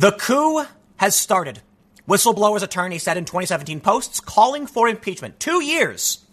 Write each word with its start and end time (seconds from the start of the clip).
The 0.00 0.12
coup 0.12 0.64
has 0.96 1.14
started. 1.14 1.60
Whistleblower's 2.08 2.62
attorney 2.62 2.96
said 2.96 3.18
in 3.18 3.26
2017 3.26 3.80
posts 3.80 4.18
calling 4.18 4.66
for 4.66 4.88
impeachment 4.88 5.38
two 5.38 5.62
years 5.62 6.24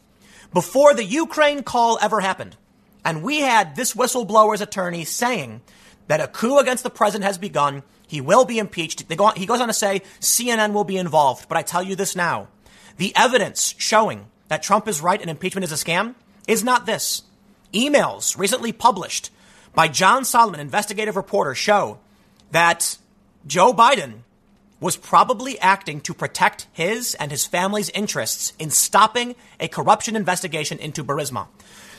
before 0.54 0.94
the 0.94 1.04
Ukraine 1.04 1.64
call 1.64 2.00
ever 2.02 2.22
happened. 2.22 2.56
And 3.04 3.22
we 3.22 3.42
had 3.42 3.76
this 3.76 3.94
whistleblower's 3.94 4.62
attorney 4.62 5.04
saying 5.04 5.60
that 6.08 6.22
a 6.22 6.30
coup 6.30 6.60
against 6.60 6.86
the 6.86 6.90
president 6.90 7.26
has 7.26 7.38
begun. 7.38 7.84
He 8.08 8.22
will 8.22 8.46
be 8.46 8.58
impeached. 8.58 9.04
On, 9.20 9.36
he 9.36 9.46
goes 9.46 9.60
on 9.60 9.68
to 9.68 9.74
say 9.74 10.02
CNN 10.22 10.72
will 10.72 10.86
be 10.86 10.96
involved. 10.96 11.50
But 11.50 11.58
I 11.58 11.62
tell 11.62 11.84
you 11.84 11.98
this 11.98 12.16
now. 12.16 12.48
The 12.96 13.12
evidence 13.18 13.76
showing 13.78 14.28
that 14.48 14.64
Trump 14.64 14.88
is 14.88 15.02
right 15.02 15.20
and 15.20 15.30
impeachment 15.30 15.66
is 15.66 15.74
a 15.74 15.76
scam 15.76 16.16
is 16.48 16.64
not 16.64 16.86
this. 16.86 17.24
Emails 17.74 18.38
recently 18.38 18.72
published 18.72 19.30
by 19.76 19.90
John 19.90 20.24
Solomon, 20.24 20.62
investigative 20.62 21.18
reporter, 21.18 21.54
show 21.54 22.00
that 22.52 22.98
Joe 23.48 23.72
Biden 23.72 24.24
was 24.82 24.98
probably 24.98 25.58
acting 25.60 26.02
to 26.02 26.14
protect 26.14 26.68
his 26.74 27.16
and 27.16 27.32
his 27.32 27.46
family's 27.46 27.90
interests 27.92 28.52
in 28.60 28.70
stopping 28.70 29.36
a 29.58 29.70
corruption 29.70 30.18
investigation 30.18 30.78
into 30.80 31.04
Burisma. 31.04 31.48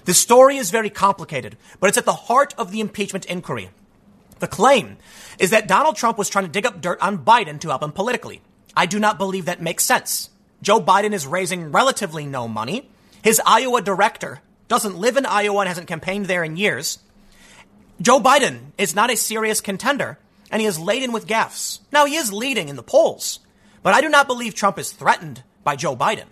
The 0.05 0.13
story 0.13 0.59
is 0.59 0.71
very 0.71 0.91
complicated, 0.91 1.57
but 1.81 1.89
it's 1.89 1.97
at 1.97 2.05
the 2.05 2.13
heart 2.13 2.55
of 2.59 2.71
the 2.71 2.81
impeachment 2.81 3.25
inquiry. 3.25 3.71
The 4.41 4.47
claim 4.47 4.99
is 5.39 5.51
that 5.51 5.67
Donald 5.67 5.97
Trump 5.97 6.19
was 6.19 6.29
trying 6.29 6.45
to 6.45 6.51
dig 6.51 6.67
up 6.67 6.83
dirt 6.83 7.01
on 7.01 7.25
Biden 7.25 7.59
to 7.61 7.69
help 7.69 7.83
him 7.83 7.93
politically. 7.93 8.43
I 8.77 8.85
do 8.85 8.99
not 8.99 9.19
believe 9.19 9.47
that 9.47 9.63
makes 9.63 9.85
sense. 9.85 10.29
Joe 10.61 10.81
Biden 10.81 11.13
is 11.13 11.27
raising 11.27 11.73
relatively 11.73 12.27
no 12.27 12.47
money. 12.47 12.91
His 13.23 13.41
Iowa 13.45 13.81
director 13.81 14.41
doesn't 14.69 14.99
live 14.99 15.17
in 15.17 15.25
Iowa 15.25 15.61
and 15.61 15.69
hasn't 15.69 15.89
campaigned 15.89 16.27
there 16.27 16.45
in 16.45 16.59
years. 16.59 16.99
Joe 18.01 18.21
Biden 18.21 18.73
is 18.77 18.95
not 18.95 19.11
a 19.11 19.17
serious 19.17 19.61
contender 19.63 20.19
and 20.51 20.61
he 20.61 20.67
is 20.67 20.79
laden 20.79 21.13
with 21.13 21.27
gaffes. 21.27 21.81
Now, 21.93 22.07
he 22.07 22.17
is 22.17 22.33
leading 22.33 22.69
in 22.69 22.77
the 22.77 22.83
polls, 22.83 23.41
but 23.83 23.95
I 23.95 24.01
do 24.01 24.09
not 24.09 24.27
believe 24.27 24.55
Trump 24.55 24.79
is 24.79 24.93
threatened 24.93 25.43
by 25.65 25.77
Joe 25.77 25.97
Biden. 25.97 26.27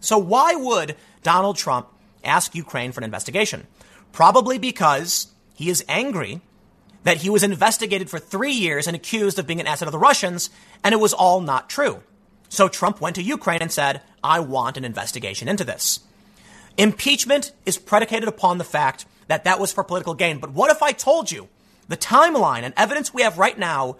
So, 0.00 0.18
why 0.18 0.54
would 0.54 0.96
Donald 1.22 1.56
Trump 1.56 1.88
ask 2.24 2.54
Ukraine 2.54 2.92
for 2.92 3.00
an 3.00 3.04
investigation? 3.04 3.66
Probably 4.12 4.58
because 4.58 5.28
he 5.54 5.68
is 5.68 5.84
angry 5.88 6.40
that 7.04 7.18
he 7.18 7.30
was 7.30 7.42
investigated 7.42 8.10
for 8.10 8.18
three 8.18 8.52
years 8.52 8.86
and 8.86 8.96
accused 8.96 9.38
of 9.38 9.46
being 9.46 9.60
an 9.60 9.66
asset 9.66 9.88
of 9.88 9.92
the 9.92 9.98
Russians, 9.98 10.50
and 10.82 10.92
it 10.92 10.98
was 10.98 11.12
all 11.12 11.40
not 11.40 11.68
true. 11.68 12.02
So, 12.48 12.68
Trump 12.68 13.00
went 13.00 13.16
to 13.16 13.22
Ukraine 13.22 13.62
and 13.62 13.72
said, 13.72 14.02
I 14.22 14.40
want 14.40 14.76
an 14.76 14.84
investigation 14.84 15.48
into 15.48 15.64
this. 15.64 16.00
Impeachment 16.78 17.52
is 17.64 17.78
predicated 17.78 18.28
upon 18.28 18.58
the 18.58 18.64
fact 18.64 19.06
that 19.28 19.44
that 19.44 19.58
was 19.58 19.72
for 19.72 19.82
political 19.82 20.14
gain. 20.14 20.38
But 20.38 20.52
what 20.52 20.70
if 20.70 20.82
I 20.82 20.92
told 20.92 21.30
you 21.30 21.48
the 21.88 21.96
timeline 21.96 22.62
and 22.62 22.74
evidence 22.76 23.14
we 23.14 23.22
have 23.22 23.38
right 23.38 23.58
now 23.58 23.96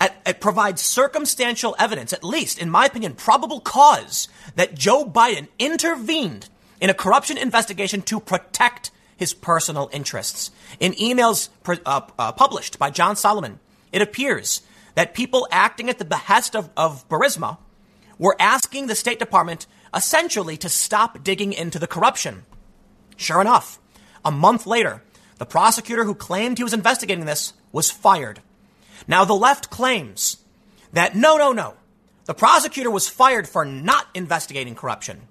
at, 0.00 0.40
provides 0.40 0.82
circumstantial 0.82 1.76
evidence, 1.78 2.12
at 2.12 2.24
least, 2.24 2.58
in 2.58 2.70
my 2.70 2.86
opinion, 2.86 3.14
probable 3.14 3.60
cause 3.60 4.28
that 4.56 4.74
Joe 4.74 5.04
Biden 5.04 5.48
intervened 5.58 6.48
in 6.80 6.90
a 6.90 6.94
corruption 6.94 7.38
investigation 7.38 8.02
to 8.02 8.18
protect 8.18 8.90
his 9.16 9.32
personal 9.32 9.88
interests. 9.92 10.50
In 10.80 10.92
emails 10.94 11.48
uh, 11.86 12.00
uh, 12.18 12.32
published 12.32 12.78
by 12.78 12.90
John 12.90 13.14
Solomon, 13.14 13.60
it 13.92 14.02
appears 14.02 14.62
that 14.94 15.14
people 15.14 15.46
acting 15.52 15.88
at 15.88 15.98
the 15.98 16.04
behest 16.04 16.56
of, 16.56 16.70
of 16.76 17.08
Burisma 17.08 17.58
were 18.18 18.36
asking 18.40 18.86
the 18.86 18.94
State 18.94 19.18
Department 19.18 19.66
essentially 19.94 20.56
to 20.56 20.68
stop 20.68 21.22
digging 21.22 21.52
into 21.52 21.78
the 21.78 21.86
corruption. 21.86 22.42
Sure 23.16 23.40
enough, 23.40 23.78
a 24.24 24.32
month 24.32 24.66
later, 24.66 25.02
the 25.42 25.46
prosecutor 25.46 26.04
who 26.04 26.14
claimed 26.14 26.56
he 26.56 26.62
was 26.62 26.72
investigating 26.72 27.24
this 27.24 27.52
was 27.72 27.90
fired. 27.90 28.40
Now, 29.08 29.24
the 29.24 29.34
left 29.34 29.70
claims 29.70 30.36
that 30.92 31.16
no, 31.16 31.36
no, 31.36 31.50
no. 31.50 31.74
The 32.26 32.32
prosecutor 32.32 32.92
was 32.92 33.08
fired 33.08 33.48
for 33.48 33.64
not 33.64 34.06
investigating 34.14 34.76
corruption. 34.76 35.22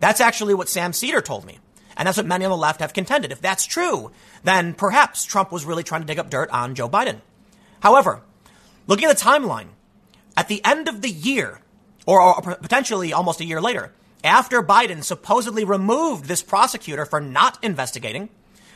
That's 0.00 0.22
actually 0.22 0.54
what 0.54 0.70
Sam 0.70 0.94
Seder 0.94 1.20
told 1.20 1.44
me. 1.44 1.58
And 1.98 2.06
that's 2.06 2.16
what 2.16 2.24
many 2.24 2.46
on 2.46 2.50
the 2.50 2.56
left 2.56 2.80
have 2.80 2.94
contended. 2.94 3.30
If 3.30 3.42
that's 3.42 3.66
true, 3.66 4.10
then 4.42 4.72
perhaps 4.72 5.26
Trump 5.26 5.52
was 5.52 5.66
really 5.66 5.82
trying 5.82 6.00
to 6.00 6.06
dig 6.06 6.18
up 6.18 6.30
dirt 6.30 6.48
on 6.48 6.74
Joe 6.74 6.88
Biden. 6.88 7.20
However, 7.80 8.22
looking 8.86 9.06
at 9.06 9.18
the 9.18 9.22
timeline, 9.22 9.68
at 10.34 10.48
the 10.48 10.64
end 10.64 10.88
of 10.88 11.02
the 11.02 11.10
year, 11.10 11.60
or, 12.06 12.22
or 12.22 12.40
potentially 12.40 13.12
almost 13.12 13.42
a 13.42 13.44
year 13.44 13.60
later, 13.60 13.92
after 14.24 14.62
Biden 14.62 15.04
supposedly 15.04 15.64
removed 15.64 16.24
this 16.24 16.42
prosecutor 16.42 17.04
for 17.04 17.20
not 17.20 17.62
investigating, 17.62 18.30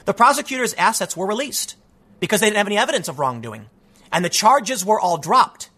the 0.04 0.14
prosecutor's 0.14 0.74
assets 0.74 1.16
were 1.16 1.26
released 1.26 1.76
because 2.20 2.40
they 2.40 2.46
didn't 2.46 2.58
have 2.58 2.66
any 2.66 2.78
evidence 2.78 3.08
of 3.08 3.18
wrongdoing. 3.18 3.66
And 4.12 4.24
the 4.24 4.30
charges 4.30 4.84
were 4.84 5.00
all 5.00 5.18
dropped. 5.18 5.70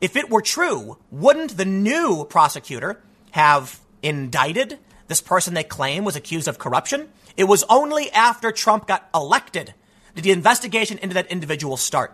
If 0.00 0.16
it 0.16 0.30
were 0.30 0.42
true, 0.42 0.98
wouldn't 1.10 1.56
the 1.56 1.64
new 1.64 2.24
prosecutor 2.24 3.00
have 3.32 3.80
indicted 4.02 4.78
this 5.08 5.20
person 5.20 5.54
they 5.54 5.64
claim 5.64 6.04
was 6.04 6.16
accused 6.16 6.48
of 6.48 6.58
corruption? 6.58 7.08
It 7.36 7.44
was 7.44 7.64
only 7.68 8.10
after 8.12 8.52
Trump 8.52 8.86
got 8.86 9.08
elected 9.14 9.74
did 10.14 10.24
the 10.24 10.32
investigation 10.32 10.98
into 10.98 11.14
that 11.14 11.26
individual 11.28 11.76
start. 11.76 12.12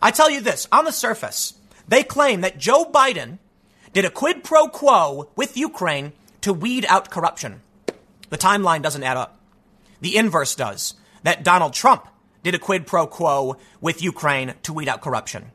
I 0.00 0.10
tell 0.10 0.30
you 0.30 0.40
this, 0.40 0.68
on 0.70 0.84
the 0.84 0.92
surface, 0.92 1.54
they 1.88 2.02
claim 2.02 2.40
that 2.42 2.58
Joe 2.58 2.84
Biden 2.84 3.38
did 3.92 4.04
a 4.04 4.10
quid 4.10 4.44
pro 4.44 4.68
quo 4.68 5.30
with 5.36 5.56
Ukraine 5.56 6.12
to 6.42 6.52
weed 6.52 6.84
out 6.88 7.10
corruption. 7.10 7.62
The 8.30 8.38
timeline 8.38 8.82
doesn't 8.82 9.02
add 9.02 9.16
up. 9.16 9.38
The 10.02 10.16
inverse 10.16 10.54
does. 10.54 10.94
That 11.22 11.44
Donald 11.44 11.72
Trump 11.72 12.06
did 12.42 12.54
a 12.54 12.58
quid 12.58 12.86
pro 12.86 13.06
quo 13.06 13.56
with 13.80 14.02
Ukraine 14.02 14.54
to 14.64 14.72
weed 14.72 14.88
out 14.88 15.00
corruption. 15.00 15.52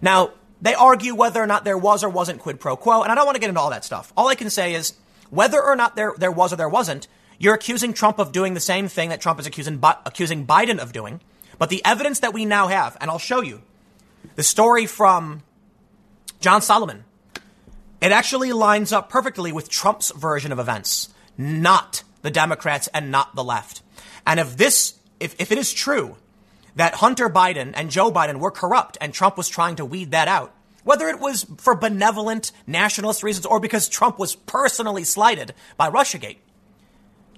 Now, 0.00 0.30
they 0.62 0.74
argue 0.74 1.14
whether 1.14 1.42
or 1.42 1.46
not 1.46 1.64
there 1.64 1.76
was 1.76 2.02
or 2.02 2.08
wasn't 2.08 2.40
quid 2.40 2.60
pro 2.60 2.76
quo, 2.76 3.02
and 3.02 3.12
I 3.12 3.14
don't 3.14 3.26
want 3.26 3.34
to 3.34 3.40
get 3.40 3.48
into 3.48 3.60
all 3.60 3.70
that 3.70 3.84
stuff. 3.84 4.12
All 4.16 4.28
I 4.28 4.34
can 4.34 4.50
say 4.50 4.74
is 4.74 4.94
whether 5.30 5.62
or 5.62 5.76
not 5.76 5.96
there, 5.96 6.14
there 6.16 6.32
was 6.32 6.52
or 6.52 6.56
there 6.56 6.68
wasn't, 6.68 7.08
you're 7.38 7.54
accusing 7.54 7.92
Trump 7.92 8.18
of 8.18 8.32
doing 8.32 8.54
the 8.54 8.60
same 8.60 8.88
thing 8.88 9.10
that 9.10 9.20
Trump 9.20 9.38
is 9.40 9.46
accusing, 9.46 9.80
accusing 9.82 10.46
Biden 10.46 10.78
of 10.78 10.92
doing. 10.92 11.20
But 11.58 11.70
the 11.70 11.84
evidence 11.84 12.20
that 12.20 12.32
we 12.32 12.44
now 12.44 12.68
have, 12.68 12.96
and 13.00 13.10
I'll 13.10 13.18
show 13.18 13.42
you 13.42 13.62
the 14.36 14.42
story 14.42 14.86
from 14.86 15.42
John 16.40 16.62
Solomon, 16.62 17.04
it 18.00 18.12
actually 18.12 18.52
lines 18.52 18.92
up 18.92 19.10
perfectly 19.10 19.50
with 19.50 19.68
Trump's 19.68 20.12
version 20.12 20.52
of 20.52 20.60
events, 20.60 21.08
not 21.36 22.04
the 22.22 22.30
Democrats 22.30 22.88
and 22.94 23.10
not 23.10 23.34
the 23.34 23.44
left. 23.44 23.82
And 24.28 24.38
if 24.38 24.58
this, 24.58 24.94
if, 25.18 25.34
if 25.40 25.50
it 25.50 25.58
is 25.58 25.72
true 25.72 26.16
that 26.76 26.94
Hunter 26.94 27.30
Biden 27.30 27.72
and 27.74 27.90
Joe 27.90 28.12
Biden 28.12 28.36
were 28.36 28.50
corrupt 28.50 28.98
and 29.00 29.12
Trump 29.12 29.38
was 29.38 29.48
trying 29.48 29.76
to 29.76 29.86
weed 29.86 30.10
that 30.10 30.28
out, 30.28 30.54
whether 30.84 31.08
it 31.08 31.18
was 31.18 31.46
for 31.56 31.74
benevolent 31.74 32.52
nationalist 32.66 33.22
reasons 33.22 33.46
or 33.46 33.58
because 33.58 33.88
Trump 33.88 34.18
was 34.18 34.36
personally 34.36 35.02
slighted 35.02 35.54
by 35.78 35.90
Russiagate, 35.90 36.36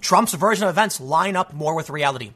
Trump's 0.01 0.33
version 0.33 0.65
of 0.65 0.69
events 0.69 0.99
line 0.99 1.37
up 1.37 1.53
more 1.53 1.75
with 1.75 1.89
reality. 1.89 2.33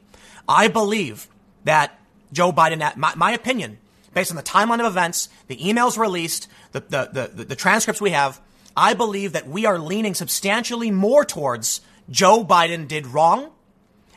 I 0.48 0.68
believe 0.68 1.28
that 1.64 2.00
Joe 2.32 2.50
Biden, 2.50 2.96
my, 2.96 3.14
my 3.14 3.32
opinion, 3.32 3.76
based 4.14 4.30
on 4.30 4.36
the 4.36 4.42
timeline 4.42 4.80
of 4.80 4.86
events, 4.86 5.28
the 5.48 5.56
emails 5.58 5.98
released, 5.98 6.48
the, 6.72 6.80
the, 6.80 7.30
the, 7.34 7.44
the 7.44 7.56
transcripts 7.56 8.00
we 8.00 8.12
have, 8.12 8.40
I 8.74 8.94
believe 8.94 9.32
that 9.32 9.46
we 9.46 9.66
are 9.66 9.78
leaning 9.78 10.14
substantially 10.14 10.90
more 10.90 11.26
towards 11.26 11.82
Joe 12.08 12.42
Biden 12.42 12.88
did 12.88 13.06
wrong 13.06 13.50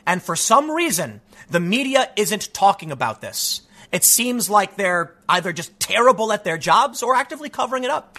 and 0.06 0.22
for 0.22 0.36
some 0.36 0.70
reason, 0.70 1.20
the 1.50 1.60
media 1.60 2.10
isn't 2.16 2.52
talking 2.52 2.90
about 2.90 3.20
this. 3.20 3.62
It 3.92 4.04
seems 4.04 4.48
like 4.48 4.76
they're 4.76 5.14
either 5.28 5.52
just 5.52 5.78
terrible 5.80 6.32
at 6.32 6.44
their 6.44 6.58
jobs 6.58 7.02
or 7.02 7.14
actively 7.14 7.48
covering 7.48 7.84
it 7.84 7.90
up. 7.90 8.18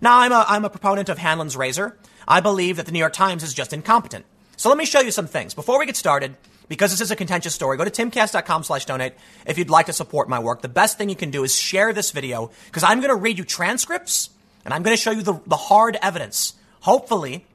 Now, 0.00 0.18
I'm 0.18 0.32
a, 0.32 0.44
I'm 0.46 0.64
a 0.64 0.70
proponent 0.70 1.08
of 1.08 1.18
Hanlon's 1.18 1.56
razor. 1.56 1.96
I 2.28 2.40
believe 2.40 2.76
that 2.76 2.86
the 2.86 2.92
New 2.92 2.98
York 2.98 3.14
Times 3.14 3.42
is 3.42 3.54
just 3.54 3.72
incompetent. 3.72 4.26
So 4.56 4.68
let 4.68 4.78
me 4.78 4.84
show 4.84 5.00
you 5.00 5.10
some 5.10 5.26
things. 5.26 5.54
Before 5.54 5.78
we 5.78 5.86
get 5.86 5.96
started, 5.96 6.36
because 6.68 6.90
this 6.90 7.00
is 7.00 7.10
a 7.10 7.16
contentious 7.16 7.54
story, 7.54 7.76
go 7.76 7.84
to 7.84 7.90
timcast.com 7.90 8.64
slash 8.64 8.84
donate 8.84 9.14
if 9.46 9.58
you'd 9.58 9.70
like 9.70 9.86
to 9.86 9.92
support 9.92 10.28
my 10.28 10.38
work. 10.38 10.62
The 10.62 10.68
best 10.68 10.98
thing 10.98 11.08
you 11.08 11.16
can 11.16 11.30
do 11.30 11.44
is 11.44 11.54
share 11.54 11.92
this 11.92 12.10
video 12.10 12.50
because 12.66 12.82
I'm 12.82 13.00
going 13.00 13.10
to 13.10 13.20
read 13.20 13.38
you 13.38 13.44
transcripts 13.44 14.30
and 14.64 14.74
I'm 14.74 14.82
going 14.82 14.96
to 14.96 15.00
show 15.00 15.12
you 15.12 15.22
the, 15.22 15.40
the 15.46 15.56
hard 15.56 15.96
evidence. 16.02 16.54
Hopefully, 16.80 17.46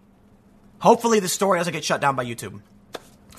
hopefully 0.80 1.20
the 1.20 1.28
story 1.28 1.60
doesn't 1.60 1.74
get 1.74 1.84
shut 1.84 2.02
down 2.02 2.16
by 2.16 2.26
YouTube. 2.26 2.62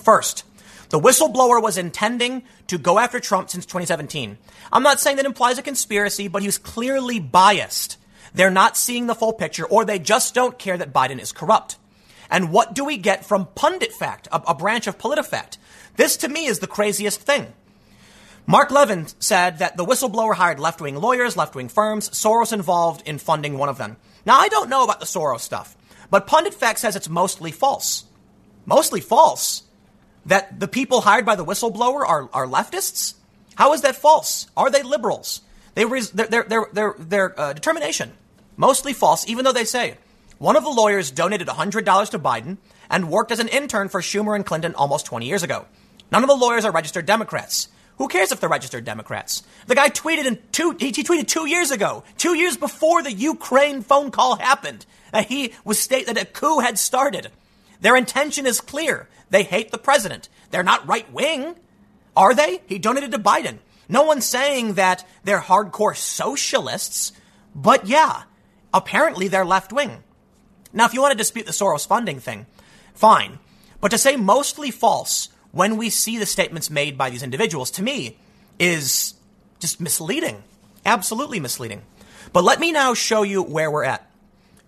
First, 0.03 0.45
the 0.91 1.01
whistleblower 1.01 1.63
was 1.63 1.79
intending 1.79 2.43
to 2.67 2.77
go 2.77 2.99
after 2.99 3.21
Trump 3.21 3.51
since 3.51 3.65
2017. 3.65 4.37
I'm 4.73 4.83
not 4.83 5.01
saying 5.01 5.17
that 5.17 5.27
implies 5.27 5.59
a 5.59 5.63
conspiracy, 5.63 6.29
but 6.29 6.43
he 6.43 6.49
was 6.49 6.59
clearly 6.59 7.19
biased. 7.19 7.97
They're 8.35 8.51
not 8.51 8.77
seeing 8.77 9.07
the 9.07 9.15
full 9.15 9.33
picture, 9.33 9.65
or 9.65 9.85
they 9.85 9.99
just 9.99 10.35
don't 10.35 10.59
care 10.59 10.77
that 10.77 10.93
Biden 10.93 11.21
is 11.21 11.33
corrupt. 11.33 11.77
And 12.31 12.51
what 12.51 12.75
do 12.75 12.85
we 12.85 12.97
get 12.97 13.25
from 13.25 13.47
PunditFact, 13.55 14.27
a, 14.33 14.43
a 14.49 14.55
branch 14.55 14.87
of 14.87 14.99
PolitiFact? 14.99 15.59
This 15.97 16.17
to 16.19 16.29
me 16.29 16.47
is 16.47 16.59
the 16.59 16.67
craziest 16.67 17.21
thing. 17.21 17.53
Mark 18.47 18.71
Levin 18.71 19.07
said 19.19 19.59
that 19.59 19.77
the 19.77 19.85
whistleblower 19.85 20.35
hired 20.35 20.59
left 20.59 20.81
wing 20.81 20.97
lawyers, 20.97 21.37
left 21.37 21.55
wing 21.55 21.69
firms, 21.69 22.11
Soros 22.11 22.53
involved 22.53 23.07
in 23.07 23.19
funding 23.19 23.57
one 23.57 23.69
of 23.69 23.79
them. 23.79 23.97
Now, 24.27 24.39
I 24.39 24.49
don't 24.49 24.71
know 24.71 24.83
about 24.83 24.99
the 24.99 25.07
Soros 25.07 25.41
stuff, 25.41 25.77
but 26.11 26.27
Pundit 26.27 26.55
Fact 26.55 26.79
says 26.81 26.97
it's 26.97 27.09
mostly 27.09 27.53
false. 27.53 28.05
Mostly 28.67 29.01
false? 29.01 29.63
That 30.27 30.61
the 30.61 30.69
people 30.69 31.03
hired 31.03 31.27
by 31.27 31.37
the 31.37 31.45
whistleblower 31.45 32.07
are, 32.07 32.29
are 32.33 32.47
leftists? 32.47 33.15
How 33.55 33.73
is 33.73 33.83
that 33.83 33.97
false? 33.97 34.47
Are 34.57 34.71
they 34.71 34.83
liberals? 34.83 35.43
they 35.75 35.85
their 35.85 36.27
their 36.29 36.45
their 36.45 36.67
their, 36.73 36.95
their 36.99 37.41
uh, 37.41 37.53
determination 37.53 38.13
mostly 38.57 38.93
false, 38.93 39.29
even 39.29 39.45
though 39.45 39.53
they 39.53 39.65
say 39.65 39.97
one 40.39 40.57
of 40.57 40.65
the 40.65 40.71
lawyers 40.71 41.11
donated 41.11 41.47
$100 41.47 42.11
to 42.11 42.19
Biden 42.19 42.57
and 42.91 43.11
worked 43.11 43.31
as 43.31 43.39
an 43.39 43.49
intern 43.49 43.89
for 43.89 44.01
Schumer 44.01 44.35
and 44.35 44.45
Clinton 44.45 44.75
almost 44.75 45.07
20 45.07 45.27
years 45.27 45.43
ago. 45.43 45.67
None 46.11 46.23
of 46.23 46.29
the 46.29 46.37
lawyers 46.37 46.65
are 46.65 46.73
registered 46.73 47.07
Democrats. 47.07 47.69
Who 47.99 48.09
cares 48.09 48.33
if 48.33 48.41
they're 48.41 48.49
registered 48.49 48.85
Democrats? 48.85 49.45
The 49.67 49.75
guy 49.75 49.89
tweeted 49.89 50.27
in 50.27 50.39
two, 50.51 50.77
he, 50.79 50.87
he 50.87 51.05
tweeted 51.05 51.29
two 51.29 51.47
years 51.47 51.71
ago, 51.71 52.03
two 52.19 52.35
years 52.35 52.57
before 52.57 53.03
the 53.03 53.13
Ukraine 53.13 53.83
phone 53.83 54.11
call 54.11 54.37
happened, 54.37 54.85
that 55.13 55.27
he 55.27 55.53
was 55.65 55.79
state 55.79 56.07
that 56.07 56.21
a 56.21 56.25
coup 56.25 56.59
had 56.59 56.79
started. 56.79 57.31
Their 57.81 57.97
intention 57.97 58.47
is 58.47 58.61
clear. 58.61 59.09
They 59.33 59.43
hate 59.45 59.71
the 59.71 59.79
president. 59.79 60.29
They're 60.51 60.63
not 60.63 60.87
right 60.87 61.11
wing. 61.11 61.57
Are 62.15 62.35
they? 62.35 62.61
He 62.67 62.79
donated 62.79 63.13
to 63.13 63.19
Biden. 63.19 63.59
No 63.89 64.03
one's 64.03 64.27
saying 64.27 64.75
that 64.75 65.09
they're 65.25 65.41
hardcore 65.41 65.97
socialists, 65.97 67.13
but 67.55 67.87
yeah, 67.87 68.25
apparently 68.75 69.29
they're 69.29 69.47
left 69.47 69.73
wing. 69.73 70.05
Now, 70.75 70.85
if 70.85 70.93
you 70.93 71.01
want 71.01 71.13
to 71.13 71.19
dispute 71.19 71.47
the 71.47 71.53
Soros 71.53 71.87
funding 71.87 72.21
thing, 72.21 72.45
fine. 72.95 73.39
But 73.81 73.91
to 73.93 73.99
say 73.99 74.17
mostly 74.17 74.71
false 74.71 75.31
when 75.51 75.79
we 75.79 75.89
see 75.89 76.19
the 76.19 76.27
statements 76.27 76.69
made 76.69 76.99
by 76.99 77.09
these 77.09 77.23
individuals, 77.23 77.71
to 77.73 77.83
me, 77.83 78.19
is 78.59 79.15
just 79.61 79.81
misleading. 79.81 80.43
Absolutely 80.85 81.41
misleading. 81.41 81.83
But 82.35 82.45
let 82.45 82.61
me 82.61 82.71
now 82.71 82.93
show 82.93 83.23
you 83.23 83.43
where 83.43 83.71
we're 83.71 83.85
at. 83.85 84.11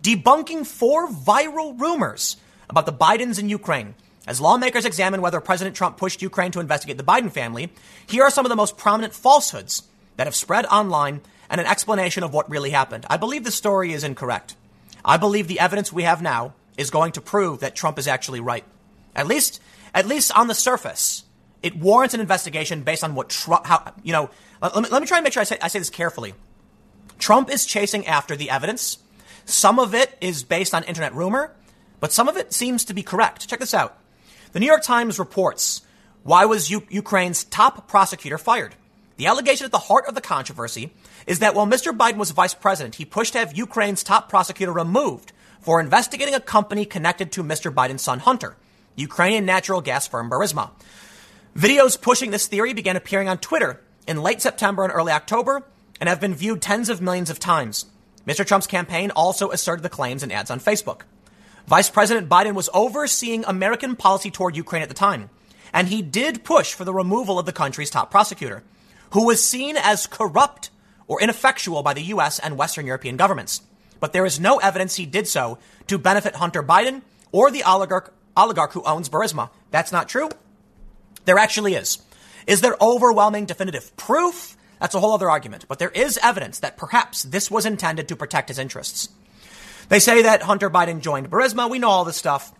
Debunking 0.02 0.66
four 0.66 1.06
viral 1.06 1.78
rumors 1.78 2.38
about 2.70 2.86
the 2.86 2.92
Bidens 2.92 3.38
in 3.38 3.50
Ukraine. 3.50 3.94
As 4.26 4.40
lawmakers 4.40 4.86
examine 4.86 5.20
whether 5.20 5.40
President 5.40 5.76
Trump 5.76 5.96
pushed 5.98 6.22
Ukraine 6.22 6.50
to 6.52 6.60
investigate 6.60 6.96
the 6.96 7.04
Biden 7.04 7.30
family, 7.30 7.70
here 8.06 8.22
are 8.22 8.30
some 8.30 8.46
of 8.46 8.50
the 8.50 8.56
most 8.56 8.76
prominent 8.76 9.12
falsehoods 9.12 9.82
that 10.16 10.26
have 10.26 10.34
spread 10.34 10.64
online 10.66 11.20
and 11.50 11.60
an 11.60 11.66
explanation 11.66 12.22
of 12.22 12.32
what 12.32 12.48
really 12.48 12.70
happened. 12.70 13.04
I 13.10 13.18
believe 13.18 13.44
the 13.44 13.50
story 13.50 13.92
is 13.92 14.02
incorrect. 14.02 14.56
I 15.04 15.18
believe 15.18 15.46
the 15.46 15.60
evidence 15.60 15.92
we 15.92 16.04
have 16.04 16.22
now 16.22 16.54
is 16.78 16.90
going 16.90 17.12
to 17.12 17.20
prove 17.20 17.60
that 17.60 17.76
Trump 17.76 17.98
is 17.98 18.08
actually 18.08 18.40
right. 18.40 18.64
At 19.14 19.26
least, 19.26 19.60
at 19.94 20.06
least 20.06 20.36
on 20.36 20.48
the 20.48 20.54
surface, 20.54 21.24
it 21.62 21.76
warrants 21.76 22.14
an 22.14 22.20
investigation 22.20 22.82
based 22.82 23.04
on 23.04 23.14
what 23.14 23.28
Trump, 23.28 23.66
how, 23.66 23.92
you 24.02 24.12
know, 24.12 24.30
let 24.62 24.74
me, 24.76 24.88
let 24.88 25.02
me 25.02 25.06
try 25.06 25.18
and 25.18 25.24
make 25.24 25.34
sure 25.34 25.42
I 25.42 25.44
say, 25.44 25.58
I 25.60 25.68
say 25.68 25.78
this 25.78 25.90
carefully. 25.90 26.32
Trump 27.18 27.50
is 27.50 27.66
chasing 27.66 28.06
after 28.06 28.36
the 28.36 28.48
evidence. 28.48 28.98
Some 29.44 29.78
of 29.78 29.94
it 29.94 30.16
is 30.20 30.42
based 30.42 30.74
on 30.74 30.82
internet 30.84 31.14
rumor, 31.14 31.54
but 32.00 32.12
some 32.12 32.28
of 32.28 32.38
it 32.38 32.54
seems 32.54 32.86
to 32.86 32.94
be 32.94 33.02
correct. 33.02 33.46
Check 33.46 33.60
this 33.60 33.74
out. 33.74 33.98
The 34.54 34.60
New 34.60 34.66
York 34.66 34.82
Times 34.84 35.18
reports 35.18 35.82
why 36.22 36.44
was 36.44 36.70
U- 36.70 36.86
Ukraine's 36.88 37.42
top 37.42 37.88
prosecutor 37.88 38.38
fired? 38.38 38.76
The 39.16 39.26
allegation 39.26 39.64
at 39.64 39.72
the 39.72 39.78
heart 39.78 40.06
of 40.06 40.14
the 40.14 40.20
controversy 40.20 40.92
is 41.26 41.40
that 41.40 41.56
while 41.56 41.66
Mr. 41.66 41.92
Biden 41.92 42.18
was 42.18 42.30
vice 42.30 42.54
president, 42.54 42.94
he 42.94 43.04
pushed 43.04 43.32
to 43.32 43.40
have 43.40 43.58
Ukraine's 43.58 44.04
top 44.04 44.28
prosecutor 44.28 44.70
removed 44.72 45.32
for 45.60 45.80
investigating 45.80 46.36
a 46.36 46.40
company 46.40 46.84
connected 46.84 47.32
to 47.32 47.42
Mr. 47.42 47.74
Biden's 47.74 48.02
son 48.02 48.20
Hunter, 48.20 48.56
Ukrainian 48.94 49.44
natural 49.44 49.80
gas 49.80 50.06
firm 50.06 50.30
Burisma. 50.30 50.70
Videos 51.56 52.00
pushing 52.00 52.30
this 52.30 52.46
theory 52.46 52.74
began 52.74 52.94
appearing 52.94 53.28
on 53.28 53.38
Twitter 53.38 53.80
in 54.06 54.22
late 54.22 54.40
September 54.40 54.84
and 54.84 54.92
early 54.92 55.10
October 55.10 55.64
and 56.00 56.08
have 56.08 56.20
been 56.20 56.32
viewed 56.32 56.62
tens 56.62 56.88
of 56.88 57.02
millions 57.02 57.28
of 57.28 57.40
times. 57.40 57.86
Mr. 58.24 58.46
Trump's 58.46 58.68
campaign 58.68 59.10
also 59.10 59.50
asserted 59.50 59.82
the 59.82 59.88
claims 59.88 60.22
in 60.22 60.30
ads 60.30 60.48
on 60.48 60.60
Facebook. 60.60 61.00
Vice 61.66 61.88
President 61.88 62.28
Biden 62.28 62.54
was 62.54 62.68
overseeing 62.74 63.44
American 63.46 63.96
policy 63.96 64.30
toward 64.30 64.54
Ukraine 64.54 64.82
at 64.82 64.88
the 64.88 64.94
time, 64.94 65.30
and 65.72 65.88
he 65.88 66.02
did 66.02 66.44
push 66.44 66.74
for 66.74 66.84
the 66.84 66.92
removal 66.92 67.38
of 67.38 67.46
the 67.46 67.52
country's 67.52 67.88
top 67.88 68.10
prosecutor, 68.10 68.62
who 69.12 69.24
was 69.26 69.42
seen 69.42 69.76
as 69.78 70.06
corrupt 70.06 70.70
or 71.06 71.22
ineffectual 71.22 71.82
by 71.82 71.94
the 71.94 72.02
U.S. 72.02 72.38
and 72.38 72.58
Western 72.58 72.86
European 72.86 73.16
governments. 73.16 73.62
But 73.98 74.12
there 74.12 74.26
is 74.26 74.38
no 74.38 74.58
evidence 74.58 74.96
he 74.96 75.06
did 75.06 75.26
so 75.26 75.58
to 75.86 75.96
benefit 75.96 76.36
Hunter 76.36 76.62
Biden 76.62 77.00
or 77.32 77.50
the 77.50 77.62
oligarch, 77.62 78.12
oligarch 78.36 78.72
who 78.72 78.82
owns 78.84 79.08
Burisma. 79.08 79.48
That's 79.70 79.92
not 79.92 80.08
true. 80.08 80.28
There 81.24 81.38
actually 81.38 81.74
is. 81.74 81.98
Is 82.46 82.60
there 82.60 82.76
overwhelming 82.78 83.46
definitive 83.46 83.96
proof? 83.96 84.56
That's 84.80 84.94
a 84.94 85.00
whole 85.00 85.12
other 85.12 85.30
argument. 85.30 85.64
But 85.66 85.78
there 85.78 85.90
is 85.90 86.18
evidence 86.22 86.58
that 86.58 86.76
perhaps 86.76 87.22
this 87.22 87.50
was 87.50 87.64
intended 87.64 88.08
to 88.08 88.16
protect 88.16 88.50
his 88.50 88.58
interests. 88.58 89.08
They 89.88 89.98
say 89.98 90.22
that 90.22 90.42
Hunter 90.42 90.70
Biden 90.70 91.00
joined 91.00 91.30
Burisma. 91.30 91.70
We 91.70 91.78
know 91.78 91.88
all 91.88 92.04
this 92.04 92.16
stuff. 92.16 92.52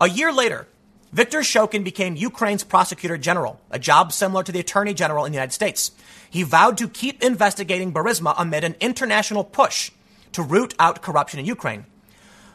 A 0.00 0.08
year 0.08 0.32
later, 0.32 0.66
Viktor 1.12 1.40
Shokin 1.40 1.82
became 1.82 2.14
Ukraine's 2.14 2.64
prosecutor 2.64 3.18
general, 3.18 3.60
a 3.70 3.78
job 3.78 4.12
similar 4.12 4.42
to 4.44 4.52
the 4.52 4.60
attorney 4.60 4.94
general 4.94 5.24
in 5.24 5.32
the 5.32 5.36
United 5.36 5.52
States. 5.52 5.90
He 6.30 6.44
vowed 6.44 6.78
to 6.78 6.88
keep 6.88 7.22
investigating 7.22 7.92
Burisma 7.92 8.34
amid 8.38 8.64
an 8.64 8.76
international 8.80 9.44
push 9.44 9.90
to 10.32 10.42
root 10.42 10.74
out 10.78 11.02
corruption 11.02 11.40
in 11.40 11.46
Ukraine. 11.46 11.84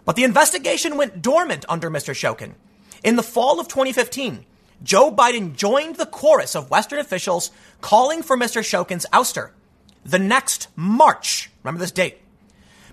But 0.05 0.15
the 0.15 0.23
investigation 0.23 0.97
went 0.97 1.21
dormant 1.21 1.65
under 1.67 1.91
Mr. 1.91 2.13
Shokin. 2.13 2.53
In 3.03 3.17
the 3.17 3.23
fall 3.23 3.59
of 3.59 3.67
2015, 3.67 4.45
Joe 4.83 5.11
Biden 5.11 5.55
joined 5.55 5.97
the 5.97 6.05
chorus 6.05 6.55
of 6.55 6.69
Western 6.69 6.99
officials 6.99 7.51
calling 7.81 8.23
for 8.23 8.37
Mr. 8.37 8.61
Shokin's 8.61 9.05
ouster. 9.11 9.51
The 10.05 10.19
next 10.19 10.69
March, 10.75 11.49
remember 11.63 11.79
this 11.79 11.91
date, 11.91 12.21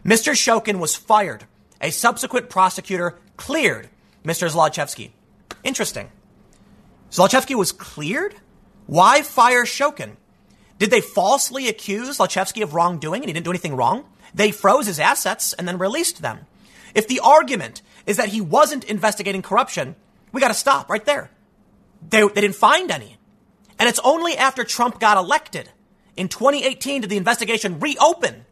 Mr. 0.05 0.33
Shokin 0.33 0.79
was 0.79 0.95
fired. 0.95 1.45
A 1.81 1.91
subsequent 1.91 2.49
prosecutor 2.49 3.19
cleared 3.37 3.89
Mr. 4.25 4.51
Zlochevsky. 4.51 5.11
Interesting. 5.65 6.11
Zlochevsky 7.11 7.55
was 7.55 7.73
cleared? 7.73 8.35
Why 8.87 9.23
fire 9.23 9.65
Shokin? 9.65 10.17
Did 10.79 10.91
they 10.91 11.01
falsely 11.01 11.69
accuse 11.69 12.19
Zlochevsky 12.19 12.63
of 12.63 12.75
wrongdoing 12.75 13.23
and 13.23 13.29
he 13.29 13.33
didn't 13.33 13.45
do 13.45 13.51
anything 13.51 13.77
wrong? 13.77 14.05
They 14.35 14.51
froze 14.51 14.87
his 14.87 14.99
assets 14.99 15.53
and 15.53 15.69
then 15.69 15.79
released 15.79 16.23
them. 16.23 16.47
If 16.95 17.07
the 17.07 17.21
argument 17.21 17.83
is 18.07 18.17
that 18.17 18.29
he 18.29 18.41
wasn't 18.41 18.85
investigating 18.85 19.43
corruption, 19.43 19.95
we 20.33 20.41
got 20.41 20.49
to 20.49 20.55
stop 20.55 20.91
right 20.91 21.05
there. 21.05 21.31
They, 22.09 22.23
they 22.27 22.41
didn't 22.41 22.57
find 22.57 22.91
any. 22.91 23.19
And 23.79 23.89
it's 23.89 24.01
only 24.03 24.37
after 24.37 24.65
Trump 24.65 24.99
got 24.99 25.17
elected 25.17 25.71
in 26.17 26.29
2018 26.29 27.03
did 27.03 27.11
the 27.11 27.17
investigation 27.17 27.81
reopen. 27.81 28.45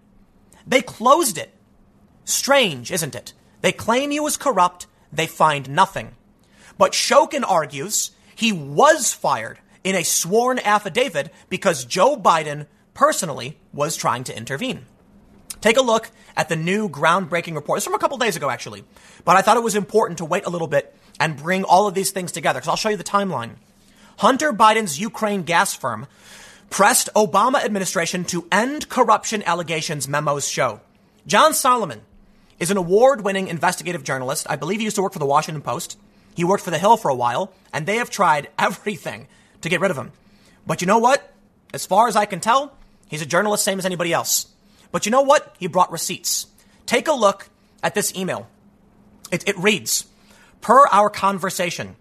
They 0.71 0.81
closed 0.81 1.37
it. 1.37 1.51
Strange, 2.25 2.93
isn't 2.93 3.17
it? 3.17 3.35
They 3.61 3.73
claim 3.73 4.11
he 4.11 4.21
was 4.21 4.37
corrupt. 4.37 4.87
They 5.13 5.27
find 5.27 5.69
nothing. 5.69 6.13
But 6.79 6.93
Shokin 6.93 7.43
argues 7.47 8.13
he 8.35 8.53
was 8.53 9.13
fired 9.13 9.59
in 9.83 9.97
a 9.97 10.05
sworn 10.05 10.61
affidavit 10.61 11.33
because 11.49 11.85
Joe 11.85 12.17
Biden 12.17 12.67
personally 12.95 13.59
was 13.73 13.97
trying 13.97 14.23
to 14.25 14.37
intervene. 14.37 14.87
Take 15.61 15.77
a 15.77 15.83
look 15.83 16.11
at 16.37 16.49
the 16.49 16.57
new 16.57 16.89
groundbreaking 16.89 17.57
report. 17.57 17.79
It's 17.79 17.85
from 17.85 17.95
a 17.95 17.99
couple 17.99 18.17
days 18.17 18.37
ago, 18.37 18.49
actually. 18.49 18.85
But 19.25 19.37
I 19.37 19.43
thought 19.43 19.57
it 19.57 19.65
was 19.65 19.75
important 19.75 20.19
to 20.19 20.25
wait 20.25 20.47
a 20.47 20.51
little 20.51 20.69
bit 20.69 20.95
and 21.19 21.37
bring 21.37 21.65
all 21.65 21.89
of 21.89 21.95
these 21.95 22.13
things 22.13 22.31
together 22.31 22.61
because 22.61 22.69
I'll 22.69 22.77
show 22.77 22.91
you 22.91 22.97
the 22.97 23.05
timeline. 23.05 23.57
Hunter 24.19 24.53
Biden's 24.53 25.01
Ukraine 25.01 25.43
gas 25.43 25.75
firm 25.75 26.07
pressed 26.71 27.11
Obama 27.15 27.63
administration 27.63 28.25
to 28.25 28.47
end 28.51 28.89
corruption 28.89 29.43
allegations, 29.45 30.09
memos 30.09 30.49
show. 30.49 30.81
John 31.27 31.53
Solomon 31.53 32.01
is 32.59 32.71
an 32.71 32.77
award 32.77 33.23
winning 33.23 33.49
investigative 33.49 34.05
journalist. 34.05 34.47
I 34.49 34.57
believe 34.57 34.79
he 34.79 34.85
used 34.85 34.97
to 34.97 35.03
work 35.03 35.13
for 35.13 35.19
the 35.19 35.27
Washington 35.27 35.63
Post. 35.63 35.99
He 36.35 36.45
worked 36.45 36.65
for 36.65 36.71
The 36.71 36.79
Hill 36.79 36.97
for 36.97 37.11
a 37.11 37.15
while, 37.15 37.53
and 37.73 37.85
they 37.85 37.97
have 37.97 38.09
tried 38.09 38.49
everything 38.59 39.27
to 39.61 39.69
get 39.69 39.81
rid 39.81 39.91
of 39.91 39.99
him. 39.99 40.13
But 40.67 40.81
you 40.81 40.87
know 40.87 40.99
what? 40.99 41.35
As 41.75 41.87
far 41.87 42.09
as 42.09 42.17
I 42.17 42.25
can 42.25 42.41
tell, 42.41 42.73
he's 43.09 43.23
a 43.23 43.27
journalist, 43.27 43.65
same 43.65 43.79
as 43.79 43.87
anybody 43.87 44.13
else. 44.13 44.47
But 44.93 45.07
you 45.07 45.13
know 45.13 45.23
what? 45.23 45.55
He 45.59 45.67
brought 45.67 45.93
receipts. 45.93 46.47
Take 46.87 47.09
a 47.09 47.13
look 47.13 47.49
at 47.83 47.95
this 47.95 48.15
email. 48.17 48.49
It, 49.31 49.49
it 49.49 49.59
reads, 49.59 50.07
per 50.61 50.87
our 50.89 51.11
conversation, 51.11 51.97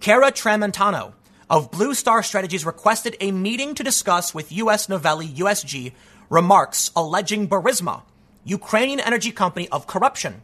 Cara 0.00 0.32
Tramontano 0.32 1.12
of 1.48 1.70
Blue 1.70 1.94
Star 1.94 2.22
Strategies 2.22 2.64
requested 2.64 3.16
a 3.20 3.32
meeting 3.32 3.74
to 3.74 3.82
discuss 3.82 4.34
with 4.34 4.52
U.S. 4.52 4.88
Novelli 4.88 5.28
USG 5.28 5.92
remarks 6.30 6.90
alleging 6.96 7.48
Burisma, 7.48 8.02
Ukrainian 8.44 9.00
energy 9.00 9.30
company, 9.30 9.68
of 9.68 9.86
corruption. 9.86 10.42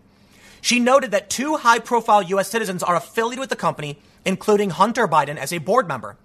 She 0.61 0.79
noted 0.79 1.11
that 1.13 1.31
two 1.31 1.57
high 1.57 1.79
profile 1.79 2.23
U.S. 2.23 2.49
citizens 2.49 2.83
are 2.83 2.97
affiliated 2.97 3.41
with 3.41 3.51
the 3.51 3.57
company, 3.57 3.99
including 4.25 4.71
Hunter 4.71 5.09
Biden 5.09 5.37
as 5.37 5.53
a 5.53 5.59
board 5.59 5.89
member. 5.89 6.17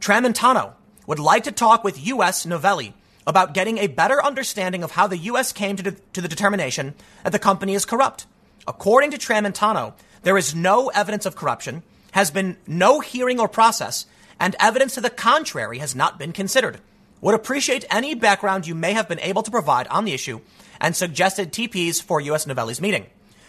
Tramontano 0.00 0.72
would 1.06 1.18
like 1.18 1.44
to 1.44 1.52
talk 1.52 1.84
with 1.84 2.06
U.S. 2.06 2.46
Novelli 2.46 2.94
about 3.26 3.52
getting 3.52 3.76
a 3.78 3.88
better 3.88 4.24
understanding 4.24 4.82
of 4.82 4.92
how 4.92 5.06
the 5.06 5.18
U.S. 5.18 5.52
came 5.52 5.76
to, 5.76 5.82
de- 5.82 5.96
to 6.14 6.22
the 6.22 6.28
determination 6.28 6.94
that 7.24 7.32
the 7.32 7.38
company 7.38 7.74
is 7.74 7.84
corrupt. 7.84 8.26
According 8.66 9.10
to 9.10 9.18
Tramontano, 9.18 9.92
there 10.22 10.38
is 10.38 10.54
no 10.54 10.88
evidence 10.88 11.26
of 11.26 11.36
corruption, 11.36 11.82
has 12.12 12.30
been 12.30 12.56
no 12.66 13.00
hearing 13.00 13.40
or 13.40 13.48
process, 13.48 14.06
and 14.40 14.56
evidence 14.58 14.94
to 14.94 15.00
the 15.00 15.10
contrary 15.10 15.78
has 15.78 15.94
not 15.94 16.18
been 16.18 16.32
considered. 16.32 16.80
Would 17.20 17.34
appreciate 17.34 17.84
any 17.90 18.14
background 18.14 18.66
you 18.66 18.74
may 18.74 18.92
have 18.92 19.08
been 19.08 19.20
able 19.20 19.42
to 19.42 19.50
provide 19.50 19.88
on 19.88 20.04
the 20.04 20.14
issue 20.14 20.40
and 20.80 20.94
suggested 20.94 21.52
TPs 21.52 22.02
for 22.02 22.20
U.S. 22.20 22.46
Novelli's 22.46 22.80
meeting. 22.80 23.06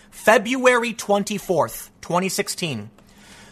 February 0.10 0.94
24th, 0.94 1.89
2016, 2.01 2.89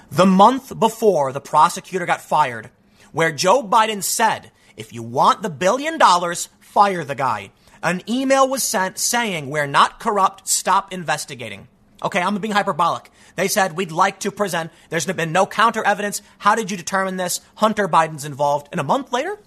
the 0.10 0.26
month 0.26 0.78
before 0.80 1.32
the 1.32 1.42
prosecutor 1.42 2.06
got 2.06 2.22
fired, 2.22 2.72
where 3.12 3.32
Joe 3.32 3.62
Biden 3.62 4.02
said 4.02 4.52
if 4.76 4.94
you 4.94 5.02
want 5.02 5.42
the 5.42 5.50
billion 5.50 5.98
dollars, 5.98 6.50
fire 6.60 7.04
the 7.04 7.16
guy. 7.16 7.52
An 7.82 8.02
email 8.08 8.48
was 8.48 8.64
sent 8.64 8.98
saying, 8.98 9.50
We're 9.50 9.68
not 9.68 10.00
corrupt, 10.00 10.48
stop 10.48 10.94
investigating. 10.94 11.68
Okay, 12.04 12.22
I'm 12.22 12.38
being 12.38 12.54
hyperbolic. 12.54 13.10
They 13.36 13.48
said, 13.48 13.76
We'd 13.76 13.92
like 13.92 14.20
to 14.22 14.32
present, 14.32 14.72
there's 14.90 15.06
been 15.06 15.32
no 15.32 15.46
counter 15.46 15.84
evidence. 15.84 16.22
How 16.40 16.56
did 16.56 16.70
you 16.70 16.78
determine 16.78 17.18
this? 17.18 17.42
Hunter 17.56 17.88
Biden's 17.88 18.26
involved. 18.26 18.68
And 18.72 18.80
a 18.80 18.84
month 18.84 19.12
later, 19.12 19.38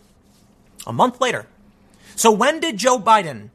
a 0.87 0.93
month 0.93 1.21
later. 1.21 1.47
So 2.17 2.31
when 2.31 2.61
did 2.61 2.77
Joe 2.77 2.99
Biden 2.99 3.51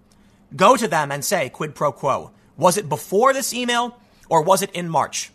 go 0.55 0.77
to 0.77 0.87
them 0.87 1.11
and 1.11 1.23
say 1.23 1.49
quid 1.49 1.75
pro 1.75 1.91
quo? 1.91 2.31
Was 2.57 2.77
it 2.77 2.87
before 2.87 3.33
this 3.33 3.53
email 3.53 3.99
or 4.29 4.41
was 4.41 4.61
it 4.61 4.71
in 4.71 4.89
March? 4.89 5.31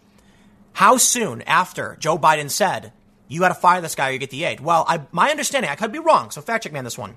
How 0.72 0.96
soon 0.96 1.42
after 1.42 1.96
Joe 2.00 2.18
Biden 2.18 2.50
said, 2.50 2.92
you 3.28 3.40
got 3.40 3.48
to 3.48 3.54
fire 3.54 3.80
this 3.80 3.94
guy 3.94 4.08
or 4.08 4.12
you 4.12 4.18
get 4.18 4.30
the 4.30 4.44
aid? 4.44 4.60
Well, 4.60 4.84
I, 4.88 5.02
my 5.12 5.30
understanding, 5.30 5.70
I 5.70 5.76
could 5.76 5.92
be 5.92 5.98
wrong, 5.98 6.30
so 6.30 6.40
fact 6.40 6.64
check 6.64 6.72
me 6.72 6.78
on 6.78 6.84
this 6.84 6.98
one, 6.98 7.16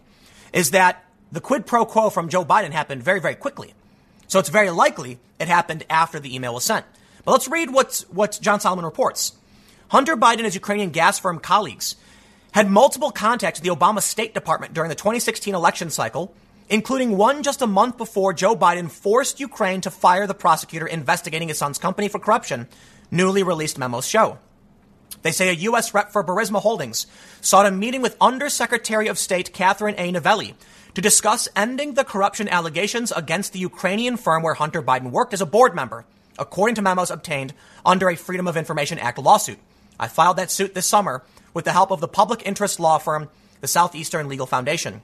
is 0.51 0.71
that 0.71 1.03
the 1.31 1.41
quid 1.41 1.65
pro 1.65 1.85
quo 1.85 2.09
from 2.09 2.29
Joe 2.29 2.45
Biden 2.45 2.71
happened 2.71 3.01
very, 3.03 3.19
very 3.19 3.35
quickly. 3.35 3.73
So 4.33 4.39
it's 4.39 4.49
very 4.49 4.71
likely 4.71 5.19
it 5.39 5.47
happened 5.47 5.85
after 5.91 6.19
the 6.19 6.33
email 6.33 6.55
was 6.55 6.63
sent. 6.63 6.87
But 7.23 7.33
let's 7.33 7.47
read 7.47 7.71
what, 7.71 8.03
what 8.09 8.39
John 8.41 8.59
Solomon 8.59 8.83
reports. 8.83 9.33
Hunter 9.89 10.17
Biden 10.17 10.37
and 10.37 10.45
his 10.45 10.55
Ukrainian 10.55 10.89
gas 10.89 11.19
firm 11.19 11.37
colleagues 11.37 11.97
had 12.51 12.67
multiple 12.67 13.11
contacts 13.11 13.59
with 13.59 13.69
the 13.69 13.75
Obama 13.75 14.01
State 14.01 14.33
Department 14.33 14.73
during 14.73 14.89
the 14.89 14.95
2016 14.95 15.53
election 15.53 15.91
cycle, 15.91 16.33
including 16.67 17.15
one 17.15 17.43
just 17.43 17.61
a 17.61 17.67
month 17.67 17.99
before 17.99 18.33
Joe 18.33 18.55
Biden 18.55 18.89
forced 18.89 19.39
Ukraine 19.39 19.81
to 19.81 19.91
fire 19.91 20.25
the 20.25 20.33
prosecutor 20.33 20.87
investigating 20.87 21.49
his 21.49 21.59
son's 21.59 21.77
company 21.77 22.07
for 22.07 22.17
corruption, 22.17 22.67
newly 23.11 23.43
released 23.43 23.77
memos 23.77 24.07
show. 24.07 24.39
They 25.21 25.31
say 25.31 25.49
a 25.49 25.67
U.S. 25.69 25.93
rep 25.93 26.11
for 26.11 26.23
Burisma 26.23 26.59
Holdings 26.59 27.05
sought 27.39 27.67
a 27.67 27.71
meeting 27.71 28.01
with 28.01 28.17
Undersecretary 28.19 29.09
of 29.09 29.19
State 29.19 29.53
Catherine 29.53 29.93
A. 29.99 30.11
Novelli 30.11 30.55
to 30.93 31.01
discuss 31.01 31.47
ending 31.55 31.93
the 31.93 32.03
corruption 32.03 32.47
allegations 32.47 33.12
against 33.12 33.53
the 33.53 33.59
Ukrainian 33.59 34.17
firm 34.17 34.43
where 34.43 34.53
Hunter 34.53 34.81
Biden 34.81 35.12
worked 35.12 35.33
as 35.33 35.41
a 35.41 35.45
board 35.45 35.73
member, 35.73 36.05
according 36.38 36.75
to 36.75 36.81
memos 36.81 37.09
obtained 37.09 37.53
under 37.85 38.09
a 38.09 38.15
Freedom 38.15 38.47
of 38.47 38.57
Information 38.57 39.00
Act 39.00 39.17
lawsuit. 39.17 39.59
I 40.00 40.07
filed 40.07 40.38
that 40.38 40.51
suit 40.51 40.73
this 40.73 40.85
summer 40.85 41.23
with 41.53 41.65
the 41.65 41.71
help 41.71 41.91
of 41.91 42.00
the 42.00 42.07
public 42.07 42.45
interest 42.45 42.79
law 42.79 42.97
firm, 42.97 43.29
the 43.62 43.67
Southeastern 43.67 44.27
Legal 44.27 44.45
Foundation. 44.45 45.01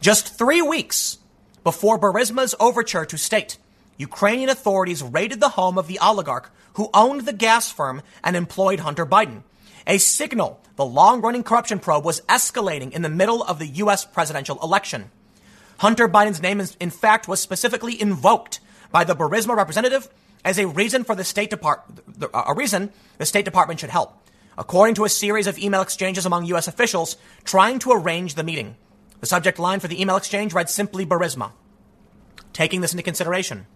Just 0.00 0.36
three 0.36 0.62
weeks 0.62 1.18
before 1.62 1.98
Burisma's 1.98 2.54
overture 2.58 3.04
to 3.04 3.18
state, 3.18 3.58
Ukrainian 3.98 4.48
authorities 4.48 5.02
raided 5.02 5.40
the 5.40 5.50
home 5.50 5.78
of 5.78 5.86
the 5.86 5.98
oligarch 5.98 6.50
who 6.74 6.90
owned 6.94 7.22
the 7.22 7.32
gas 7.32 7.70
firm 7.70 8.02
and 8.24 8.34
employed 8.34 8.80
Hunter 8.80 9.04
Biden. 9.04 9.42
A 9.86 9.98
signal 9.98 10.60
the 10.76 10.84
long 10.86 11.20
running 11.20 11.42
corruption 11.42 11.78
probe 11.78 12.06
was 12.06 12.22
escalating 12.22 12.92
in 12.92 13.02
the 13.02 13.10
middle 13.10 13.42
of 13.42 13.58
the 13.58 13.66
U.S. 13.66 14.06
presidential 14.06 14.58
election. 14.62 15.10
Hunter 15.80 16.10
Biden's 16.10 16.42
name, 16.42 16.60
in 16.78 16.90
fact, 16.90 17.26
was 17.26 17.40
specifically 17.40 17.98
invoked 17.98 18.60
by 18.92 19.02
the 19.02 19.16
Burisma 19.16 19.56
representative 19.56 20.10
as 20.44 20.58
a 20.58 20.68
reason 20.68 21.04
for 21.04 21.14
the 21.14 21.24
State 21.24 21.48
Department, 21.48 22.00
uh, 22.22 22.42
a 22.48 22.54
reason 22.54 22.92
the 23.16 23.24
State 23.24 23.46
Department 23.46 23.80
should 23.80 23.88
help, 23.88 24.14
according 24.58 24.94
to 24.96 25.06
a 25.06 25.08
series 25.08 25.46
of 25.46 25.58
email 25.58 25.80
exchanges 25.80 26.26
among 26.26 26.44
U.S. 26.44 26.68
officials 26.68 27.16
trying 27.44 27.78
to 27.78 27.92
arrange 27.92 28.34
the 28.34 28.44
meeting. 28.44 28.76
The 29.20 29.26
subject 29.26 29.58
line 29.58 29.80
for 29.80 29.88
the 29.88 29.98
email 29.98 30.16
exchange 30.16 30.52
read 30.52 30.68
simply 30.68 31.06
Burisma. 31.06 31.52
Taking 32.52 32.82
this 32.82 32.92
into 32.92 33.02
consideration, 33.02 33.66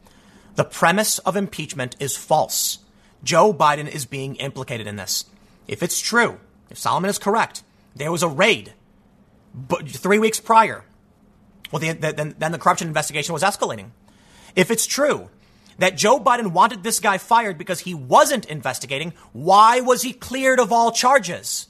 the 0.56 0.64
premise 0.64 1.20
of 1.20 1.36
impeachment 1.36 1.96
is 1.98 2.18
false. 2.18 2.80
Joe 3.22 3.54
Biden 3.54 3.88
is 3.88 4.04
being 4.04 4.34
implicated 4.36 4.86
in 4.86 4.96
this. 4.96 5.24
If 5.66 5.82
it's 5.82 6.00
true, 6.00 6.38
if 6.68 6.76
Solomon 6.76 7.08
is 7.08 7.18
correct, 7.18 7.62
there 7.96 8.12
was 8.12 8.22
a 8.22 8.28
raid 8.28 8.74
three 9.86 10.18
weeks 10.18 10.38
prior. 10.38 10.84
Well, 11.72 11.80
the, 11.80 11.92
the, 11.92 12.12
then, 12.12 12.34
then 12.38 12.52
the 12.52 12.58
corruption 12.58 12.88
investigation 12.88 13.32
was 13.32 13.42
escalating. 13.42 13.90
If 14.54 14.70
it's 14.70 14.86
true 14.86 15.30
that 15.78 15.96
Joe 15.96 16.20
Biden 16.20 16.52
wanted 16.52 16.82
this 16.82 17.00
guy 17.00 17.18
fired 17.18 17.58
because 17.58 17.80
he 17.80 17.94
wasn't 17.94 18.46
investigating, 18.46 19.12
why 19.32 19.80
was 19.80 20.02
he 20.02 20.12
cleared 20.12 20.60
of 20.60 20.72
all 20.72 20.92
charges? 20.92 21.68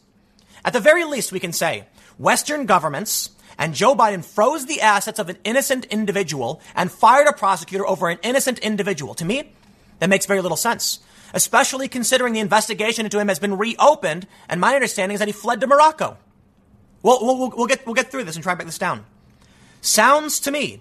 At 0.65 0.73
the 0.73 0.81
very 0.81 1.05
least, 1.05 1.33
we 1.33 1.41
can 1.41 1.53
say 1.53 1.87
Western 2.19 2.67
governments 2.67 3.31
and 3.59 3.75
Joe 3.75 3.95
Biden 3.95 4.25
froze 4.25 4.67
the 4.67 4.81
assets 4.81 5.19
of 5.19 5.29
an 5.29 5.39
innocent 5.45 5.85
individual 5.87 6.61
and 6.75 6.91
fired 6.91 7.29
a 7.29 7.33
prosecutor 7.33 7.87
over 7.87 8.09
an 8.09 8.19
innocent 8.23 8.59
individual. 8.59 9.15
To 9.15 9.25
me, 9.25 9.53
that 10.01 10.09
makes 10.09 10.27
very 10.27 10.41
little 10.41 10.57
sense, 10.57 11.01
especially 11.33 11.89
considering 11.89 12.33
the 12.33 12.41
investigation 12.41 13.05
into 13.05 13.19
him 13.19 13.29
has 13.29 13.39
been 13.39 13.57
reopened, 13.57 14.27
and 14.49 14.61
my 14.61 14.75
understanding 14.75 15.15
is 15.15 15.21
that 15.21 15.29
he 15.29 15.33
fled 15.33 15.61
to 15.61 15.67
Morocco. 15.67 16.19
Well, 17.03 17.19
we'll, 17.21 17.51
we'll, 17.51 17.67
get, 17.67 17.87
we'll 17.87 17.95
get 17.95 18.11
through 18.11 18.25
this 18.25 18.35
and 18.35 18.43
try 18.43 18.53
and 18.53 18.59
break 18.59 18.67
this 18.67 18.79
down. 18.79 19.05
Sounds 19.85 20.41
to 20.41 20.51
me 20.51 20.81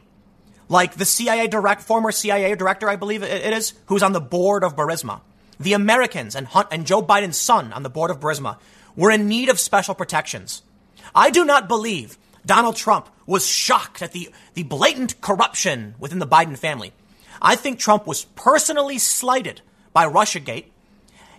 like 0.69 0.93
the 0.93 1.03
CIA 1.03 1.47
direct, 1.47 1.81
former 1.81 2.09
CIA 2.09 2.55
director, 2.55 2.89
I 2.89 2.95
believe 2.95 3.21
it 3.21 3.51
is, 3.51 3.73
who's 3.87 4.01
on 4.01 4.13
the 4.13 4.21
board 4.21 4.63
of 4.63 4.77
Burisma. 4.77 5.19
The 5.59 5.73
Americans 5.73 6.35
and, 6.35 6.47
Hunt, 6.47 6.69
and 6.71 6.87
Joe 6.87 7.01
Biden's 7.01 7.37
son 7.37 7.73
on 7.73 7.83
the 7.83 7.89
board 7.89 8.11
of 8.11 8.21
Burisma 8.21 8.59
were 8.95 9.11
in 9.11 9.27
need 9.27 9.49
of 9.49 9.59
special 9.59 9.93
protections. 9.93 10.63
I 11.13 11.31
do 11.31 11.43
not 11.43 11.67
believe 11.67 12.17
Donald 12.45 12.77
Trump 12.77 13.09
was 13.25 13.45
shocked 13.45 14.01
at 14.01 14.13
the, 14.13 14.29
the 14.53 14.63
blatant 14.63 15.19
corruption 15.19 15.95
within 15.99 16.19
the 16.19 16.25
Biden 16.25 16.57
family. 16.57 16.93
I 17.41 17.57
think 17.57 17.79
Trump 17.79 18.07
was 18.07 18.23
personally 18.23 18.99
slighted 18.99 19.59
by 19.91 20.07
Russiagate. 20.07 20.67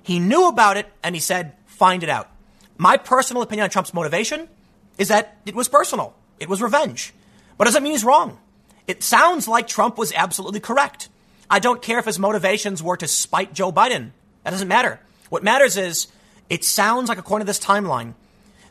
He 0.02 0.18
knew 0.18 0.48
about 0.48 0.76
it 0.76 0.92
and 1.02 1.14
he 1.14 1.20
said, 1.20 1.54
find 1.64 2.02
it 2.02 2.10
out. 2.10 2.30
My 2.76 2.98
personal 2.98 3.42
opinion 3.42 3.64
on 3.64 3.70
Trump's 3.70 3.94
motivation 3.94 4.50
is 4.98 5.08
that 5.08 5.38
it 5.46 5.54
was 5.54 5.66
personal. 5.66 6.14
It 6.38 6.50
was 6.50 6.60
revenge. 6.60 7.14
But 7.56 7.64
doesn't 7.64 7.82
mean 7.82 7.92
he's 7.92 8.04
wrong. 8.04 8.38
It 8.86 9.02
sounds 9.02 9.48
like 9.48 9.66
Trump 9.66 9.96
was 9.96 10.12
absolutely 10.12 10.60
correct. 10.60 11.08
I 11.48 11.58
don't 11.58 11.82
care 11.82 11.98
if 11.98 12.04
his 12.04 12.18
motivations 12.18 12.82
were 12.82 12.96
to 12.96 13.06
spite 13.06 13.54
Joe 13.54 13.72
Biden. 13.72 14.10
That 14.42 14.50
doesn't 14.50 14.68
matter. 14.68 15.00
What 15.30 15.42
matters 15.42 15.76
is 15.76 16.08
it 16.50 16.64
sounds 16.64 17.08
like, 17.08 17.18
according 17.18 17.46
to 17.46 17.48
this 17.48 17.60
timeline, 17.60 18.14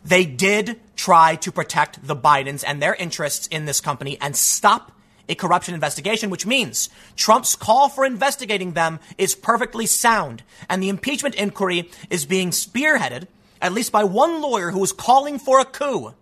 they 0.04 0.26
did 0.26 0.80
try 0.96 1.36
to 1.38 1.52
protect 1.52 2.06
the 2.06 2.16
Bidens 2.16 2.64
and 2.66 2.82
their 2.82 2.94
interests 2.94 3.48
in 3.48 3.66
this 3.66 3.82
company 3.82 4.18
and 4.22 4.36
stop 4.36 4.92
a 5.30 5.36
corruption 5.36 5.74
investigation, 5.74 6.30
which 6.30 6.46
means 6.46 6.90
Trump's 7.16 7.56
call 7.56 7.88
for 7.90 8.06
investigating 8.06 8.74
them 8.74 9.00
is 9.18 9.36
perfectly 9.36 9.86
sound. 9.86 10.44
And 10.70 10.84
the 10.84 10.90
impeachment 10.90 11.36
inquiry 11.36 11.90
is 12.10 12.26
being 12.26 12.50
spearheaded, 12.50 13.28
at 13.62 13.74
least 13.74 13.92
by 13.92 14.04
one 14.04 14.42
lawyer 14.42 14.72
who 14.72 14.84
is 14.84 14.92
calling 14.92 15.40
for 15.40 15.60
a 15.60 15.66
coup. 15.66 16.14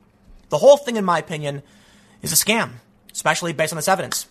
The 0.49 0.59
whole 0.59 0.77
thing, 0.77 0.97
in 0.97 1.05
my 1.05 1.17
opinion, 1.17 1.63
is 2.21 2.31
a 2.31 2.35
scam, 2.35 2.73
especially 3.11 3.53
based 3.53 3.73
on 3.73 3.77
this 3.77 3.87
evidence. 3.87 4.27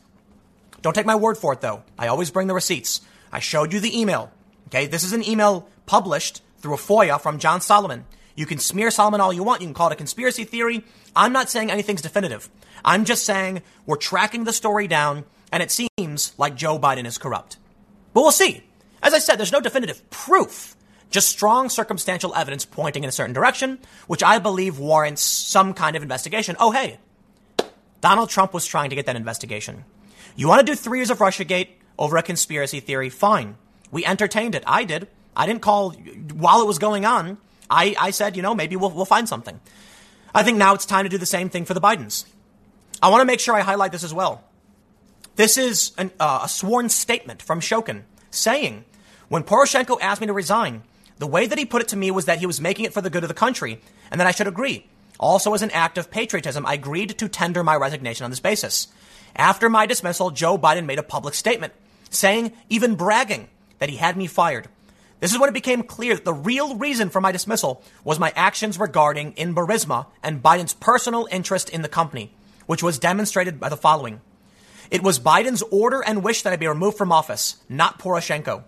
Don't 0.83 0.95
take 0.95 1.07
my 1.07 1.17
word 1.17 1.37
for 1.37 1.53
it, 1.53 1.61
though. 1.61 1.83
I 1.99 2.09
always 2.09 2.31
bring 2.31 2.47
the 2.47 2.55
receipts. 2.55 3.01
I 3.33 3.41
showed 3.41 3.73
you 3.73 3.81
the 3.81 3.99
email. 3.99 4.33
Okay, 4.69 4.87
this 4.87 5.05
is 5.05 5.13
an 5.13 5.29
email 5.29 5.69
published 5.87 6.43
through 6.59 6.75
a 6.75 6.79
FOIA 6.79 7.21
from 7.21 7.39
John 7.39 7.61
Solomon. 7.61 8.05
You 8.35 8.47
can 8.47 8.59
smear 8.59 8.91
Solomon 8.91 9.21
all 9.21 9.33
you 9.33 9.43
want. 9.43 9.61
You 9.61 9.67
can 9.67 9.75
call 9.75 9.89
it 9.89 9.95
a 9.95 9.97
conspiracy 9.97 10.45
theory. 10.45 10.85
I'm 11.15 11.33
not 11.33 11.51
saying 11.51 11.71
anything's 11.71 12.03
definitive. 12.03 12.49
I'm 12.85 13.05
just 13.05 13.25
saying 13.25 13.63
we're 13.85 13.97
tracking 13.97 14.45
the 14.45 14.53
story 14.53 14.87
down, 14.87 15.25
and 15.53 15.63
it 15.63 15.71
seems 15.71 16.33
like 16.39 16.55
Joe 16.55 16.79
Biden 16.79 17.07
is 17.07 17.19
corrupt. 17.19 17.59
But 18.15 18.23
we'll 18.23 18.31
see. 18.33 18.63
As 19.03 19.15
I 19.15 19.19
said, 19.19 19.37
there's 19.37 19.53
no 19.53 19.61
definitive 19.61 20.09
proof, 20.11 20.77
just 21.11 21.29
strong 21.29 21.69
circumstantial 21.69 22.35
evidence 22.35 22.65
pointing 22.65 23.03
in 23.03 23.09
a 23.09 23.13
certain 23.13 23.35
direction, 23.35 23.79
which 24.07 24.23
I 24.23 24.39
believe 24.39 24.79
warrants 24.79 25.23
some 25.23 25.75
kind 25.75 25.97
of 25.97 26.03
investigation. 26.03 26.57
Oh, 26.59 26.71
hey, 26.71 26.99
Donald 28.01 28.31
Trump 28.31 28.55
was 28.55 28.67
trying 28.67 28.91
to 28.91 28.97
get 28.97 29.07
that 29.07 29.17
investigation. 29.17 29.85
You 30.37 30.49
want 30.49 30.65
to 30.65 30.73
do 30.73 30.77
three 30.77 30.99
years 30.99 31.11
of 31.11 31.19
Russiagate 31.19 31.69
over 31.99 32.17
a 32.17 32.23
conspiracy 32.23 32.81
theory? 32.81 33.11
Fine. 33.11 33.57
We 33.91 34.05
entertained 34.05 34.55
it. 34.55 34.63
I 34.67 34.85
did. 34.85 35.09
I 35.37 35.47
didn't 35.47 35.63
call 35.63 35.93
while 35.93 36.63
it 36.63 36.67
was 36.67 36.79
going 36.79 37.05
on. 37.05 37.39
I, 37.69 37.95
I 37.99 38.11
said, 38.11 38.37
you 38.37 38.43
know, 38.43 38.55
maybe 38.55 38.77
we'll, 38.77 38.91
we'll 38.91 39.05
find 39.05 39.29
something. 39.29 39.61
I 40.35 40.43
think 40.43 40.59
now 40.59 40.75
it's 40.75 40.87
time 40.87 41.05
to 41.05 41.09
do 41.09 41.19
the 41.19 41.27
same 41.27 41.49
thing 41.49 41.65
for 41.65 41.75
the 41.75 41.81
Bidens. 41.81 42.25
I 43.03 43.09
want 43.11 43.21
to 43.21 43.25
make 43.25 43.41
sure 43.41 43.55
I 43.55 43.61
highlight 43.61 43.93
this 43.93 44.05
as 44.05 44.13
well. 44.13 44.45
This 45.37 45.57
is 45.57 45.93
an, 45.97 46.11
uh, 46.21 46.41
a 46.45 46.49
sworn 46.49 46.89
statement 46.89 47.43
from 47.43 47.61
Shokin 47.61 48.03
saying, 48.31 48.85
when 49.29 49.43
Poroshenko 49.43 49.99
asked 50.01 50.21
me 50.21 50.27
to 50.27 50.33
resign, 50.33 50.83
the 51.19 51.27
way 51.27 51.47
that 51.47 51.59
he 51.59 51.65
put 51.65 51.83
it 51.83 51.89
to 51.89 51.97
me 51.97 52.11
was 52.11 52.25
that 52.25 52.39
he 52.39 52.47
was 52.47 52.61
making 52.61 52.85
it 52.85 52.93
for 52.93 53.01
the 53.01 53.11
good 53.11 53.23
of 53.23 53.29
the 53.29 53.35
country 53.35 53.81
and 54.11 54.21
that 54.21 54.27
I 54.27 54.33
should 54.33 54.47
agree. 54.47 54.87
Also, 55.21 55.53
as 55.53 55.61
an 55.61 55.71
act 55.73 55.99
of 55.99 56.11
patriotism, 56.11 56.65
I 56.65 56.75
agreed 56.75 57.19
to 57.19 57.29
tender 57.29 57.63
my 57.63 57.77
resignation 57.77 58.25
on 58.25 58.31
this 58.31 58.41
basis. 58.41 58.89
After 59.37 59.69
my 59.69 59.85
dismissal, 59.85 60.31
Joe 60.31 60.57
Biden 60.57 60.87
made 60.87 60.99
a 60.99 61.05
public 61.05 61.35
statement 61.35 61.75
saying, 62.09 62.53
even 62.71 62.95
bragging, 62.95 63.49
that 63.79 63.91
he 63.91 63.97
had 63.97 64.17
me 64.17 64.27
fired. 64.27 64.69
This 65.21 65.33
is 65.33 65.39
when 65.39 65.51
it 65.51 65.55
became 65.55 65.83
clear 65.83 66.15
that 66.15 66.25
the 66.25 66.33
real 66.33 66.75
reason 66.77 67.11
for 67.11 67.21
my 67.21 67.33
dismissal 67.33 67.83
was 68.03 68.19
my 68.19 68.33
actions 68.35 68.79
regarding 68.79 69.33
in 69.33 69.55
Burisma 69.55 70.07
and 70.23 70.43
Biden's 70.43 70.73
personal 70.73 71.29
interest 71.31 71.69
in 71.69 71.83
the 71.83 71.89
company, 71.89 72.33
which 72.65 72.83
was 72.83 72.99
demonstrated 72.99 73.61
by 73.61 73.69
the 73.69 73.77
following. 73.77 74.23
It 74.91 75.03
was 75.03 75.21
Biden's 75.21 75.63
order 75.71 76.03
and 76.03 76.25
wish 76.25 76.43
that 76.43 76.53
I 76.55 76.57
be 76.57 76.67
removed 76.67 76.97
from 76.97 77.13
office, 77.13 77.57
not 77.69 77.99
Poroshenko. 77.99 78.65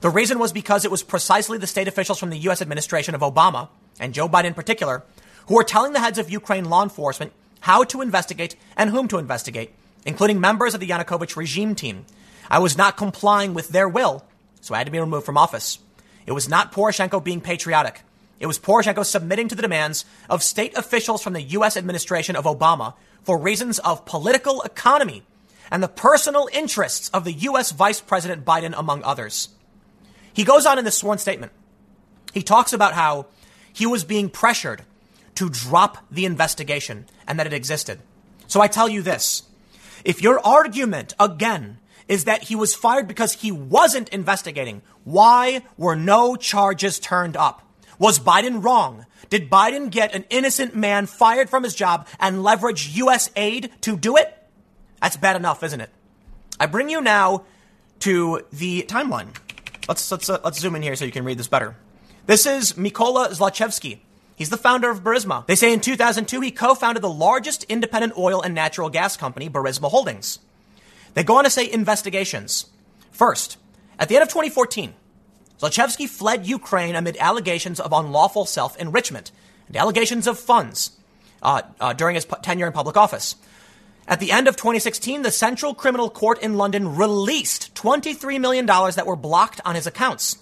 The 0.00 0.08
reason 0.08 0.38
was 0.38 0.52
because 0.52 0.86
it 0.86 0.90
was 0.90 1.02
precisely 1.02 1.58
the 1.58 1.66
state 1.66 1.88
officials 1.88 2.18
from 2.18 2.30
the 2.30 2.38
U.S. 2.38 2.62
administration 2.62 3.14
of 3.14 3.20
Obama, 3.20 3.68
and 3.98 4.14
Joe 4.14 4.28
Biden 4.30 4.46
in 4.46 4.54
particular, 4.54 5.04
who 5.46 5.54
were 5.54 5.64
telling 5.64 5.92
the 5.92 6.00
heads 6.00 6.18
of 6.18 6.30
Ukraine 6.30 6.64
law 6.64 6.82
enforcement 6.82 7.32
how 7.60 7.84
to 7.84 8.00
investigate 8.00 8.56
and 8.76 8.90
whom 8.90 9.08
to 9.08 9.18
investigate, 9.18 9.72
including 10.04 10.40
members 10.40 10.74
of 10.74 10.80
the 10.80 10.88
Yanukovych 10.88 11.36
regime 11.36 11.74
team. 11.74 12.06
I 12.50 12.58
was 12.58 12.76
not 12.76 12.96
complying 12.96 13.54
with 13.54 13.68
their 13.68 13.88
will, 13.88 14.24
so 14.60 14.74
I 14.74 14.78
had 14.78 14.86
to 14.86 14.90
be 14.90 14.98
removed 14.98 15.26
from 15.26 15.36
office. 15.36 15.78
It 16.26 16.32
was 16.32 16.48
not 16.48 16.72
Poroshenko 16.72 17.22
being 17.22 17.40
patriotic. 17.40 18.02
It 18.38 18.46
was 18.46 18.58
Poroshenko 18.58 19.04
submitting 19.04 19.48
to 19.48 19.54
the 19.54 19.62
demands 19.62 20.04
of 20.28 20.42
state 20.42 20.76
officials 20.76 21.22
from 21.22 21.34
the 21.34 21.42
U.S. 21.42 21.76
administration 21.76 22.36
of 22.36 22.44
Obama 22.44 22.94
for 23.22 23.38
reasons 23.38 23.78
of 23.80 24.06
political 24.06 24.62
economy 24.62 25.22
and 25.70 25.82
the 25.82 25.88
personal 25.88 26.48
interests 26.52 27.10
of 27.10 27.24
the 27.24 27.32
U.S. 27.32 27.70
Vice 27.70 28.00
President 28.00 28.44
Biden, 28.44 28.74
among 28.76 29.02
others. 29.04 29.50
He 30.32 30.44
goes 30.44 30.66
on 30.66 30.78
in 30.78 30.84
this 30.84 30.96
sworn 30.96 31.18
statement. 31.18 31.52
He 32.32 32.42
talks 32.42 32.72
about 32.72 32.94
how 32.94 33.26
he 33.72 33.86
was 33.86 34.04
being 34.04 34.30
pressured 34.30 34.82
to 35.40 35.48
drop 35.48 35.96
the 36.10 36.26
investigation 36.26 37.06
and 37.26 37.38
that 37.38 37.46
it 37.46 37.54
existed. 37.54 37.98
So 38.46 38.60
I 38.60 38.68
tell 38.68 38.90
you 38.90 39.00
this. 39.00 39.44
If 40.04 40.20
your 40.20 40.38
argument, 40.46 41.14
again, 41.18 41.78
is 42.08 42.24
that 42.24 42.42
he 42.42 42.54
was 42.54 42.74
fired 42.74 43.08
because 43.08 43.32
he 43.32 43.50
wasn't 43.50 44.10
investigating, 44.10 44.82
why 45.04 45.62
were 45.78 45.96
no 45.96 46.36
charges 46.36 46.98
turned 46.98 47.38
up? 47.38 47.62
Was 47.98 48.18
Biden 48.18 48.62
wrong? 48.62 49.06
Did 49.30 49.48
Biden 49.48 49.90
get 49.90 50.14
an 50.14 50.26
innocent 50.28 50.76
man 50.76 51.06
fired 51.06 51.48
from 51.48 51.62
his 51.62 51.74
job 51.74 52.06
and 52.18 52.42
leverage 52.42 52.88
U.S. 52.98 53.30
aid 53.34 53.70
to 53.80 53.96
do 53.96 54.18
it? 54.18 54.36
That's 55.00 55.16
bad 55.16 55.36
enough, 55.36 55.62
isn't 55.62 55.80
it? 55.80 55.88
I 56.58 56.66
bring 56.66 56.90
you 56.90 57.00
now 57.00 57.44
to 58.00 58.44
the 58.52 58.82
timeline. 58.82 59.28
Let's 59.88 60.12
let's 60.12 60.28
uh, 60.28 60.38
let's 60.44 60.60
zoom 60.60 60.76
in 60.76 60.82
here 60.82 60.96
so 60.96 61.06
you 61.06 61.12
can 61.12 61.24
read 61.24 61.38
this 61.38 61.48
better. 61.48 61.76
This 62.26 62.44
is 62.44 62.74
Mykola 62.74 63.30
Zlochevsky. 63.30 64.00
He's 64.40 64.48
the 64.48 64.56
founder 64.56 64.88
of 64.88 65.04
Burisma. 65.04 65.46
They 65.46 65.54
say 65.54 65.70
in 65.70 65.80
2002 65.80 66.40
he 66.40 66.50
co-founded 66.50 67.02
the 67.02 67.10
largest 67.10 67.64
independent 67.64 68.16
oil 68.16 68.40
and 68.40 68.54
natural 68.54 68.88
gas 68.88 69.14
company, 69.14 69.50
Burisma 69.50 69.90
Holdings. 69.90 70.38
They 71.12 71.24
go 71.24 71.36
on 71.36 71.44
to 71.44 71.50
say 71.50 71.70
investigations. 71.70 72.64
First, 73.10 73.58
at 73.98 74.08
the 74.08 74.16
end 74.16 74.22
of 74.22 74.30
2014, 74.30 74.94
Zlochevsky 75.58 76.08
fled 76.08 76.46
Ukraine 76.46 76.96
amid 76.96 77.18
allegations 77.18 77.80
of 77.80 77.92
unlawful 77.92 78.46
self 78.46 78.78
enrichment 78.78 79.30
and 79.68 79.76
allegations 79.76 80.26
of 80.26 80.38
funds 80.38 80.92
uh, 81.42 81.60
uh, 81.78 81.92
during 81.92 82.14
his 82.14 82.26
tenure 82.40 82.66
in 82.66 82.72
public 82.72 82.96
office. 82.96 83.36
At 84.08 84.20
the 84.20 84.32
end 84.32 84.48
of 84.48 84.56
2016, 84.56 85.20
the 85.20 85.30
Central 85.30 85.74
Criminal 85.74 86.08
Court 86.08 86.42
in 86.42 86.54
London 86.54 86.96
released 86.96 87.74
$23 87.74 88.40
million 88.40 88.64
that 88.64 89.04
were 89.04 89.16
blocked 89.16 89.60
on 89.66 89.74
his 89.74 89.86
accounts. 89.86 90.38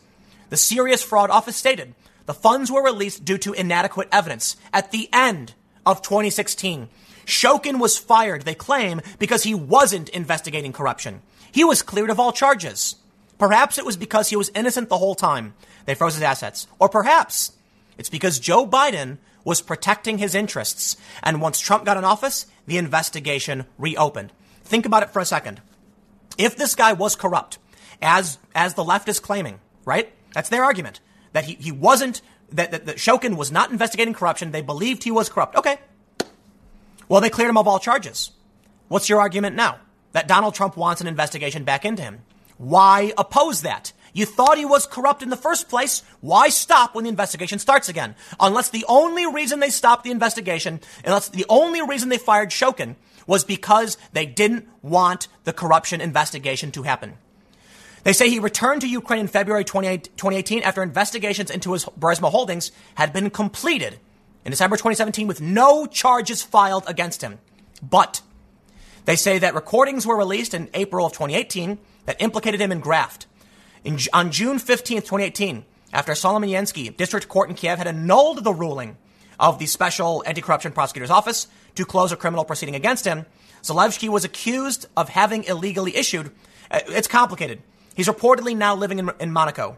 The 0.50 0.56
Serious 0.56 1.02
Fraud 1.02 1.30
Office 1.30 1.56
stated 1.56 1.96
the 2.28 2.34
funds 2.34 2.70
were 2.70 2.84
released 2.84 3.24
due 3.24 3.38
to 3.38 3.54
inadequate 3.54 4.06
evidence. 4.12 4.58
At 4.70 4.90
the 4.90 5.08
end 5.14 5.54
of 5.86 6.02
2016, 6.02 6.90
Shokin 7.24 7.80
was 7.80 7.96
fired, 7.96 8.42
they 8.42 8.54
claim, 8.54 9.00
because 9.18 9.44
he 9.44 9.54
wasn't 9.54 10.10
investigating 10.10 10.74
corruption. 10.74 11.22
He 11.50 11.64
was 11.64 11.80
cleared 11.80 12.10
of 12.10 12.20
all 12.20 12.32
charges. 12.32 12.96
Perhaps 13.38 13.78
it 13.78 13.86
was 13.86 13.96
because 13.96 14.28
he 14.28 14.36
was 14.36 14.50
innocent 14.54 14.90
the 14.90 14.98
whole 14.98 15.14
time. 15.14 15.54
They 15.86 15.94
froze 15.94 16.16
his 16.16 16.22
assets. 16.22 16.66
Or 16.78 16.90
perhaps 16.90 17.52
it's 17.96 18.10
because 18.10 18.38
Joe 18.38 18.66
Biden 18.66 19.16
was 19.42 19.62
protecting 19.62 20.18
his 20.18 20.34
interests. 20.34 20.98
And 21.22 21.40
once 21.40 21.58
Trump 21.58 21.86
got 21.86 21.96
in 21.96 22.04
office, 22.04 22.44
the 22.66 22.76
investigation 22.76 23.64
reopened. 23.78 24.34
Think 24.64 24.84
about 24.84 25.02
it 25.02 25.14
for 25.14 25.20
a 25.20 25.24
second. 25.24 25.62
If 26.36 26.56
this 26.56 26.74
guy 26.74 26.92
was 26.92 27.16
corrupt, 27.16 27.56
as, 28.02 28.36
as 28.54 28.74
the 28.74 28.84
left 28.84 29.08
is 29.08 29.18
claiming, 29.18 29.60
right? 29.86 30.12
That's 30.34 30.50
their 30.50 30.64
argument. 30.64 31.00
That 31.32 31.44
he, 31.44 31.54
he 31.54 31.72
wasn't, 31.72 32.22
that, 32.52 32.70
that, 32.70 32.86
that 32.86 32.96
Shokin 32.96 33.36
was 33.36 33.52
not 33.52 33.70
investigating 33.70 34.14
corruption. 34.14 34.50
They 34.50 34.62
believed 34.62 35.04
he 35.04 35.10
was 35.10 35.28
corrupt. 35.28 35.56
Okay. 35.56 35.78
Well, 37.08 37.20
they 37.20 37.30
cleared 37.30 37.50
him 37.50 37.58
of 37.58 37.68
all 37.68 37.78
charges. 37.78 38.30
What's 38.88 39.08
your 39.08 39.20
argument 39.20 39.56
now? 39.56 39.78
That 40.12 40.28
Donald 40.28 40.54
Trump 40.54 40.76
wants 40.76 41.00
an 41.00 41.06
investigation 41.06 41.64
back 41.64 41.84
into 41.84 42.02
him. 42.02 42.20
Why 42.56 43.12
oppose 43.16 43.62
that? 43.62 43.92
You 44.12 44.26
thought 44.26 44.58
he 44.58 44.64
was 44.64 44.86
corrupt 44.86 45.22
in 45.22 45.30
the 45.30 45.36
first 45.36 45.68
place. 45.68 46.02
Why 46.20 46.48
stop 46.48 46.94
when 46.94 47.04
the 47.04 47.10
investigation 47.10 47.58
starts 47.58 47.88
again? 47.88 48.16
Unless 48.40 48.70
the 48.70 48.84
only 48.88 49.26
reason 49.26 49.60
they 49.60 49.70
stopped 49.70 50.04
the 50.04 50.10
investigation, 50.10 50.80
unless 51.04 51.28
the 51.28 51.46
only 51.48 51.82
reason 51.82 52.08
they 52.08 52.18
fired 52.18 52.50
Shokin 52.50 52.96
was 53.26 53.44
because 53.44 53.96
they 54.12 54.26
didn't 54.26 54.66
want 54.82 55.28
the 55.44 55.52
corruption 55.52 56.00
investigation 56.00 56.72
to 56.72 56.82
happen. 56.82 57.14
They 58.08 58.14
say 58.14 58.30
he 58.30 58.38
returned 58.38 58.80
to 58.80 58.88
Ukraine 58.88 59.20
in 59.20 59.28
February 59.28 59.64
2018 59.64 60.62
after 60.62 60.82
investigations 60.82 61.50
into 61.50 61.74
his 61.74 61.84
Burisma 61.84 62.30
holdings 62.30 62.72
had 62.94 63.12
been 63.12 63.28
completed 63.28 63.98
in 64.46 64.50
December 64.50 64.76
2017 64.76 65.26
with 65.26 65.42
no 65.42 65.84
charges 65.84 66.42
filed 66.42 66.84
against 66.86 67.20
him. 67.20 67.38
But 67.82 68.22
they 69.04 69.14
say 69.14 69.38
that 69.40 69.54
recordings 69.54 70.06
were 70.06 70.16
released 70.16 70.54
in 70.54 70.70
April 70.72 71.04
of 71.04 71.12
2018 71.12 71.76
that 72.06 72.16
implicated 72.22 72.62
him 72.62 72.72
in 72.72 72.80
graft. 72.80 73.26
In, 73.84 73.98
on 74.14 74.30
June 74.30 74.58
15, 74.58 75.02
2018, 75.02 75.66
after 75.92 76.12
Solomianskyi 76.12 76.96
District 76.96 77.28
Court 77.28 77.50
in 77.50 77.56
Kiev 77.56 77.76
had 77.76 77.86
annulled 77.86 78.42
the 78.42 78.54
ruling 78.54 78.96
of 79.38 79.58
the 79.58 79.66
Special 79.66 80.22
Anti-Corruption 80.24 80.72
Prosecutor's 80.72 81.10
Office 81.10 81.46
to 81.74 81.84
close 81.84 82.10
a 82.10 82.16
criminal 82.16 82.46
proceeding 82.46 82.74
against 82.74 83.04
him, 83.04 83.26
Zlochevsky 83.62 84.08
was 84.08 84.24
accused 84.24 84.86
of 84.96 85.10
having 85.10 85.44
illegally 85.44 85.94
issued. 85.94 86.30
Uh, 86.70 86.80
it's 86.86 87.06
complicated. 87.06 87.60
He's 87.98 88.06
reportedly 88.06 88.56
now 88.56 88.76
living 88.76 89.00
in, 89.00 89.10
in 89.18 89.32
Monaco. 89.32 89.76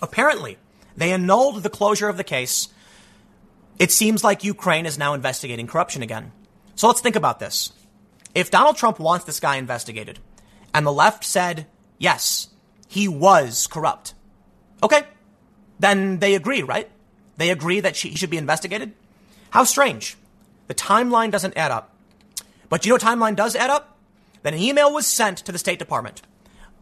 Apparently, 0.00 0.56
they 0.96 1.12
annulled 1.12 1.62
the 1.62 1.68
closure 1.68 2.08
of 2.08 2.16
the 2.16 2.24
case. 2.24 2.68
It 3.78 3.92
seems 3.92 4.24
like 4.24 4.44
Ukraine 4.44 4.86
is 4.86 4.96
now 4.96 5.12
investigating 5.12 5.66
corruption 5.66 6.02
again. 6.02 6.32
So 6.74 6.86
let's 6.86 7.02
think 7.02 7.16
about 7.16 7.40
this. 7.40 7.70
If 8.34 8.50
Donald 8.50 8.78
Trump 8.78 8.98
wants 8.98 9.26
this 9.26 9.40
guy 9.40 9.56
investigated, 9.56 10.20
and 10.72 10.86
the 10.86 10.92
left 10.92 11.22
said, 11.22 11.66
yes, 11.98 12.48
he 12.88 13.08
was 13.08 13.66
corrupt. 13.66 14.14
Okay. 14.82 15.02
Then 15.78 16.20
they 16.20 16.36
agree, 16.36 16.62
right? 16.62 16.90
They 17.36 17.50
agree 17.50 17.80
that 17.80 17.94
he 17.94 18.16
should 18.16 18.30
be 18.30 18.38
investigated. 18.38 18.94
How 19.50 19.64
strange. 19.64 20.16
The 20.68 20.74
timeline 20.74 21.30
doesn't 21.30 21.58
add 21.58 21.72
up. 21.72 21.94
But 22.70 22.86
you 22.86 22.92
know 22.92 22.96
timeline 22.96 23.36
does 23.36 23.54
add 23.54 23.68
up? 23.68 23.98
That 24.44 24.54
an 24.54 24.60
email 24.60 24.90
was 24.90 25.06
sent 25.06 25.36
to 25.36 25.52
the 25.52 25.58
State 25.58 25.78
Department 25.78 26.22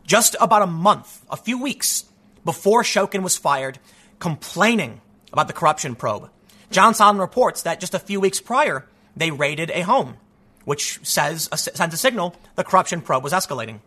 just 0.07 0.37
about 0.41 0.63
a 0.63 0.67
month, 0.67 1.25
a 1.31 1.37
few 1.37 1.61
weeks 1.61 2.05
before 2.45 2.83
Shokin 2.83 3.23
was 3.23 3.37
fired, 3.37 3.79
complaining 4.19 5.01
about 5.33 5.47
the 5.47 5.53
corruption 5.53 5.95
probe. 5.95 6.31
John 6.71 6.95
Solomon 6.95 7.21
reports 7.21 7.63
that 7.63 7.81
just 7.81 7.95
a 7.95 7.99
few 7.99 8.21
weeks 8.21 8.41
prior, 8.41 8.87
they 9.17 9.31
raided 9.31 9.71
a 9.71 9.83
home 9.83 10.17
which 10.65 11.01
says 11.03 11.49
uh, 11.53 11.57
sends 11.57 11.95
a 11.95 11.99
signal 11.99 12.35
the 12.57 12.65
corruption 12.65 13.01
probe 13.01 13.25
was 13.25 13.33
escalating. 13.33 13.81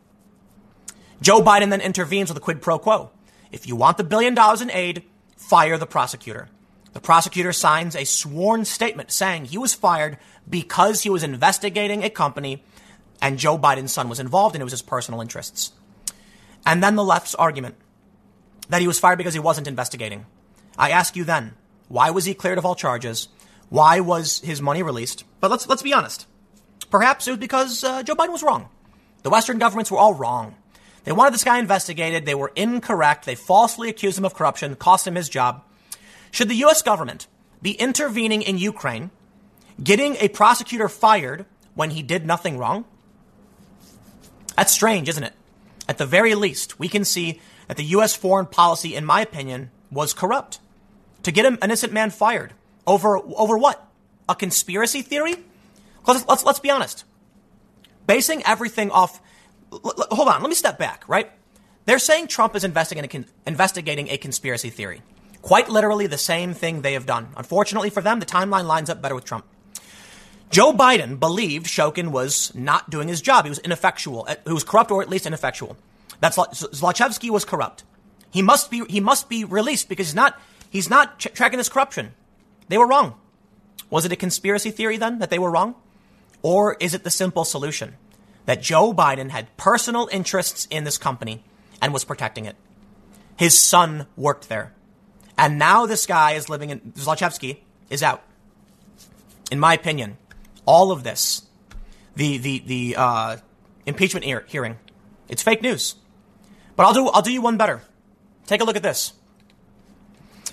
Joe 1.21 1.41
Biden 1.41 1.69
then 1.69 1.81
intervenes 1.81 2.29
with 2.29 2.37
a 2.37 2.41
quid 2.41 2.61
pro 2.61 2.77
quo. 2.77 3.11
If 3.51 3.67
you 3.67 3.75
want 3.75 3.97
the 3.97 4.03
billion 4.03 4.33
dollars 4.33 4.61
in 4.61 4.71
aid, 4.71 5.03
fire 5.37 5.77
the 5.77 5.85
prosecutor. 5.85 6.49
The 6.93 6.99
prosecutor 6.99 7.53
signs 7.53 7.95
a 7.95 8.05
sworn 8.05 8.65
statement 8.65 9.11
saying 9.11 9.45
he 9.45 9.57
was 9.57 9.73
fired 9.73 10.17
because 10.49 11.03
he 11.03 11.09
was 11.09 11.23
investigating 11.23 12.03
a 12.03 12.09
company 12.09 12.63
and 13.21 13.39
Joe 13.39 13.57
Biden's 13.57 13.93
son 13.93 14.09
was 14.09 14.19
involved 14.19 14.55
and 14.55 14.61
it 14.61 14.65
was 14.65 14.73
his 14.73 14.81
personal 14.81 15.21
interests. 15.21 15.71
And 16.65 16.81
then 16.81 16.95
the 16.95 17.03
left's 17.03 17.35
argument 17.35 17.75
that 18.69 18.81
he 18.81 18.87
was 18.87 18.99
fired 18.99 19.17
because 19.17 19.33
he 19.33 19.39
wasn't 19.39 19.67
investigating. 19.67 20.25
I 20.77 20.89
ask 20.89 21.15
you 21.15 21.23
then, 21.23 21.53
why 21.87 22.09
was 22.09 22.25
he 22.25 22.33
cleared 22.33 22.57
of 22.57 22.65
all 22.65 22.75
charges? 22.75 23.27
Why 23.69 23.99
was 23.99 24.39
his 24.39 24.61
money 24.61 24.83
released? 24.83 25.23
But 25.39 25.51
let's 25.51 25.67
let's 25.67 25.83
be 25.83 25.93
honest. 25.93 26.25
Perhaps 26.89 27.27
it 27.27 27.31
was 27.31 27.39
because 27.39 27.83
uh, 27.83 28.03
Joe 28.03 28.15
Biden 28.15 28.31
was 28.31 28.43
wrong. 28.43 28.69
The 29.23 29.29
Western 29.29 29.57
governments 29.57 29.91
were 29.91 29.97
all 29.97 30.13
wrong. 30.13 30.55
They 31.03 31.11
wanted 31.11 31.33
this 31.33 31.43
guy 31.43 31.59
investigated. 31.59 32.25
They 32.25 32.35
were 32.35 32.51
incorrect. 32.55 33.25
They 33.25 33.35
falsely 33.35 33.89
accused 33.89 34.17
him 34.17 34.25
of 34.25 34.33
corruption, 34.33 34.75
cost 34.75 35.07
him 35.07 35.15
his 35.15 35.29
job. 35.29 35.63
Should 36.31 36.49
the 36.49 36.55
U.S. 36.55 36.81
government 36.81 37.27
be 37.61 37.71
intervening 37.71 38.41
in 38.41 38.57
Ukraine, 38.57 39.11
getting 39.81 40.15
a 40.17 40.29
prosecutor 40.29 40.89
fired 40.89 41.45
when 41.75 41.91
he 41.91 42.01
did 42.01 42.25
nothing 42.25 42.57
wrong? 42.57 42.85
That's 44.57 44.71
strange, 44.71 45.09
isn't 45.09 45.23
it? 45.23 45.33
At 45.87 45.97
the 45.97 46.05
very 46.05 46.35
least, 46.35 46.79
we 46.79 46.87
can 46.87 47.05
see 47.05 47.39
that 47.67 47.77
the 47.77 47.83
U.S. 47.85 48.15
foreign 48.15 48.45
policy, 48.45 48.95
in 48.95 49.05
my 49.05 49.21
opinion, 49.21 49.71
was 49.91 50.13
corrupt. 50.13 50.59
To 51.23 51.31
get 51.31 51.45
an 51.45 51.57
innocent 51.63 51.93
man 51.93 52.11
fired 52.11 52.53
over, 52.85 53.17
over 53.17 53.57
what? 53.57 53.85
A 54.29 54.35
conspiracy 54.35 55.01
theory? 55.01 55.35
Let's, 56.07 56.27
let's, 56.27 56.43
let's 56.43 56.59
be 56.59 56.69
honest. 56.69 57.03
Basing 58.07 58.43
everything 58.45 58.91
off, 58.91 59.21
l- 59.71 59.81
l- 59.85 60.07
hold 60.11 60.27
on, 60.27 60.41
let 60.41 60.49
me 60.49 60.55
step 60.55 60.77
back, 60.77 61.03
right? 61.07 61.31
They're 61.85 61.99
saying 61.99 62.27
Trump 62.27 62.55
is 62.55 62.63
investigating 62.63 63.23
a, 63.23 63.49
investigating 63.49 64.09
a 64.09 64.17
conspiracy 64.17 64.69
theory. 64.69 65.01
Quite 65.41 65.69
literally 65.69 66.07
the 66.07 66.17
same 66.17 66.53
thing 66.53 66.81
they 66.81 66.93
have 66.93 67.05
done. 67.05 67.29
Unfortunately 67.37 67.91
for 67.91 68.01
them, 68.01 68.19
the 68.19 68.25
timeline 68.25 68.65
lines 68.65 68.89
up 68.89 69.01
better 69.01 69.15
with 69.15 69.25
Trump. 69.25 69.45
Joe 70.49 70.73
Biden 70.73 71.19
believed 71.19 71.65
Shokin 71.65 72.11
was 72.11 72.53
not 72.55 72.89
doing 72.89 73.07
his 73.07 73.21
job. 73.21 73.45
He 73.45 73.49
was 73.49 73.59
ineffectual. 73.59 74.25
Uh, 74.27 74.35
he 74.45 74.53
was 74.53 74.63
corrupt 74.63 74.91
or 74.91 75.01
at 75.01 75.09
least 75.09 75.25
ineffectual. 75.25 75.77
That's 76.19 76.37
Zlochevsky 76.37 77.29
was 77.29 77.45
corrupt. 77.45 77.83
He 78.31 78.41
must 78.41 78.69
be 78.69 78.83
he 78.89 78.99
must 78.99 79.29
be 79.29 79.43
released 79.43 79.89
because 79.89 80.07
he's 80.07 80.15
not 80.15 80.39
he's 80.69 80.89
not 80.89 81.19
ch- 81.19 81.33
tracking 81.33 81.57
this 81.57 81.69
corruption. 81.69 82.13
They 82.67 82.77
were 82.77 82.87
wrong. 82.87 83.15
Was 83.89 84.05
it 84.05 84.11
a 84.11 84.15
conspiracy 84.15 84.71
theory 84.71 84.97
then 84.97 85.19
that 85.19 85.29
they 85.29 85.39
were 85.39 85.51
wrong? 85.51 85.75
Or 86.41 86.77
is 86.79 86.93
it 86.93 87.03
the 87.03 87.09
simple 87.09 87.45
solution 87.45 87.95
that 88.45 88.61
Joe 88.61 88.93
Biden 88.93 89.29
had 89.29 89.55
personal 89.57 90.07
interests 90.11 90.67
in 90.69 90.83
this 90.83 90.97
company 90.97 91.43
and 91.81 91.93
was 91.93 92.03
protecting 92.03 92.45
it? 92.45 92.55
His 93.37 93.59
son 93.59 94.07
worked 94.15 94.49
there. 94.49 94.73
And 95.37 95.59
now 95.59 95.85
this 95.85 96.05
guy 96.05 96.33
is 96.33 96.49
living 96.49 96.69
in, 96.69 96.79
Zlochevsky 96.93 97.57
is 97.89 98.01
out. 98.01 98.23
In 99.51 99.59
my 99.59 99.73
opinion, 99.73 100.17
all 100.65 100.91
of 100.91 101.03
this, 101.03 101.43
the, 102.15 102.37
the, 102.37 102.63
the, 102.65 102.95
uh, 102.97 103.37
impeachment 103.85 104.25
hearing, 104.47 104.77
it's 105.29 105.43
fake 105.43 105.61
news. 105.61 105.95
But 106.75 106.85
I'll 106.85 106.93
do, 106.93 107.07
I'll 107.07 107.21
do 107.21 107.31
you 107.31 107.41
one 107.41 107.57
better. 107.57 107.81
Take 108.45 108.61
a 108.61 108.63
look 108.63 108.75
at 108.75 108.83
this. 108.83 109.13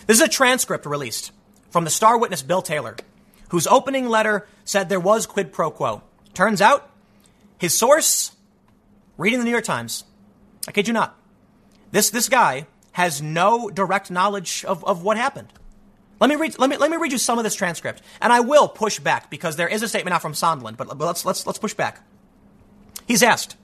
This 0.07 0.19
is 0.19 0.23
a 0.23 0.29
transcript 0.29 0.87
released 0.87 1.33
from 1.71 1.85
the 1.85 1.91
star 1.91 2.19
witness 2.19 2.43
Bill 2.43 2.63
Taylor, 2.63 2.97
whose 3.51 3.67
opening 3.67 4.09
letter 4.09 4.47
said 4.65 4.89
there 4.89 5.01
was 5.01 5.27
quid 5.27 5.53
pro 5.53 5.71
quo. 5.71 6.03
Turns 6.35 6.61
out, 6.61 6.91
his 7.59 7.77
source, 7.77 8.33
reading 9.17 9.39
the 9.39 9.45
New 9.45 9.51
York 9.51 9.65
Times, 9.65 10.05
I 10.67 10.73
kid 10.73 10.89
you 10.89 10.95
not, 10.95 11.19
this, 11.91 12.11
this 12.11 12.29
guy 12.29 12.67
has 12.93 13.23
no 13.23 13.71
direct 13.71 14.11
knowledge 14.11 14.65
of, 14.65 14.85
of 14.85 15.03
what 15.03 15.17
happened. 15.17 15.53
Let 16.23 16.29
me 16.29 16.37
read. 16.37 16.57
Let 16.57 16.71
me 16.71 16.77
let 16.77 16.89
me 16.89 16.97
read 16.99 17.11
you 17.11 17.19
some 17.19 17.39
of 17.39 17.43
this 17.43 17.57
transcript, 17.57 18.01
and 18.21 18.33
I 18.33 18.39
will 18.39 18.69
push 18.69 19.01
back 19.01 19.29
because 19.29 19.57
there 19.57 19.67
is 19.67 19.83
a 19.83 19.89
statement 19.89 20.15
out 20.15 20.23
from 20.23 20.35
Sondland. 20.35 20.77
But, 20.77 20.97
but 20.97 21.01
let's 21.01 21.25
let's 21.25 21.45
let's 21.49 21.59
push 21.59 21.75
back. 21.75 22.01
He's 23.09 23.25
asked. 23.25 23.57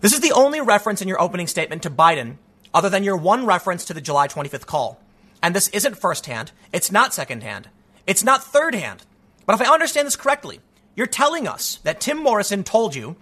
This 0.00 0.12
is 0.12 0.18
the 0.18 0.32
only 0.32 0.60
reference 0.60 1.02
in 1.02 1.06
your 1.06 1.22
opening 1.22 1.46
statement 1.46 1.84
to 1.84 1.90
Biden, 1.90 2.38
other 2.74 2.90
than 2.90 3.04
your 3.04 3.16
one 3.16 3.46
reference 3.46 3.84
to 3.84 3.94
the 3.94 4.00
July 4.00 4.26
25th 4.26 4.66
call. 4.66 5.00
And 5.40 5.54
this 5.54 5.68
isn't 5.68 5.96
firsthand. 5.96 6.50
It's 6.72 6.90
not 6.90 7.14
secondhand. 7.14 7.68
It's 8.08 8.24
not 8.24 8.40
thirdhand. 8.40 9.02
But 9.46 9.54
if 9.54 9.60
I 9.64 9.72
understand 9.72 10.08
this 10.08 10.16
correctly, 10.16 10.58
you're 10.96 11.06
telling 11.06 11.46
us 11.46 11.78
that 11.84 12.00
Tim 12.00 12.18
Morrison 12.18 12.64
told 12.64 12.96
you 12.96 13.14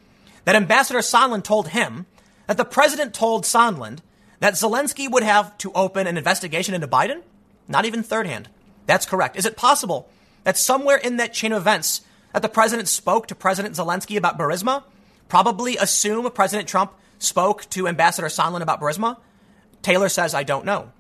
that 0.47 0.57
Ambassador 0.57 1.01
Sondland 1.01 1.45
told 1.45 1.69
him 1.69 2.07
that 2.47 2.57
the 2.57 2.65
president 2.65 3.13
told 3.13 3.45
Sondland 3.45 3.99
that 4.41 4.55
Zelensky 4.55 5.11
would 5.11 5.25
have 5.25 5.59
to 5.59 5.73
open 5.73 6.07
an 6.07 6.17
investigation 6.17 6.75
into 6.75 6.89
Biden? 6.89 7.21
Not 7.69 7.85
even 7.85 8.03
third 8.03 8.27
hand. 8.27 8.49
That's 8.87 9.07
correct. 9.07 9.37
Is 9.37 9.47
it 9.47 9.57
possible 9.57 10.09
that 10.45 10.57
somewhere 10.57 10.97
in 10.97 11.17
that 11.17 11.33
chain 11.33 11.53
of 11.53 11.63
events 11.63 12.03
that 12.33 12.43
the 12.43 12.49
president 12.49 12.89
spoke 12.89 13.27
to 13.29 13.35
President 13.35 13.75
Zelensky 13.75 14.17
about 14.17 14.39
Burisma? 14.39 14.85
Probably 15.29 15.77
assume 15.77 16.31
President 16.31 16.69
Trump 16.69 16.93
spoke 17.19 17.69
to 17.71 17.89
Ambassador 17.89 18.29
Sondland 18.29 18.63
about 18.63 18.81
Burisma? 18.81 19.19
Taylor 19.83 20.09
says, 20.09 20.35
I 20.35 20.43
don't 20.43 20.65
know. 20.65 20.93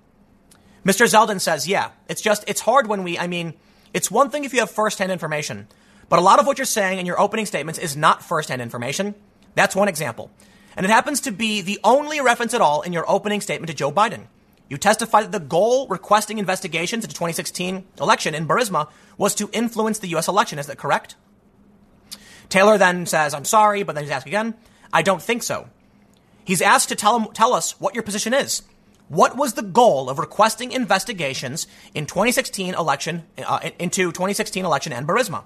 Mr. 0.85 1.07
Zeldin 1.07 1.41
says, 1.41 1.67
yeah, 1.67 1.91
it's 2.09 2.23
just, 2.23 2.45
it's 2.47 2.61
hard 2.61 2.87
when 2.87 3.03
we, 3.03 3.19
I 3.19 3.27
mean, 3.27 3.55
it's 3.93 4.11
one 4.11 4.31
thing 4.31 4.45
if 4.45 4.53
you 4.53 4.61
have 4.61 4.71
firsthand 4.71 5.11
information, 5.11 5.67
but 6.09 6.19
a 6.19 6.23
lot 6.23 6.39
of 6.39 6.47
what 6.47 6.59
you're 6.59 6.65
saying 6.65 6.99
in 6.99 7.07
your 7.07 7.21
opening 7.21 7.47
statements 7.47 7.79
is 7.79 7.97
not 7.97 8.23
firsthand 8.23 8.63
information. 8.63 9.15
That's 9.57 9.75
one 9.75 9.89
example. 9.89 10.31
And 10.77 10.85
it 10.85 10.91
happens 10.91 11.23
to 11.23 11.33
be 11.33 11.63
the 11.63 11.81
only 11.83 12.21
reference 12.21 12.55
at 12.55 12.61
all 12.61 12.83
in 12.83 12.93
your 12.93 13.11
opening 13.11 13.41
statement 13.41 13.69
to 13.71 13.75
Joe 13.75 13.91
Biden. 13.91 14.27
You 14.69 14.77
testified 14.77 15.25
that 15.25 15.33
the 15.33 15.45
goal 15.45 15.87
requesting 15.89 16.39
investigations 16.39 17.05
into 17.05 17.15
2016 17.15 17.85
election 18.01 18.35
in 18.35 18.49
Burisma 18.49 18.89
was 19.17 19.35
to 19.37 19.49
influence 19.53 19.99
the 19.99 20.09
U.S. 20.09 20.29
election. 20.29 20.59
Is 20.59 20.67
that 20.67 20.79
correct? 20.79 21.15
Taylor 22.49 22.79
then 22.79 23.07
says, 23.07 23.35
I'm 23.35 23.45
sorry, 23.45 23.83
but 23.83 23.95
then 23.95 24.05
he's 24.05 24.11
asked 24.11 24.27
again. 24.27 24.55
I 24.93 25.03
don't 25.03 25.23
think 25.23 25.43
so. 25.43 25.69
He's 26.45 26.63
asked 26.63 26.89
to 26.91 26.97
tell, 26.97 27.19
him, 27.19 27.33
tell 27.33 27.55
us 27.55 27.81
what 27.81 27.95
your 27.95 28.03
position 28.03 28.33
is. 28.33 28.63
What 29.09 29.37
was 29.37 29.55
the 29.55 29.63
goal 29.63 30.11
of 30.11 30.19
requesting 30.19 30.73
investigations 30.73 31.67
in 31.95 32.07
2016 32.07 32.75
election, 32.75 33.25
uh, 33.39 33.71
into 33.79 34.11
2016 34.11 34.65
election 34.65 34.93
and 34.93 35.07
Burisma? 35.07 35.45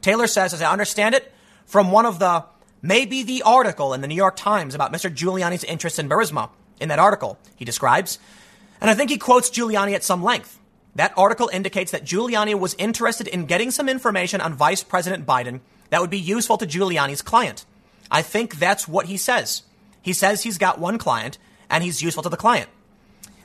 Taylor 0.00 0.26
says, 0.26 0.54
as 0.54 0.62
I 0.62 0.72
understand 0.72 1.14
it, 1.14 1.32
from 1.66 1.92
one 1.92 2.06
of 2.06 2.18
the, 2.18 2.44
maybe 2.82 3.22
the 3.22 3.42
article 3.42 3.92
in 3.94 4.00
the 4.00 4.08
New 4.08 4.14
York 4.14 4.36
Times 4.36 4.74
about 4.74 4.92
Mr. 4.92 5.14
Giuliani's 5.14 5.64
interest 5.64 5.98
in 5.98 6.08
Burisma. 6.08 6.50
In 6.80 6.88
that 6.88 6.98
article, 6.98 7.38
he 7.56 7.64
describes, 7.64 8.18
and 8.84 8.90
I 8.90 8.94
think 8.94 9.08
he 9.08 9.16
quotes 9.16 9.48
Giuliani 9.48 9.94
at 9.94 10.04
some 10.04 10.22
length. 10.22 10.60
That 10.94 11.14
article 11.16 11.48
indicates 11.50 11.92
that 11.92 12.04
Giuliani 12.04 12.54
was 12.54 12.74
interested 12.74 13.26
in 13.26 13.46
getting 13.46 13.70
some 13.70 13.88
information 13.88 14.42
on 14.42 14.52
Vice 14.52 14.82
President 14.82 15.24
Biden 15.24 15.60
that 15.88 16.02
would 16.02 16.10
be 16.10 16.18
useful 16.18 16.58
to 16.58 16.66
Giuliani's 16.66 17.22
client. 17.22 17.64
I 18.10 18.20
think 18.20 18.56
that's 18.56 18.86
what 18.86 19.06
he 19.06 19.16
says. 19.16 19.62
He 20.02 20.12
says 20.12 20.42
he's 20.42 20.58
got 20.58 20.78
one 20.78 20.98
client 20.98 21.38
and 21.70 21.82
he's 21.82 22.02
useful 22.02 22.24
to 22.24 22.28
the 22.28 22.36
client. 22.36 22.68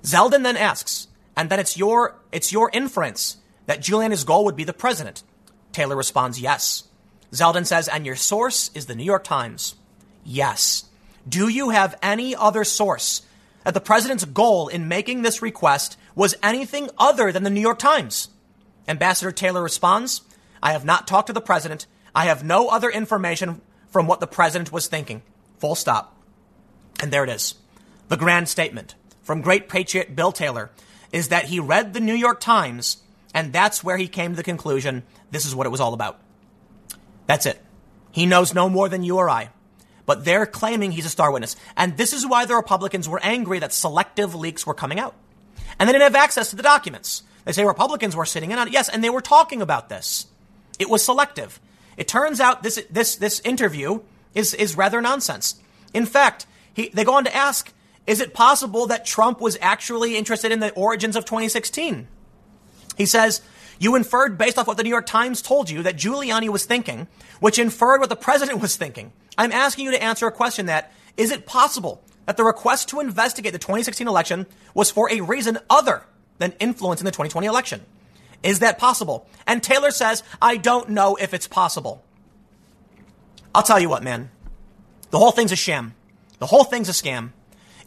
Zeldin 0.04 0.44
then 0.44 0.58
asks, 0.58 1.08
and 1.38 1.50
then 1.50 1.58
it's 1.58 1.78
your, 1.78 2.20
it's 2.34 2.52
your 2.52 2.70
inference 2.74 3.38
that 3.66 3.80
Giuliani's 3.80 4.26
goal 4.26 4.44
would 4.44 4.58
be 4.58 4.66
the 4.66 4.74
president. 4.74 5.24
Taylor 5.72 5.96
responds, 5.96 6.42
yes. 6.42 6.84
Zeldin 7.32 7.66
says, 7.66 7.88
and 7.88 8.06
your 8.06 8.18
source 8.18 8.72
is 8.76 8.88
the 8.88 8.96
New 8.96 9.06
York 9.06 9.24
Times. 9.24 9.76
Yes. 10.26 10.84
Do 11.30 11.48
you 11.48 11.70
have 11.70 11.96
any 12.04 12.36
other 12.36 12.66
source 12.66 13.22
that 13.64 13.74
the 13.74 13.82
president's 13.82 14.26
goal 14.26 14.68
in 14.68 14.88
making 14.88 15.22
this 15.22 15.42
request 15.42 15.98
was 16.16 16.36
anything 16.42 16.90
other 16.98 17.32
than 17.32 17.44
the 17.44 17.50
New 17.50 17.62
York 17.62 17.80
Times. 17.80 18.30
Ambassador 18.88 19.32
Taylor 19.32 19.62
responds, 19.62 20.22
I 20.62 20.72
have 20.72 20.86
not 20.86 21.08
talked 21.08 21.28
to 21.28 21.34
the 21.34 21.42
president. 21.42 21.86
I 22.16 22.26
have 22.26 22.44
no 22.44 22.70
other 22.70 22.90
information 22.90 23.62
from 23.90 24.08
what 24.08 24.20
the 24.20 24.28
president 24.28 24.72
was 24.72 24.88
thinking. 24.88 25.22
Full 25.60 25.76
stop. 25.76 26.16
And 27.02 27.12
there 27.12 27.24
it 27.24 27.30
is. 27.30 27.56
The 28.08 28.18
grand 28.18 28.50
statement 28.50 28.96
from 29.22 29.42
great 29.42 29.70
patriot 29.70 30.16
Bill 30.16 30.32
Taylor 30.32 30.72
is 31.12 31.30
that 31.30 31.46
he 31.46 31.60
read 31.60 31.94
the 31.94 32.00
New 32.00 32.16
York 32.16 32.40
Times 32.40 32.98
and 33.34 33.54
that's 33.54 33.84
where 33.84 33.98
he 33.98 34.08
came 34.08 34.32
to 34.32 34.38
the 34.38 34.44
conclusion 34.44 35.04
this 35.32 35.46
is 35.46 35.54
what 35.56 35.68
it 35.68 35.70
was 35.70 35.80
all 35.80 35.94
about. 35.94 36.20
That's 37.28 37.46
it. 37.46 37.62
He 38.12 38.26
knows 38.26 38.54
no 38.56 38.70
more 38.70 38.90
than 38.90 39.04
you 39.04 39.18
or 39.18 39.30
I 39.30 39.50
but 40.10 40.26
they're 40.26 40.48
claiming 40.48 40.92
he's 40.92 41.06
a 41.06 41.10
star 41.10 41.32
witness. 41.32 41.56
And 41.78 41.96
this 41.96 42.14
is 42.14 42.26
why 42.26 42.46
the 42.46 42.56
Republicans 42.56 43.08
were 43.08 43.20
angry 43.22 43.60
that 43.60 43.72
selective 43.72 44.34
leaks 44.34 44.66
were 44.66 44.74
coming 44.74 45.00
out. 45.00 45.14
And 45.78 45.88
they 45.88 45.94
didn't 45.94 46.12
have 46.12 46.16
access 46.16 46.50
to 46.50 46.56
the 46.56 46.64
documents. 46.64 47.22
They 47.46 47.52
say 47.52 47.64
Republicans 47.64 48.16
were 48.16 48.26
sitting 48.26 48.50
in 48.50 48.58
on 48.58 48.70
it. 48.70 48.74
Yes, 48.74 48.90
and 48.90 49.04
they 49.04 49.12
were 49.12 49.22
talking 49.22 49.62
about 49.62 49.88
this. 49.88 50.26
It 50.80 50.90
was 50.90 51.06
selective. 51.06 51.60
It 51.96 52.08
turns 52.08 52.40
out 52.40 52.64
this, 52.64 52.84
this, 52.90 53.18
this 53.18 53.40
interview 53.42 54.02
is, 54.34 54.56
is 54.56 54.76
rather 54.76 55.00
nonsense. 55.00 55.62
In 55.94 56.08
fact, 56.08 56.48
he, 56.74 56.90
they 56.90 57.04
go 57.04 57.14
on 57.14 57.26
to 57.26 57.36
ask, 57.36 57.72
is 58.08 58.20
it 58.20 58.34
possible 58.34 58.88
that 58.88 59.06
Trump 59.06 59.40
was 59.40 59.60
actually 59.62 60.18
interested 60.18 60.52
in 60.52 60.60
the 60.60 60.72
origins 60.72 61.18
of 61.18 61.26
2016? 61.26 62.08
He 62.98 63.06
says, 63.06 63.44
you 63.78 63.96
inferred 63.96 64.40
based 64.40 64.58
off 64.58 64.66
what 64.66 64.78
the 64.78 64.84
New 64.84 64.90
York 64.90 65.06
Times 65.06 65.44
told 65.44 65.70
you 65.70 65.84
that 65.84 65.98
Giuliani 65.98 66.50
was 66.50 66.66
thinking, 66.66 67.08
which 67.40 67.60
inferred 67.60 68.00
what 68.00 68.10
the 68.10 68.16
president 68.16 68.62
was 68.62 68.76
thinking. 68.76 69.12
I'm 69.38 69.52
asking 69.52 69.86
you 69.86 69.92
to 69.92 70.04
answer 70.04 70.28
a 70.28 70.32
question 70.32 70.66
that 70.68 70.92
is 71.18 71.32
it 71.32 71.46
possible 71.46 72.04
that 72.26 72.38
the 72.38 72.44
request 72.44 72.90
to 72.90 73.00
investigate 73.00 73.54
the 73.54 73.60
2016 73.60 74.08
election 74.08 74.46
was 74.74 74.92
for 74.92 75.12
a 75.12 75.22
reason 75.22 75.58
other 75.70 76.04
than 76.38 76.54
influence 76.60 77.02
in 77.02 77.06
the 77.06 77.12
2020 77.12 77.48
election? 77.48 77.82
Is 78.44 78.60
that 78.60 78.78
possible? 78.78 79.28
And 79.46 79.62
Taylor 79.62 79.92
says, 79.92 80.24
I 80.42 80.58
don't 80.58 80.90
know 80.90 81.16
if 81.16 81.34
it's 81.34 81.48
possible. 81.48 82.04
I'll 83.54 83.64
tell 83.64 83.80
you 83.80 83.90
what, 83.90 84.04
man. 84.04 84.30
The 85.12 85.18
whole 85.18 85.32
thing's 85.32 85.52
a 85.52 85.56
sham. 85.56 85.94
The 86.38 86.46
whole 86.46 86.64
thing's 86.64 86.88
a 86.88 86.94
scam. 86.94 87.32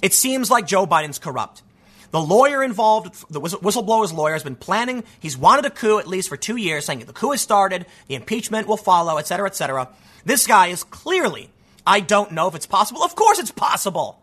It 0.03 0.13
seems 0.13 0.51
like 0.51 0.67
Joe 0.67 0.87
Biden's 0.87 1.19
corrupt. 1.19 1.63
The 2.13 2.21
lawyer 2.21 2.63
involved, 2.63 3.25
the 3.31 3.41
whistleblower's 3.41 4.13
lawyer, 4.13 4.35
has 4.35 4.45
been 4.45 4.55
planning. 4.55 5.03
He's 5.19 5.37
wanted 5.37 5.65
a 5.65 5.71
coup 5.71 5.99
at 5.99 6.07
least 6.07 6.29
for 6.29 6.37
two 6.37 6.57
years, 6.57 6.85
saying 6.85 7.01
the 7.01 7.13
coup 7.13 7.33
has 7.33 7.41
started, 7.41 7.87
the 8.07 8.15
impeachment 8.15 8.69
will 8.69 8.77
follow, 8.77 9.17
et 9.17 9.27
cetera, 9.27 9.49
et 9.49 9.57
cetera. 9.57 9.89
This 10.25 10.47
guy 10.47 10.69
is 10.69 10.85
clearly, 10.85 11.51
I 11.87 12.01
don't 12.01 12.33
know 12.33 12.49
if 12.49 12.55
it's 12.55 12.67
possible. 12.67 13.03
Of 13.03 13.17
course 13.17 13.39
it's 13.39 13.51
possible. 13.51 14.23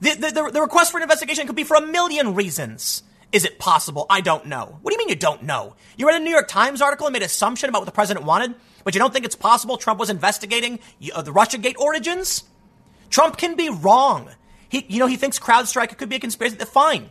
The, 0.00 0.10
the, 0.12 0.30
the, 0.30 0.50
the 0.52 0.60
request 0.60 0.92
for 0.92 0.98
an 0.98 1.02
investigation 1.02 1.46
could 1.46 1.56
be 1.56 1.64
for 1.64 1.76
a 1.76 1.86
million 1.86 2.34
reasons. 2.34 3.02
Is 3.32 3.44
it 3.46 3.58
possible? 3.58 4.06
I 4.08 4.20
don't 4.20 4.46
know. 4.46 4.78
What 4.82 4.90
do 4.90 4.94
you 4.94 4.98
mean 4.98 5.08
you 5.08 5.16
don't 5.16 5.42
know? 5.42 5.74
You 5.96 6.06
read 6.06 6.20
a 6.20 6.24
New 6.24 6.30
York 6.30 6.48
Times 6.48 6.80
article 6.82 7.06
and 7.06 7.12
made 7.14 7.22
an 7.22 7.26
assumption 7.26 7.70
about 7.70 7.80
what 7.80 7.86
the 7.86 7.92
president 7.92 8.26
wanted, 8.26 8.54
but 8.84 8.94
you 8.94 9.00
don't 9.00 9.12
think 9.12 9.24
it's 9.24 9.34
possible 9.34 9.78
Trump 9.78 9.98
was 9.98 10.10
investigating 10.10 10.78
uh, 11.14 11.22
the 11.22 11.32
Russiagate 11.32 11.78
origins? 11.78 12.44
Trump 13.08 13.36
can 13.36 13.56
be 13.56 13.68
wrong. 13.68 14.30
He, 14.68 14.84
you 14.88 14.98
know, 14.98 15.06
he 15.06 15.16
thinks 15.16 15.38
CrowdStrike 15.38 15.96
could 15.96 16.08
be 16.08 16.16
a 16.16 16.20
conspiracy. 16.20 16.56
Fine. 16.56 17.10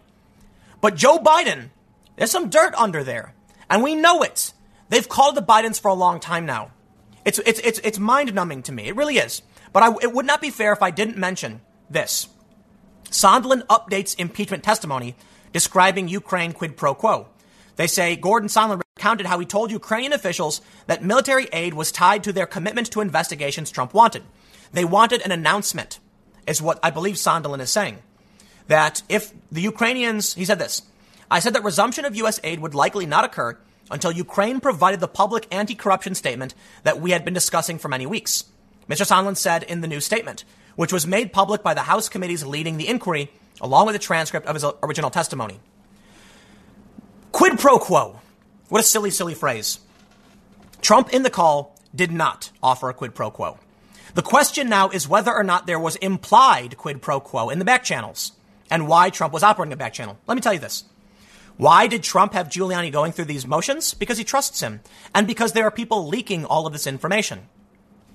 But 0.82 0.96
Joe 0.96 1.20
Biden, 1.20 1.70
there's 2.15 2.32
some 2.32 2.50
dirt 2.50 2.74
under 2.76 3.04
there. 3.04 3.34
And 3.70 3.82
we 3.82 3.96
know 3.96 4.22
it. 4.22 4.54
They've 4.89 5.08
called 5.08 5.36
the 5.36 5.41
Bidens 5.41 5.80
for 5.80 5.88
a 5.89 5.94
long 5.94 6.20
time 6.20 6.46
now. 6.46 6.72
It's, 7.24 7.39
it's, 7.39 7.60
it's, 7.62 7.80
it's 7.80 7.98
mind 7.98 8.34
numbing 8.34 8.63
to 8.63 8.72
me. 8.72 8.88
It 8.88 8.96
really 8.96 9.18
is. 9.18 9.41
But 9.74 9.84
I, 9.84 9.91
it 10.02 10.13
would 10.13 10.26
not 10.26 10.41
be 10.41 10.52
fair 10.52 10.74
if 10.74 10.84
I 10.84 10.91
didn't 10.91 11.18
mention 11.18 11.62
this. 11.89 12.28
Sondland 13.10 13.65
updates 13.68 14.20
impeachment 14.20 14.63
testimony 14.63 15.15
describing 15.52 16.08
Ukraine 16.08 16.52
quid 16.52 16.78
pro 16.78 16.94
quo. 16.94 17.28
They 17.78 17.88
say 17.88 18.15
Gordon 18.15 18.50
Sondland 18.50 18.82
recounted 18.98 19.26
how 19.26 19.39
he 19.39 19.46
told 19.46 19.72
Ukrainian 19.72 20.13
officials 20.13 20.62
that 20.88 21.04
military 21.04 21.48
aid 21.52 21.74
was 21.74 21.91
tied 21.91 22.24
to 22.24 22.34
their 22.34 22.46
commitment 22.46 22.91
to 22.91 23.02
investigations 23.02 23.72
Trump 23.72 23.94
wanted. 23.94 24.24
They 24.72 24.86
wanted 24.86 25.22
an 25.22 25.32
announcement 25.32 26.00
is 26.48 26.62
what 26.62 26.80
I 26.84 26.90
believe 26.90 27.16
Sondland 27.16 27.62
is 27.62 27.72
saying. 27.72 28.00
That 28.68 29.04
if 29.10 29.32
the 29.52 29.62
Ukrainians, 29.62 30.34
he 30.34 30.46
said 30.46 30.60
this, 30.60 30.82
I 31.30 31.40
said 31.40 31.54
that 31.54 31.64
resumption 31.64 32.06
of 32.06 32.16
U.S. 32.16 32.40
aid 32.44 32.60
would 32.60 32.76
likely 32.76 33.06
not 33.06 33.26
occur 33.26 33.58
until 33.92 34.12
Ukraine 34.12 34.60
provided 34.60 35.00
the 35.00 35.08
public 35.08 35.48
anti 35.54 35.76
corruption 35.76 36.16
statement 36.16 36.56
that 36.84 37.00
we 37.00 37.12
had 37.12 37.26
been 37.26 37.34
discussing 37.34 37.78
for 37.78 37.88
many 37.88 38.06
weeks. 38.06 38.46
Mr. 38.90 39.06
Sondland 39.06 39.38
said 39.38 39.64
in 39.64 39.82
the 39.82 39.88
new 39.88 40.00
statement, 40.00 40.44
which 40.76 40.94
was 40.94 41.08
made 41.08 41.34
public 41.34 41.64
by 41.64 41.74
the 41.74 41.82
House 41.82 42.10
committees 42.10 42.46
leading 42.46 42.78
the 42.78 42.88
inquiry, 42.88 43.32
along 43.62 43.88
with 43.88 43.96
a 43.96 44.00
transcript 44.00 44.46
of 44.48 44.56
his 44.56 44.66
original 44.84 45.10
testimony. 45.10 45.60
Quid 47.32 47.60
pro 47.60 47.80
quo. 47.80 48.20
What 48.70 48.82
a 48.82 48.84
silly, 48.84 49.12
silly 49.12 49.34
phrase. 49.34 49.80
Trump 50.82 51.14
in 51.14 51.24
the 51.24 51.30
call 51.30 51.76
did 51.94 52.12
not 52.12 52.52
offer 52.62 52.90
a 52.90 52.94
quid 52.94 53.16
pro 53.16 53.32
quo. 53.32 53.58
The 54.15 54.21
question 54.21 54.69
now 54.69 54.89
is 54.89 55.10
whether 55.10 55.34
or 55.34 55.43
not 55.43 55.67
there 55.67 55.80
was 55.80 55.97
implied 55.97 56.78
quid 56.78 57.01
pro 57.01 57.19
quo 57.19 57.49
in 57.49 57.60
the 57.60 57.65
back 57.65 57.84
channels 57.84 58.32
and 58.71 58.88
why 58.88 59.10
Trump 59.10 59.34
was 59.34 59.43
operating 59.43 59.73
a 59.73 59.78
back 59.78 59.91
channel. 59.91 60.17
Let 60.25 60.36
me 60.36 60.41
tell 60.41 60.54
you 60.54 60.60
this. 60.60 60.86
Why 61.58 61.88
did 61.88 62.01
Trump 62.01 62.32
have 62.32 62.47
Giuliani 62.47 62.93
going 62.93 63.12
through 63.12 63.25
these 63.25 63.45
motions? 63.45 63.93
Because 63.93 64.17
he 64.17 64.23
trusts 64.23 64.62
him 64.62 64.80
and 65.13 65.28
because 65.28 65.51
there 65.51 65.65
are 65.65 65.71
people 65.71 66.08
leaking 66.08 66.45
all 66.45 66.65
of 66.65 66.71
this 66.71 66.88
information. 66.88 67.49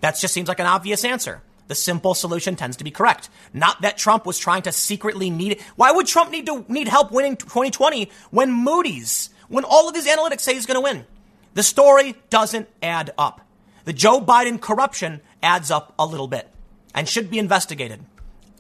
That 0.01 0.19
just 0.19 0.33
seems 0.33 0.49
like 0.49 0.59
an 0.59 0.67
obvious 0.67 1.05
answer. 1.05 1.43
The 1.69 1.75
simple 1.75 2.15
solution 2.15 2.57
tends 2.57 2.79
to 2.79 2.85
be 2.85 2.91
correct. 2.91 3.29
Not 3.53 3.83
that 3.83 3.99
Trump 3.99 4.25
was 4.25 4.39
trying 4.39 4.63
to 4.63 4.73
secretly 4.73 5.29
need. 5.29 5.61
Why 5.77 5.93
would 5.93 6.07
Trump 6.07 6.31
need 6.31 6.47
to 6.47 6.65
need 6.67 6.89
help 6.89 7.13
winning 7.13 7.37
2020 7.37 8.11
when 8.31 8.51
Moody's, 8.51 9.29
when 9.49 9.65
all 9.65 9.87
of 9.87 9.95
his 9.95 10.07
analytics 10.07 10.41
say 10.41 10.55
he's 10.55 10.65
going 10.65 10.77
to 10.77 10.81
win? 10.81 11.05
The 11.53 11.63
story 11.63 12.15
doesn't 12.31 12.71
add 12.83 13.13
up. 13.19 13.43
The 13.85 13.93
Joe 13.93 14.21
Biden 14.21 14.61
corruption 14.61 15.21
adds 15.43 15.71
up 15.71 15.95
a 15.99 16.07
little 16.07 16.29
bit 16.29 16.49
and 16.95 17.09
should 17.09 17.31
be 17.31 17.39
investigated. 17.39 18.05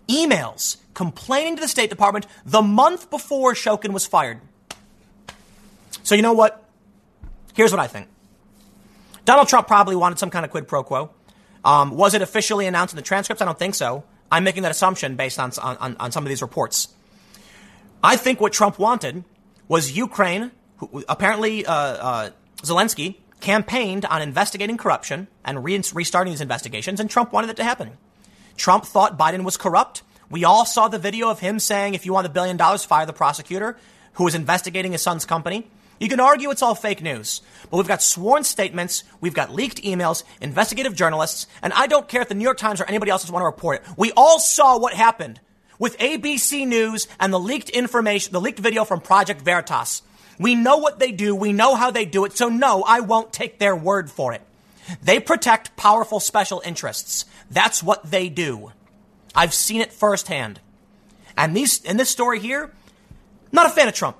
Emails 0.08 0.78
complaining 0.94 1.56
to 1.56 1.62
the 1.62 1.68
State 1.68 1.90
Department 1.90 2.26
the 2.44 2.62
month 2.62 3.10
before 3.10 3.54
Shokin 3.54 3.92
was 3.92 4.06
fired. 4.06 4.40
So, 6.02 6.14
you 6.14 6.22
know 6.22 6.32
what? 6.32 6.64
Here's 7.54 7.70
what 7.70 7.80
I 7.80 7.86
think 7.86 8.08
Donald 9.24 9.48
Trump 9.48 9.66
probably 9.66 9.96
wanted 9.96 10.18
some 10.18 10.30
kind 10.30 10.44
of 10.44 10.50
quid 10.50 10.66
pro 10.66 10.82
quo. 10.82 11.10
Um, 11.64 11.90
was 11.90 12.14
it 12.14 12.22
officially 12.22 12.66
announced 12.66 12.94
in 12.94 12.96
the 12.96 13.02
transcripts? 13.02 13.42
I 13.42 13.44
don't 13.44 13.58
think 13.58 13.74
so. 13.74 14.04
I'm 14.32 14.44
making 14.44 14.62
that 14.62 14.70
assumption 14.70 15.16
based 15.16 15.38
on, 15.38 15.52
on, 15.58 15.96
on 15.98 16.12
some 16.12 16.24
of 16.24 16.28
these 16.28 16.42
reports. 16.42 16.88
I 18.02 18.16
think 18.16 18.40
what 18.40 18.52
Trump 18.52 18.78
wanted 18.78 19.24
was 19.68 19.96
Ukraine, 19.96 20.52
who, 20.78 21.04
apparently 21.08 21.66
uh, 21.66 21.72
uh, 21.74 22.30
Zelensky, 22.62 23.16
campaigned 23.40 24.04
on 24.04 24.22
investigating 24.22 24.76
corruption 24.76 25.28
and 25.44 25.64
re- 25.64 25.82
restarting 25.94 26.32
these 26.32 26.40
investigations, 26.40 27.00
and 27.00 27.10
Trump 27.10 27.32
wanted 27.32 27.50
it 27.50 27.56
to 27.56 27.64
happen. 27.64 27.92
Trump 28.56 28.84
thought 28.84 29.18
Biden 29.18 29.44
was 29.44 29.56
corrupt. 29.56 30.02
We 30.28 30.44
all 30.44 30.64
saw 30.64 30.88
the 30.88 30.98
video 30.98 31.30
of 31.30 31.40
him 31.40 31.58
saying, 31.58 31.94
if 31.94 32.06
you 32.06 32.12
want 32.12 32.24
the 32.24 32.32
billion 32.32 32.56
dollars, 32.56 32.84
fire 32.84 33.06
the 33.06 33.12
prosecutor 33.12 33.76
who 34.14 34.24
was 34.24 34.34
investigating 34.34 34.92
his 34.92 35.02
son's 35.02 35.24
company. 35.24 35.68
You 35.98 36.08
can 36.08 36.20
argue 36.20 36.50
it's 36.50 36.62
all 36.62 36.74
fake 36.74 37.02
news, 37.02 37.42
but 37.70 37.76
we've 37.76 37.86
got 37.86 38.02
sworn 38.02 38.42
statements, 38.44 39.04
we've 39.20 39.34
got 39.34 39.52
leaked 39.52 39.82
emails, 39.82 40.24
investigative 40.40 40.94
journalists, 40.94 41.46
and 41.62 41.74
I 41.74 41.86
don't 41.86 42.08
care 42.08 42.22
if 42.22 42.28
the 42.28 42.34
New 42.34 42.44
York 42.44 42.56
Times 42.56 42.80
or 42.80 42.84
anybody 42.84 43.10
else 43.10 43.28
want 43.30 43.42
to 43.42 43.46
report 43.46 43.82
it. 43.82 43.88
We 43.98 44.10
all 44.12 44.40
saw 44.40 44.78
what 44.78 44.94
happened 44.94 45.40
with 45.78 45.98
ABC 45.98 46.66
News 46.66 47.06
and 47.18 47.32
the 47.32 47.38
leaked 47.38 47.68
information, 47.70 48.32
the 48.32 48.40
leaked 48.40 48.60
video 48.60 48.84
from 48.84 49.00
Project 49.00 49.42
Veritas. 49.42 50.02
We 50.40 50.54
know 50.54 50.78
what 50.78 50.98
they 50.98 51.12
do. 51.12 51.36
We 51.36 51.52
know 51.52 51.74
how 51.74 51.90
they 51.90 52.06
do 52.06 52.24
it. 52.24 52.34
So 52.34 52.48
no, 52.48 52.82
I 52.82 53.00
won't 53.00 53.30
take 53.30 53.58
their 53.58 53.76
word 53.76 54.10
for 54.10 54.32
it. 54.32 54.40
They 55.02 55.20
protect 55.20 55.76
powerful 55.76 56.18
special 56.18 56.62
interests. 56.64 57.26
That's 57.50 57.82
what 57.82 58.10
they 58.10 58.30
do. 58.30 58.72
I've 59.34 59.52
seen 59.52 59.82
it 59.82 59.92
firsthand. 59.92 60.58
And 61.36 61.54
these, 61.54 61.84
in 61.84 61.98
this 61.98 62.08
story 62.08 62.40
here, 62.40 62.72
not 63.52 63.66
a 63.66 63.68
fan 63.68 63.86
of 63.86 63.94
Trump. 63.94 64.16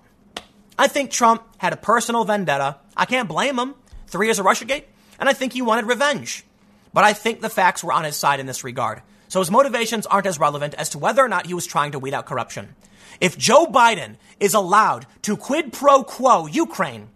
I 0.78 0.88
think 0.88 1.10
Trump 1.10 1.42
had 1.56 1.72
a 1.72 1.78
personal 1.78 2.24
vendetta. 2.24 2.76
I 2.94 3.06
can't 3.06 3.28
blame 3.28 3.58
him. 3.58 3.74
Three 4.06 4.26
years 4.26 4.38
of 4.38 4.44
Russiagate. 4.44 4.84
And 5.18 5.26
I 5.26 5.32
think 5.32 5.54
he 5.54 5.62
wanted 5.62 5.86
revenge. 5.86 6.44
But 6.92 7.04
I 7.04 7.14
think 7.14 7.40
the 7.40 7.48
facts 7.48 7.82
were 7.82 7.94
on 7.94 8.04
his 8.04 8.16
side 8.16 8.40
in 8.40 8.46
this 8.46 8.62
regard. 8.62 9.00
So 9.28 9.40
his 9.40 9.50
motivations 9.50 10.04
aren't 10.04 10.26
as 10.26 10.38
relevant 10.38 10.74
as 10.74 10.90
to 10.90 10.98
whether 10.98 11.24
or 11.24 11.28
not 11.28 11.46
he 11.46 11.54
was 11.54 11.66
trying 11.66 11.92
to 11.92 11.98
weed 11.98 12.12
out 12.12 12.26
corruption. 12.26 12.74
If 13.20 13.36
Joe 13.36 13.66
Biden 13.66 14.16
is 14.38 14.54
allowed 14.54 15.06
to 15.22 15.36
quid 15.36 15.72
pro 15.72 16.02
quo 16.02 16.46
Ukraine 16.46 17.08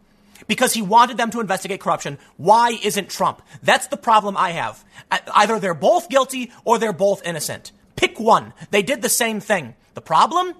because 0.46 0.74
he 0.74 0.82
wanted 0.82 1.16
them 1.16 1.30
to 1.30 1.40
investigate 1.40 1.80
corruption, 1.80 2.18
why 2.36 2.78
isn't 2.82 3.08
Trump? 3.08 3.40
That's 3.62 3.86
the 3.86 3.96
problem 3.96 4.36
I 4.36 4.50
have. 4.50 4.84
Either 5.10 5.58
they're 5.58 5.74
both 5.74 6.08
guilty 6.08 6.52
or 6.64 6.78
they're 6.78 6.92
both 6.92 7.26
innocent. 7.26 7.72
Pick 7.96 8.20
one. 8.20 8.52
They 8.70 8.82
did 8.82 9.00
the 9.00 9.08
same 9.08 9.40
thing. 9.40 9.74
The 9.94 10.02
problem? 10.02 10.54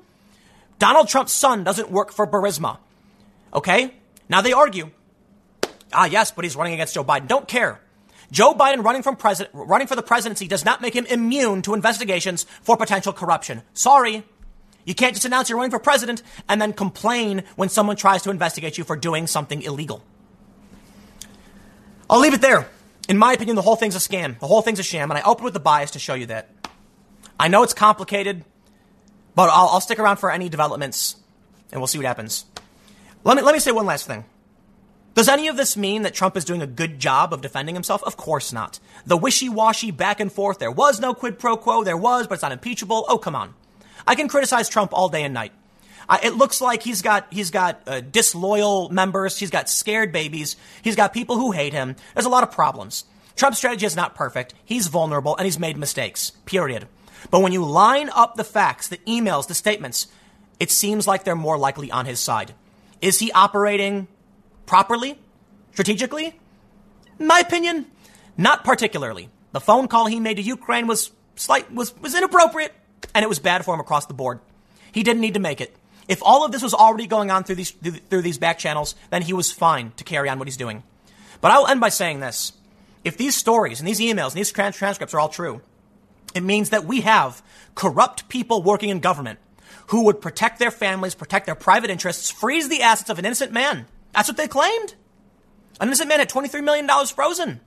Donald 0.78 1.09
Trump's 1.09 1.33
son 1.33 1.64
doesn't 1.64 1.90
work 1.90 2.12
for 2.12 2.26
Burisma. 2.26 2.78
Okay? 3.52 3.94
Now 4.28 4.40
they 4.40 4.52
argue. 4.52 4.90
Ah, 5.92 6.07
yes, 6.07 6.33
but 6.33 6.44
he's 6.44 6.57
running 6.57 6.74
against 6.74 6.94
Joe 6.94 7.04
Biden. 7.04 7.28
Don't 7.28 7.46
care. 7.46 7.80
Joe 8.30 8.54
Biden 8.54 8.83
running 8.83 9.02
from 9.02 9.16
president, 9.16 9.54
running 9.54 9.87
for 9.87 9.94
the 9.94 10.02
presidency 10.02 10.48
does 10.48 10.64
not 10.64 10.80
make 10.80 10.94
him 10.94 11.07
immune 11.07 11.62
to 11.62 11.74
investigations 11.74 12.44
for 12.62 12.76
potential 12.76 13.12
corruption. 13.12 13.62
Sorry. 13.74 14.24
You 14.85 14.94
can't 14.94 15.14
just 15.14 15.25
announce 15.25 15.49
you're 15.49 15.57
running 15.57 15.70
for 15.70 15.79
president 15.79 16.23
and 16.49 16.61
then 16.61 16.73
complain 16.73 17.44
when 17.57 17.68
someone 17.68 17.97
tries 17.97 18.23
to 18.23 18.31
investigate 18.31 18.77
you 18.77 18.85
for 18.85 18.97
doing 18.97 19.27
something 19.27 19.62
illegal. 19.62 20.03
I'll 22.09 22.20
leave 22.20 22.35
it 22.35 22.42
there. 22.42 22.68
In 23.09 23.18
my 23.18 23.33
opinion, 23.33 23.57
the 23.57 23.62
whole 23.62 23.77
thing's 23.77 23.97
a 23.97 23.99
scam. 23.99 24.38
The 24.38 24.47
whole 24.47 24.62
thing's 24.62 24.79
a 24.79 24.83
sham, 24.83 25.11
and 25.11 25.18
I 25.18 25.23
open 25.23 25.44
with 25.44 25.55
the 25.55 25.61
bias 25.61 25.92
to 25.92 25.99
show 25.99 26.14
you 26.14 26.27
that. 26.27 26.51
I 27.38 27.49
know 27.49 27.62
it's 27.62 27.75
complicated, 27.75 28.44
but 29.35 29.51
I'll, 29.51 29.68
I'll 29.68 29.81
stick 29.81 29.99
around 29.99 30.18
for 30.18 30.31
any 30.31 30.49
developments, 30.49 31.16
and 31.73 31.81
we'll 31.81 31.88
see 31.88 31.99
what 31.99 32.07
happens. 32.07 32.44
Let 33.25 33.37
me, 33.37 33.42
let 33.42 33.55
me 33.55 33.59
say 33.59 33.73
one 33.73 33.87
last 33.87 34.07
thing. 34.07 34.25
Does 35.14 35.29
any 35.29 35.49
of 35.49 35.57
this 35.57 35.77
mean 35.77 36.03
that 36.03 36.12
Trump 36.12 36.37
is 36.37 36.44
doing 36.44 36.61
a 36.61 36.66
good 36.66 36.99
job 36.99 37.33
of 37.33 37.40
defending 37.40 37.75
himself? 37.75 38.03
Of 38.05 38.16
course 38.16 38.53
not. 38.53 38.81
The 39.07 39.16
wishy 39.16 39.49
washy 39.49 39.90
back 39.90 40.18
and 40.18 40.31
forth, 40.33 40.59
there 40.59 40.70
was 40.70 41.01
no 41.01 41.14
quid 41.14 41.38
pro 41.38 41.57
quo, 41.57 41.85
there 41.85 41.97
was, 41.97 42.27
but 42.27 42.35
it's 42.35 42.42
not 42.42 42.53
impeachable. 42.53 43.05
Oh, 43.09 43.18
come 43.18 43.37
on. 43.37 43.55
I 44.07 44.14
can 44.14 44.29
criticize 44.29 44.69
Trump 44.69 44.93
all 44.93 45.09
day 45.09 45.23
and 45.23 45.35
night. 45.35 45.53
Uh, 46.09 46.19
it 46.23 46.35
looks 46.35 46.61
like 46.61 46.83
he's 46.83 47.03
got 47.03 47.27
he's 47.31 47.51
got 47.51 47.83
uh, 47.87 48.01
disloyal 48.01 48.90
members. 48.90 49.38
He's 49.38 49.51
got 49.51 49.69
scared 49.69 50.12
babies. 50.12 50.57
He's 50.83 50.97
got 50.97 51.12
people 51.12 51.37
who 51.37 51.53
hate 51.53 51.73
him. 51.73 51.97
There's 52.14 52.27
a 52.27 52.31
lot 52.31 52.43
of 52.43 52.51
problems. 52.51 53.05
Trump's 53.37 53.59
strategy 53.59 53.87
is 53.87 53.97
not 53.97 54.14
perfect. 54.14 54.55
He's 54.64 54.87
vulnerable 54.88 55.37
and 55.37 55.45
he's 55.45 55.59
made 55.59 55.77
mistakes. 55.77 56.31
Period. 56.45 56.87
But 57.31 57.40
when 57.40 57.53
you 57.53 57.64
line 57.64 58.11
up 58.11 58.37
the 58.37 58.45
facts, 58.45 58.88
the 58.88 58.99
emails, 58.99 59.49
the 59.49 59.55
statements, 59.55 60.09
it 60.61 60.71
seems 60.71 61.07
like 61.07 61.25
they're 61.25 61.35
more 61.35 61.59
likely 61.59 61.90
on 61.90 62.07
his 62.07 62.21
side. 62.21 62.55
Is 63.01 63.19
he 63.19 63.33
operating 63.33 64.07
properly, 64.67 65.19
strategically? 65.73 66.38
In 67.19 67.27
my 67.27 67.40
opinion, 67.40 67.87
not 68.37 68.64
particularly. 68.64 69.31
The 69.53 69.61
phone 69.61 69.88
call 69.88 70.07
he 70.07 70.21
made 70.21 70.37
to 70.37 70.43
Ukraine 70.43 70.87
was 70.87 71.12
slight 71.37 71.73
was 71.73 71.97
was 72.01 72.14
inappropriate 72.14 72.73
and 73.14 73.23
it 73.23 73.29
was 73.29 73.38
bad 73.38 73.64
for 73.64 73.75
him 73.75 73.81
across 73.81 74.07
the 74.07 74.14
board. 74.14 74.40
He 74.93 75.03
didn't 75.03 75.21
need 75.21 75.35
to 75.35 75.40
make 75.40 75.61
it. 75.61 75.77
If 76.07 76.23
all 76.23 76.45
of 76.45 76.53
this 76.53 76.62
was 76.62 76.75
already 76.75 77.07
going 77.07 77.31
on 77.31 77.45
through 77.45 77.57
these 77.57 77.71
through 77.71 78.23
these 78.23 78.38
back 78.38 78.59
channels, 78.59 78.95
then 79.11 79.23
he 79.23 79.33
was 79.33 79.51
fine 79.51 79.93
to 79.97 80.05
carry 80.05 80.29
on 80.29 80.38
what 80.38 80.49
he's 80.49 80.57
doing. 80.57 80.83
But 81.40 81.51
I'll 81.51 81.67
end 81.67 81.81
by 81.81 81.88
saying 81.88 82.21
this: 82.21 82.53
if 83.05 83.17
these 83.17 83.35
stories 83.35 83.81
and 83.81 83.88
these 83.88 84.01
emails 84.01 84.29
and 84.29 84.37
these 84.37 84.53
trans- 84.53 84.77
transcripts 84.77 85.14
are 85.14 85.21
all 85.21 85.29
true, 85.29 85.62
it 86.35 86.43
means 86.43 86.71
that 86.71 86.85
we 86.85 87.01
have 87.03 87.43
corrupt 87.75 88.29
people 88.29 88.62
working 88.62 88.90
in 88.90 89.01
government 89.01 89.38
who 89.88 90.05
would 90.05 90.21
protect 90.21 90.59
their 90.59 90.71
families, 90.71 91.14
protect 91.14 91.47
their 91.47 91.55
private 91.55 91.90
interests, 91.90 92.31
freeze 92.31 92.69
the 92.69 92.83
assets 92.83 93.11
of 93.11 93.19
an 93.19 93.25
innocent 93.25 93.53
man. 93.53 93.87
That's 94.12 94.29
what 94.29 94.37
they 94.37 94.49
claimed. 94.49 94.95
An 95.81 95.88
innocent 95.88 96.09
man 96.09 96.21
had 96.21 96.31
$23 96.31 96.62
million 96.62 96.88
frozen. 97.07 97.61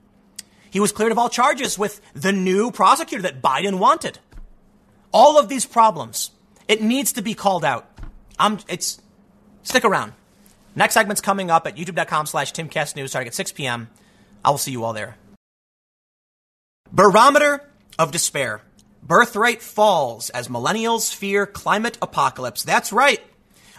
He 0.70 0.80
was 0.80 0.92
cleared 0.92 1.12
of 1.12 1.18
all 1.18 1.28
charges 1.28 1.78
with 1.78 2.00
the 2.14 2.32
new 2.32 2.70
prosecutor 2.70 3.22
that 3.22 3.42
Biden 3.42 3.78
wanted. 3.78 4.18
All 5.18 5.36
of 5.36 5.48
these 5.48 5.66
problems, 5.66 6.30
it 6.68 6.80
needs 6.80 7.14
to 7.14 7.22
be 7.22 7.34
called 7.34 7.64
out. 7.64 7.90
I'm, 8.38 8.60
it's, 8.68 9.02
stick 9.64 9.84
around. 9.84 10.12
Next 10.76 10.94
segment's 10.94 11.20
coming 11.20 11.50
up 11.50 11.66
at 11.66 11.74
youtube.com 11.74 12.26
slash 12.26 12.52
timcastnews 12.52 13.08
starting 13.08 13.26
at 13.26 13.34
6 13.34 13.50
p.m. 13.50 13.88
I 14.44 14.50
will 14.50 14.58
see 14.58 14.70
you 14.70 14.84
all 14.84 14.92
there. 14.92 15.16
Barometer 16.92 17.68
of 17.98 18.12
despair. 18.12 18.62
Birth 19.02 19.34
rate 19.34 19.60
falls 19.60 20.30
as 20.30 20.46
millennials 20.46 21.12
fear 21.12 21.46
climate 21.46 21.98
apocalypse. 22.00 22.62
That's 22.62 22.92
right. 22.92 23.20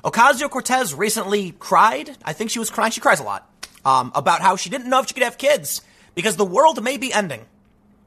Ocasio 0.03 0.49
Cortez 0.49 0.93
recently 0.93 1.51
cried. 1.51 2.17
I 2.25 2.33
think 2.33 2.51
she 2.51 2.59
was 2.59 2.69
crying. 2.69 2.91
She 2.91 2.99
cries 2.99 3.21
a 3.21 3.23
lot 3.23 3.49
um, 3.85 4.11
about 4.13 4.41
how 4.41 4.57
she 4.57 4.69
didn't 4.69 4.89
know 4.89 4.99
if 4.99 5.07
she 5.07 5.13
could 5.13 5.23
have 5.23 5.37
kids 5.37 5.83
because 6.15 6.35
the 6.35 6.43
world 6.43 6.83
may 6.83 6.97
be 6.97 7.13
ending. 7.13 7.45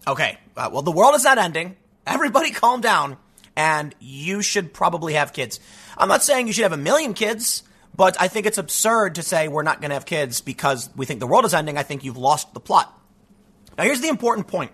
Okay, 0.07 0.37
uh, 0.55 0.69
well, 0.71 0.83
the 0.83 0.93
world 0.93 1.15
is 1.15 1.25
not 1.25 1.39
ending. 1.39 1.77
Everybody 2.07 2.51
calm 2.53 2.81
down. 2.81 3.17
And 3.55 3.95
you 4.01 4.41
should 4.41 4.73
probably 4.73 5.13
have 5.13 5.35
kids. 5.35 5.61
I'm 5.99 6.09
not 6.09 6.23
saying 6.23 6.47
you 6.47 6.55
should 6.55 6.63
have 6.63 6.73
a 6.73 6.79
million 6.79 7.13
kids, 7.13 7.65
but 7.95 8.17
I 8.19 8.29
think 8.29 8.47
it's 8.47 8.57
absurd 8.57 9.17
to 9.17 9.23
say 9.23 9.49
we're 9.49 9.63
not 9.63 9.81
going 9.83 9.91
to 9.91 9.95
have 9.95 10.07
kids 10.07 10.41
because 10.41 10.89
we 10.97 11.05
think 11.05 11.21
the 11.21 11.27
world 11.27 11.45
is 11.45 11.53
ending. 11.53 11.77
I 11.77 11.83
think 11.83 12.03
you've 12.03 12.17
lost 12.17 12.55
the 12.55 12.61
plot. 12.61 12.99
Now, 13.77 13.85
here's 13.85 14.01
the 14.01 14.09
important 14.09 14.49
point. 14.49 14.73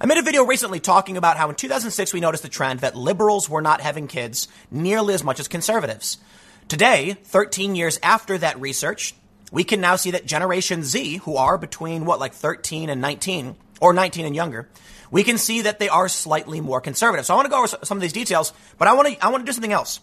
I 0.00 0.06
made 0.06 0.18
a 0.18 0.22
video 0.22 0.44
recently 0.44 0.78
talking 0.78 1.16
about 1.16 1.36
how 1.36 1.48
in 1.48 1.56
2006 1.56 2.12
we 2.12 2.20
noticed 2.20 2.44
the 2.44 2.48
trend 2.48 2.80
that 2.80 2.94
liberals 2.94 3.50
were 3.50 3.62
not 3.62 3.80
having 3.80 4.06
kids 4.06 4.46
nearly 4.70 5.14
as 5.14 5.24
much 5.24 5.40
as 5.40 5.48
conservatives. 5.48 6.18
Today, 6.68 7.16
13 7.24 7.74
years 7.74 7.98
after 8.00 8.38
that 8.38 8.60
research, 8.60 9.14
we 9.50 9.64
can 9.64 9.80
now 9.80 9.96
see 9.96 10.12
that 10.12 10.24
Generation 10.24 10.84
Z, 10.84 11.16
who 11.16 11.36
are 11.36 11.58
between 11.58 12.04
what, 12.04 12.20
like 12.20 12.32
13 12.32 12.90
and 12.90 13.00
19, 13.00 13.56
or 13.80 13.92
19 13.92 14.26
and 14.26 14.36
younger, 14.36 14.68
we 15.10 15.22
can 15.22 15.38
see 15.38 15.62
that 15.62 15.78
they 15.78 15.88
are 15.88 16.08
slightly 16.08 16.60
more 16.60 16.80
conservative. 16.80 17.26
So 17.26 17.34
I 17.34 17.36
want 17.36 17.46
to 17.46 17.50
go 17.50 17.58
over 17.58 17.84
some 17.84 17.98
of 17.98 18.02
these 18.02 18.12
details, 18.12 18.52
but 18.78 18.88
I 18.88 18.94
want 18.94 19.08
to 19.08 19.24
I 19.24 19.28
want 19.28 19.44
to 19.44 19.46
do 19.46 19.52
something 19.52 19.72
else. 19.72 20.00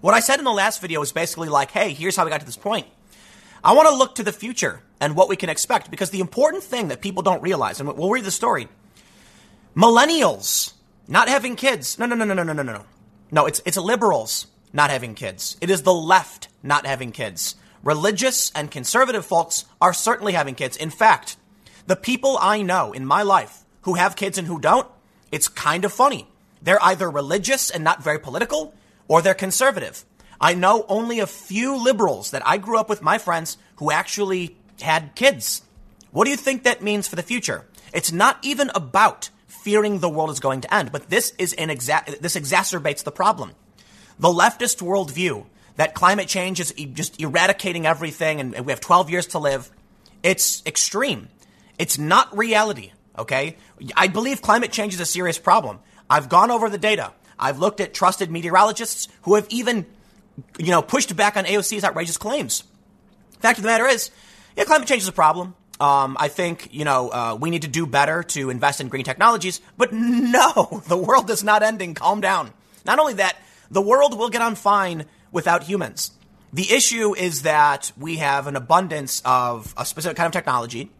What 0.00 0.14
I 0.14 0.20
said 0.20 0.38
in 0.38 0.44
the 0.44 0.52
last 0.52 0.80
video 0.80 1.00
was 1.00 1.12
basically 1.12 1.48
like, 1.48 1.70
hey, 1.70 1.92
here's 1.94 2.14
how 2.14 2.24
we 2.24 2.30
got 2.30 2.40
to 2.40 2.46
this 2.46 2.56
point. 2.56 2.86
I 3.62 3.72
want 3.72 3.88
to 3.88 3.94
look 3.94 4.16
to 4.16 4.22
the 4.22 4.32
future 4.32 4.82
and 5.00 5.16
what 5.16 5.28
we 5.28 5.36
can 5.36 5.48
expect 5.48 5.90
because 5.90 6.10
the 6.10 6.20
important 6.20 6.62
thing 6.62 6.88
that 6.88 7.00
people 7.00 7.22
don't 7.22 7.42
realize, 7.42 7.80
and 7.80 7.90
we'll 7.90 8.10
read 8.10 8.24
the 8.24 8.30
story. 8.30 8.68
Millennials 9.74 10.74
not 11.08 11.28
having 11.28 11.56
kids. 11.56 11.98
No, 11.98 12.06
no, 12.06 12.14
no, 12.14 12.24
no, 12.24 12.34
no, 12.34 12.42
no, 12.42 12.52
no, 12.52 12.62
no. 12.62 12.84
No, 13.30 13.46
it's 13.46 13.60
it's 13.64 13.76
liberals 13.76 14.46
not 14.72 14.90
having 14.90 15.14
kids. 15.14 15.56
It 15.60 15.70
is 15.70 15.82
the 15.82 15.94
left 15.94 16.48
not 16.62 16.86
having 16.86 17.10
kids. 17.10 17.56
Religious 17.82 18.50
and 18.54 18.70
conservative 18.70 19.26
folks 19.26 19.64
are 19.80 19.92
certainly 19.92 20.32
having 20.32 20.54
kids. 20.54 20.76
In 20.76 20.90
fact, 20.90 21.36
the 21.86 21.96
people 21.96 22.38
I 22.40 22.62
know 22.62 22.92
in 22.92 23.04
my 23.04 23.22
life 23.22 23.63
who 23.84 23.94
have 23.94 24.16
kids 24.16 24.36
and 24.36 24.46
who 24.46 24.58
don't, 24.58 24.88
it's 25.30 25.48
kind 25.48 25.84
of 25.84 25.92
funny. 25.92 26.26
They're 26.60 26.82
either 26.82 27.10
religious 27.10 27.70
and 27.70 27.84
not 27.84 28.02
very 28.02 28.18
political, 28.18 28.74
or 29.08 29.22
they're 29.22 29.34
conservative. 29.34 30.04
I 30.40 30.54
know 30.54 30.84
only 30.88 31.20
a 31.20 31.26
few 31.26 31.76
liberals 31.82 32.32
that 32.32 32.46
I 32.46 32.58
grew 32.58 32.78
up 32.78 32.88
with, 32.88 33.02
my 33.02 33.18
friends, 33.18 33.56
who 33.76 33.90
actually 33.90 34.56
had 34.80 35.14
kids. 35.14 35.62
What 36.10 36.24
do 36.24 36.30
you 36.30 36.36
think 36.36 36.64
that 36.64 36.82
means 36.82 37.08
for 37.08 37.16
the 37.16 37.22
future? 37.22 37.66
It's 37.92 38.12
not 38.12 38.38
even 38.42 38.70
about 38.74 39.30
fearing 39.46 40.00
the 40.00 40.08
world 40.08 40.30
is 40.30 40.40
going 40.40 40.60
to 40.62 40.74
end, 40.74 40.92
but 40.92 41.08
this 41.08 41.32
is 41.38 41.52
an 41.54 41.68
exa- 41.68 42.20
this 42.20 42.36
exacerbates 42.36 43.02
the 43.04 43.12
problem. 43.12 43.52
The 44.18 44.28
leftist 44.28 44.82
worldview 44.82 45.46
that 45.76 45.94
climate 45.94 46.28
change 46.28 46.60
is 46.60 46.72
just 46.92 47.20
eradicating 47.20 47.86
everything 47.86 48.40
and 48.40 48.66
we 48.66 48.72
have 48.72 48.80
12 48.80 49.10
years 49.10 49.26
to 49.28 49.38
live, 49.38 49.70
it's 50.22 50.62
extreme. 50.66 51.28
It's 51.78 51.98
not 51.98 52.36
reality, 52.36 52.92
okay? 53.18 53.56
I 53.96 54.08
believe 54.08 54.42
climate 54.42 54.72
change 54.72 54.94
is 54.94 55.00
a 55.00 55.06
serious 55.06 55.38
problem. 55.38 55.80
I've 56.08 56.28
gone 56.28 56.50
over 56.50 56.68
the 56.68 56.78
data. 56.78 57.12
I've 57.38 57.58
looked 57.58 57.80
at 57.80 57.94
trusted 57.94 58.30
meteorologists 58.30 59.08
who 59.22 59.34
have 59.34 59.46
even, 59.50 59.86
you 60.58 60.70
know, 60.70 60.82
pushed 60.82 61.14
back 61.16 61.36
on 61.36 61.44
AOC's 61.44 61.84
outrageous 61.84 62.16
claims. 62.16 62.64
Fact 63.40 63.58
of 63.58 63.62
the 63.62 63.68
matter 63.68 63.86
is, 63.86 64.10
yeah, 64.56 64.64
climate 64.64 64.88
change 64.88 65.02
is 65.02 65.08
a 65.08 65.12
problem. 65.12 65.54
Um, 65.80 66.16
I 66.20 66.28
think, 66.28 66.68
you 66.72 66.84
know, 66.84 67.10
uh, 67.10 67.38
we 67.40 67.50
need 67.50 67.62
to 67.62 67.68
do 67.68 67.84
better 67.86 68.22
to 68.22 68.50
invest 68.50 68.80
in 68.80 68.88
green 68.88 69.04
technologies, 69.04 69.60
but 69.76 69.92
no, 69.92 70.82
the 70.86 70.96
world 70.96 71.30
is 71.30 71.42
not 71.42 71.62
ending. 71.62 71.94
Calm 71.94 72.20
down. 72.20 72.52
Not 72.86 72.98
only 72.98 73.14
that, 73.14 73.36
the 73.70 73.82
world 73.82 74.16
will 74.16 74.28
get 74.28 74.42
on 74.42 74.54
fine 74.54 75.06
without 75.32 75.64
humans. 75.64 76.12
The 76.52 76.72
issue 76.72 77.16
is 77.16 77.42
that 77.42 77.90
we 77.98 78.18
have 78.18 78.46
an 78.46 78.54
abundance 78.54 79.20
of 79.24 79.74
a 79.76 79.84
specific 79.84 80.16
kind 80.16 80.26
of 80.26 80.32
technology. 80.32 80.92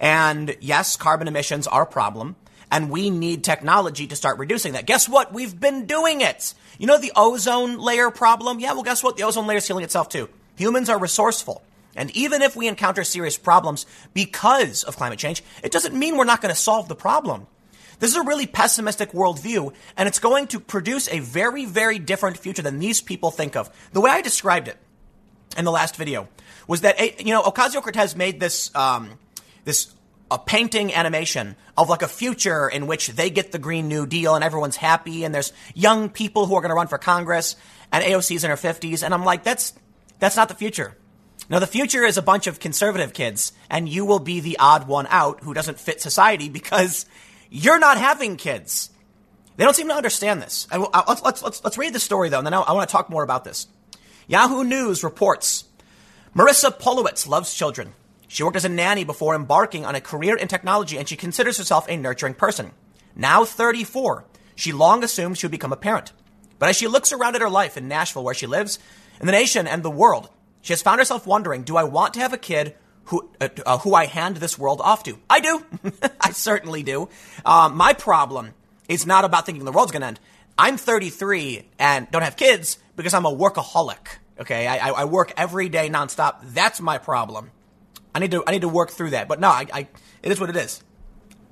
And 0.00 0.56
yes, 0.60 0.96
carbon 0.96 1.28
emissions 1.28 1.66
are 1.66 1.82
a 1.82 1.86
problem. 1.86 2.36
And 2.70 2.90
we 2.90 3.10
need 3.10 3.44
technology 3.44 4.06
to 4.08 4.16
start 4.16 4.38
reducing 4.38 4.72
that. 4.72 4.86
Guess 4.86 5.08
what? 5.08 5.32
We've 5.32 5.58
been 5.58 5.86
doing 5.86 6.20
it. 6.20 6.52
You 6.78 6.86
know 6.86 6.98
the 6.98 7.12
ozone 7.14 7.78
layer 7.78 8.10
problem? 8.10 8.58
Yeah, 8.58 8.72
well, 8.72 8.82
guess 8.82 9.02
what? 9.02 9.16
The 9.16 9.22
ozone 9.22 9.46
layer 9.46 9.58
is 9.58 9.66
healing 9.66 9.84
itself 9.84 10.08
too. 10.08 10.28
Humans 10.56 10.88
are 10.88 10.98
resourceful. 10.98 11.62
And 11.94 12.10
even 12.14 12.42
if 12.42 12.54
we 12.56 12.68
encounter 12.68 13.04
serious 13.04 13.38
problems 13.38 13.86
because 14.12 14.84
of 14.84 14.96
climate 14.96 15.18
change, 15.18 15.42
it 15.62 15.72
doesn't 15.72 15.98
mean 15.98 16.16
we're 16.16 16.24
not 16.24 16.42
going 16.42 16.54
to 16.54 16.60
solve 16.60 16.88
the 16.88 16.94
problem. 16.94 17.46
This 17.98 18.10
is 18.10 18.16
a 18.16 18.22
really 18.22 18.46
pessimistic 18.46 19.12
worldview, 19.12 19.72
and 19.96 20.06
it's 20.06 20.18
going 20.18 20.48
to 20.48 20.60
produce 20.60 21.08
a 21.08 21.20
very, 21.20 21.64
very 21.64 21.98
different 21.98 22.36
future 22.36 22.60
than 22.60 22.78
these 22.78 23.00
people 23.00 23.30
think 23.30 23.56
of. 23.56 23.70
The 23.92 24.02
way 24.02 24.10
I 24.10 24.20
described 24.20 24.68
it 24.68 24.76
in 25.56 25.64
the 25.64 25.70
last 25.70 25.96
video 25.96 26.28
was 26.68 26.82
that, 26.82 27.00
eh, 27.00 27.12
you 27.18 27.32
know, 27.32 27.42
Ocasio 27.42 27.82
Cortez 27.82 28.14
made 28.14 28.38
this, 28.38 28.74
um, 28.74 29.18
this 29.66 29.92
a 30.30 30.38
painting 30.38 30.92
animation 30.94 31.54
of 31.76 31.88
like 31.88 32.02
a 32.02 32.08
future 32.08 32.68
in 32.68 32.86
which 32.86 33.08
they 33.08 33.30
get 33.30 33.52
the 33.52 33.58
Green 33.58 33.88
New 33.88 34.06
Deal 34.06 34.34
and 34.34 34.42
everyone's 34.42 34.76
happy 34.76 35.24
and 35.24 35.34
there's 35.34 35.52
young 35.74 36.08
people 36.08 36.46
who 36.46 36.54
are 36.54 36.60
going 36.60 36.70
to 36.70 36.74
run 36.74 36.88
for 36.88 36.98
Congress 36.98 37.54
and 37.92 38.02
AOC's 38.02 38.42
in 38.42 38.50
her 38.50 38.56
50s. 38.56 39.04
And 39.04 39.14
I'm 39.14 39.24
like, 39.24 39.44
that's, 39.44 39.72
that's 40.18 40.36
not 40.36 40.48
the 40.48 40.54
future. 40.54 40.96
No, 41.48 41.60
the 41.60 41.66
future 41.66 42.04
is 42.04 42.16
a 42.16 42.22
bunch 42.22 42.48
of 42.48 42.58
conservative 42.58 43.12
kids 43.12 43.52
and 43.70 43.88
you 43.88 44.04
will 44.04 44.18
be 44.18 44.40
the 44.40 44.58
odd 44.58 44.88
one 44.88 45.06
out 45.10 45.44
who 45.44 45.54
doesn't 45.54 45.78
fit 45.78 46.00
society 46.00 46.48
because 46.48 47.06
you're 47.50 47.78
not 47.78 47.98
having 47.98 48.36
kids. 48.36 48.90
They 49.56 49.64
don't 49.64 49.76
seem 49.76 49.88
to 49.88 49.94
understand 49.94 50.42
this. 50.42 50.66
And 50.72 50.86
let's, 50.92 51.22
let's, 51.22 51.42
let's, 51.42 51.64
let's 51.64 51.78
read 51.78 51.92
the 51.92 52.00
story, 52.00 52.28
though, 52.30 52.38
and 52.38 52.46
then 52.46 52.54
I, 52.54 52.60
I 52.60 52.72
want 52.72 52.88
to 52.88 52.92
talk 52.92 53.08
more 53.08 53.22
about 53.22 53.44
this. 53.44 53.68
Yahoo 54.26 54.64
News 54.64 55.04
reports 55.04 55.64
Marissa 56.34 56.76
Polowitz 56.76 57.28
loves 57.28 57.54
children. 57.54 57.94
She 58.28 58.42
worked 58.42 58.56
as 58.56 58.64
a 58.64 58.68
nanny 58.68 59.04
before 59.04 59.34
embarking 59.34 59.84
on 59.84 59.94
a 59.94 60.00
career 60.00 60.36
in 60.36 60.48
technology, 60.48 60.98
and 60.98 61.08
she 61.08 61.16
considers 61.16 61.58
herself 61.58 61.88
a 61.88 61.96
nurturing 61.96 62.34
person. 62.34 62.72
Now 63.14 63.44
34, 63.44 64.24
she 64.54 64.72
long 64.72 65.04
assumed 65.04 65.38
she 65.38 65.46
would 65.46 65.52
become 65.52 65.72
a 65.72 65.76
parent. 65.76 66.12
But 66.58 66.68
as 66.68 66.76
she 66.76 66.88
looks 66.88 67.12
around 67.12 67.34
at 67.34 67.42
her 67.42 67.50
life 67.50 67.76
in 67.76 67.88
Nashville, 67.88 68.24
where 68.24 68.34
she 68.34 68.46
lives, 68.46 68.78
in 69.20 69.26
the 69.26 69.32
nation 69.32 69.66
and 69.66 69.82
the 69.82 69.90
world, 69.90 70.28
she 70.62 70.72
has 70.72 70.82
found 70.82 70.98
herself 70.98 71.26
wondering 71.26 71.62
do 71.62 71.76
I 71.76 71.84
want 71.84 72.14
to 72.14 72.20
have 72.20 72.32
a 72.32 72.38
kid 72.38 72.74
who, 73.04 73.30
uh, 73.40 73.48
uh, 73.64 73.78
who 73.78 73.94
I 73.94 74.06
hand 74.06 74.36
this 74.36 74.58
world 74.58 74.80
off 74.80 75.04
to. 75.04 75.18
I 75.30 75.40
do. 75.40 75.64
I 76.20 76.32
certainly 76.32 76.82
do. 76.82 77.08
Uh, 77.44 77.70
my 77.72 77.92
problem 77.92 78.52
is 78.88 79.06
not 79.06 79.24
about 79.24 79.46
thinking 79.46 79.64
the 79.64 79.72
world's 79.72 79.92
going 79.92 80.02
to 80.02 80.08
end. 80.08 80.20
I'm 80.58 80.76
33 80.76 81.68
and 81.78 82.10
don't 82.10 82.22
have 82.22 82.36
kids 82.36 82.78
because 82.96 83.14
I'm 83.14 83.26
a 83.26 83.34
workaholic. 83.34 84.18
Okay, 84.40 84.66
I, 84.66 84.90
I 84.90 85.04
work 85.04 85.32
every 85.36 85.68
day 85.68 85.88
nonstop. 85.88 86.38
That's 86.42 86.80
my 86.80 86.98
problem. 86.98 87.50
I 88.16 88.18
need 88.18 88.30
to 88.32 88.42
I 88.46 88.52
need 88.52 88.62
to 88.62 88.68
work 88.68 88.90
through 88.90 89.10
that. 89.10 89.28
But 89.28 89.40
no, 89.40 89.48
I, 89.48 89.66
I 89.72 89.88
it 90.22 90.32
is 90.32 90.40
what 90.40 90.50
it 90.50 90.56
is. 90.56 90.82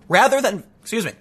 Rather 0.09 0.41
than 0.41 0.65
excuse 0.81 1.05
me, 1.05 1.13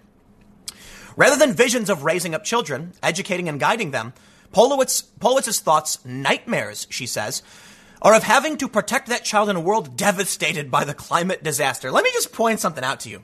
rather 1.16 1.38
than 1.38 1.54
visions 1.54 1.90
of 1.90 2.04
raising 2.04 2.34
up 2.34 2.44
children, 2.44 2.94
educating 3.04 3.50
and 3.50 3.60
guiding 3.60 3.92
them, 3.92 4.14
Polowitz, 4.54 5.04
Polowitz's 5.20 5.60
thoughts 5.60 6.04
nightmares. 6.06 6.88
She 6.90 7.06
says 7.06 7.44
or 8.04 8.14
of 8.14 8.24
having 8.24 8.58
to 8.58 8.68
protect 8.68 9.08
that 9.08 9.24
child 9.24 9.50
in 9.50 9.56
a 9.56 9.62
world 9.62 9.96
devastated 9.96 10.70
by 10.70 10.84
the 10.84 10.94
climate 10.94 11.42
disaster. 11.42 11.90
Let 11.90 12.04
me 12.04 12.12
just 12.12 12.34
point 12.34 12.60
something 12.60 12.84
out 12.84 13.00
to 13.02 13.10
you. 13.10 13.24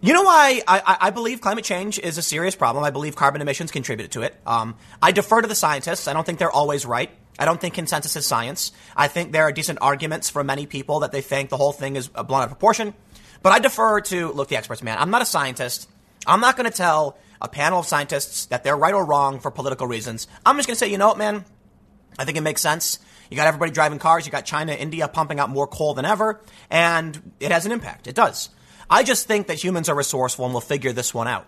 You 0.00 0.14
know 0.14 0.22
why 0.22 0.62
I, 0.66 0.96
I, 1.00 1.10
believe 1.10 1.40
climate 1.40 1.62
change 1.62 1.96
is 2.00 2.18
a 2.18 2.22
serious 2.22 2.56
problem. 2.56 2.82
I 2.82 2.90
believe 2.90 3.14
carbon 3.14 3.40
emissions 3.40 3.70
contribute 3.70 4.12
to 4.12 4.22
it. 4.22 4.34
Um, 4.44 4.74
I 5.00 5.12
defer 5.12 5.40
to 5.42 5.46
the 5.46 5.54
scientists. 5.54 6.08
I 6.08 6.12
don't 6.12 6.26
think 6.26 6.40
they're 6.40 6.50
always 6.50 6.84
right. 6.84 7.10
I 7.38 7.44
don't 7.44 7.60
think 7.60 7.74
consensus 7.74 8.14
is 8.16 8.26
science. 8.26 8.72
I 8.96 9.08
think 9.08 9.32
there 9.32 9.44
are 9.44 9.52
decent 9.52 9.78
arguments 9.80 10.30
for 10.30 10.44
many 10.44 10.66
people 10.66 11.00
that 11.00 11.12
they 11.12 11.22
think 11.22 11.48
the 11.50 11.56
whole 11.56 11.72
thing 11.72 11.96
is 11.96 12.10
a 12.14 12.24
blown 12.24 12.40
out 12.40 12.44
of 12.44 12.50
proportion. 12.50 12.94
But 13.42 13.52
I 13.52 13.58
defer 13.58 14.00
to, 14.00 14.32
look, 14.32 14.48
the 14.48 14.56
experts, 14.56 14.82
man. 14.82 14.98
I'm 14.98 15.10
not 15.10 15.22
a 15.22 15.26
scientist. 15.26 15.88
I'm 16.26 16.40
not 16.40 16.56
going 16.56 16.70
to 16.70 16.76
tell 16.76 17.18
a 17.40 17.48
panel 17.48 17.80
of 17.80 17.86
scientists 17.86 18.46
that 18.46 18.62
they're 18.62 18.76
right 18.76 18.94
or 18.94 19.04
wrong 19.04 19.40
for 19.40 19.50
political 19.50 19.86
reasons. 19.86 20.28
I'm 20.46 20.56
just 20.56 20.68
going 20.68 20.76
to 20.76 20.78
say, 20.78 20.88
you 20.88 20.98
know 20.98 21.08
what, 21.08 21.18
man? 21.18 21.44
I 22.18 22.24
think 22.24 22.38
it 22.38 22.42
makes 22.42 22.60
sense. 22.60 22.98
You 23.30 23.36
got 23.36 23.46
everybody 23.46 23.72
driving 23.72 23.98
cars. 23.98 24.26
You 24.26 24.32
got 24.32 24.44
China, 24.44 24.72
India 24.72 25.08
pumping 25.08 25.40
out 25.40 25.50
more 25.50 25.66
coal 25.66 25.94
than 25.94 26.04
ever. 26.04 26.40
And 26.70 27.32
it 27.40 27.50
has 27.50 27.66
an 27.66 27.72
impact. 27.72 28.06
It 28.06 28.14
does. 28.14 28.50
I 28.88 29.02
just 29.02 29.26
think 29.26 29.46
that 29.46 29.62
humans 29.62 29.88
are 29.88 29.94
resourceful 29.94 30.44
and 30.44 30.52
will 30.52 30.60
figure 30.60 30.92
this 30.92 31.14
one 31.14 31.26
out. 31.26 31.46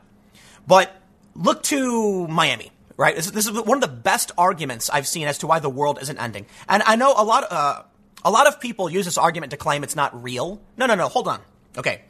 But 0.66 0.90
look 1.34 1.62
to 1.64 2.26
Miami, 2.26 2.72
right? 2.96 3.16
This, 3.16 3.46
is 3.46 3.50
one 3.50 3.76
of 3.76 3.80
the 3.80 3.96
best 3.96 4.32
arguments 4.38 4.90
I've 4.90 5.06
seen 5.06 5.26
as 5.26 5.38
to 5.38 5.46
why 5.46 5.58
the 5.58 5.70
world 5.70 5.98
isn't 6.00 6.18
ending. 6.18 6.46
And 6.68 6.82
I 6.84 6.96
know 6.96 7.12
a 7.16 7.24
lot, 7.24 7.50
uh, 7.50 7.82
a 8.24 8.30
lot 8.30 8.46
of 8.46 8.60
people 8.60 8.88
use 8.88 9.04
this 9.04 9.18
argument 9.18 9.50
to 9.50 9.56
claim 9.56 9.84
it's 9.84 9.96
not 9.96 10.22
real. 10.22 10.60
No, 10.76 10.86
no, 10.86 10.94
no. 10.94 11.08
Hold 11.08 11.28
on. 11.28 11.40
Okay. 11.76 12.02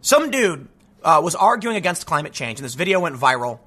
Some 0.00 0.30
dude 0.30 0.68
uh, 1.02 1.20
was 1.22 1.34
arguing 1.34 1.76
against 1.76 2.06
climate 2.06 2.32
change, 2.32 2.58
and 2.58 2.64
this 2.64 2.74
video 2.74 3.00
went 3.00 3.16
viral, 3.16 3.60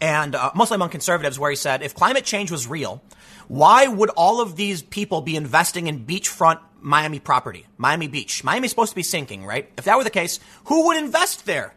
and 0.00 0.34
uh, 0.34 0.50
mostly 0.54 0.76
among 0.76 0.90
conservatives, 0.90 1.38
where 1.38 1.50
he 1.50 1.56
said 1.56 1.82
if 1.82 1.94
climate 1.94 2.24
change 2.24 2.50
was 2.50 2.66
real, 2.66 3.02
why 3.48 3.86
would 3.86 4.10
all 4.10 4.40
of 4.40 4.56
these 4.56 4.82
people 4.82 5.20
be 5.20 5.36
investing 5.36 5.86
in 5.86 6.06
beachfront 6.06 6.60
Miami 6.80 7.18
property, 7.18 7.66
Miami 7.76 8.08
Beach? 8.08 8.44
Miami's 8.44 8.70
supposed 8.70 8.90
to 8.90 8.96
be 8.96 9.02
sinking, 9.02 9.44
right? 9.44 9.70
If 9.76 9.84
that 9.84 9.96
were 9.96 10.04
the 10.04 10.10
case, 10.10 10.38
who 10.66 10.86
would 10.86 10.96
invest 10.96 11.46
there? 11.46 11.74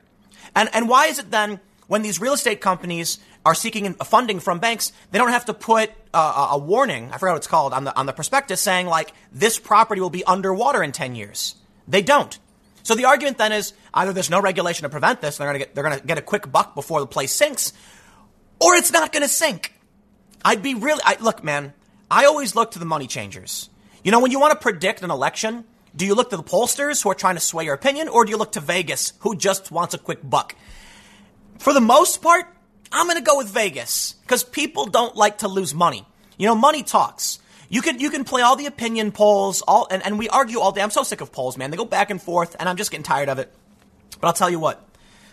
And, 0.56 0.70
and 0.74 0.88
why 0.88 1.08
is 1.08 1.20
it 1.20 1.32
then 1.32 1.60
when 1.88 2.02
these 2.02 2.22
real 2.22 2.34
estate 2.34 2.62
companies 2.62 3.20
are 3.46 3.56
seeking 3.56 3.94
funding 3.96 4.40
from 4.40 4.60
banks, 4.60 4.92
they 5.12 5.18
don't 5.18 5.32
have 5.32 5.46
to 5.46 5.54
put 5.54 5.92
uh, 6.14 6.50
a 6.52 6.58
warning, 6.58 7.12
I 7.12 7.18
forgot 7.18 7.34
what 7.34 7.38
it's 7.38 7.48
called, 7.48 7.74
on 7.74 7.84
the, 7.84 7.96
on 7.96 8.06
the 8.06 8.14
prospectus 8.14 8.62
saying 8.62 8.88
like, 8.88 9.14
this 9.32 9.60
property 9.60 10.00
will 10.00 10.10
be 10.10 10.24
underwater 10.24 10.82
in 10.82 10.92
10 10.92 11.16
years. 11.16 11.56
They 11.88 12.02
don't. 12.02 12.38
So 12.84 12.96
the 12.96 13.06
argument 13.06 13.38
then 13.38 13.52
is 13.52 13.74
either 13.94 14.14
there's 14.14 14.30
no 14.30 14.42
regulation 14.42 14.84
to 14.84 14.90
prevent 14.90 15.22
this, 15.22 15.38
they're 15.38 15.48
going 15.48 15.60
to 15.60 15.66
get, 15.66 15.76
they're 15.76 15.84
going 15.84 16.00
to 16.00 16.06
get 16.06 16.18
a 16.18 16.22
quick 16.22 16.52
buck 16.52 16.76
before 16.76 17.00
the 17.00 17.08
place 17.08 17.32
sinks, 17.32 17.74
or 18.60 18.76
it's 18.76 18.92
not 18.92 19.12
going 19.12 19.24
to 19.24 19.30
sink. 19.30 19.74
I'd 20.46 20.62
be 20.62 20.76
really, 20.76 21.02
I, 21.04 21.18
look, 21.20 21.44
man, 21.44 21.74
I 22.10 22.26
always 22.26 22.56
look 22.56 22.72
to 22.72 22.80
the 22.80 22.86
money 22.86 23.08
changers. 23.08 23.70
You 24.04 24.12
know, 24.12 24.20
when 24.20 24.32
you 24.32 24.40
want 24.40 24.52
to 24.54 24.60
predict 24.60 25.02
an 25.02 25.12
election, 25.12 25.64
do 25.96 26.06
you 26.06 26.16
look 26.16 26.30
to 26.32 26.38
the 26.38 26.44
pollsters 26.44 27.02
who 27.02 27.10
are 27.10 27.16
trying 27.16 27.36
to 27.36 27.42
sway 27.42 27.66
your 27.66 27.74
opinion, 27.74 28.10
or 28.10 28.26
do 28.26 28.32
you 28.32 28.38
look 28.38 28.54
to 28.54 28.60
Vegas 28.60 29.14
who 29.20 29.36
just 29.36 29.72
wants 29.72 29.94
a 29.94 29.98
quick 29.98 30.20
buck? 30.22 30.56
For 31.60 31.74
the 31.74 31.82
most 31.82 32.22
part, 32.22 32.53
I'm 32.94 33.08
going 33.08 33.18
to 33.18 33.24
go 33.24 33.38
with 33.38 33.50
Vegas 33.50 34.14
because 34.22 34.44
people 34.44 34.86
don't 34.86 35.16
like 35.16 35.40
to 35.40 35.48
lose 35.48 35.74
money. 35.74 36.06
You 36.38 36.48
know, 36.48 36.56
money 36.56 36.84
talks. 36.84 37.40
You 37.70 37.82
can 37.82 38.00
you 38.00 38.12
can 38.12 38.24
play 38.24 38.42
all 38.44 38.56
the 38.56 38.68
opinion 38.68 39.12
polls, 39.12 39.64
all 39.64 39.88
and, 39.90 40.06
and 40.06 40.20
we 40.20 40.30
argue 40.30 40.60
all 40.60 40.72
day. 40.72 40.82
I'm 40.82 40.92
so 40.92 41.04
sick 41.04 41.22
of 41.22 41.32
polls, 41.32 41.58
man. 41.58 41.72
They 41.72 41.78
go 41.78 41.86
back 41.86 42.12
and 42.12 42.22
forth, 42.22 42.56
and 42.60 42.70
I'm 42.70 42.78
just 42.78 42.92
getting 42.92 43.04
tired 43.04 43.30
of 43.30 43.40
it. 43.40 43.52
But 44.22 44.28
I'll 44.28 44.34
tell 44.34 44.50
you 44.50 44.60
what, 44.60 44.84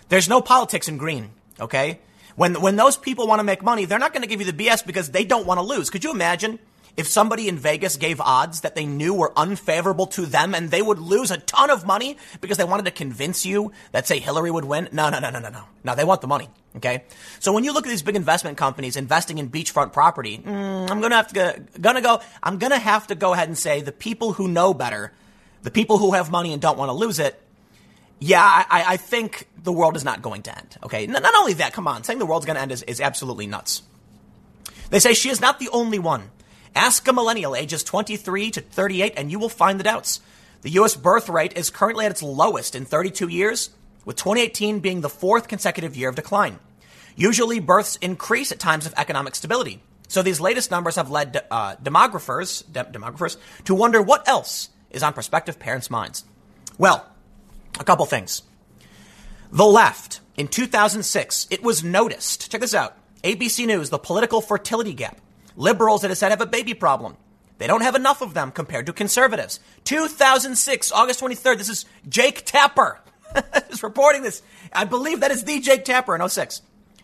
there's 0.09 0.29
no 0.29 0.41
politics 0.41 0.89
in 0.89 0.97
green, 0.97 1.31
okay? 1.61 2.01
When 2.37 2.61
when 2.61 2.77
those 2.77 2.97
people 2.97 3.27
want 3.27 3.41
to 3.41 3.45
make 3.45 3.63
money, 3.63 3.85
they're 3.85 3.99
not 3.99 4.15
going 4.15 4.23
to 4.23 4.29
give 4.29 4.41
you 4.41 4.51
the 4.51 4.67
BS 4.67 4.87
because 4.87 5.11
they 5.11 5.25
don't 5.25 5.47
want 5.47 5.59
to 5.59 5.63
lose. 5.63 5.91
Could 5.91 6.03
you 6.03 6.13
imagine 6.13 6.59
if 7.01 7.09
somebody 7.09 7.49
in 7.49 7.57
Vegas 7.57 7.97
gave 7.97 8.21
odds 8.21 8.61
that 8.61 8.75
they 8.75 8.85
knew 8.85 9.15
were 9.15 9.33
unfavorable 9.35 10.07
to 10.07 10.27
them 10.27 10.55
and 10.55 10.71
they 10.71 10.83
would 10.83 10.99
lose 10.99 11.31
a 11.31 11.39
ton 11.39 11.71
of 11.71 11.87
money 11.87 12.19
because 12.43 12.59
they 12.59 12.65
wanted 12.65 12.85
to 12.85 12.91
convince 12.91 13.47
you 13.47 13.73
that, 13.93 14.07
say, 14.07 14.19
Hillary 14.19 14.51
would 14.51 14.67
win? 14.67 14.89
No, 14.93 15.09
no, 15.09 15.19
no, 15.19 15.31
no, 15.31 15.41
no, 15.41 15.49
no. 15.49 15.65
No, 15.83 15.95
they 15.95 16.05
want 16.05 16.21
the 16.21 16.27
money. 16.27 16.51
Okay. 16.77 17.05
So 17.39 17.53
when 17.55 17.65
you 17.65 17.73
look 17.73 17.87
at 17.87 17.89
these 17.89 18.03
big 18.03 18.17
investment 18.17 18.59
companies 18.59 18.97
investing 18.97 19.39
in 19.39 19.49
beachfront 19.51 19.95
property, 19.95 20.39
mm, 20.39 20.91
I'm 20.91 21.01
going 21.01 21.11
to 21.11 21.17
have 21.17 21.29
to 21.29 21.35
go, 21.35 21.55
gonna 21.81 22.03
go, 22.03 22.21
I'm 22.43 22.59
going 22.59 22.73
to 22.73 22.79
have 22.79 23.07
to 23.07 23.15
go 23.15 23.33
ahead 23.33 23.49
and 23.49 23.57
say 23.57 23.81
the 23.81 23.93
people 23.93 24.35
who 24.35 24.47
know 24.47 24.75
better, 24.75 25.13
the 25.63 25.71
people 25.71 25.97
who 25.97 26.13
have 26.13 26.31
money 26.31 26.53
and 26.53 26.61
don't 26.61 26.77
want 26.77 26.91
to 26.91 26.93
lose 26.93 27.19
it, 27.19 27.41
yeah, 28.19 28.43
I, 28.43 28.85
I 28.87 28.97
think 28.99 29.49
the 29.63 29.73
world 29.73 29.97
is 29.97 30.05
not 30.05 30.21
going 30.21 30.43
to 30.43 30.57
end. 30.57 30.77
Okay. 30.85 31.07
Not, 31.07 31.23
not 31.23 31.35
only 31.35 31.55
that, 31.55 31.73
come 31.73 31.89
on, 31.89 32.05
saying 32.05 32.19
the 32.19 32.27
world's 32.27 32.45
going 32.45 32.57
to 32.57 32.63
end 32.63 32.73
is, 32.73 32.83
is 32.83 33.01
absolutely 33.01 33.47
nuts. 33.47 33.83
They 34.91 34.99
say 34.99 35.15
she 35.15 35.31
is 35.31 35.41
not 35.41 35.59
the 35.59 35.71
only 35.71 35.99
one. 35.99 36.31
Ask 36.75 37.07
a 37.09 37.13
millennial 37.13 37.57
ages 37.57 37.83
23 37.85 38.51
to 38.53 38.61
38 38.61 39.15
and 39.17 39.31
you 39.31 39.39
will 39.39 39.49
find 39.49 39.79
the 39.79 39.85
doubts. 39.85 40.21
The 40.63 40.71
U.S. 40.71 40.95
birth 40.95 41.29
rate 41.29 41.57
is 41.57 41.71
currently 41.71 42.05
at 42.05 42.11
its 42.11 42.23
lowest 42.23 42.75
in 42.75 42.85
32 42.85 43.29
years, 43.29 43.71
with 44.05 44.17
2018 44.17 44.81
being 44.81 45.01
the 45.01 45.09
fourth 45.09 45.49
consecutive 45.49 45.97
year 45.97 46.09
of 46.09 46.17
decline. 46.17 46.59
Usually, 47.17 47.61
births 47.61 47.97
increase 47.97 48.53
at 48.53 48.59
times 48.59 48.87
of 48.87 48.95
economic 48.97 49.35
stability. 49.35 49.83
So 50.09 50.23
these 50.23 50.41
latest 50.41 50.71
numbers 50.71 50.97
have 50.97 51.11
led 51.11 51.41
uh, 51.51 51.77
demographers, 51.77 52.65
de- 52.71 52.85
demographers 52.85 53.37
to 53.65 53.75
wonder 53.75 54.03
what 54.03 54.29
else 54.29 54.69
is 54.91 55.03
on 55.03 55.13
prospective 55.13 55.59
parents' 55.59 55.91
minds. 55.91 56.25
Well, 56.79 57.07
a 57.79 57.85
couple 57.85 58.05
things. 58.07 58.43
The 59.53 59.65
left, 59.65 60.21
in 60.37 60.49
2006, 60.49 61.47
it 61.51 61.63
was 61.63 61.85
noticed. 61.85 62.51
Check 62.51 62.61
this 62.61 62.75
out. 62.75 62.97
ABC 63.23 63.67
News, 63.67 63.91
the 63.91 63.99
political 63.99 64.41
fertility 64.41 64.95
gap. 64.95 65.21
Liberals, 65.61 66.05
it 66.05 66.11
is 66.11 66.19
said, 66.19 66.31
have 66.31 66.41
a 66.41 66.47
baby 66.47 66.73
problem. 66.73 67.19
They 67.59 67.67
don't 67.67 67.83
have 67.83 67.95
enough 67.95 68.23
of 68.23 68.33
them 68.33 68.51
compared 68.51 68.87
to 68.87 68.95
conservatives. 68.95 69.61
2006, 69.85 70.91
August 70.91 71.21
23rd. 71.21 71.59
This 71.59 71.69
is 71.69 71.85
Jake 72.09 72.47
Tapper 72.47 72.99
is 73.71 73.83
reporting 73.83 74.23
this. 74.23 74.41
I 74.73 74.87
believe 74.87 75.21
that 75.21 75.31
is 75.31 75.45
the 75.45 75.61
Jake 75.61 75.85
Tapper 75.85 76.17
in 76.17 76.27
06. 76.27 76.63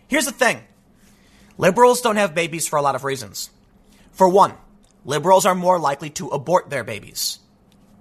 Here's 0.09 0.24
the 0.24 0.32
thing. 0.32 0.62
Liberals 1.59 2.00
don't 2.00 2.16
have 2.16 2.34
babies 2.34 2.66
for 2.66 2.76
a 2.76 2.82
lot 2.82 2.94
of 2.94 3.04
reasons. 3.04 3.50
For 4.12 4.26
one, 4.26 4.54
liberals 5.04 5.44
are 5.44 5.54
more 5.54 5.78
likely 5.78 6.09
to 6.11 6.28
abort 6.28 6.70
their 6.70 6.82
babies. 6.82 7.40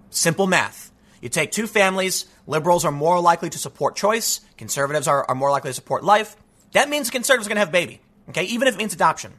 Simple 0.09 0.47
math. 0.47 0.89
You 1.19 1.27
take 1.27 1.51
two 1.51 1.67
families, 1.67 2.27
liberals 2.47 2.85
are 2.85 2.93
more 2.93 3.19
likely 3.19 3.49
to 3.49 3.57
support 3.57 3.97
choice, 3.97 4.39
conservatives 4.55 5.09
are, 5.09 5.25
are 5.27 5.35
more 5.35 5.51
likely 5.51 5.71
to 5.71 5.75
support 5.75 6.05
life. 6.05 6.37
That 6.71 6.87
means 6.87 7.09
conservatives 7.09 7.47
are 7.47 7.49
going 7.49 7.57
to 7.57 7.59
have 7.61 7.69
a 7.69 7.73
baby. 7.73 7.99
Okay, 8.29 8.45
even 8.45 8.69
if 8.69 8.75
it 8.75 8.77
means 8.77 8.93
adoption. 8.93 9.33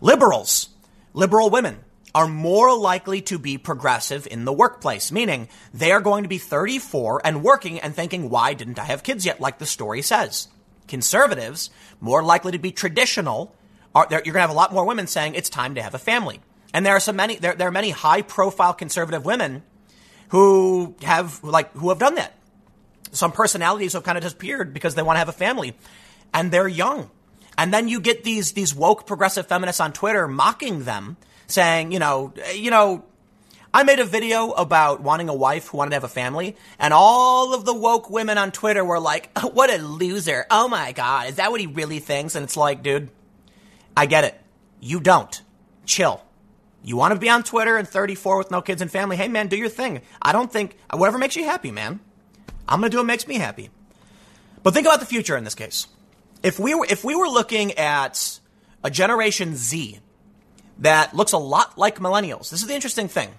Liberals, 0.00 0.68
liberal 1.12 1.50
women, 1.50 1.78
are 2.14 2.28
more 2.28 2.76
likely 2.76 3.20
to 3.22 3.38
be 3.38 3.58
progressive 3.58 4.26
in 4.30 4.44
the 4.44 4.52
workplace, 4.52 5.12
meaning 5.12 5.48
they 5.74 5.92
are 5.92 6.00
going 6.00 6.22
to 6.22 6.28
be 6.28 6.38
34 6.38 7.20
and 7.24 7.42
working 7.42 7.78
and 7.80 7.94
thinking, 7.94 8.30
why 8.30 8.54
didn't 8.54 8.78
I 8.78 8.84
have 8.84 9.02
kids 9.02 9.26
yet, 9.26 9.40
like 9.40 9.58
the 9.58 9.66
story 9.66 10.02
says. 10.02 10.48
Conservatives, 10.86 11.70
more 12.00 12.22
likely 12.22 12.52
to 12.52 12.58
be 12.58 12.72
traditional, 12.72 13.54
are, 13.94 14.06
you're 14.10 14.20
going 14.20 14.34
to 14.34 14.40
have 14.40 14.50
a 14.50 14.54
lot 14.54 14.72
more 14.72 14.86
women 14.86 15.06
saying 15.06 15.34
it's 15.34 15.50
time 15.50 15.74
to 15.74 15.82
have 15.82 15.94
a 15.94 15.98
family. 15.98 16.40
And 16.72 16.84
there 16.84 16.94
are 16.94 17.00
so 17.00 17.12
many, 17.12 17.36
there, 17.36 17.54
there 17.54 17.68
are 17.68 17.72
many 17.72 17.90
high 17.90 18.22
profile 18.22 18.74
conservative 18.74 19.24
women 19.24 19.62
who 20.28 20.94
have, 21.02 21.42
like, 21.42 21.72
who 21.72 21.88
have 21.88 21.98
done 21.98 22.16
that. 22.16 22.34
Some 23.12 23.32
personalities 23.32 23.94
have 23.94 24.02
kind 24.02 24.18
of 24.18 24.24
disappeared 24.24 24.74
because 24.74 24.94
they 24.94 25.02
want 25.02 25.16
to 25.16 25.20
have 25.20 25.28
a 25.28 25.32
family 25.32 25.76
and 26.34 26.50
they're 26.50 26.68
young. 26.68 27.10
And 27.58 27.74
then 27.74 27.88
you 27.88 28.00
get 28.00 28.22
these 28.22 28.52
these 28.52 28.72
woke 28.72 29.04
progressive 29.04 29.48
feminists 29.48 29.80
on 29.80 29.92
Twitter 29.92 30.28
mocking 30.28 30.84
them, 30.84 31.16
saying, 31.48 31.90
you 31.90 31.98
know, 31.98 32.32
you 32.54 32.70
know, 32.70 33.04
I 33.74 33.82
made 33.82 33.98
a 33.98 34.04
video 34.04 34.52
about 34.52 35.00
wanting 35.02 35.28
a 35.28 35.34
wife 35.34 35.66
who 35.66 35.78
wanted 35.78 35.90
to 35.90 35.96
have 35.96 36.04
a 36.04 36.08
family, 36.08 36.56
and 36.78 36.94
all 36.94 37.52
of 37.52 37.64
the 37.64 37.74
woke 37.74 38.08
women 38.10 38.38
on 38.38 38.52
Twitter 38.52 38.84
were 38.84 39.00
like, 39.00 39.36
"What 39.42 39.70
a 39.70 39.78
loser! 39.78 40.46
Oh 40.52 40.68
my 40.68 40.92
god, 40.92 41.30
is 41.30 41.36
that 41.36 41.50
what 41.50 41.60
he 41.60 41.66
really 41.66 41.98
thinks?" 41.98 42.36
And 42.36 42.44
it's 42.44 42.56
like, 42.56 42.84
dude, 42.84 43.10
I 43.96 44.06
get 44.06 44.22
it. 44.22 44.40
You 44.78 45.00
don't. 45.00 45.42
Chill. 45.84 46.22
You 46.84 46.96
want 46.96 47.12
to 47.12 47.18
be 47.18 47.28
on 47.28 47.42
Twitter 47.42 47.76
and 47.76 47.88
34 47.88 48.38
with 48.38 48.52
no 48.52 48.62
kids 48.62 48.80
and 48.80 48.90
family? 48.90 49.16
Hey 49.16 49.26
man, 49.26 49.48
do 49.48 49.56
your 49.56 49.68
thing. 49.68 50.02
I 50.22 50.30
don't 50.30 50.52
think 50.52 50.76
whatever 50.92 51.18
makes 51.18 51.34
you 51.34 51.44
happy, 51.44 51.72
man. 51.72 51.98
I'm 52.68 52.78
gonna 52.78 52.88
do 52.88 52.98
what 52.98 53.06
makes 53.06 53.26
me 53.26 53.34
happy. 53.34 53.70
But 54.62 54.74
think 54.74 54.86
about 54.86 55.00
the 55.00 55.06
future 55.06 55.36
in 55.36 55.42
this 55.42 55.56
case 55.56 55.88
if 56.42 56.58
we 56.58 56.74
were 56.74 56.86
if 56.88 57.04
we 57.04 57.14
were 57.14 57.28
looking 57.28 57.72
at 57.72 58.40
a 58.84 58.90
generation 58.90 59.56
Z 59.56 60.00
that 60.78 61.14
looks 61.14 61.32
a 61.32 61.38
lot 61.38 61.76
like 61.76 61.98
millennials, 61.98 62.50
this 62.50 62.62
is 62.62 62.66
the 62.66 62.74
interesting 62.74 63.08
thing. 63.08 63.30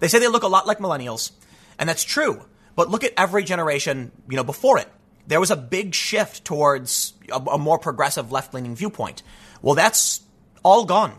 They 0.00 0.08
say 0.08 0.18
they 0.18 0.28
look 0.28 0.42
a 0.42 0.48
lot 0.48 0.66
like 0.66 0.78
millennials, 0.78 1.32
and 1.78 1.88
that's 1.88 2.04
true. 2.04 2.44
But 2.76 2.90
look 2.90 3.02
at 3.02 3.12
every 3.16 3.42
generation, 3.42 4.12
you 4.28 4.36
know, 4.36 4.44
before 4.44 4.78
it. 4.78 4.88
There 5.26 5.40
was 5.40 5.50
a 5.50 5.56
big 5.56 5.94
shift 5.94 6.44
towards 6.44 7.12
a, 7.30 7.36
a 7.36 7.58
more 7.58 7.78
progressive 7.78 8.32
left-leaning 8.32 8.76
viewpoint. 8.76 9.22
Well, 9.60 9.74
that's 9.74 10.22
all 10.62 10.84
gone. 10.84 11.18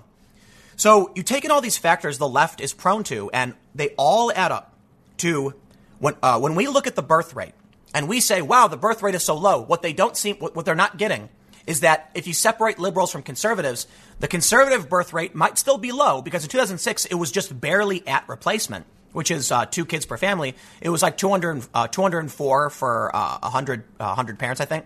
So 0.78 1.12
you 1.16 1.24
take 1.24 1.44
in 1.44 1.52
all 1.52 1.62
these 1.62 1.78
factors 1.78 2.18
the 2.18 2.28
left 2.28 2.62
is 2.62 2.74
prone 2.74 3.04
to, 3.06 3.30
and 3.32 3.54
they 3.76 3.90
all 3.98 4.32
add 4.34 4.52
up 4.52 4.78
to 5.18 5.54
when 6.00 6.16
uh, 6.24 6.40
when 6.40 6.56
we 6.56 6.68
look 6.68 6.88
at 6.88 6.96
the 6.96 7.04
birth 7.04 7.36
rate 7.36 7.54
and 7.94 8.08
we 8.08 8.20
say, 8.20 8.42
wow, 8.42 8.68
the 8.68 8.78
birth 8.78 9.02
rate 9.02 9.16
is 9.16 9.24
so 9.24 9.36
low. 9.36 9.62
What 9.62 9.82
they 9.82 9.94
don't 9.94 10.16
seem, 10.16 10.36
what 10.38 10.66
they're 10.66 10.76
not 10.76 10.98
getting 10.98 11.30
is 11.66 11.82
that 11.82 12.10
if 12.14 12.28
you 12.28 12.34
separate 12.34 12.80
liberals 12.80 13.12
from 13.12 13.22
conservatives, 13.22 13.88
the 14.20 14.28
conservative 14.28 14.90
birth 14.90 15.14
rate 15.14 15.36
might 15.36 15.58
still 15.58 15.78
be 15.78 15.92
low 15.92 16.22
because 16.22 16.44
in 16.44 16.50
2006 16.50 17.06
it 17.06 17.16
was 17.16 17.32
just 17.32 17.60
barely 17.60 18.06
at 18.08 18.28
replacement, 18.28 18.86
which 19.12 19.32
is 19.32 19.52
uh, 19.52 19.66
two 19.66 19.86
kids 19.86 20.06
per 20.06 20.18
family. 20.18 20.56
It 20.82 20.90
was 20.90 21.02
like 21.02 21.18
200, 21.18 21.68
uh, 21.74 21.88
204 21.88 22.70
for 22.70 23.16
uh, 23.16 23.40
100, 23.42 23.84
100 23.98 24.34
uh, 24.34 24.38
parents, 24.38 24.62
I 24.62 24.66
think. 24.66 24.86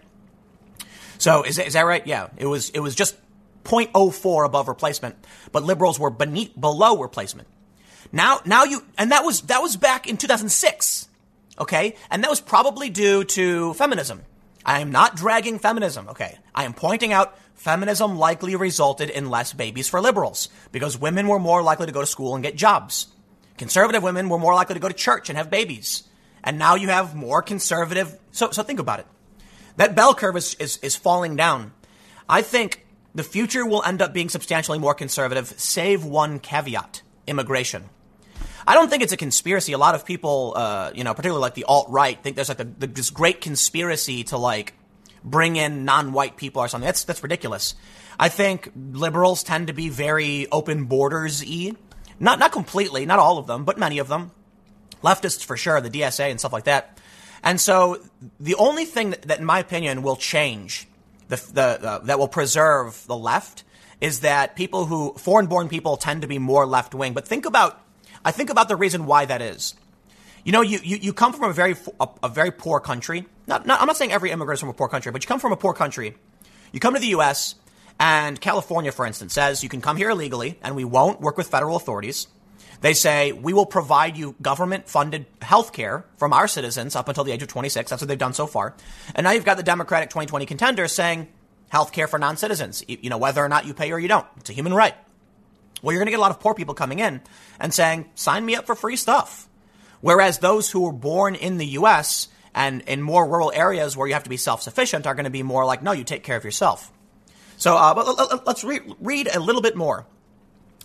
So 1.17 1.43
is, 1.43 1.57
is 1.57 1.73
that 1.73 1.85
right? 1.85 2.05
Yeah, 2.05 2.27
it 2.35 2.45
was 2.45 2.69
it 2.71 2.79
was 2.79 2.95
just 2.95 3.15
0.04 3.63 4.45
above 4.45 4.67
replacement, 4.67 5.15
but 5.53 5.63
liberals 5.63 5.97
were 5.97 6.09
beneath 6.09 6.59
below 6.59 6.99
replacement. 6.99 7.47
Now 8.11 8.41
now 8.45 8.65
you 8.65 8.83
and 8.97 9.11
that 9.11 9.23
was 9.23 9.41
that 9.43 9.61
was 9.61 9.77
back 9.77 10.05
in 10.05 10.17
2006. 10.17 11.07
Okay? 11.59 11.95
And 12.09 12.23
that 12.23 12.29
was 12.29 12.41
probably 12.41 12.89
due 12.89 13.23
to 13.23 13.73
feminism. 13.75 14.23
I 14.65 14.79
am 14.79 14.91
not 14.91 15.15
dragging 15.15 15.59
feminism, 15.59 16.09
okay? 16.09 16.37
I 16.55 16.63
am 16.63 16.73
pointing 16.73 17.11
out 17.11 17.37
feminism 17.55 18.17
likely 18.17 18.55
resulted 18.55 19.09
in 19.09 19.29
less 19.29 19.53
babies 19.53 19.89
for 19.89 19.99
liberals 19.99 20.49
because 20.71 20.97
women 20.97 21.27
were 21.27 21.39
more 21.39 21.61
likely 21.61 21.85
to 21.85 21.91
go 21.91 22.01
to 22.01 22.07
school 22.07 22.33
and 22.35 22.43
get 22.43 22.55
jobs. 22.55 23.07
Conservative 23.57 24.03
women 24.03 24.29
were 24.29 24.39
more 24.39 24.53
likely 24.53 24.75
to 24.75 24.79
go 24.79 24.87
to 24.87 24.93
church 24.93 25.29
and 25.29 25.37
have 25.37 25.49
babies. 25.49 26.03
And 26.43 26.57
now 26.57 26.75
you 26.75 26.89
have 26.89 27.15
more 27.15 27.41
conservative. 27.41 28.17
So, 28.31 28.51
so 28.51 28.63
think 28.63 28.79
about 28.79 28.99
it. 28.99 29.07
That 29.77 29.95
bell 29.95 30.13
curve 30.13 30.37
is, 30.37 30.55
is, 30.55 30.77
is 30.77 30.95
falling 30.95 31.35
down. 31.35 31.73
I 32.27 32.41
think 32.41 32.85
the 33.15 33.23
future 33.23 33.65
will 33.65 33.83
end 33.83 34.01
up 34.01 34.13
being 34.13 34.29
substantially 34.29 34.79
more 34.79 34.93
conservative, 34.93 35.53
save 35.57 36.03
one 36.03 36.39
caveat 36.39 37.01
immigration. 37.27 37.89
I 38.65 38.75
don't 38.75 38.89
think 38.89 39.03
it's 39.03 39.13
a 39.13 39.17
conspiracy. 39.17 39.73
A 39.73 39.77
lot 39.77 39.95
of 39.95 40.05
people, 40.05 40.53
uh, 40.55 40.91
you 40.95 41.03
know, 41.03 41.13
particularly 41.13 41.41
like 41.41 41.55
the 41.55 41.65
alt 41.65 41.89
right, 41.89 42.21
think 42.21 42.35
there's 42.35 42.49
like 42.49 42.59
a, 42.59 42.63
this 42.63 43.09
great 43.09 43.41
conspiracy 43.41 44.23
to 44.25 44.37
like 44.37 44.73
bring 45.23 45.55
in 45.55 45.85
non-white 45.85 46.37
people 46.37 46.61
or 46.61 46.67
something. 46.67 46.85
That's 46.85 47.03
that's 47.03 47.23
ridiculous. 47.23 47.75
I 48.19 48.29
think 48.29 48.71
liberals 48.75 49.43
tend 49.43 49.67
to 49.67 49.73
be 49.73 49.89
very 49.89 50.47
open 50.51 50.85
borders 50.85 51.43
e. 51.43 51.75
Not 52.19 52.39
not 52.39 52.51
completely, 52.51 53.05
not 53.05 53.19
all 53.19 53.37
of 53.37 53.47
them, 53.47 53.65
but 53.65 53.77
many 53.77 53.99
of 53.99 54.07
them. 54.07 54.31
Leftists 55.03 55.43
for 55.43 55.57
sure, 55.57 55.81
the 55.81 55.89
DSA 55.89 56.29
and 56.29 56.39
stuff 56.39 56.53
like 56.53 56.65
that. 56.65 56.99
And 57.43 57.59
so 57.59 58.01
the 58.39 58.55
only 58.55 58.85
thing 58.85 59.09
that, 59.09 59.23
that 59.23 59.39
in 59.39 59.45
my 59.45 59.59
opinion, 59.59 60.01
will 60.01 60.15
change 60.15 60.87
the, 61.27 61.35
the 61.35 62.01
that 62.05 62.19
will 62.19 62.27
preserve 62.27 63.05
the 63.07 63.17
left 63.17 63.63
is 63.99 64.21
that 64.21 64.55
people 64.55 64.85
who 64.85 65.13
foreign-born 65.13 65.69
people 65.69 65.97
tend 65.97 66.21
to 66.21 66.27
be 66.27 66.37
more 66.37 66.65
left-wing. 66.65 67.13
But 67.13 67.27
think 67.27 67.45
about 67.45 67.79
I 68.25 68.31
think 68.31 68.49
about 68.49 68.67
the 68.67 68.75
reason 68.75 69.05
why 69.05 69.25
that 69.25 69.41
is. 69.41 69.75
You 70.43 70.51
know, 70.51 70.61
you, 70.61 70.79
you, 70.83 70.97
you 70.97 71.13
come 71.13 71.33
from 71.33 71.49
a 71.49 71.53
very, 71.53 71.75
a, 71.99 72.07
a 72.23 72.29
very 72.29 72.51
poor 72.51 72.79
country. 72.79 73.25
Not, 73.47 73.65
not, 73.65 73.79
I'm 73.79 73.87
not 73.87 73.97
saying 73.97 74.11
every 74.11 74.31
immigrant 74.31 74.57
is 74.57 74.59
from 74.59 74.69
a 74.69 74.73
poor 74.73 74.89
country, 74.89 75.11
but 75.11 75.23
you 75.23 75.27
come 75.27 75.39
from 75.39 75.53
a 75.53 75.57
poor 75.57 75.73
country. 75.73 76.15
You 76.71 76.79
come 76.79 76.93
to 76.93 76.99
the 76.99 77.07
U.S., 77.07 77.55
and 77.99 78.41
California, 78.41 78.91
for 78.91 79.05
instance, 79.05 79.33
says 79.33 79.63
you 79.63 79.69
can 79.69 79.79
come 79.79 79.97
here 79.97 80.09
illegally, 80.09 80.59
and 80.63 80.75
we 80.75 80.83
won't 80.83 81.21
work 81.21 81.37
with 81.37 81.47
federal 81.47 81.75
authorities. 81.75 82.27
They 82.81 82.93
say 82.93 83.31
we 83.31 83.53
will 83.53 83.65
provide 83.65 84.17
you 84.17 84.35
government 84.41 84.89
funded 84.89 85.25
health 85.41 85.71
care 85.71 86.03
from 86.17 86.33
our 86.33 86.49
citizens 86.49 86.97
up 86.97 87.07
until 87.07 87.23
the 87.23 87.31
age 87.31 87.41
of 87.41 87.47
26. 87.47 87.89
That's 87.89 88.01
what 88.01 88.09
they've 88.09 88.17
done 88.17 88.33
so 88.33 88.45
far. 88.45 88.75
And 89.15 89.23
now 89.23 89.31
you've 89.31 89.45
got 89.45 89.55
the 89.55 89.63
Democratic 89.63 90.09
2020 90.09 90.45
contender 90.45 90.87
saying 90.89 91.29
health 91.69 91.93
care 91.93 92.07
for 92.07 92.19
non 92.19 92.35
citizens, 92.35 92.83
you 92.87 93.09
know, 93.09 93.17
whether 93.17 93.41
or 93.41 93.47
not 93.47 93.65
you 93.65 93.73
pay 93.73 93.91
or 93.93 93.99
you 93.99 94.09
don't. 94.09 94.25
It's 94.37 94.49
a 94.49 94.53
human 94.53 94.73
right. 94.73 94.95
Well, 95.83 95.91
you're 95.91 95.99
going 95.99 96.07
to 96.07 96.11
get 96.11 96.19
a 96.19 96.21
lot 96.21 96.31
of 96.31 96.39
poor 96.39 96.55
people 96.55 96.73
coming 96.73 96.99
in 96.99 97.21
and 97.59 97.73
saying, 97.73 98.09
sign 98.15 98.43
me 98.43 98.55
up 98.55 98.65
for 98.65 98.73
free 98.73 98.95
stuff. 98.95 99.49
Whereas 99.99 100.39
those 100.39 100.71
who 100.71 100.81
were 100.81 100.93
born 100.93 101.35
in 101.35 101.57
the 101.57 101.65
U.S. 101.67 102.29
and 102.55 102.81
in 102.83 103.01
more 103.01 103.27
rural 103.27 103.51
areas 103.53 103.95
where 103.95 104.07
you 104.07 104.13
have 104.13 104.23
to 104.23 104.29
be 104.29 104.37
self 104.37 104.61
sufficient 104.61 105.05
are 105.05 105.13
going 105.13 105.25
to 105.25 105.29
be 105.29 105.43
more 105.43 105.65
like, 105.65 105.83
no, 105.83 105.91
you 105.91 106.05
take 106.05 106.23
care 106.23 106.37
of 106.37 106.45
yourself. 106.45 106.91
So 107.57 107.75
uh, 107.75 108.41
let's 108.45 108.63
re- 108.63 108.79
read 108.99 109.27
a 109.33 109.39
little 109.39 109.61
bit 109.61 109.75
more. 109.75 110.05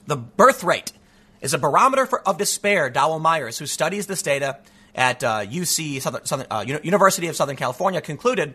The 0.07 0.16
birth 0.16 0.64
rate 0.64 0.92
is 1.40 1.55
a 1.55 1.59
barometer 1.59 2.07
for, 2.07 2.26
of 2.28 2.36
despair, 2.36 2.90
Dowell 2.90 3.20
Myers, 3.20 3.57
who 3.59 3.66
studies 3.66 4.07
this 4.07 4.22
data 4.22 4.59
at 4.94 5.22
uh, 5.22 5.44
UC 5.46 6.03
Southern, 6.03 6.24
Southern 6.26 6.46
uh, 6.51 6.64
University 6.82 7.28
of 7.28 7.36
Southern 7.36 7.57
California, 7.57 8.01
concluded 8.01 8.55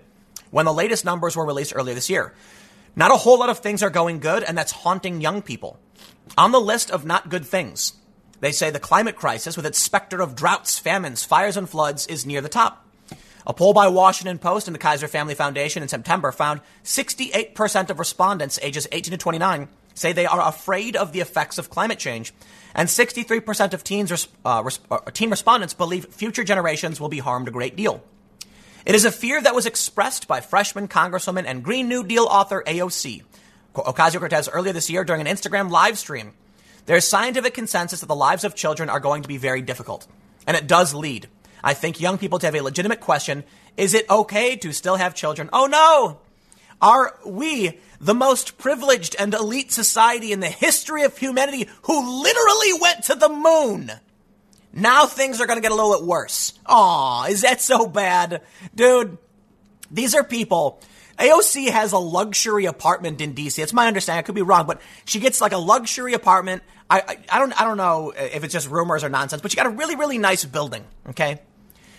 when 0.51 0.65
the 0.65 0.73
latest 0.73 1.05
numbers 1.05 1.37
were 1.37 1.45
released 1.45 1.73
earlier 1.75 1.95
this 1.95 2.09
year. 2.09 2.33
Not 2.95 3.11
a 3.11 3.15
whole 3.15 3.39
lot 3.39 3.49
of 3.49 3.59
things 3.59 3.81
are 3.81 3.89
going 3.89 4.19
good, 4.19 4.43
and 4.43 4.57
that's 4.57 4.71
haunting 4.71 5.21
young 5.21 5.41
people. 5.41 5.79
On 6.37 6.51
the 6.51 6.61
list 6.61 6.89
of 6.89 7.05
not 7.05 7.29
good 7.29 7.45
things, 7.45 7.93
they 8.39 8.51
say 8.51 8.69
the 8.69 8.79
climate 8.79 9.15
crisis, 9.15 9.55
with 9.55 9.65
its 9.65 9.79
specter 9.79 10.21
of 10.21 10.35
droughts, 10.35 10.79
famines, 10.79 11.23
fires, 11.23 11.57
and 11.57 11.69
floods, 11.69 12.07
is 12.07 12.25
near 12.25 12.41
the 12.41 12.49
top. 12.49 12.85
A 13.45 13.53
poll 13.53 13.73
by 13.73 13.87
Washington 13.87 14.39
Post 14.39 14.67
and 14.67 14.75
the 14.75 14.79
Kaiser 14.79 15.07
Family 15.07 15.35
Foundation 15.35 15.83
in 15.83 15.89
September 15.89 16.31
found 16.31 16.61
68% 16.83 17.89
of 17.89 17.99
respondents 17.99 18.57
ages 18.61 18.87
18 18.91 19.11
to 19.11 19.17
29 19.17 19.67
say 19.93 20.11
they 20.11 20.25
are 20.25 20.47
afraid 20.47 20.95
of 20.95 21.11
the 21.11 21.19
effects 21.19 21.57
of 21.57 21.69
climate 21.69 21.99
change, 21.99 22.33
and 22.75 22.89
63% 22.89 23.73
of 23.73 23.83
teens, 23.83 24.27
uh, 24.43 24.69
uh, 24.89 24.97
teen 25.11 25.29
respondents 25.29 25.73
believe 25.73 26.05
future 26.05 26.43
generations 26.43 26.99
will 26.99 27.09
be 27.09 27.19
harmed 27.19 27.47
a 27.47 27.51
great 27.51 27.75
deal. 27.75 28.03
It 28.85 28.95
is 28.95 29.05
a 29.05 29.11
fear 29.11 29.41
that 29.41 29.55
was 29.55 29.65
expressed 29.65 30.27
by 30.27 30.41
freshman 30.41 30.87
Congresswoman 30.87 31.45
and 31.45 31.63
Green 31.63 31.87
New 31.87 32.03
Deal 32.03 32.25
author 32.25 32.63
AOC 32.65 33.23
Ocasio 33.73 34.19
Cortez 34.19 34.49
earlier 34.49 34.73
this 34.73 34.89
year 34.89 35.03
during 35.03 35.21
an 35.21 35.27
Instagram 35.27 35.69
live 35.69 35.97
stream. 35.97 36.33
There 36.85 36.97
is 36.97 37.07
scientific 37.07 37.53
consensus 37.53 38.01
that 38.01 38.07
the 38.07 38.15
lives 38.15 38.43
of 38.43 38.55
children 38.55 38.89
are 38.89 38.99
going 38.99 39.21
to 39.21 39.27
be 39.27 39.37
very 39.37 39.61
difficult, 39.61 40.07
and 40.45 40.57
it 40.57 40.67
does 40.67 40.93
lead, 40.93 41.27
I 41.63 41.73
think, 41.73 41.99
young 41.99 42.17
people 42.17 42.39
to 42.39 42.47
have 42.47 42.55
a 42.55 42.61
legitimate 42.61 42.99
question 42.99 43.43
is 43.75 43.93
it 43.93 44.09
okay 44.09 44.55
to 44.57 44.71
still 44.71 44.97
have 44.97 45.15
children? 45.15 45.49
Oh 45.51 45.65
no! 45.65 46.19
Are 46.81 47.17
we 47.25 47.79
the 47.99 48.13
most 48.13 48.57
privileged 48.57 49.15
and 49.17 49.33
elite 49.33 49.71
society 49.71 50.31
in 50.31 50.41
the 50.41 50.49
history 50.49 51.03
of 51.03 51.17
humanity 51.17 51.69
who 51.83 52.21
literally 52.21 52.73
went 52.79 53.03
to 53.05 53.15
the 53.15 53.29
moon? 53.29 53.91
Now 54.73 55.05
things 55.05 55.39
are 55.39 55.47
going 55.47 55.57
to 55.57 55.61
get 55.61 55.71
a 55.71 55.75
little 55.75 55.97
bit 55.97 56.05
worse. 56.05 56.53
Aw, 56.65 57.25
is 57.25 57.41
that 57.41 57.61
so 57.61 57.87
bad? 57.87 58.41
Dude, 58.75 59.17
these 59.89 60.13
are 60.13 60.23
people. 60.23 60.81
AOC 61.17 61.69
has 61.69 61.91
a 61.91 61.97
luxury 61.97 62.65
apartment 62.65 63.21
in 63.21 63.33
DC. 63.33 63.61
It's 63.61 63.73
my 63.73 63.87
understanding. 63.87 64.19
I 64.19 64.23
could 64.23 64.35
be 64.35 64.41
wrong, 64.41 64.65
but 64.65 64.81
she 65.05 65.19
gets 65.19 65.41
like 65.41 65.51
a 65.51 65.57
luxury 65.57 66.13
apartment. 66.13 66.63
I, 66.89 66.99
I, 66.99 67.17
I 67.29 67.39
don't 67.39 67.59
I 67.59 67.65
don't 67.65 67.77
know 67.77 68.13
if 68.15 68.43
it's 68.43 68.53
just 68.53 68.69
rumors 68.69 69.03
or 69.03 69.09
nonsense, 69.09 69.41
but 69.41 69.51
she 69.51 69.57
got 69.57 69.65
a 69.65 69.69
really 69.69 69.95
really 69.95 70.17
nice 70.17 70.43
building. 70.45 70.83
Okay, 71.09 71.39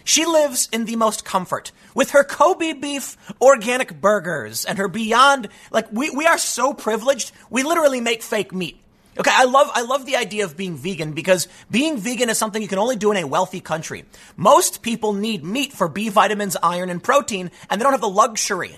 she 0.04 0.26
lives 0.26 0.68
in 0.72 0.84
the 0.84 0.96
most 0.96 1.24
comfort 1.24 1.72
with 1.94 2.10
her 2.10 2.24
Kobe 2.24 2.72
beef 2.74 3.16
organic 3.40 4.00
burgers 4.00 4.64
and 4.64 4.78
her 4.78 4.88
beyond 4.88 5.48
like 5.70 5.90
we, 5.92 6.10
we 6.10 6.26
are 6.26 6.38
so 6.38 6.74
privileged. 6.74 7.32
We 7.50 7.62
literally 7.62 8.00
make 8.00 8.22
fake 8.22 8.52
meat. 8.52 8.80
Okay, 9.16 9.30
I 9.32 9.44
love 9.44 9.70
I 9.72 9.82
love 9.82 10.06
the 10.06 10.16
idea 10.16 10.44
of 10.44 10.56
being 10.56 10.76
vegan 10.76 11.12
because 11.12 11.46
being 11.70 11.98
vegan 11.98 12.30
is 12.30 12.36
something 12.36 12.60
you 12.60 12.68
can 12.68 12.78
only 12.78 12.96
do 12.96 13.12
in 13.12 13.16
a 13.16 13.26
wealthy 13.26 13.60
country. 13.60 14.04
Most 14.36 14.82
people 14.82 15.12
need 15.12 15.44
meat 15.44 15.72
for 15.72 15.86
B 15.86 16.08
vitamins, 16.08 16.56
iron, 16.62 16.90
and 16.90 17.02
protein, 17.02 17.52
and 17.70 17.80
they 17.80 17.84
don't 17.84 17.92
have 17.92 18.00
the 18.00 18.08
luxury 18.08 18.76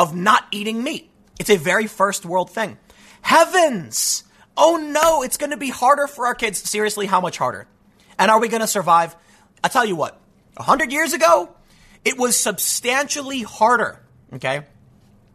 of 0.00 0.16
not 0.16 0.46
eating 0.50 0.82
meat. 0.82 1.10
It's 1.38 1.50
a 1.50 1.58
very 1.58 1.86
first 1.86 2.24
world 2.24 2.50
thing. 2.50 2.78
Heavens! 3.20 4.24
Oh 4.56 4.76
no, 4.76 5.22
it's 5.22 5.36
going 5.36 5.50
to 5.50 5.58
be 5.58 5.68
harder 5.68 6.06
for 6.06 6.24
our 6.26 6.34
kids. 6.34 6.58
Seriously, 6.58 7.04
how 7.04 7.20
much 7.20 7.36
harder? 7.36 7.66
And 8.18 8.30
are 8.30 8.40
we 8.40 8.48
going 8.48 8.62
to 8.62 8.66
survive? 8.66 9.14
I 9.62 9.68
tell 9.68 9.84
you 9.84 9.94
what, 9.94 10.18
a 10.56 10.62
hundred 10.62 10.90
years 10.90 11.12
ago, 11.12 11.54
it 12.02 12.16
was 12.16 12.34
substantially 12.34 13.42
harder. 13.42 14.00
Okay, 14.32 14.62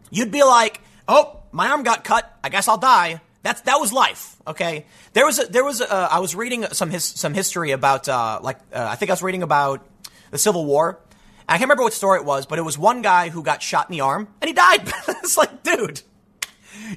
you'd 0.10 0.32
be 0.32 0.42
like, 0.44 0.82
"Oh, 1.08 1.44
my 1.52 1.70
arm 1.70 1.84
got 1.84 2.04
cut. 2.04 2.26
I 2.44 2.50
guess 2.50 2.68
I'll 2.68 2.80
die." 2.80 3.22
That's 3.44 3.62
that 3.62 3.80
was 3.80 3.94
life. 3.94 4.36
Okay, 4.48 4.88
there 5.14 5.28
was 5.28 5.38
a, 5.38 5.46
there 5.46 5.64
was 5.64 5.80
a, 5.80 5.94
uh, 5.94 6.08
I 6.10 6.20
was 6.22 6.34
reading 6.34 6.66
some 6.72 6.90
his, 6.90 7.04
some 7.04 7.36
history 7.36 7.70
about 7.70 8.10
uh, 8.10 8.40
like 8.42 8.58
uh, 8.74 8.88
I 8.90 8.96
think 8.96 9.12
I 9.12 9.14
was 9.14 9.22
reading 9.22 9.44
about 9.44 9.86
the 10.32 10.40
Civil 10.40 10.66
War. 10.66 11.00
I 11.48 11.54
can't 11.54 11.64
remember 11.64 11.84
what 11.84 11.94
story 11.94 12.20
it 12.20 12.26
was, 12.26 12.46
but 12.46 12.58
it 12.58 12.64
was 12.64 12.78
one 12.78 13.02
guy 13.02 13.30
who 13.30 13.44
got 13.44 13.62
shot 13.62 13.90
in 13.90 13.94
the 13.94 14.02
arm 14.02 14.28
and 14.42 14.48
he 14.48 14.54
died. 14.54 14.82
it's 15.08 15.38
like, 15.38 15.64
dude, 15.64 16.02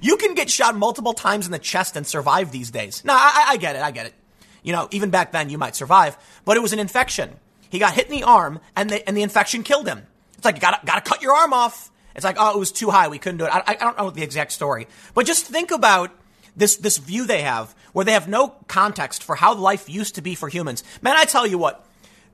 you 0.01 0.17
can 0.17 0.35
get 0.35 0.49
shot 0.49 0.77
multiple 0.77 1.13
times 1.13 1.47
in 1.47 1.53
the 1.53 1.59
chest 1.59 1.97
and 1.97 2.07
survive 2.07 2.51
these 2.51 2.71
days. 2.71 3.05
No, 3.05 3.13
I, 3.15 3.47
I 3.49 3.57
get 3.59 3.77
it. 3.77 3.83
I 3.83 3.91
get 3.91 4.07
it. 4.07 4.15
You 4.63 4.73
know, 4.73 4.89
even 4.91 5.11
back 5.11 5.33
then 5.33 5.51
you 5.51 5.59
might 5.59 5.77
survive, 5.77 6.17
but 6.45 6.57
it 6.57 6.61
was 6.61 6.73
an 6.73 6.79
infection. 6.79 7.31
He 7.71 7.79
got 7.79 7.95
hit 7.95 8.07
in 8.07 8.13
the 8.13 8.25
arm 8.25 8.61
and 8.75 8.91
the, 8.91 9.07
and 9.07 9.17
the 9.17 9.23
infection 9.23 9.63
killed 9.63 9.87
him. 9.87 10.07
It's 10.37 10.45
like, 10.45 10.57
you 10.57 10.61
gotta, 10.61 10.85
gotta 10.85 11.03
cut 11.03 11.21
your 11.21 11.35
arm 11.35 11.53
off. 11.53 11.91
It's 12.15 12.25
like, 12.25 12.37
oh, 12.39 12.57
it 12.57 12.59
was 12.59 12.73
too 12.73 12.91
high. 12.91 13.09
We 13.09 13.19
couldn't 13.19 13.39
do 13.39 13.45
it. 13.45 13.51
I, 13.53 13.63
I 13.67 13.75
don't 13.75 13.99
know 13.99 14.11
the 14.11 14.23
exact 14.23 14.53
story, 14.53 14.89
but 15.15 15.27
just 15.27 15.47
think 15.47 15.71
about 15.71 16.11
this 16.57 16.77
this 16.77 16.99
view 16.99 17.25
they 17.25 17.43
have 17.43 17.75
where 17.93 18.05
they 18.05 18.13
have 18.13 18.29
no 18.29 18.49
context 18.67 19.23
for 19.23 19.37
how 19.37 19.55
life 19.55 19.89
used 19.89 20.17
to 20.17 20.23
be 20.23 20.35
for 20.35 20.49
humans. 20.49 20.83
Man, 21.01 21.15
I 21.17 21.25
tell 21.25 21.47
you 21.47 21.59
what, 21.59 21.87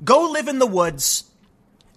go 0.02 0.30
live 0.30 0.48
in 0.48 0.58
the 0.58 0.66
woods 0.66 1.24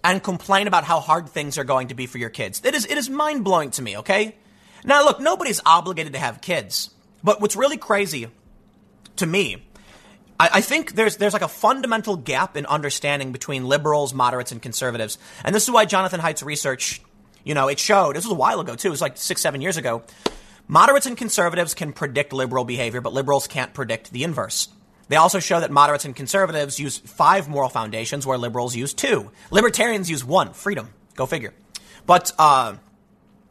and 0.02 0.22
complain 0.22 0.66
about 0.66 0.84
how 0.84 1.00
hard 1.00 1.28
things 1.28 1.58
are 1.58 1.64
going 1.64 1.88
to 1.88 1.94
be 1.94 2.06
for 2.06 2.18
your 2.18 2.30
kids. 2.30 2.62
It 2.64 2.74
is 2.74 2.84
it 2.86 2.98
is 2.98 3.10
mind 3.10 3.44
blowing 3.44 3.70
to 3.72 3.82
me. 3.82 3.98
Okay, 3.98 4.36
now 4.84 5.04
look, 5.04 5.20
nobody's 5.20 5.60
obligated 5.64 6.12
to 6.14 6.18
have 6.18 6.40
kids, 6.40 6.90
but 7.22 7.40
what's 7.40 7.56
really 7.56 7.76
crazy 7.76 8.28
to 9.16 9.26
me. 9.26 9.64
I, 10.40 10.50
I 10.54 10.60
think 10.60 10.94
there's 10.94 11.16
there's 11.16 11.32
like 11.32 11.42
a 11.42 11.48
fundamental 11.48 12.16
gap 12.16 12.56
in 12.56 12.66
understanding 12.66 13.32
between 13.32 13.66
liberals, 13.66 14.14
moderates, 14.14 14.52
and 14.52 14.62
conservatives, 14.62 15.18
and 15.44 15.54
this 15.54 15.64
is 15.64 15.70
why 15.70 15.84
Jonathan 15.84 16.20
Haidt's 16.20 16.42
research, 16.42 17.02
you 17.44 17.54
know, 17.54 17.68
it 17.68 17.78
showed. 17.78 18.16
This 18.16 18.24
was 18.24 18.32
a 18.32 18.36
while 18.36 18.60
ago 18.60 18.74
too. 18.76 18.88
It 18.88 18.92
was 18.92 19.00
like 19.00 19.16
six, 19.16 19.40
seven 19.40 19.60
years 19.60 19.76
ago 19.76 20.04
Moderates 20.70 21.06
and 21.06 21.16
conservatives 21.16 21.72
can 21.72 21.94
predict 21.94 22.34
liberal 22.34 22.66
behavior, 22.66 23.00
but 23.00 23.14
liberals 23.14 23.46
can't 23.46 23.72
predict 23.72 24.12
the 24.12 24.22
inverse. 24.22 24.68
They 25.08 25.16
also 25.16 25.40
show 25.40 25.60
that 25.60 25.70
moderates 25.70 26.04
and 26.04 26.14
conservatives 26.14 26.78
use 26.78 26.98
five 26.98 27.48
moral 27.48 27.68
foundations, 27.68 28.26
where 28.26 28.38
liberals 28.38 28.76
use 28.76 28.94
two. 28.94 29.30
Libertarians 29.50 30.10
use 30.10 30.24
one 30.24 30.52
freedom. 30.52 30.90
Go 31.16 31.26
figure. 31.26 31.54
But 32.06 32.32
uh, 32.38 32.76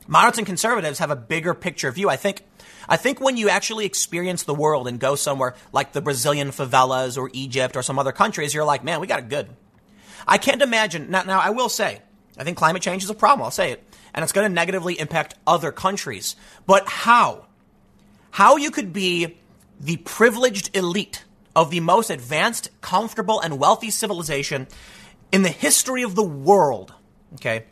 moderates 0.07 0.37
and 0.37 0.47
conservatives 0.47 0.99
have 0.99 1.11
a 1.11 1.15
bigger 1.15 1.53
picture 1.53 1.91
view. 1.91 2.09
I 2.09 2.15
think. 2.15 2.43
I 2.89 2.95
think 2.95 3.19
when 3.19 3.35
you 3.35 3.49
actually 3.49 3.85
experience 3.85 4.43
the 4.43 4.53
world 4.53 4.87
and 4.87 4.97
go 4.97 5.15
somewhere 5.15 5.55
like 5.73 5.91
the 5.91 5.99
Brazilian 5.99 6.51
favelas 6.51 7.17
or 7.17 7.29
Egypt 7.33 7.75
or 7.75 7.83
some 7.83 7.99
other 7.99 8.13
countries, 8.13 8.53
you're 8.53 8.63
like, 8.63 8.81
man, 8.81 9.01
we 9.01 9.07
got 9.07 9.19
it 9.19 9.27
good. 9.27 9.49
I 10.25 10.37
can't 10.37 10.61
imagine. 10.61 11.11
Now, 11.11 11.23
now 11.23 11.39
I 11.41 11.49
will 11.49 11.67
say, 11.67 12.01
I 12.37 12.45
think 12.45 12.57
climate 12.57 12.81
change 12.81 13.03
is 13.03 13.09
a 13.09 13.13
problem. 13.13 13.43
I'll 13.43 13.51
say 13.51 13.73
it 13.73 13.83
and 14.17 14.23
it's 14.23 14.33
going 14.33 14.49
to 14.49 14.53
negatively 14.53 14.99
impact 14.99 15.35
other 15.45 15.71
countries. 15.71 16.35
But 16.65 16.89
how? 16.89 17.45
How 18.31 18.57
you 18.57 18.71
could 18.71 18.91
be 18.91 19.37
the 19.79 19.97
privileged 19.97 20.75
elite 20.75 21.23
of 21.57 21.71
the 21.71 21.79
most 21.79 22.11
advanced, 22.11 22.69
comfortable, 22.81 23.41
and 23.41 23.57
wealthy 23.57 23.89
civilization 23.89 24.67
in 25.31 25.41
the 25.41 25.49
history 25.49 26.03
of 26.03 26.13
the 26.13 26.23
world, 26.23 26.93
okay, 27.33 27.65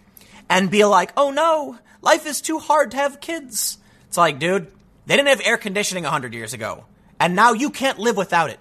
and 0.49 0.71
be 0.71 0.83
like, 0.83 1.13
oh 1.15 1.29
no, 1.29 1.77
life 2.01 2.25
is 2.25 2.41
too 2.41 2.57
hard 2.57 2.89
to 2.91 2.97
have 2.97 3.21
kids. 3.21 3.77
It's 4.07 4.17
like, 4.17 4.39
dude, 4.39 4.71
they 5.05 5.15
didn't 5.15 5.29
have 5.29 5.41
air 5.45 5.57
conditioning 5.57 6.03
100 6.03 6.33
years 6.33 6.51
ago, 6.51 6.85
and 7.19 7.35
now 7.35 7.53
you 7.53 7.69
can't 7.69 7.99
live 7.99 8.17
without 8.17 8.49
it. 8.49 8.59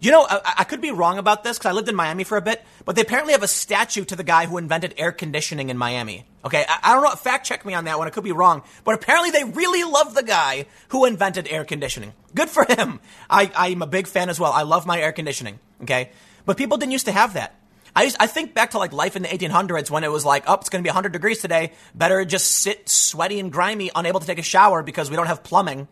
You 0.00 0.10
know, 0.10 0.26
I, 0.28 0.54
I 0.58 0.64
could 0.64 0.80
be 0.80 0.90
wrong 0.90 1.18
about 1.18 1.44
this 1.44 1.58
because 1.58 1.70
I 1.70 1.72
lived 1.72 1.88
in 1.88 1.94
Miami 1.94 2.24
for 2.24 2.36
a 2.36 2.42
bit, 2.42 2.64
but 2.84 2.96
they 2.96 3.02
apparently 3.02 3.32
have 3.32 3.42
a 3.42 3.48
statue 3.48 4.04
to 4.04 4.16
the 4.16 4.24
guy 4.24 4.46
who 4.46 4.58
invented 4.58 4.94
air 4.98 5.12
conditioning 5.12 5.70
in 5.70 5.78
Miami. 5.78 6.24
Okay, 6.44 6.64
I, 6.68 6.78
I 6.82 6.94
don't 6.94 7.02
know. 7.02 7.10
Fact 7.10 7.46
check 7.46 7.64
me 7.64 7.74
on 7.74 7.84
that 7.84 7.98
one. 7.98 8.06
I 8.06 8.10
could 8.10 8.24
be 8.24 8.32
wrong, 8.32 8.62
but 8.84 8.94
apparently 8.94 9.30
they 9.30 9.44
really 9.44 9.84
love 9.84 10.14
the 10.14 10.22
guy 10.22 10.66
who 10.88 11.04
invented 11.04 11.48
air 11.48 11.64
conditioning. 11.64 12.12
Good 12.34 12.50
for 12.50 12.64
him. 12.64 13.00
I, 13.30 13.50
I'm 13.56 13.82
a 13.82 13.86
big 13.86 14.06
fan 14.06 14.28
as 14.28 14.38
well. 14.38 14.52
I 14.52 14.62
love 14.62 14.86
my 14.86 15.00
air 15.00 15.12
conditioning. 15.12 15.58
Okay, 15.82 16.10
but 16.46 16.56
people 16.56 16.76
didn't 16.76 16.92
used 16.92 17.06
to 17.06 17.12
have 17.12 17.34
that. 17.34 17.54
I, 17.96 18.04
used, 18.04 18.16
I 18.18 18.26
think 18.26 18.54
back 18.54 18.72
to 18.72 18.78
like 18.78 18.92
life 18.92 19.14
in 19.14 19.22
the 19.22 19.28
1800s 19.28 19.90
when 19.90 20.02
it 20.02 20.10
was 20.10 20.24
like, 20.24 20.44
oh, 20.46 20.54
it's 20.54 20.68
going 20.68 20.82
to 20.82 20.86
be 20.86 20.90
100 20.90 21.12
degrees 21.12 21.40
today. 21.40 21.72
Better 21.94 22.24
just 22.24 22.50
sit 22.50 22.88
sweaty 22.88 23.38
and 23.38 23.52
grimy, 23.52 23.90
unable 23.94 24.20
to 24.20 24.26
take 24.26 24.38
a 24.38 24.42
shower 24.42 24.82
because 24.82 25.10
we 25.10 25.16
don't 25.16 25.26
have 25.26 25.44
plumbing. 25.44 25.86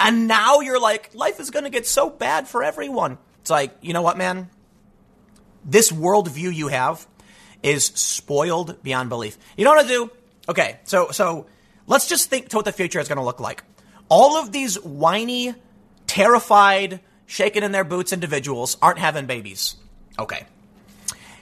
And 0.00 0.26
now 0.26 0.60
you're 0.60 0.80
like, 0.80 1.14
life 1.14 1.40
is 1.40 1.50
going 1.50 1.64
to 1.64 1.70
get 1.70 1.86
so 1.86 2.08
bad 2.08 2.48
for 2.48 2.62
everyone. 2.62 3.18
It's 3.44 3.50
like, 3.50 3.76
you 3.82 3.92
know 3.92 4.00
what, 4.00 4.16
man? 4.16 4.48
This 5.66 5.92
worldview 5.92 6.54
you 6.54 6.68
have 6.68 7.06
is 7.62 7.84
spoiled 7.84 8.82
beyond 8.82 9.10
belief. 9.10 9.36
You 9.54 9.66
know 9.66 9.70
what 9.72 9.84
I 9.84 9.86
do? 9.86 10.10
Okay, 10.48 10.80
so 10.84 11.10
so 11.10 11.44
let's 11.86 12.08
just 12.08 12.30
think 12.30 12.48
to 12.48 12.56
what 12.56 12.64
the 12.64 12.72
future 12.72 13.00
is 13.00 13.06
going 13.06 13.18
to 13.18 13.22
look 13.22 13.40
like. 13.40 13.62
All 14.08 14.38
of 14.38 14.50
these 14.50 14.82
whiny, 14.82 15.54
terrified, 16.06 17.00
shaking 17.26 17.62
in 17.62 17.72
their 17.72 17.84
boots 17.84 18.14
individuals 18.14 18.78
aren't 18.80 18.98
having 18.98 19.26
babies. 19.26 19.76
Okay. 20.18 20.46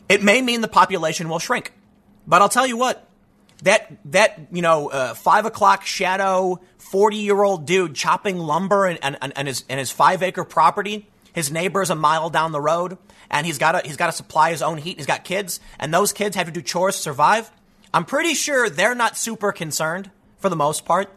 It 0.09 0.25
may 0.25 0.43
mean 0.43 0.61
the 0.61 0.67
population 0.67 1.29
will 1.29 1.39
shrink. 1.39 1.73
But 2.27 2.43
I'll 2.43 2.49
tell 2.49 2.67
you 2.67 2.77
what, 2.77 3.09
that 3.63 3.97
that 4.07 4.41
you 4.51 4.63
know 4.63 4.89
uh, 4.89 5.15
five 5.15 5.47
o'clock 5.47 5.87
shadow 5.87 6.61
forty 6.79 7.19
year 7.19 7.41
old 7.41 7.65
dude 7.65 7.95
chopping 7.95 8.39
lumber 8.39 8.87
and, 8.87 8.99
and, 9.05 9.33
and 9.37 9.47
his 9.47 9.65
and 9.69 9.79
his 9.79 9.93
five 9.93 10.25
acre 10.25 10.43
property. 10.43 11.07
His 11.33 11.51
neighbor 11.51 11.83
is 11.83 11.91
a 11.91 11.95
mile 11.95 12.31
down 12.31 12.53
the 12.53 12.61
road, 12.61 12.99
and 13.31 13.47
he's 13.47 13.59
got 13.59 13.73
to 13.73 13.87
he's 13.87 13.97
got 13.97 14.07
to 14.07 14.13
supply 14.13 14.51
his 14.51 14.63
own 14.63 14.79
heat. 14.79 14.99
He's 14.99 15.07
got 15.07 15.25
kids, 15.25 15.61
and 15.79 15.93
those 15.93 16.13
kids 16.13 16.37
have 16.37 16.47
to 16.47 16.53
do 16.53 16.63
chores 16.63 16.97
to 16.97 17.03
survive. 17.03 17.51
I'm 17.95 18.05
pretty 18.05 18.35
sure 18.35 18.69
they're 18.69 18.95
not 18.95 19.17
super 19.17 19.53
concerned 19.53 20.11
for 20.39 20.49
the 20.49 20.57
most 20.57 20.85
part. 20.85 21.11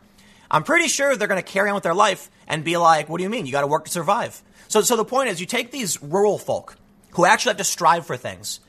I'm 0.50 0.64
pretty 0.64 0.88
sure 0.88 1.16
they're 1.16 1.28
going 1.28 1.42
to 1.42 1.52
carry 1.52 1.70
on 1.70 1.76
with 1.76 1.84
their 1.84 1.94
life 1.94 2.30
and 2.48 2.64
be 2.64 2.78
like, 2.78 3.10
"What 3.10 3.18
do 3.18 3.24
you 3.24 3.30
mean? 3.30 3.46
You 3.46 3.52
got 3.52 3.62
to 3.62 3.68
work 3.68 3.86
to 3.86 3.92
survive." 3.92 4.42
So, 4.68 4.82
so 4.82 4.96
the 4.96 5.06
point 5.06 5.30
is, 5.30 5.40
you 5.40 5.46
take 5.46 5.72
these 5.72 6.02
rural 6.02 6.38
folk 6.38 6.78
who 7.12 7.26
actually 7.26 7.52
have 7.52 7.58
to 7.58 7.64
strive 7.64 8.06
for 8.06 8.18
things. 8.18 8.60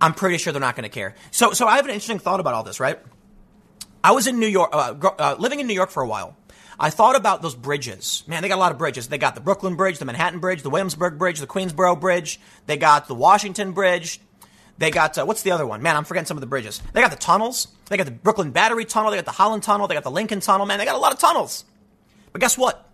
I'm 0.00 0.14
pretty 0.14 0.38
sure 0.38 0.52
they're 0.52 0.60
not 0.60 0.74
going 0.74 0.82
to 0.82 0.88
care. 0.88 1.14
So, 1.30 1.52
so 1.52 1.66
I 1.66 1.76
have 1.76 1.84
an 1.84 1.92
interesting 1.92 2.18
thought 2.18 2.40
about 2.40 2.54
all 2.54 2.64
this, 2.64 2.80
right? 2.80 2.98
I 4.02 4.12
was 4.12 4.26
in 4.26 4.40
New 4.40 4.48
York, 4.48 4.70
uh, 4.72 4.94
uh, 5.18 5.36
living 5.38 5.60
in 5.60 5.68
New 5.68 5.74
York 5.74 5.90
for 5.90 6.02
a 6.02 6.08
while. 6.08 6.36
I 6.82 6.90
thought 6.90 7.14
about 7.14 7.42
those 7.42 7.54
bridges. 7.54 8.24
Man, 8.26 8.42
they 8.42 8.48
got 8.48 8.56
a 8.56 8.60
lot 8.60 8.72
of 8.72 8.78
bridges. 8.78 9.06
They 9.06 9.16
got 9.16 9.36
the 9.36 9.40
Brooklyn 9.40 9.76
Bridge, 9.76 10.00
the 10.00 10.04
Manhattan 10.04 10.40
Bridge, 10.40 10.62
the 10.62 10.68
Williamsburg 10.68 11.16
Bridge, 11.16 11.38
the 11.38 11.46
Queensboro 11.46 11.98
Bridge. 11.98 12.40
They 12.66 12.76
got 12.76 13.06
the 13.06 13.14
Washington 13.14 13.70
Bridge. 13.70 14.20
They 14.78 14.90
got, 14.90 15.16
uh, 15.16 15.24
what's 15.24 15.42
the 15.42 15.52
other 15.52 15.64
one? 15.64 15.80
Man, 15.80 15.96
I'm 15.96 16.02
forgetting 16.02 16.26
some 16.26 16.36
of 16.36 16.40
the 16.40 16.48
bridges. 16.48 16.82
They 16.92 17.00
got 17.00 17.12
the 17.12 17.16
tunnels. 17.16 17.68
They 17.88 17.96
got 17.96 18.06
the 18.06 18.10
Brooklyn 18.10 18.50
Battery 18.50 18.84
Tunnel. 18.84 19.12
They 19.12 19.16
got 19.16 19.26
the 19.26 19.30
Holland 19.30 19.62
Tunnel. 19.62 19.86
They 19.86 19.94
got 19.94 20.02
the 20.02 20.10
Lincoln 20.10 20.40
Tunnel. 20.40 20.66
Man, 20.66 20.80
they 20.80 20.84
got 20.84 20.96
a 20.96 20.98
lot 20.98 21.12
of 21.12 21.20
tunnels. 21.20 21.64
But 22.32 22.40
guess 22.40 22.58
what? 22.58 22.90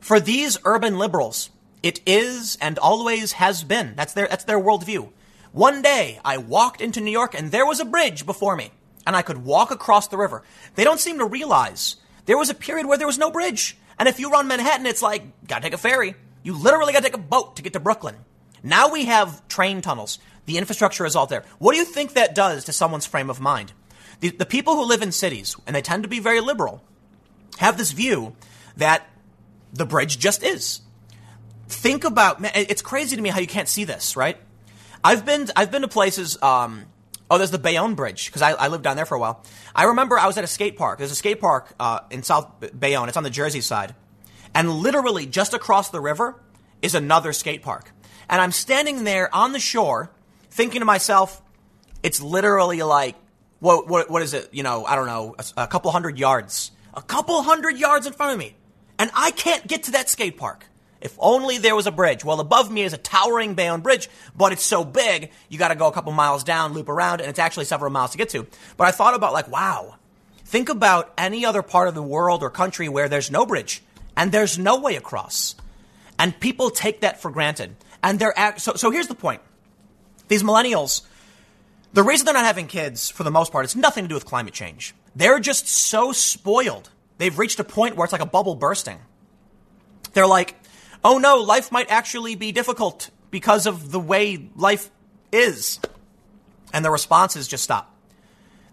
For 0.00 0.20
these 0.20 0.58
urban 0.66 0.98
liberals, 0.98 1.48
it 1.82 2.02
is 2.04 2.58
and 2.60 2.78
always 2.78 3.32
has 3.32 3.64
been. 3.64 3.94
That's 3.96 4.12
their, 4.12 4.28
that's 4.28 4.44
their 4.44 4.60
worldview. 4.60 5.10
One 5.52 5.80
day, 5.80 6.20
I 6.26 6.36
walked 6.36 6.82
into 6.82 7.00
New 7.00 7.10
York 7.10 7.32
and 7.32 7.50
there 7.50 7.64
was 7.64 7.80
a 7.80 7.86
bridge 7.86 8.26
before 8.26 8.54
me, 8.54 8.70
and 9.06 9.16
I 9.16 9.22
could 9.22 9.46
walk 9.46 9.70
across 9.70 10.08
the 10.08 10.18
river. 10.18 10.42
They 10.74 10.84
don't 10.84 11.00
seem 11.00 11.20
to 11.20 11.24
realize 11.24 11.96
there 12.26 12.38
was 12.38 12.50
a 12.50 12.54
period 12.54 12.86
where 12.86 12.98
there 12.98 13.06
was 13.06 13.18
no 13.18 13.30
bridge. 13.30 13.76
And 13.98 14.08
if 14.08 14.18
you 14.18 14.30
run 14.30 14.48
Manhattan, 14.48 14.86
it's 14.86 15.02
like, 15.02 15.22
gotta 15.46 15.62
take 15.62 15.72
a 15.72 15.78
ferry. 15.78 16.14
You 16.42 16.54
literally 16.54 16.92
gotta 16.92 17.04
take 17.04 17.14
a 17.14 17.18
boat 17.18 17.56
to 17.56 17.62
get 17.62 17.72
to 17.74 17.80
Brooklyn. 17.80 18.16
Now 18.62 18.90
we 18.90 19.04
have 19.06 19.46
train 19.48 19.82
tunnels. 19.82 20.18
The 20.46 20.58
infrastructure 20.58 21.06
is 21.06 21.16
all 21.16 21.26
there. 21.26 21.44
What 21.58 21.72
do 21.72 21.78
you 21.78 21.84
think 21.84 22.14
that 22.14 22.34
does 22.34 22.64
to 22.64 22.72
someone's 22.72 23.06
frame 23.06 23.30
of 23.30 23.40
mind? 23.40 23.72
The, 24.20 24.30
the 24.30 24.46
people 24.46 24.74
who 24.74 24.84
live 24.84 25.02
in 25.02 25.12
cities, 25.12 25.56
and 25.66 25.74
they 25.74 25.82
tend 25.82 26.02
to 26.02 26.08
be 26.08 26.18
very 26.18 26.40
liberal, 26.40 26.82
have 27.58 27.78
this 27.78 27.92
view 27.92 28.34
that 28.76 29.08
the 29.72 29.86
bridge 29.86 30.18
just 30.18 30.42
is. 30.42 30.80
Think 31.68 32.04
about, 32.04 32.38
it's 32.54 32.82
crazy 32.82 33.16
to 33.16 33.22
me 33.22 33.30
how 33.30 33.40
you 33.40 33.46
can't 33.46 33.68
see 33.68 33.84
this, 33.84 34.16
right? 34.16 34.38
I've 35.02 35.26
been 35.26 35.48
I've 35.54 35.70
been 35.70 35.82
to 35.82 35.88
places. 35.88 36.42
Um, 36.42 36.86
oh, 37.30 37.38
there's 37.38 37.50
the 37.50 37.58
Bayonne 37.58 37.94
Bridge 37.94 38.26
because 38.26 38.42
I, 38.42 38.52
I 38.52 38.68
lived 38.68 38.84
down 38.84 38.96
there 38.96 39.06
for 39.06 39.14
a 39.14 39.20
while. 39.20 39.42
I 39.74 39.84
remember 39.84 40.18
I 40.18 40.26
was 40.26 40.38
at 40.38 40.44
a 40.44 40.48
skate 40.48 40.76
park. 40.76 40.98
There's 40.98 41.12
a 41.12 41.16
skate 41.16 41.40
park 41.40 41.74
uh, 41.80 42.00
in 42.10 42.22
South 42.22 42.48
Bayonne. 42.78 43.08
It's 43.08 43.16
on 43.16 43.22
the 43.22 43.30
Jersey 43.30 43.60
side, 43.60 43.94
and 44.54 44.70
literally 44.70 45.26
just 45.26 45.54
across 45.54 45.90
the 45.90 46.00
river 46.00 46.40
is 46.82 46.94
another 46.94 47.32
skate 47.32 47.62
park. 47.62 47.90
And 48.28 48.40
I'm 48.40 48.52
standing 48.52 49.04
there 49.04 49.34
on 49.34 49.52
the 49.52 49.60
shore, 49.60 50.10
thinking 50.50 50.80
to 50.80 50.84
myself, 50.84 51.42
it's 52.02 52.20
literally 52.20 52.82
like 52.82 53.16
what 53.60 53.88
what, 53.88 54.10
what 54.10 54.22
is 54.22 54.34
it? 54.34 54.50
You 54.52 54.62
know, 54.62 54.84
I 54.84 54.96
don't 54.96 55.06
know, 55.06 55.34
a, 55.38 55.62
a 55.62 55.66
couple 55.66 55.90
hundred 55.90 56.18
yards, 56.18 56.70
a 56.92 57.02
couple 57.02 57.42
hundred 57.42 57.78
yards 57.78 58.06
in 58.06 58.12
front 58.12 58.32
of 58.32 58.38
me, 58.38 58.54
and 58.98 59.10
I 59.14 59.30
can't 59.30 59.66
get 59.66 59.84
to 59.84 59.92
that 59.92 60.08
skate 60.08 60.36
park. 60.36 60.66
If 61.04 61.14
only 61.18 61.58
there 61.58 61.76
was 61.76 61.86
a 61.86 61.92
bridge. 61.92 62.24
Well, 62.24 62.40
above 62.40 62.70
me 62.70 62.82
is 62.82 62.94
a 62.94 62.98
towering 62.98 63.52
Bayonne 63.52 63.82
bridge, 63.82 64.08
but 64.34 64.52
it's 64.52 64.64
so 64.64 64.84
big, 64.84 65.30
you 65.50 65.58
got 65.58 65.68
to 65.68 65.74
go 65.74 65.86
a 65.86 65.92
couple 65.92 66.12
miles 66.12 66.42
down, 66.42 66.72
loop 66.72 66.88
around, 66.88 67.20
and 67.20 67.28
it's 67.28 67.38
actually 67.38 67.66
several 67.66 67.90
miles 67.90 68.12
to 68.12 68.18
get 68.18 68.30
to. 68.30 68.46
But 68.78 68.88
I 68.88 68.90
thought 68.90 69.14
about 69.14 69.34
like, 69.34 69.46
wow, 69.46 69.96
think 70.46 70.70
about 70.70 71.12
any 71.18 71.44
other 71.44 71.60
part 71.60 71.88
of 71.88 71.94
the 71.94 72.02
world 72.02 72.42
or 72.42 72.48
country 72.48 72.88
where 72.88 73.10
there's 73.10 73.30
no 73.30 73.44
bridge 73.44 73.82
and 74.16 74.32
there's 74.32 74.58
no 74.58 74.80
way 74.80 74.96
across. 74.96 75.56
And 76.18 76.40
people 76.40 76.70
take 76.70 77.02
that 77.02 77.20
for 77.20 77.30
granted. 77.30 77.76
And 78.02 78.18
they're 78.18 78.36
act- 78.36 78.62
so, 78.62 78.72
so 78.72 78.90
here's 78.90 79.08
the 79.08 79.14
point. 79.14 79.42
These 80.28 80.42
millennials, 80.42 81.02
the 81.92 82.02
reason 82.02 82.24
they're 82.24 82.32
not 82.32 82.46
having 82.46 82.66
kids, 82.66 83.10
for 83.10 83.24
the 83.24 83.30
most 83.30 83.52
part, 83.52 83.66
it's 83.66 83.76
nothing 83.76 84.04
to 84.04 84.08
do 84.08 84.14
with 84.14 84.24
climate 84.24 84.54
change. 84.54 84.94
They're 85.14 85.38
just 85.38 85.68
so 85.68 86.12
spoiled. 86.12 86.88
They've 87.18 87.38
reached 87.38 87.60
a 87.60 87.64
point 87.64 87.96
where 87.96 88.04
it's 88.04 88.12
like 88.12 88.22
a 88.22 88.26
bubble 88.26 88.54
bursting. 88.54 89.00
They're 90.14 90.26
like, 90.26 90.54
oh 91.04 91.18
no, 91.18 91.36
life 91.38 91.70
might 91.70 91.90
actually 91.90 92.34
be 92.34 92.50
difficult 92.50 93.10
because 93.30 93.66
of 93.66 93.92
the 93.92 94.00
way 94.00 94.48
life 94.56 94.90
is. 95.30 95.78
And 96.72 96.84
the 96.84 96.90
responses 96.90 97.46
just 97.46 97.62
stop. 97.62 97.94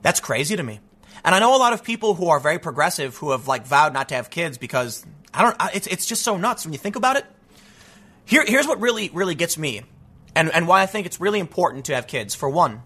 That's 0.02 0.20
crazy 0.20 0.56
to 0.56 0.64
me. 0.64 0.80
And 1.24 1.36
I 1.36 1.40
know 1.40 1.56
a 1.56 1.60
lot 1.60 1.74
of 1.74 1.84
people 1.84 2.16
who 2.16 2.30
are 2.30 2.40
very 2.40 2.58
progressive 2.58 3.18
who 3.18 3.32
have 3.32 3.48
like 3.48 3.68
vowed 3.68 3.94
not 3.94 4.10
to 4.10 4.16
have 4.16 4.30
kids 4.30 4.58
because 4.58 5.06
I 5.34 5.44
don't, 5.44 5.76
it's, 5.76 5.88
it's 5.88 6.06
just 6.08 6.24
so 6.24 6.38
nuts 6.38 6.66
when 6.66 6.74
you 6.74 6.80
think 6.80 6.96
about 6.96 7.18
it. 7.18 7.26
Here, 8.26 8.44
here's 8.46 8.68
what 8.68 8.80
really, 8.80 9.10
really 9.14 9.36
gets 9.36 9.58
me 9.58 9.82
and, 10.36 10.52
and 10.54 10.68
why 10.68 10.82
I 10.82 10.86
think 10.86 11.06
it's 11.06 11.20
really 11.20 11.40
important 11.40 11.86
to 11.86 11.96
have 11.96 12.08
kids. 12.08 12.34
For 12.34 12.50
one, 12.50 12.82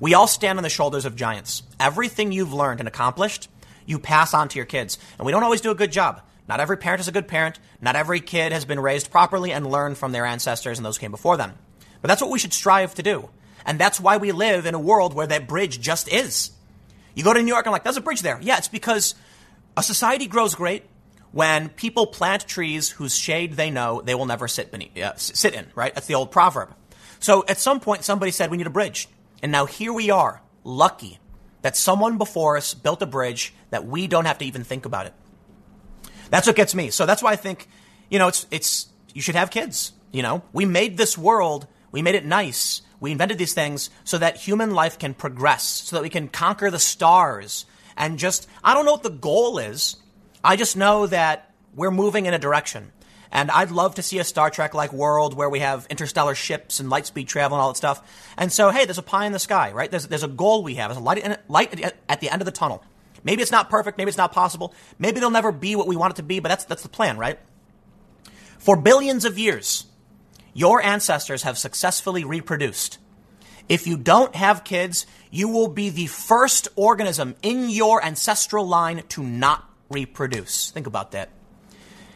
we 0.00 0.14
all 0.14 0.26
stand 0.26 0.58
on 0.58 0.62
the 0.62 0.70
shoulders 0.70 1.04
of 1.04 1.16
giants. 1.16 1.62
Everything 1.78 2.32
you've 2.32 2.52
learned 2.52 2.80
and 2.80 2.88
accomplished, 2.88 3.48
you 3.86 3.98
pass 3.98 4.34
on 4.34 4.48
to 4.48 4.56
your 4.56 4.66
kids. 4.66 4.98
And 5.18 5.26
we 5.26 5.32
don't 5.32 5.44
always 5.44 5.60
do 5.60 5.70
a 5.70 5.76
good 5.76 5.92
job. 5.92 6.22
Not 6.48 6.60
every 6.60 6.78
parent 6.78 7.00
is 7.00 7.08
a 7.08 7.12
good 7.12 7.28
parent. 7.28 7.58
Not 7.80 7.94
every 7.94 8.20
kid 8.20 8.52
has 8.52 8.64
been 8.64 8.80
raised 8.80 9.10
properly 9.10 9.52
and 9.52 9.70
learned 9.70 9.98
from 9.98 10.12
their 10.12 10.24
ancestors 10.24 10.78
and 10.78 10.86
those 10.86 10.96
who 10.96 11.02
came 11.02 11.10
before 11.10 11.36
them. 11.36 11.54
But 12.00 12.08
that's 12.08 12.22
what 12.22 12.30
we 12.30 12.38
should 12.38 12.52
strive 12.52 12.94
to 12.94 13.02
do. 13.02 13.28
And 13.66 13.78
that's 13.78 14.00
why 14.00 14.16
we 14.16 14.32
live 14.32 14.64
in 14.64 14.74
a 14.74 14.80
world 14.80 15.12
where 15.12 15.26
that 15.26 15.46
bridge 15.46 15.80
just 15.80 16.10
is. 16.10 16.52
You 17.14 17.22
go 17.22 17.34
to 17.34 17.42
New 17.42 17.48
York 17.48 17.66
and 17.66 17.68
I'm 17.68 17.72
like, 17.72 17.84
there's 17.84 17.96
a 17.96 18.00
bridge 18.00 18.22
there. 18.22 18.38
Yeah, 18.40 18.56
it's 18.56 18.68
because 18.68 19.14
a 19.76 19.82
society 19.82 20.26
grows 20.26 20.54
great 20.54 20.84
when 21.32 21.68
people 21.68 22.06
plant 22.06 22.46
trees 22.46 22.88
whose 22.88 23.14
shade 23.14 23.54
they 23.54 23.70
know 23.70 24.00
they 24.00 24.14
will 24.14 24.26
never 24.26 24.48
sit 24.48 24.70
beneath, 24.70 24.96
uh, 24.96 25.16
sit 25.16 25.54
in, 25.54 25.66
right? 25.74 25.94
That's 25.94 26.06
the 26.06 26.14
old 26.14 26.30
proverb. 26.30 26.74
So 27.20 27.44
at 27.46 27.58
some 27.58 27.80
point, 27.80 28.04
somebody 28.04 28.30
said 28.30 28.50
we 28.50 28.56
need 28.56 28.66
a 28.66 28.70
bridge. 28.70 29.08
And 29.42 29.52
now 29.52 29.66
here 29.66 29.92
we 29.92 30.10
are, 30.10 30.40
lucky 30.64 31.18
that 31.62 31.76
someone 31.76 32.18
before 32.18 32.56
us 32.56 32.74
built 32.74 33.02
a 33.02 33.06
bridge 33.06 33.52
that 33.70 33.86
we 33.86 34.06
don't 34.06 34.24
have 34.24 34.38
to 34.38 34.44
even 34.44 34.64
think 34.64 34.86
about 34.86 35.06
it. 35.06 35.14
That's 36.30 36.46
what 36.46 36.56
gets 36.56 36.74
me. 36.74 36.90
So 36.90 37.06
that's 37.06 37.22
why 37.22 37.32
I 37.32 37.36
think, 37.36 37.68
you 38.10 38.18
know, 38.18 38.28
it's, 38.28 38.46
it's, 38.50 38.88
you 39.14 39.22
should 39.22 39.34
have 39.34 39.50
kids. 39.50 39.92
You 40.12 40.22
know, 40.22 40.42
we 40.52 40.64
made 40.64 40.96
this 40.96 41.18
world, 41.18 41.66
we 41.92 42.02
made 42.02 42.14
it 42.14 42.24
nice. 42.24 42.82
We 43.00 43.12
invented 43.12 43.38
these 43.38 43.54
things 43.54 43.90
so 44.04 44.18
that 44.18 44.36
human 44.36 44.72
life 44.72 44.98
can 44.98 45.14
progress, 45.14 45.62
so 45.62 45.96
that 45.96 46.02
we 46.02 46.08
can 46.08 46.28
conquer 46.28 46.70
the 46.70 46.78
stars 46.78 47.64
and 47.96 48.18
just, 48.18 48.48
I 48.64 48.74
don't 48.74 48.86
know 48.86 48.92
what 48.92 49.02
the 49.02 49.10
goal 49.10 49.58
is. 49.58 49.96
I 50.42 50.56
just 50.56 50.76
know 50.76 51.06
that 51.06 51.52
we're 51.74 51.90
moving 51.90 52.26
in 52.26 52.34
a 52.34 52.38
direction. 52.38 52.92
And 53.30 53.50
I'd 53.50 53.70
love 53.70 53.96
to 53.96 54.02
see 54.02 54.18
a 54.18 54.24
Star 54.24 54.50
Trek 54.50 54.72
like 54.72 54.92
world 54.92 55.34
where 55.34 55.50
we 55.50 55.58
have 55.58 55.86
interstellar 55.90 56.34
ships 56.34 56.80
and 56.80 56.88
light 56.88 57.06
speed 57.06 57.28
travel 57.28 57.58
and 57.58 57.62
all 57.62 57.72
that 57.72 57.76
stuff. 57.76 58.32
And 58.38 58.50
so, 58.50 58.70
hey, 58.70 58.86
there's 58.86 58.98
a 58.98 59.02
pie 59.02 59.26
in 59.26 59.32
the 59.32 59.38
sky, 59.38 59.72
right? 59.72 59.90
There's, 59.90 60.06
there's 60.06 60.22
a 60.22 60.28
goal 60.28 60.62
we 60.62 60.76
have. 60.76 60.90
There's 60.90 60.98
a 60.98 61.04
light, 61.04 61.50
light 61.50 61.94
at 62.08 62.20
the 62.20 62.30
end 62.30 62.40
of 62.40 62.46
the 62.46 62.52
tunnel. 62.52 62.82
Maybe 63.24 63.42
it's 63.42 63.52
not 63.52 63.70
perfect. 63.70 63.98
Maybe 63.98 64.08
it's 64.08 64.18
not 64.18 64.32
possible. 64.32 64.74
Maybe 64.98 65.20
they'll 65.20 65.30
never 65.30 65.52
be 65.52 65.76
what 65.76 65.86
we 65.86 65.96
want 65.96 66.14
it 66.14 66.16
to 66.16 66.22
be, 66.22 66.40
but 66.40 66.48
that's, 66.48 66.64
that's 66.64 66.82
the 66.82 66.88
plan, 66.88 67.18
right? 67.18 67.38
For 68.58 68.76
billions 68.76 69.24
of 69.24 69.38
years, 69.38 69.86
your 70.54 70.82
ancestors 70.82 71.42
have 71.42 71.58
successfully 71.58 72.24
reproduced. 72.24 72.98
If 73.68 73.86
you 73.86 73.96
don't 73.96 74.34
have 74.34 74.64
kids, 74.64 75.06
you 75.30 75.48
will 75.48 75.68
be 75.68 75.90
the 75.90 76.06
first 76.06 76.68
organism 76.74 77.34
in 77.42 77.68
your 77.68 78.02
ancestral 78.02 78.66
line 78.66 79.02
to 79.10 79.22
not 79.22 79.68
reproduce. 79.90 80.70
Think 80.70 80.86
about 80.86 81.12
that. 81.12 81.28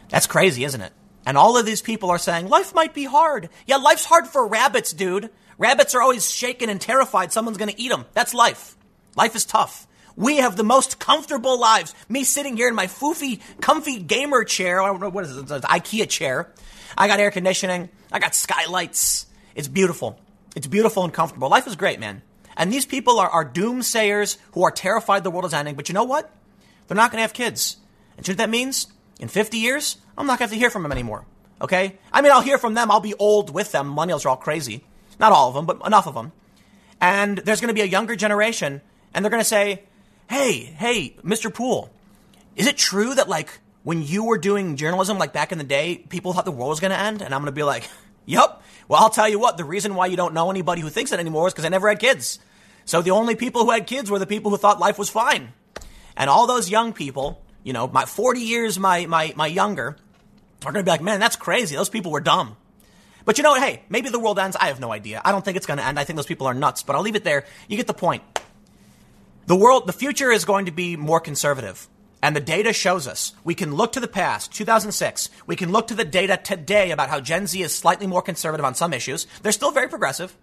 That's 0.09 0.27
crazy, 0.27 0.63
isn't 0.63 0.81
it? 0.81 0.93
And 1.25 1.37
all 1.37 1.57
of 1.57 1.65
these 1.65 1.81
people 1.81 2.09
are 2.09 2.17
saying, 2.17 2.49
life 2.49 2.73
might 2.75 2.93
be 2.93 3.05
hard. 3.05 3.49
Yeah, 3.65 3.77
life's 3.77 4.05
hard 4.05 4.27
for 4.27 4.47
rabbits, 4.47 4.91
dude. 4.91 5.29
Rabbits 5.57 5.95
are 5.95 6.01
always 6.01 6.29
shaken 6.29 6.69
and 6.69 6.81
terrified 6.81 7.31
someone's 7.31 7.57
going 7.57 7.71
to 7.71 7.79
eat 7.79 7.89
them. 7.89 8.05
That's 8.13 8.33
life. 8.33 8.75
Life 9.15 9.35
is 9.35 9.45
tough. 9.45 9.87
We 10.15 10.37
have 10.37 10.55
the 10.55 10.63
most 10.63 10.99
comfortable 10.99 11.59
lives. 11.59 11.95
Me 12.07 12.23
sitting 12.23 12.55
here 12.55 12.67
in 12.67 12.75
my 12.75 12.87
foofy, 12.87 13.41
comfy 13.61 13.99
gamer 13.99 14.43
chair. 14.43 14.81
I 14.81 14.87
don't 14.87 14.99
know 14.99 15.09
what 15.09 15.25
is 15.25 15.35
an 15.35 15.45
IKEA 15.45 16.07
chair. 16.07 16.51
I 16.97 17.07
got 17.07 17.19
air 17.19 17.31
conditioning. 17.31 17.89
I 18.11 18.19
got 18.19 18.35
skylights. 18.35 19.25
It's 19.55 19.67
beautiful. 19.67 20.19
It's 20.55 20.67
beautiful 20.67 21.03
and 21.03 21.13
comfortable. 21.13 21.49
Life 21.49 21.67
is 21.67 21.75
great, 21.75 21.99
man. 21.99 22.21
And 22.55 22.71
these 22.71 22.85
people 22.85 23.19
are, 23.19 23.29
are 23.29 23.49
doomsayers 23.49 24.37
who 24.51 24.63
are 24.63 24.71
terrified 24.71 25.23
the 25.23 25.31
world 25.31 25.45
is 25.45 25.53
ending. 25.53 25.75
But 25.75 25.89
you 25.89 25.93
know 25.93 26.03
what? 26.03 26.31
They're 26.87 26.95
not 26.95 27.11
going 27.11 27.17
to 27.17 27.23
have 27.23 27.33
kids. 27.33 27.77
And 28.17 28.27
you 28.27 28.33
know 28.33 28.35
what 28.35 28.45
that 28.45 28.49
means? 28.51 28.87
In 29.19 29.27
50 29.27 29.57
years, 29.57 29.97
I'm 30.17 30.27
not 30.27 30.39
going 30.39 30.49
to 30.49 30.51
have 30.51 30.51
to 30.51 30.59
hear 30.59 30.69
from 30.69 30.83
them 30.83 30.91
anymore. 30.91 31.25
Okay? 31.61 31.97
I 32.11 32.21
mean, 32.21 32.31
I'll 32.31 32.41
hear 32.41 32.57
from 32.57 32.75
them. 32.75 32.91
I'll 32.91 32.99
be 32.99 33.15
old 33.15 33.49
with 33.49 33.71
them. 33.71 33.95
Millennials 33.95 34.25
are 34.25 34.29
all 34.29 34.37
crazy. 34.37 34.83
Not 35.19 35.31
all 35.31 35.49
of 35.49 35.55
them, 35.55 35.65
but 35.65 35.85
enough 35.85 36.07
of 36.07 36.13
them. 36.13 36.31
And 37.01 37.39
there's 37.39 37.61
going 37.61 37.69
to 37.69 37.73
be 37.73 37.81
a 37.81 37.85
younger 37.85 38.15
generation, 38.15 38.81
and 39.13 39.23
they're 39.23 39.29
going 39.29 39.41
to 39.41 39.47
say, 39.47 39.83
hey, 40.29 40.59
hey, 40.59 41.15
Mr. 41.23 41.53
Poole, 41.53 41.89
is 42.55 42.67
it 42.67 42.77
true 42.77 43.13
that 43.15 43.29
like 43.29 43.59
when 43.83 44.01
you 44.01 44.25
were 44.25 44.37
doing 44.37 44.75
journalism, 44.75 45.17
like 45.17 45.33
back 45.33 45.51
in 45.51 45.57
the 45.57 45.63
day, 45.63 45.97
people 45.97 46.33
thought 46.33 46.45
the 46.45 46.51
world 46.51 46.69
was 46.69 46.79
going 46.79 46.91
to 46.91 46.99
end? 46.99 47.21
And 47.21 47.33
I'm 47.33 47.41
going 47.41 47.47
to 47.47 47.51
be 47.51 47.63
like, 47.63 47.89
yep. 48.25 48.61
Well, 48.87 49.01
I'll 49.01 49.09
tell 49.09 49.29
you 49.29 49.39
what, 49.39 49.57
the 49.57 49.65
reason 49.65 49.95
why 49.95 50.07
you 50.07 50.17
don't 50.17 50.33
know 50.33 50.49
anybody 50.49 50.81
who 50.81 50.89
thinks 50.89 51.11
it 51.11 51.19
anymore 51.19 51.47
is 51.47 51.53
because 51.53 51.65
I 51.65 51.69
never 51.69 51.87
had 51.87 51.99
kids. 51.99 52.39
So 52.85 53.01
the 53.01 53.11
only 53.11 53.35
people 53.35 53.63
who 53.63 53.71
had 53.71 53.87
kids 53.87 54.11
were 54.11 54.19
the 54.19 54.27
people 54.27 54.51
who 54.51 54.57
thought 54.57 54.79
life 54.79 54.99
was 54.99 55.09
fine. 55.09 55.53
And 56.17 56.29
all 56.29 56.47
those 56.47 56.69
young 56.69 56.93
people, 56.93 57.41
you 57.63 57.73
know, 57.73 57.87
my 57.87 58.05
40 58.05 58.41
years 58.41 58.77
my, 58.77 59.05
my, 59.05 59.33
my 59.35 59.47
younger, 59.47 59.97
are 60.65 60.71
going 60.71 60.83
to 60.83 60.87
be 60.87 60.91
like, 60.91 61.01
man, 61.01 61.19
that's 61.19 61.35
crazy. 61.35 61.75
Those 61.75 61.89
people 61.89 62.11
were 62.11 62.21
dumb. 62.21 62.57
But 63.25 63.37
you 63.37 63.43
know 63.43 63.51
what? 63.51 63.61
Hey, 63.61 63.83
maybe 63.89 64.09
the 64.09 64.19
world 64.19 64.37
ends. 64.37 64.57
I 64.59 64.67
have 64.67 64.79
no 64.79 64.91
idea. 64.91 65.21
I 65.23 65.31
don't 65.31 65.43
think 65.43 65.57
it's 65.57 65.65
going 65.65 65.79
to 65.79 65.85
end. 65.85 65.97
I 65.97 66.03
think 66.03 66.17
those 66.17 66.25
people 66.25 66.47
are 66.47 66.53
nuts, 66.53 66.83
but 66.83 66.95
I'll 66.95 67.01
leave 67.01 67.15
it 67.15 67.23
there. 67.23 67.45
You 67.67 67.77
get 67.77 67.87
the 67.87 67.93
point. 67.93 68.23
The 69.45 69.55
world, 69.55 69.87
the 69.87 69.93
future 69.93 70.31
is 70.31 70.45
going 70.45 70.65
to 70.65 70.71
be 70.71 70.95
more 70.95 71.19
conservative. 71.19 71.87
And 72.21 72.33
the 72.33 72.39
data 72.39 72.71
shows 72.71 73.05
us. 73.05 73.33
We 73.43 73.53
can 73.53 73.75
look 73.75 73.91
to 73.93 73.99
the 73.99 74.07
past, 74.07 74.53
2006. 74.53 75.29
We 75.45 75.57
can 75.57 75.73
look 75.73 75.87
to 75.87 75.95
the 75.95 76.05
data 76.05 76.39
today 76.41 76.91
about 76.91 77.09
how 77.09 77.19
Gen 77.19 77.47
Z 77.47 77.61
is 77.61 77.75
slightly 77.75 78.07
more 78.07 78.21
conservative 78.21 78.65
on 78.65 78.75
some 78.75 78.93
issues. 78.93 79.27
They're 79.41 79.51
still 79.51 79.71
very 79.71 79.89
progressive. 79.89 80.37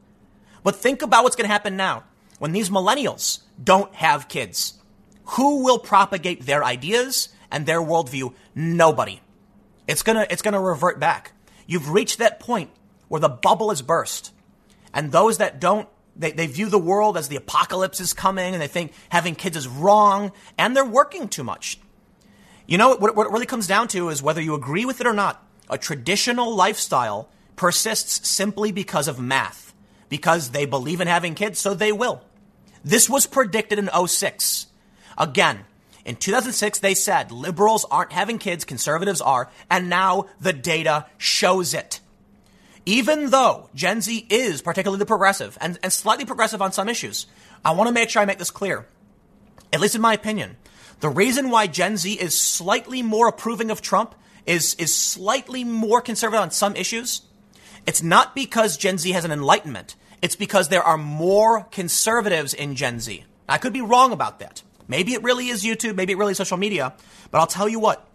But 0.63 0.77
think 0.77 1.01
about 1.01 1.25
what's 1.25 1.37
going 1.37 1.49
to 1.49 1.53
happen 1.53 1.77
now 1.77 2.05
when 2.39 2.53
these 2.53 2.69
millennials 2.69 3.41
don't 3.63 3.95
have 3.95 4.29
kids. 4.29 4.75
Who 5.37 5.65
will 5.65 5.79
propagate 5.79 6.45
their 6.45 6.63
ideas 6.63 7.31
and 7.51 7.65
their 7.65 7.81
worldview? 7.81 8.35
Nobody. 8.55 9.21
It's 9.87 10.03
gonna, 10.03 10.27
it's 10.29 10.43
gonna 10.43 10.61
revert 10.61 11.01
back. 11.01 11.33
You've 11.67 11.91
reached 11.91 12.19
that 12.19 12.41
point 12.41 12.71
where 13.09 13.21
the 13.21 13.29
bubble 13.29 13.71
has 13.71 13.81
burst. 13.81 14.33
And 14.93 15.13
those 15.13 15.39
that 15.39 15.61
don't 15.61 15.89
they, 16.21 16.33
they 16.33 16.47
view 16.47 16.69
the 16.69 16.79
world 16.79 17.17
as 17.17 17.29
the 17.29 17.37
apocalypse 17.37 17.99
is 17.99 18.13
coming 18.13 18.53
and 18.53 18.63
they 18.63 18.69
think 18.69 18.93
having 19.09 19.35
kids 19.35 19.57
is 19.57 19.67
wrong 19.67 20.33
and 20.59 20.77
they're 20.77 20.85
working 20.85 21.29
too 21.29 21.43
much. 21.43 21.81
You 22.67 22.79
know, 22.79 22.95
what, 22.95 23.17
what 23.17 23.27
it 23.27 23.33
really 23.33 23.47
comes 23.47 23.67
down 23.67 23.89
to 23.89 24.11
is 24.11 24.23
whether 24.23 24.41
you 24.41 24.55
agree 24.55 24.85
with 24.85 25.01
it 25.01 25.07
or 25.07 25.15
not, 25.15 25.45
a 25.69 25.79
traditional 25.79 26.55
lifestyle 26.55 27.29
persists 27.57 28.29
simply 28.29 28.71
because 28.71 29.09
of 29.09 29.19
math, 29.19 29.75
because 30.09 30.51
they 30.51 30.67
believe 30.67 31.01
in 31.01 31.09
having 31.09 31.35
kids, 31.35 31.59
so 31.59 31.75
they 31.75 31.91
will. 31.91 32.23
This 32.85 33.09
was 33.09 33.27
predicted 33.27 33.79
in 33.79 33.91
06. 34.07 34.67
Again, 35.19 35.65
in 36.05 36.17
2006, 36.17 36.79
they 36.79 36.95
said 36.95 37.33
liberals 37.33 37.85
aren't 37.91 38.13
having 38.13 38.39
kids, 38.39 38.65
conservatives 38.65 39.21
are, 39.21 39.51
and 39.71 39.91
now 39.91 40.27
the 40.41 40.53
data 40.53 41.07
shows 41.19 41.75
it. 41.75 42.01
Even 42.87 43.31
though 43.31 43.69
Gen 43.75 44.01
Z 44.01 44.27
is 44.31 44.63
particularly 44.63 45.05
progressive 45.05 45.59
and, 45.61 45.79
and 45.83 45.93
slightly 45.93 46.25
progressive 46.25 46.63
on 46.63 46.73
some 46.73 46.89
issues, 46.89 47.27
I 47.65 47.73
want 47.73 47.89
to 47.89 47.95
make 47.95 48.11
sure 48.11 48.23
I 48.23 48.25
make 48.25 48.39
this 48.39 48.51
clear. 48.51 48.87
At 49.73 49.81
least 49.81 49.95
in 49.95 50.01
my 50.01 50.15
opinion, 50.15 50.57
the 51.01 51.09
reason 51.09 51.51
why 51.51 51.67
Gen 51.67 51.97
Z 51.97 52.13
is 52.13 52.39
slightly 52.39 53.03
more 53.03 53.29
approving 53.29 53.71
of 53.71 53.83
Trump 53.83 54.15
is, 54.47 54.75
is 54.75 54.97
slightly 54.97 55.65
more 55.65 56.01
conservative 56.01 56.43
on 56.43 56.51
some 56.51 56.75
issues. 56.75 57.23
It's 57.87 58.03
not 58.03 58.35
because 58.35 58.77
Gen 58.77 58.99
Z 58.99 59.11
has 59.13 59.25
an 59.25 59.31
enlightenment. 59.31 59.97
It's 60.23 60.37
because 60.37 60.69
there 60.69 60.83
are 60.83 60.99
more 60.99 61.65
conservatives 61.65 62.53
in 62.53 62.75
Gen 62.75 63.01
Z. 63.01 63.25
I 63.49 63.59
could 63.59 63.73
be 63.73 63.81
wrong 63.81 64.13
about 64.13 64.39
that. 64.41 64.63
Maybe 64.89 65.13
it 65.13 65.23
really 65.23 65.49
is 65.49 65.65
YouTube. 65.65 65.95
Maybe 65.95 66.13
it 66.13 66.17
really 66.17 66.33
is 66.33 66.39
social 66.39 66.57
media. 66.57 66.93
But 67.31 67.39
I'll 67.39 67.47
tell 67.47 67.69
you 67.69 67.81
what. 67.81 68.07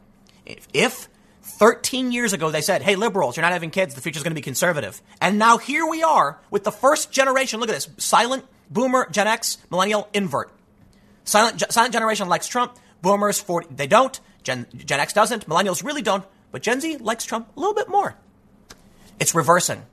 If, 0.45 0.67
if 0.73 1.07
13 1.45 2.11
years 2.11 2.33
ago, 2.33 2.49
they 2.51 2.61
said, 2.61 2.81
hey, 2.81 2.95
liberals, 2.95 3.37
you're 3.37 3.43
not 3.43 3.53
having 3.53 3.69
kids, 3.69 3.95
the 3.95 4.01
future's 4.01 4.23
going 4.23 4.31
to 4.31 4.35
be 4.35 4.41
conservative. 4.41 5.01
And 5.21 5.37
now 5.37 5.57
here 5.57 5.85
we 5.85 6.03
are 6.03 6.39
with 6.49 6.63
the 6.63 6.71
first 6.71 7.11
generation. 7.11 7.59
Look 7.59 7.69
at 7.69 7.75
this 7.75 7.87
silent, 7.97 8.45
boomer, 8.69 9.07
Gen 9.11 9.27
X, 9.27 9.59
millennial, 9.69 10.09
invert. 10.13 10.51
Silent, 11.23 11.63
silent 11.69 11.93
generation 11.93 12.27
likes 12.27 12.47
Trump, 12.47 12.77
boomers, 13.01 13.39
40, 13.39 13.75
they 13.75 13.87
don't. 13.87 14.19
Gen, 14.43 14.65
Gen 14.75 14.99
X 14.99 15.13
doesn't, 15.13 15.47
millennials 15.47 15.83
really 15.83 16.01
don't, 16.01 16.25
but 16.51 16.61
Gen 16.61 16.81
Z 16.81 16.97
likes 16.97 17.25
Trump 17.25 17.49
a 17.55 17.59
little 17.59 17.75
bit 17.75 17.89
more. 17.89 18.15
It's 19.19 19.33
reversing. 19.33 19.83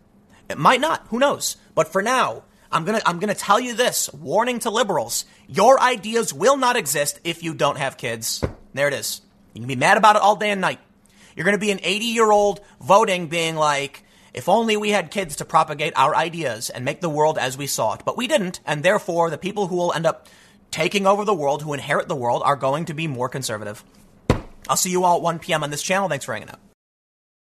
It 0.49 0.59
might 0.59 0.81
not, 0.81 1.07
who 1.09 1.19
knows? 1.19 1.57
But 1.75 1.89
for 1.89 2.03
now, 2.03 2.43
I'm 2.71 2.85
gonna, 2.85 3.01
I'm 3.07 3.19
gonna 3.19 3.35
tell 3.35 3.61
you 3.61 3.75
this 3.75 4.13
warning 4.13 4.59
to 4.61 4.71
liberals. 4.71 5.27
Your 5.47 5.79
ideas 5.81 6.33
will 6.33 6.57
not 6.57 6.77
exist 6.77 7.21
if 7.25 7.43
you 7.43 7.55
don't 7.55 7.79
have 7.79 7.97
kids. 7.97 8.43
There 8.75 8.89
it 8.89 8.95
is. 8.95 9.21
You 9.55 9.61
can 9.61 9.69
be 9.69 9.77
mad 9.77 9.99
about 9.99 10.17
it 10.17 10.23
all 10.23 10.37
day 10.37 10.51
and 10.51 10.61
night. 10.61 10.81
You're 11.37 11.45
going 11.45 11.57
to 11.57 11.61
be 11.61 11.71
an 11.71 11.81
80 11.83 12.05
year 12.05 12.31
old 12.31 12.61
voting 12.81 13.29
being 13.29 13.57
like, 13.57 14.05
if 14.35 14.49
only 14.49 14.77
we 14.77 14.91
had 14.91 15.11
kids 15.11 15.37
to 15.37 15.45
propagate 15.45 15.93
our 15.97 16.15
ideas 16.15 16.71
and 16.71 16.85
make 16.85 17.01
the 17.01 17.11
world 17.11 17.39
as 17.39 17.59
we 17.59 17.67
saw 17.67 17.95
it. 17.95 18.03
But 18.05 18.17
we 18.17 18.27
didn't, 18.27 18.61
and 18.65 18.83
therefore 18.83 19.31
the 19.31 19.39
people 19.39 19.67
who 19.67 19.77
will 19.77 19.93
end 19.93 20.07
up 20.07 20.29
taking 20.71 21.07
over 21.07 21.25
the 21.25 21.35
world, 21.35 21.63
who 21.63 21.75
inherit 21.75 22.09
the 22.09 22.17
world, 22.17 22.43
are 22.45 22.57
going 22.57 22.87
to 22.87 22.95
be 22.95 23.07
more 23.07 23.29
conservative. 23.29 23.85
I'll 24.69 24.77
see 24.77 24.91
you 24.91 25.05
all 25.05 25.17
at 25.17 25.23
1 25.23 25.39
p.m. 25.39 25.63
on 25.63 25.71
this 25.71 25.83
channel. 25.83 26.09
Thanks 26.09 26.25
for 26.25 26.33
hanging 26.33 26.49
out. 26.49 26.61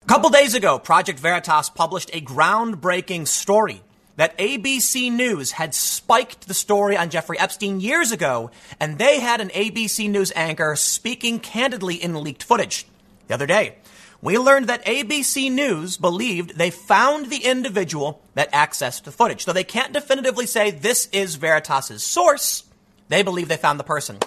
A 0.04 0.08
couple 0.08 0.30
days 0.32 0.56
ago, 0.56 0.80
Project 0.80 1.20
Veritas 1.20 1.70
published 1.70 2.10
a 2.14 2.22
groundbreaking 2.22 3.28
story 3.28 3.82
that 4.16 4.38
ABC 4.38 5.12
News 5.12 5.52
had 5.54 5.74
spiked 5.74 6.48
the 6.48 6.54
story 6.54 6.98
on 6.98 7.10
Jeffrey 7.10 7.40
Epstein 7.40 7.80
years 7.80 8.12
ago, 8.12 8.50
and 8.80 8.98
they 8.98 9.20
had 9.20 9.40
an 9.40 9.50
ABC 9.50 10.10
News 10.10 10.32
anchor 10.36 10.76
speaking 10.76 11.40
candidly 11.40 11.96
in 11.96 12.16
leaked 12.24 12.44
footage 12.44 12.88
the 13.32 13.36
other 13.36 13.48
day. 13.48 13.78
We 14.22 14.38
learned 14.38 14.68
that 14.68 14.84
ABC 14.84 15.50
News 15.50 15.96
believed 15.96 16.58
they 16.58 16.70
found 16.70 17.30
the 17.30 17.46
individual 17.46 18.22
that 18.36 18.52
accessed 18.52 19.04
the 19.04 19.12
footage. 19.12 19.46
So 19.46 19.54
they 19.54 19.64
can't 19.64 19.94
definitively 19.94 20.46
say 20.46 20.70
this 20.70 21.08
is 21.14 21.38
Veritas's 21.38 22.04
source. 22.04 22.66
They 23.08 23.24
believe 23.24 23.48
they 23.48 23.56
found 23.56 23.80
the 23.80 23.86
person. 23.86 24.18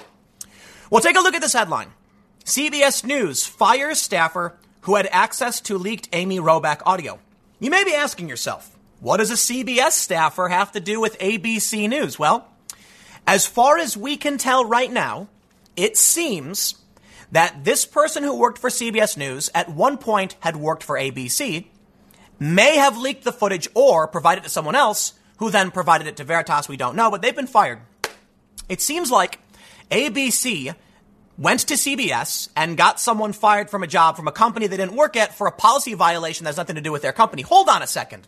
Well, 0.89 1.03
take 1.03 1.19
a 1.19 1.21
look 1.21 1.35
at 1.35 1.43
this 1.43 1.53
headline. 1.53 1.91
CBS 2.47 3.05
News 3.05 3.45
fires 3.45 4.01
staffer 4.01 4.57
who 4.83 4.97
had 4.97 5.07
access 5.13 5.61
to 5.63 5.77
leaked 5.77 6.09
Amy 6.15 6.39
Robach 6.39 6.81
audio. 6.87 7.19
You 7.61 7.71
may 7.71 7.85
be 7.85 7.95
asking 7.95 8.31
yourself, 8.31 8.75
what 9.01 9.19
does 9.19 9.31
a 9.31 9.35
CBS 9.35 9.93
staffer 9.93 10.49
have 10.49 10.73
to 10.73 10.81
do 10.81 10.99
with 10.99 11.19
ABC 11.19 11.91
News? 11.91 12.19
Well, 12.19 12.49
as 13.27 13.47
far 13.47 13.77
as 13.77 13.99
we 13.99 14.17
can 14.17 14.39
tell 14.39 14.65
right 14.65 14.91
now, 14.91 15.29
it 15.77 15.99
seems 15.99 16.77
that 17.33 17.64
this 17.64 17.87
person 17.87 18.22
who 18.22 18.37
worked 18.37 18.59
for 18.59 18.70
CBS 18.70 19.16
News 19.16 19.51
at 19.55 19.68
one 19.68 19.99
point 19.99 20.37
had 20.41 20.57
worked 20.57 20.83
for 20.83 20.97
ABC, 20.97 21.66
may 22.39 22.77
have 22.77 22.99
leaked 22.99 23.25
the 23.25 23.33
footage 23.33 23.68
or 23.75 24.07
provided 24.09 24.43
it 24.43 24.45
to 24.45 24.51
someone 24.51 24.75
else 24.75 25.14
who 25.39 25.51
then 25.51 25.70
provided 25.70 26.07
it 26.07 26.16
to 26.16 26.25
Veritas. 26.25 26.68
We 26.68 26.77
don't 26.77 26.97
know, 26.97 27.11
but 27.11 27.22
they've 27.22 27.35
been 27.35 27.47
fired. 27.47 27.81
It 28.68 28.81
seems 28.81 29.11
like 29.11 29.39
ABC 29.91 30.75
went 31.37 31.61
to 31.61 31.75
CBS 31.75 32.49
and 32.57 32.77
got 32.77 33.01
someone 33.01 33.33
fired 33.33 33.68
from 33.68 33.83
a 33.83 33.87
job 33.87 34.16
from 34.16 34.29
a 34.29 34.33
company 34.33 34.66
they 34.66 34.77
didn't 34.77 34.97
work 34.97 35.16
at 35.16 35.35
for 35.35 35.47
a 35.47 35.53
policy 35.53 35.95
violation 35.95 36.45
that 36.45 36.51
has 36.51 36.57
nothing 36.57 36.77
to 36.77 36.83
do 36.83 36.93
with 36.93 37.03
their 37.03 37.12
company. 37.12 37.43
Hold 37.43 37.68
on 37.68 37.83
a 37.83 37.87
second. 37.87 38.27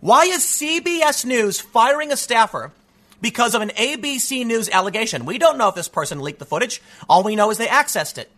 Why 0.00 0.24
is 0.24 0.42
CBS 0.42 1.24
News 1.24 1.58
firing 1.58 2.12
a 2.12 2.16
staffer 2.16 2.72
because 3.20 3.54
of 3.54 3.62
an 3.62 3.70
ABC 3.70 4.44
News 4.44 4.68
allegation. 4.68 5.24
We 5.24 5.38
don't 5.38 5.58
know 5.58 5.68
if 5.68 5.74
this 5.74 5.88
person 5.88 6.20
leaked 6.20 6.38
the 6.38 6.44
footage. 6.44 6.82
All 7.08 7.22
we 7.22 7.36
know 7.36 7.50
is 7.50 7.58
they 7.58 7.66
accessed 7.66 8.18
it. 8.18 8.30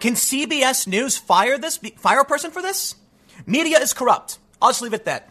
Can 0.00 0.14
CBS 0.14 0.86
News 0.86 1.16
fire 1.16 1.58
this, 1.58 1.76
fire 1.96 2.20
a 2.20 2.24
person 2.24 2.50
for 2.50 2.62
this? 2.62 2.96
Media 3.46 3.78
is 3.78 3.92
corrupt. 3.92 4.38
I'll 4.60 4.70
just 4.70 4.82
leave 4.82 4.92
it 4.92 5.00
at 5.00 5.04
that. 5.06 5.30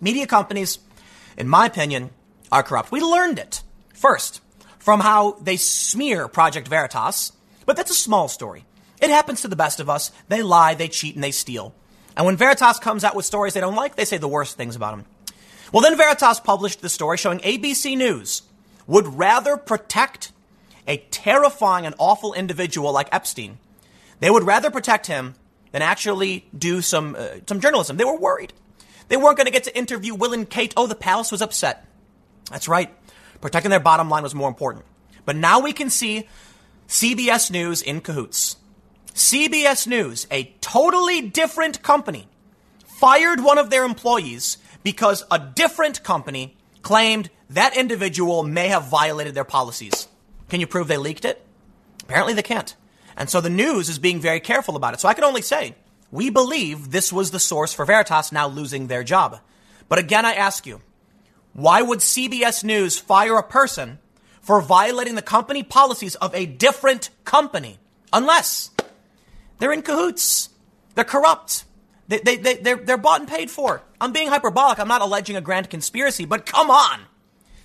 Media 0.00 0.26
companies, 0.26 0.78
in 1.36 1.48
my 1.48 1.66
opinion, 1.66 2.10
are 2.52 2.62
corrupt. 2.62 2.92
We 2.92 3.00
learned 3.00 3.38
it 3.38 3.62
first 3.92 4.40
from 4.78 5.00
how 5.00 5.32
they 5.40 5.56
smear 5.56 6.28
Project 6.28 6.68
Veritas, 6.68 7.32
but 7.66 7.76
that's 7.76 7.90
a 7.90 7.94
small 7.94 8.28
story. 8.28 8.64
It 9.00 9.10
happens 9.10 9.42
to 9.42 9.48
the 9.48 9.56
best 9.56 9.80
of 9.80 9.90
us. 9.90 10.10
They 10.28 10.42
lie, 10.42 10.74
they 10.74 10.88
cheat, 10.88 11.14
and 11.14 11.22
they 11.22 11.30
steal. 11.30 11.74
And 12.16 12.26
when 12.26 12.36
Veritas 12.36 12.78
comes 12.78 13.04
out 13.04 13.14
with 13.14 13.24
stories 13.24 13.54
they 13.54 13.60
don't 13.60 13.76
like, 13.76 13.96
they 13.96 14.04
say 14.04 14.18
the 14.18 14.28
worst 14.28 14.56
things 14.56 14.76
about 14.76 14.96
them. 14.96 15.06
Well, 15.72 15.82
then 15.82 15.96
Veritas 15.96 16.40
published 16.40 16.80
the 16.80 16.88
story 16.88 17.18
showing 17.18 17.40
ABC 17.40 17.96
News 17.96 18.42
would 18.86 19.06
rather 19.06 19.56
protect 19.56 20.32
a 20.86 20.96
terrifying 20.96 21.84
and 21.84 21.94
awful 21.98 22.32
individual 22.32 22.92
like 22.92 23.08
Epstein. 23.12 23.58
They 24.20 24.30
would 24.30 24.44
rather 24.44 24.70
protect 24.70 25.06
him 25.06 25.34
than 25.72 25.82
actually 25.82 26.46
do 26.56 26.80
some 26.80 27.14
uh, 27.16 27.40
some 27.46 27.60
journalism. 27.60 27.96
They 27.96 28.04
were 28.04 28.18
worried. 28.18 28.52
They 29.08 29.16
weren't 29.16 29.36
going 29.36 29.46
to 29.46 29.52
get 29.52 29.64
to 29.64 29.76
interview 29.76 30.14
Will 30.14 30.32
and 30.32 30.48
Kate. 30.48 30.74
Oh, 30.76 30.86
the 30.86 30.94
palace 30.94 31.30
was 31.30 31.42
upset. 31.42 31.86
That's 32.50 32.68
right. 32.68 32.94
Protecting 33.40 33.70
their 33.70 33.80
bottom 33.80 34.08
line 34.08 34.22
was 34.22 34.34
more 34.34 34.48
important. 34.48 34.84
But 35.24 35.36
now 35.36 35.60
we 35.60 35.72
can 35.72 35.90
see 35.90 36.26
CBS 36.88 37.50
News 37.50 37.82
in 37.82 38.00
cahoots. 38.00 38.56
CBS 39.14 39.86
News, 39.86 40.26
a 40.30 40.44
totally 40.60 41.20
different 41.22 41.82
company, 41.82 42.28
fired 42.86 43.40
one 43.42 43.58
of 43.58 43.70
their 43.70 43.84
employees 43.84 44.58
because 44.88 45.22
a 45.30 45.38
different 45.38 46.02
company 46.02 46.56
claimed 46.80 47.28
that 47.50 47.76
individual 47.76 48.42
may 48.42 48.68
have 48.68 48.84
violated 48.84 49.34
their 49.34 49.44
policies. 49.44 50.08
Can 50.48 50.60
you 50.60 50.66
prove 50.66 50.88
they 50.88 50.96
leaked 50.96 51.26
it? 51.26 51.44
Apparently 52.04 52.32
they 52.32 52.42
can't. 52.42 52.74
And 53.14 53.28
so 53.28 53.42
the 53.42 53.50
news 53.50 53.90
is 53.90 53.98
being 53.98 54.18
very 54.18 54.40
careful 54.40 54.76
about 54.76 54.94
it. 54.94 55.00
So 55.00 55.06
I 55.06 55.12
can 55.12 55.24
only 55.24 55.42
say, 55.42 55.74
we 56.10 56.30
believe 56.30 56.90
this 56.90 57.12
was 57.12 57.32
the 57.32 57.38
source 57.38 57.74
for 57.74 57.84
Veritas 57.84 58.32
now 58.32 58.48
losing 58.48 58.86
their 58.86 59.04
job. 59.04 59.40
But 59.90 59.98
again, 59.98 60.24
I 60.24 60.32
ask 60.32 60.66
you, 60.66 60.80
why 61.52 61.82
would 61.82 61.98
CBS 61.98 62.64
News 62.64 62.98
fire 62.98 63.36
a 63.36 63.42
person 63.42 63.98
for 64.40 64.62
violating 64.62 65.16
the 65.16 65.20
company 65.36 65.62
policies 65.62 66.14
of 66.14 66.34
a 66.34 66.46
different 66.46 67.10
company? 67.26 67.78
Unless 68.10 68.70
they're 69.58 69.74
in 69.74 69.82
cahoots. 69.82 70.48
They're 70.94 71.04
corrupt. 71.04 71.66
They, 72.08 72.18
they, 72.18 72.36
they, 72.36 72.54
they're, 72.54 72.76
they're 72.76 72.96
bought 72.96 73.20
and 73.20 73.28
paid 73.28 73.50
for. 73.50 73.82
I'm 74.00 74.12
being 74.12 74.28
hyperbolic. 74.28 74.78
I'm 74.78 74.88
not 74.88 75.02
alleging 75.02 75.36
a 75.36 75.40
grand 75.40 75.70
conspiracy, 75.70 76.24
but 76.24 76.46
come 76.46 76.70
on. 76.70 77.00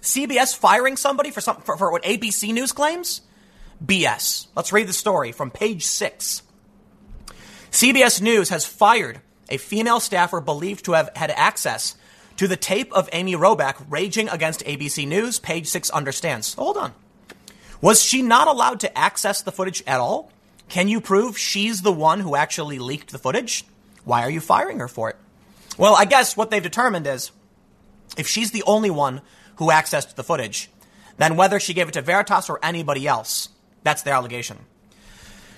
CBS 0.02 0.56
firing 0.56 0.98
somebody 0.98 1.32
for, 1.32 1.39
some, 1.39 1.62
for, 1.62 1.78
for 1.78 1.91
what 1.91 2.04
ABC 2.04 2.54
News 2.54 2.74
claims? 2.74 3.22
BS. 3.84 4.48
Let's 4.56 4.74
read 4.74 4.88
the 4.88 4.94
story 4.94 5.32
from 5.32 5.50
page 5.50 5.86
six. 5.86 6.41
CBS 7.72 8.22
News 8.22 8.50
has 8.50 8.66
fired 8.66 9.22
a 9.50 9.58
female 9.58 10.00
staffer 10.00 10.41
believed 10.41 10.86
to 10.86 10.91
have 10.91 11.10
had 11.16 11.32
access 11.32 11.96
to 12.38 12.48
the 12.48 12.58
tape 12.58 12.91
of 12.94 13.10
Amy 13.14 13.34
Robach 13.34 13.86
raging 13.89 14.28
against 14.30 14.66
ABC 14.66 15.08
News. 15.08 15.39
Page 15.39 15.68
six 15.68 15.89
understands. 15.89 16.54
Hold 16.56 16.78
on. 16.78 16.94
Was 17.82 18.04
she 18.04 18.22
not 18.22 18.48
allowed 18.48 18.82
to 18.82 18.98
access 18.98 19.41
the 19.41 19.52
footage 19.52 19.84
at 19.88 20.00
all? 20.00 20.32
Can 20.70 20.88
you 20.88 21.02
prove 21.02 21.38
she's 21.38 21.82
the 21.82 21.91
one 21.91 22.20
who 22.20 22.36
actually 22.36 22.80
leaked 22.80 23.12
the 23.12 23.20
footage? 23.20 23.66
Why 24.06 24.24
are 24.24 24.30
you 24.30 24.41
firing 24.41 24.80
her 24.80 24.88
for 24.88 25.10
it? 25.10 25.18
Well, 25.78 25.95
I 25.95 26.06
guess 26.06 26.38
what 26.38 26.51
they've 26.51 26.62
determined 26.62 27.08
is 27.08 27.32
if 28.18 28.28
she's 28.28 28.51
the 28.51 28.64
only 28.64 28.89
one 28.89 29.22
who 29.56 29.68
accessed 29.68 30.16
the 30.16 30.24
footage, 30.24 30.70
then 31.18 31.36
whether 31.36 31.60
she 31.60 31.74
gave 31.74 31.88
it 31.88 31.93
to 31.93 32.01
Veritas 32.01 32.49
or 32.49 32.60
anybody 32.64 33.08
else, 33.08 33.49
that's 33.84 34.04
the 34.04 34.12
allegation. 34.12 34.58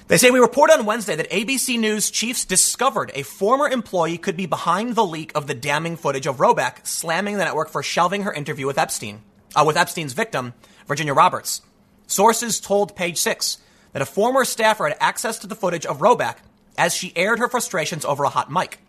They 0.08 0.18
say 0.18 0.30
we 0.30 0.39
reported 0.39 0.78
on 0.78 0.86
Wednesday 0.86 1.16
that 1.16 1.32
ABC 1.32 1.80
News 1.80 2.12
chiefs 2.12 2.46
discovered 2.46 3.12
a 3.16 3.24
former 3.24 3.68
employee 3.68 4.20
could 4.20 4.38
be 4.38 4.46
behind 4.46 4.93
the 4.93 5.06
leak 5.06 5.32
of 5.34 5.48
the 5.48 5.56
damning 5.56 5.98
footage 5.98 6.28
of 6.28 6.38
Robach 6.38 6.86
slamming 6.86 7.38
the 7.38 7.43
network 7.43 7.70
for 7.70 7.82
shelving 7.82 8.22
her 8.22 8.32
interview 8.32 8.68
with 8.68 8.78
Epstein, 8.78 9.24
uh, 9.56 9.64
with 9.66 9.78
Epstein's 9.78 10.14
victim, 10.14 10.54
Virginia 10.88 11.14
Roberts. 11.14 11.64
Sources 12.06 12.60
told 12.60 12.96
Page 12.96 13.18
Six 13.18 13.58
that 13.93 14.02
a 14.04 14.06
former 14.06 14.46
staffer 14.46 14.88
had 14.88 14.98
access 15.00 15.39
to 15.39 15.48
the 15.48 15.56
footage 15.56 15.88
of 15.88 15.98
Robach 15.98 16.38
as 16.78 16.93
she 16.93 17.13
aired 17.15 17.39
her 17.39 17.47
frustrations 17.47 18.05
over 18.05 18.23
a 18.23 18.30
hot 18.30 18.51
mic, 18.51 18.80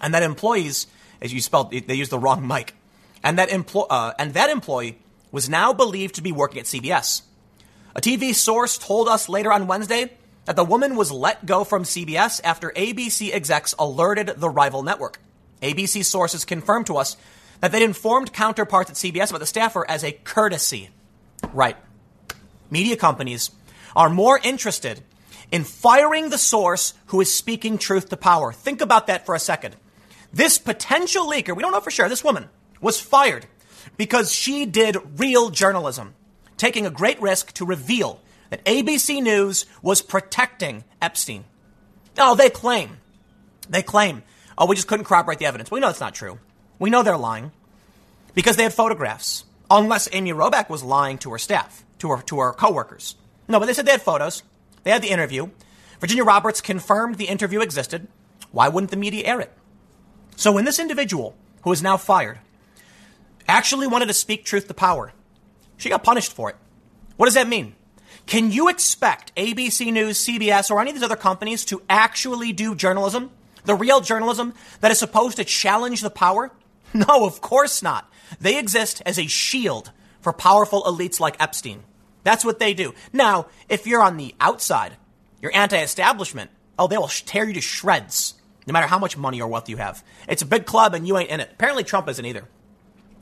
and 0.00 0.14
that 0.14 0.22
employees, 0.22 0.86
as 1.20 1.32
you 1.32 1.40
spelled, 1.40 1.70
they 1.72 1.94
used 1.94 2.10
the 2.10 2.18
wrong 2.18 2.46
mic, 2.46 2.74
and 3.22 3.38
that 3.38 3.48
emplo- 3.50 3.86
uh, 3.90 4.12
and 4.18 4.34
that 4.34 4.50
employee 4.50 4.98
was 5.30 5.48
now 5.48 5.72
believed 5.72 6.14
to 6.16 6.22
be 6.22 6.32
working 6.32 6.60
at 6.60 6.66
CBS. 6.66 7.22
A 7.94 8.00
TV 8.00 8.34
source 8.34 8.78
told 8.78 9.08
us 9.08 9.28
later 9.28 9.52
on 9.52 9.66
Wednesday 9.66 10.12
that 10.44 10.56
the 10.56 10.64
woman 10.64 10.96
was 10.96 11.12
let 11.12 11.46
go 11.46 11.64
from 11.64 11.84
CBS 11.84 12.40
after 12.44 12.70
ABC 12.70 13.32
execs 13.32 13.74
alerted 13.78 14.34
the 14.36 14.48
rival 14.48 14.82
network. 14.82 15.20
ABC 15.62 16.04
sources 16.04 16.44
confirmed 16.44 16.86
to 16.86 16.96
us 16.96 17.16
that 17.60 17.72
they'd 17.72 17.82
informed 17.82 18.32
counterparts 18.32 18.90
at 18.90 18.96
CBS 18.96 19.30
about 19.30 19.40
the 19.40 19.46
staffer 19.46 19.88
as 19.88 20.02
a 20.02 20.12
courtesy. 20.12 20.90
Right. 21.52 21.76
Media 22.70 22.96
companies 22.96 23.50
are 23.94 24.08
more 24.08 24.40
interested 24.42 25.02
in 25.50 25.64
firing 25.64 26.30
the 26.30 26.38
source 26.38 26.94
who 27.06 27.20
is 27.20 27.34
speaking 27.34 27.78
truth 27.78 28.08
to 28.08 28.16
power. 28.16 28.52
Think 28.52 28.80
about 28.80 29.06
that 29.08 29.26
for 29.26 29.34
a 29.34 29.40
second. 29.40 29.76
This 30.32 30.58
potential 30.58 31.26
leaker, 31.26 31.56
we 31.56 31.62
don't 31.62 31.72
know 31.72 31.80
for 31.80 31.90
sure, 31.90 32.08
this 32.08 32.24
woman 32.24 32.48
was 32.80 33.00
fired 33.00 33.46
because 33.96 34.32
she 34.32 34.64
did 34.66 34.96
real 35.18 35.50
journalism, 35.50 36.14
taking 36.56 36.86
a 36.86 36.90
great 36.90 37.20
risk 37.20 37.52
to 37.54 37.64
reveal 37.64 38.20
that 38.50 38.64
ABC 38.64 39.22
News 39.22 39.66
was 39.82 40.02
protecting 40.02 40.84
Epstein. 41.02 41.44
Oh, 42.18 42.34
they 42.34 42.50
claim. 42.50 42.98
They 43.68 43.82
claim, 43.82 44.22
oh, 44.58 44.66
we 44.66 44.76
just 44.76 44.88
couldn't 44.88 45.04
corroborate 45.04 45.38
the 45.38 45.46
evidence. 45.46 45.70
We 45.70 45.80
know 45.80 45.86
that's 45.86 46.00
not 46.00 46.14
true. 46.14 46.38
We 46.78 46.90
know 46.90 47.02
they're 47.02 47.16
lying 47.16 47.52
because 48.34 48.56
they 48.56 48.64
had 48.64 48.74
photographs. 48.74 49.44
Unless 49.70 50.08
Amy 50.12 50.32
Robach 50.32 50.68
was 50.68 50.82
lying 50.82 51.18
to 51.18 51.30
her 51.30 51.38
staff, 51.38 51.84
to 52.00 52.10
her, 52.10 52.22
to 52.22 52.40
her 52.40 52.52
coworkers. 52.52 53.14
No, 53.46 53.60
but 53.60 53.66
they 53.66 53.72
said 53.72 53.86
they 53.86 53.92
had 53.92 54.02
photos. 54.02 54.42
They 54.82 54.90
had 54.90 55.02
the 55.02 55.10
interview. 55.10 55.50
Virginia 56.00 56.24
Roberts 56.24 56.60
confirmed 56.60 57.16
the 57.16 57.28
interview 57.28 57.60
existed. 57.60 58.08
Why 58.52 58.68
wouldn't 58.68 58.90
the 58.90 58.96
media 58.96 59.26
air 59.26 59.40
it? 59.40 59.52
So 60.36 60.52
when 60.52 60.64
this 60.64 60.78
individual, 60.78 61.36
who 61.62 61.72
is 61.72 61.82
now 61.82 61.96
fired, 61.96 62.38
actually 63.46 63.86
wanted 63.86 64.06
to 64.06 64.14
speak 64.14 64.44
truth 64.44 64.68
to 64.68 64.74
power, 64.74 65.12
she 65.76 65.90
got 65.90 66.04
punished 66.04 66.32
for 66.32 66.50
it. 66.50 66.56
What 67.16 67.26
does 67.26 67.34
that 67.34 67.48
mean? 67.48 67.74
Can 68.26 68.50
you 68.50 68.68
expect 68.68 69.34
ABC 69.34 69.92
News, 69.92 70.18
CBS, 70.24 70.70
or 70.70 70.80
any 70.80 70.90
of 70.90 70.96
these 70.96 71.02
other 71.02 71.16
companies 71.16 71.64
to 71.66 71.82
actually 71.88 72.52
do 72.52 72.74
journalism? 72.74 73.30
The 73.64 73.74
real 73.74 74.00
journalism 74.00 74.54
that 74.80 74.90
is 74.90 74.98
supposed 74.98 75.36
to 75.36 75.44
challenge 75.44 76.00
the 76.00 76.10
power? 76.10 76.50
No, 76.92 77.24
of 77.24 77.40
course 77.40 77.84
not. 77.84 78.10
They 78.40 78.58
exist 78.58 79.00
as 79.06 79.16
a 79.16 79.28
shield 79.28 79.92
for 80.20 80.32
powerful 80.32 80.82
elites 80.82 81.20
like 81.20 81.40
Epstein. 81.40 81.84
That's 82.22 82.44
what 82.44 82.58
they 82.58 82.74
do. 82.74 82.94
Now, 83.12 83.46
if 83.68 83.86
you're 83.86 84.02
on 84.02 84.16
the 84.16 84.34
outside, 84.40 84.96
you're 85.40 85.54
anti-establishment, 85.54 86.50
oh, 86.78 86.86
they 86.86 86.98
will 86.98 87.08
tear 87.08 87.44
you 87.44 87.54
to 87.54 87.60
shreds, 87.60 88.34
no 88.66 88.72
matter 88.72 88.86
how 88.86 88.98
much 88.98 89.16
money 89.16 89.40
or 89.40 89.48
wealth 89.48 89.68
you 89.68 89.78
have. 89.78 90.04
It's 90.28 90.42
a 90.42 90.46
big 90.46 90.66
club 90.66 90.94
and 90.94 91.06
you 91.06 91.16
ain't 91.18 91.30
in 91.30 91.40
it. 91.40 91.50
Apparently 91.52 91.84
Trump 91.84 92.08
isn't 92.08 92.24
either. 92.24 92.44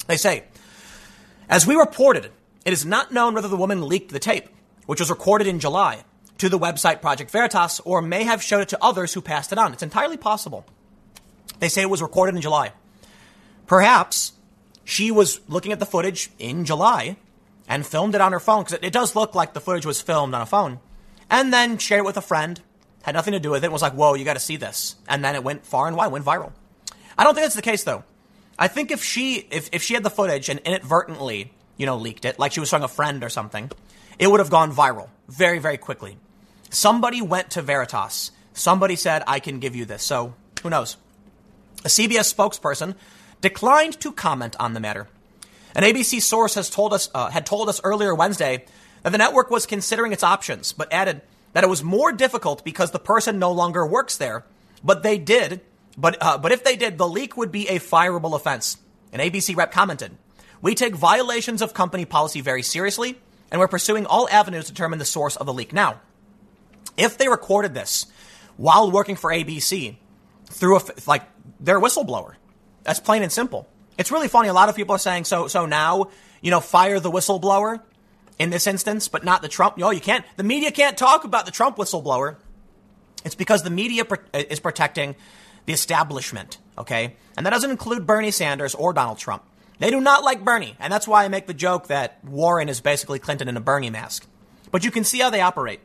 They 0.06 0.16
say, 0.16 0.44
as 1.48 1.66
we 1.66 1.74
reported, 1.74 2.30
it 2.64 2.72
is 2.72 2.84
not 2.84 3.12
known 3.12 3.34
whether 3.34 3.48
the 3.48 3.56
woman 3.56 3.86
leaked 3.86 4.12
the 4.12 4.18
tape 4.18 4.48
which 4.88 5.00
was 5.00 5.10
recorded 5.10 5.46
in 5.46 5.60
July, 5.60 6.02
to 6.38 6.48
the 6.48 6.58
website 6.58 7.02
Project 7.02 7.30
Veritas, 7.30 7.78
or 7.80 8.00
may 8.00 8.24
have 8.24 8.42
showed 8.42 8.62
it 8.62 8.70
to 8.70 8.82
others 8.82 9.12
who 9.12 9.20
passed 9.20 9.52
it 9.52 9.58
on. 9.58 9.74
It's 9.74 9.82
entirely 9.82 10.16
possible. 10.16 10.64
They 11.58 11.68
say 11.68 11.82
it 11.82 11.90
was 11.90 12.00
recorded 12.00 12.34
in 12.34 12.40
July. 12.40 12.72
Perhaps 13.66 14.32
she 14.84 15.10
was 15.10 15.40
looking 15.46 15.72
at 15.72 15.78
the 15.78 15.84
footage 15.84 16.30
in 16.38 16.64
July 16.64 17.16
and 17.68 17.86
filmed 17.86 18.14
it 18.14 18.20
on 18.20 18.32
her 18.32 18.40
phone, 18.40 18.64
because 18.64 18.74
it, 18.74 18.84
it 18.84 18.92
does 18.92 19.14
look 19.14 19.34
like 19.34 19.52
the 19.52 19.60
footage 19.60 19.86
was 19.86 20.00
filmed 20.00 20.34
on 20.34 20.40
a 20.40 20.46
phone, 20.46 20.80
and 21.30 21.52
then 21.52 21.78
shared 21.78 22.00
it 22.00 22.04
with 22.04 22.16
a 22.16 22.22
friend, 22.22 22.60
had 23.02 23.14
nothing 23.14 23.32
to 23.32 23.40
do 23.40 23.50
with 23.50 23.62
it, 23.62 23.70
was 23.70 23.82
like, 23.82 23.92
whoa, 23.92 24.14
you 24.14 24.24
got 24.24 24.34
to 24.34 24.40
see 24.40 24.56
this. 24.56 24.96
And 25.08 25.24
then 25.24 25.34
it 25.34 25.44
went 25.44 25.64
far 25.64 25.86
and 25.86 25.96
wide, 25.96 26.08
went 26.08 26.24
viral. 26.24 26.52
I 27.16 27.24
don't 27.24 27.34
think 27.34 27.44
that's 27.44 27.54
the 27.54 27.62
case, 27.62 27.84
though. 27.84 28.04
I 28.58 28.68
think 28.68 28.90
if 28.90 29.04
she 29.04 29.46
if, 29.50 29.68
if 29.72 29.82
she 29.82 29.94
had 29.94 30.02
the 30.02 30.10
footage 30.10 30.48
and 30.48 30.58
inadvertently, 30.60 31.52
you 31.76 31.86
know, 31.86 31.96
leaked 31.96 32.24
it, 32.24 32.38
like 32.38 32.52
she 32.52 32.60
was 32.60 32.68
showing 32.68 32.82
a 32.82 32.88
friend 32.88 33.22
or 33.22 33.28
something, 33.28 33.70
it 34.18 34.26
would 34.28 34.40
have 34.40 34.50
gone 34.50 34.72
viral 34.72 35.08
very, 35.28 35.58
very 35.58 35.78
quickly. 35.78 36.18
Somebody 36.70 37.22
went 37.22 37.50
to 37.50 37.62
Veritas. 37.62 38.32
Somebody 38.52 38.96
said, 38.96 39.22
I 39.26 39.38
can 39.38 39.60
give 39.60 39.76
you 39.76 39.84
this. 39.84 40.02
So 40.02 40.34
who 40.62 40.70
knows? 40.70 40.96
A 41.84 41.88
CBS 41.88 42.34
spokesperson 42.34 42.96
declined 43.40 44.00
to 44.00 44.10
comment 44.10 44.56
on 44.58 44.74
the 44.74 44.80
matter. 44.80 45.08
An 45.78 45.84
ABC 45.84 46.20
source 46.20 46.56
has 46.56 46.68
told 46.70 46.92
us, 46.92 47.08
uh, 47.14 47.30
had 47.30 47.46
told 47.46 47.68
us 47.68 47.80
earlier 47.84 48.12
Wednesday 48.12 48.64
that 49.04 49.12
the 49.12 49.18
network 49.18 49.48
was 49.48 49.64
considering 49.64 50.12
its 50.12 50.24
options, 50.24 50.72
but 50.72 50.92
added 50.92 51.22
that 51.52 51.62
it 51.62 51.70
was 51.70 51.84
more 51.84 52.10
difficult 52.10 52.64
because 52.64 52.90
the 52.90 52.98
person 52.98 53.38
no 53.38 53.52
longer 53.52 53.86
works 53.86 54.16
there. 54.16 54.44
But 54.82 55.04
they 55.04 55.18
did, 55.18 55.60
but, 55.96 56.16
uh, 56.20 56.36
but 56.38 56.50
if 56.50 56.64
they 56.64 56.74
did, 56.74 56.98
the 56.98 57.06
leak 57.06 57.36
would 57.36 57.52
be 57.52 57.68
a 57.68 57.78
fireable 57.78 58.34
offense. 58.34 58.76
An 59.12 59.20
ABC 59.20 59.54
rep 59.54 59.70
commented, 59.70 60.18
We 60.60 60.74
take 60.74 60.96
violations 60.96 61.62
of 61.62 61.74
company 61.74 62.04
policy 62.04 62.40
very 62.40 62.64
seriously 62.64 63.16
and 63.52 63.60
we're 63.60 63.68
pursuing 63.68 64.04
all 64.04 64.28
avenues 64.30 64.64
to 64.64 64.72
determine 64.72 64.98
the 64.98 65.04
source 65.04 65.36
of 65.36 65.46
the 65.46 65.54
leak. 65.54 65.72
Now, 65.72 66.00
if 66.96 67.18
they 67.18 67.28
recorded 67.28 67.72
this 67.72 68.06
while 68.56 68.90
working 68.90 69.14
for 69.14 69.30
ABC 69.30 69.94
through 70.46 70.78
a, 70.78 70.82
like, 71.06 71.22
they're 71.60 71.80
whistleblower. 71.80 72.34
That's 72.82 72.98
plain 72.98 73.22
and 73.22 73.30
simple. 73.30 73.68
It's 73.98 74.12
really 74.12 74.28
funny. 74.28 74.48
A 74.48 74.54
lot 74.54 74.68
of 74.68 74.76
people 74.76 74.94
are 74.94 74.98
saying, 74.98 75.24
so, 75.24 75.48
so 75.48 75.66
now, 75.66 76.10
you 76.40 76.50
know, 76.50 76.60
fire 76.60 77.00
the 77.00 77.10
whistleblower 77.10 77.82
in 78.38 78.50
this 78.50 78.66
instance, 78.66 79.08
but 79.08 79.24
not 79.24 79.42
the 79.42 79.48
Trump. 79.48 79.76
No, 79.76 79.90
you 79.90 80.00
can't. 80.00 80.24
The 80.36 80.44
media 80.44 80.70
can't 80.70 80.96
talk 80.96 81.24
about 81.24 81.44
the 81.44 81.52
Trump 81.52 81.76
whistleblower. 81.76 82.36
It's 83.24 83.34
because 83.34 83.64
the 83.64 83.70
media 83.70 84.04
uh, 84.08 84.16
is 84.32 84.60
protecting 84.60 85.16
the 85.66 85.72
establishment, 85.72 86.58
okay? 86.78 87.16
And 87.36 87.44
that 87.44 87.50
doesn't 87.50 87.70
include 87.70 88.06
Bernie 88.06 88.30
Sanders 88.30 88.74
or 88.74 88.92
Donald 88.92 89.18
Trump. 89.18 89.42
They 89.80 89.90
do 89.90 90.00
not 90.00 90.24
like 90.24 90.44
Bernie, 90.44 90.76
and 90.80 90.92
that's 90.92 91.06
why 91.06 91.24
I 91.24 91.28
make 91.28 91.46
the 91.46 91.54
joke 91.54 91.88
that 91.88 92.24
Warren 92.24 92.68
is 92.68 92.80
basically 92.80 93.18
Clinton 93.18 93.48
in 93.48 93.56
a 93.56 93.60
Bernie 93.60 93.90
mask. 93.90 94.26
But 94.70 94.84
you 94.84 94.90
can 94.90 95.04
see 95.04 95.18
how 95.18 95.30
they 95.30 95.40
operate. 95.40 95.80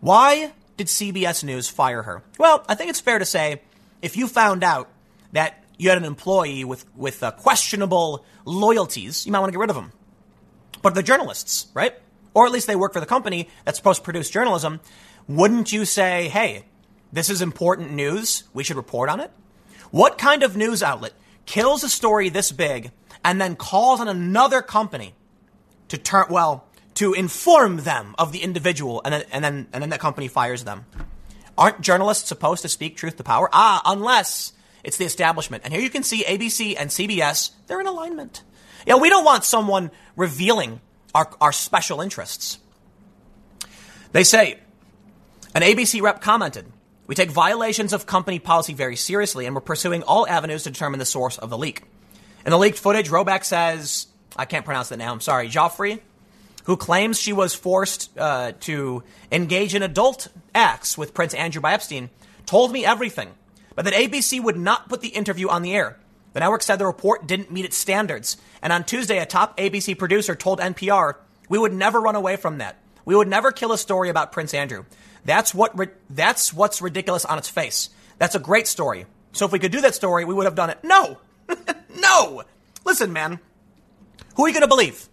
Why 0.00 0.52
did 0.76 0.88
CBS 0.88 1.42
News 1.44 1.68
fire 1.68 2.02
her? 2.02 2.22
Well, 2.38 2.64
I 2.68 2.74
think 2.74 2.90
it's 2.90 3.00
fair 3.00 3.18
to 3.18 3.24
say 3.24 3.62
if 4.02 4.16
you 4.16 4.26
found 4.26 4.62
out 4.62 4.90
that 5.32 5.62
you 5.78 5.88
had 5.88 5.98
an 5.98 6.04
employee 6.04 6.64
with, 6.64 6.84
with 6.96 7.22
uh, 7.22 7.30
questionable 7.32 8.24
loyalties, 8.44 9.26
you 9.26 9.32
might 9.32 9.40
want 9.40 9.48
to 9.48 9.52
get 9.52 9.60
rid 9.60 9.70
of 9.70 9.76
them. 9.76 9.92
But 10.82 10.94
they're 10.94 11.02
journalists, 11.02 11.66
right? 11.74 11.94
Or 12.34 12.46
at 12.46 12.52
least 12.52 12.66
they 12.66 12.76
work 12.76 12.92
for 12.92 13.00
the 13.00 13.06
company 13.06 13.48
that's 13.64 13.78
supposed 13.78 14.00
to 14.00 14.04
produce 14.04 14.30
journalism. 14.30 14.80
Wouldn't 15.28 15.72
you 15.72 15.84
say, 15.84 16.28
hey, 16.28 16.66
this 17.12 17.30
is 17.30 17.40
important 17.42 17.92
news. 17.92 18.44
We 18.52 18.64
should 18.64 18.76
report 18.76 19.08
on 19.08 19.20
it? 19.20 19.30
What 19.90 20.18
kind 20.18 20.42
of 20.42 20.56
news 20.56 20.82
outlet 20.82 21.12
kills 21.46 21.84
a 21.84 21.88
story 21.88 22.28
this 22.28 22.52
big 22.52 22.90
and 23.24 23.40
then 23.40 23.56
calls 23.56 24.00
on 24.00 24.08
another 24.08 24.62
company 24.62 25.14
to 25.88 25.98
turn, 25.98 26.26
well, 26.30 26.68
to 26.94 27.12
inform 27.12 27.78
them 27.78 28.14
of 28.18 28.32
the 28.32 28.42
individual, 28.42 29.02
and 29.04 29.14
then, 29.14 29.24
and 29.30 29.44
then, 29.44 29.68
and 29.72 29.82
then 29.82 29.90
that 29.90 30.00
company 30.00 30.28
fires 30.28 30.64
them. 30.64 30.86
Aren't 31.58 31.80
journalists 31.80 32.28
supposed 32.28 32.62
to 32.62 32.68
speak 32.68 32.96
truth 32.96 33.16
to 33.16 33.24
power? 33.24 33.48
Ah, 33.52 33.82
unless 33.84 34.52
it's 34.86 34.96
the 34.96 35.04
establishment. 35.04 35.64
And 35.64 35.74
here 35.74 35.82
you 35.82 35.90
can 35.90 36.04
see 36.04 36.24
ABC 36.24 36.76
and 36.78 36.88
CBS, 36.88 37.50
they're 37.66 37.80
in 37.80 37.88
alignment. 37.88 38.44
Yeah, 38.86 38.94
we 38.96 39.10
don't 39.10 39.24
want 39.24 39.44
someone 39.44 39.90
revealing 40.14 40.80
our, 41.12 41.28
our 41.40 41.52
special 41.52 42.00
interests. 42.00 42.58
They 44.12 44.22
say, 44.22 44.60
an 45.54 45.62
ABC 45.62 46.00
rep 46.00 46.20
commented, 46.20 46.66
we 47.08 47.16
take 47.16 47.30
violations 47.30 47.92
of 47.92 48.06
company 48.06 48.38
policy 48.38 48.74
very 48.74 48.94
seriously 48.94 49.44
and 49.44 49.54
we're 49.56 49.60
pursuing 49.60 50.04
all 50.04 50.26
avenues 50.28 50.62
to 50.62 50.70
determine 50.70 51.00
the 51.00 51.04
source 51.04 51.36
of 51.36 51.50
the 51.50 51.58
leak. 51.58 51.82
In 52.44 52.50
the 52.50 52.58
leaked 52.58 52.78
footage, 52.78 53.10
Robach 53.10 53.44
says, 53.44 54.06
I 54.36 54.44
can't 54.44 54.64
pronounce 54.64 54.90
that 54.90 54.98
now, 54.98 55.12
I'm 55.12 55.20
sorry, 55.20 55.48
Giuffre, 55.48 55.98
who 56.64 56.76
claims 56.76 57.20
she 57.20 57.32
was 57.32 57.54
forced 57.54 58.16
uh, 58.16 58.52
to 58.60 59.02
engage 59.32 59.74
in 59.74 59.82
adult 59.82 60.28
acts 60.54 60.96
with 60.96 61.12
Prince 61.12 61.34
Andrew 61.34 61.60
by 61.60 61.72
Epstein, 61.72 62.10
told 62.44 62.70
me 62.70 62.84
everything, 62.84 63.34
but 63.76 63.84
that 63.84 63.94
ABC 63.94 64.42
would 64.42 64.56
not 64.56 64.88
put 64.88 65.00
the 65.00 65.08
interview 65.08 65.48
on 65.48 65.62
the 65.62 65.74
air. 65.74 65.98
The 66.32 66.40
network 66.40 66.62
said 66.62 66.76
the 66.76 66.86
report 66.86 67.26
didn't 67.26 67.52
meet 67.52 67.64
its 67.64 67.76
standards. 67.76 68.36
And 68.60 68.72
on 68.72 68.84
Tuesday, 68.84 69.18
a 69.18 69.26
top 69.26 69.56
ABC 69.56 69.96
producer 69.96 70.34
told 70.34 70.58
NPR, 70.58 71.14
we 71.48 71.58
would 71.58 71.72
never 71.72 72.00
run 72.00 72.16
away 72.16 72.36
from 72.36 72.58
that. 72.58 72.76
We 73.04 73.14
would 73.14 73.28
never 73.28 73.52
kill 73.52 73.72
a 73.72 73.78
story 73.78 74.08
about 74.08 74.32
Prince 74.32 74.52
Andrew. 74.52 74.84
That's 75.24 75.54
what, 75.54 75.74
that's 76.10 76.52
what's 76.52 76.82
ridiculous 76.82 77.24
on 77.24 77.38
its 77.38 77.48
face. 77.48 77.90
That's 78.18 78.34
a 78.34 78.40
great 78.40 78.66
story. 78.66 79.06
So 79.32 79.46
if 79.46 79.52
we 79.52 79.58
could 79.58 79.72
do 79.72 79.82
that 79.82 79.94
story, 79.94 80.24
we 80.24 80.34
would 80.34 80.46
have 80.46 80.54
done 80.54 80.70
it. 80.70 80.78
No! 80.82 81.18
no! 82.00 82.42
Listen, 82.84 83.12
man. 83.12 83.38
Who 84.36 84.44
are 84.44 84.48
you 84.48 84.54
going 84.54 84.62
to 84.62 84.68
believe? 84.68 85.08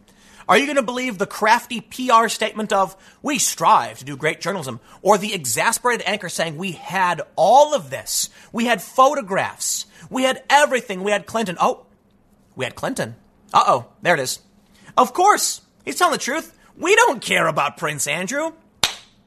Are 0.47 0.57
you 0.57 0.65
going 0.65 0.75
to 0.77 0.83
believe 0.83 1.17
the 1.17 1.25
crafty 1.25 1.81
PR 1.81 2.27
statement 2.27 2.73
of, 2.73 2.95
we 3.21 3.39
strive 3.39 3.99
to 3.99 4.05
do 4.05 4.17
great 4.17 4.41
journalism, 4.41 4.79
or 5.01 5.17
the 5.17 5.33
exasperated 5.33 6.05
anchor 6.07 6.29
saying, 6.29 6.57
we 6.57 6.73
had 6.73 7.21
all 7.35 7.73
of 7.73 7.89
this? 7.89 8.29
We 8.51 8.65
had 8.65 8.81
photographs. 8.81 9.85
We 10.09 10.23
had 10.23 10.43
everything. 10.49 11.03
We 11.03 11.11
had 11.11 11.25
Clinton. 11.25 11.57
Oh, 11.59 11.85
we 12.55 12.65
had 12.65 12.75
Clinton. 12.75 13.15
Uh 13.53 13.63
oh, 13.67 13.85
there 14.01 14.15
it 14.15 14.19
is. 14.19 14.39
Of 14.97 15.13
course, 15.13 15.61
he's 15.85 15.97
telling 15.97 16.13
the 16.13 16.17
truth. 16.17 16.57
We 16.77 16.95
don't 16.95 17.21
care 17.21 17.47
about 17.47 17.77
Prince 17.77 18.07
Andrew. 18.07 18.51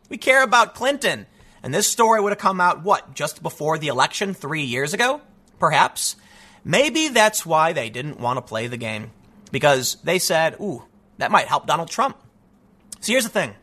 We 0.09 0.19
care 0.19 0.43
about 0.43 0.75
Clinton. 0.75 1.27
And 1.63 1.73
this 1.73 1.89
story 1.89 2.21
would 2.21 2.31
have 2.31 2.39
come 2.39 2.61
out, 2.61 2.85
what, 2.85 3.15
just 3.15 3.43
before 3.43 3.79
the 3.79 3.89
election 3.89 4.35
three 4.35 4.63
years 4.63 4.95
ago? 4.95 5.21
Perhaps. 5.59 6.17
Maybe 6.65 7.09
that's 7.09 7.47
why 7.47 7.73
they 7.73 7.91
didn't 7.91 8.21
want 8.21 8.37
to 8.37 8.43
play 8.43 8.67
the 8.67 8.77
game. 8.77 9.11
Because 9.51 9.97
they 10.05 10.19
said, 10.19 10.57
ooh, 10.61 10.85
that 11.19 11.31
might 11.31 11.47
help 11.47 11.67
Donald 11.67 11.89
Trump. 11.89 12.17
So 13.01 13.13
here's 13.13 13.25
the 13.25 13.31
thing 13.31 13.55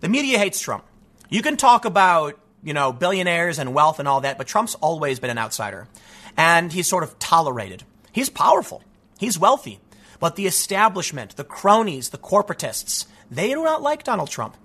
the 0.00 0.08
media 0.08 0.38
hates 0.38 0.60
Trump. 0.60 0.84
You 1.28 1.42
can 1.42 1.56
talk 1.56 1.84
about, 1.84 2.38
you 2.62 2.72
know, 2.72 2.92
billionaires 2.92 3.58
and 3.58 3.74
wealth 3.74 3.98
and 3.98 4.08
all 4.08 4.22
that, 4.22 4.38
but 4.38 4.46
Trump's 4.46 4.74
always 4.76 5.20
been 5.20 5.30
an 5.30 5.38
outsider. 5.38 5.88
And 6.36 6.72
he's 6.72 6.86
sort 6.86 7.02
of 7.02 7.18
tolerated. 7.18 7.82
He's 8.12 8.30
powerful, 8.30 8.82
he's 9.18 9.38
wealthy. 9.38 9.80
But 10.20 10.34
the 10.34 10.46
establishment, 10.46 11.36
the 11.36 11.44
cronies, 11.44 12.08
the 12.08 12.18
corporatists, 12.18 13.06
they 13.30 13.50
do 13.50 13.62
not 13.62 13.82
like 13.82 14.02
Donald 14.02 14.30
Trump. 14.30 14.56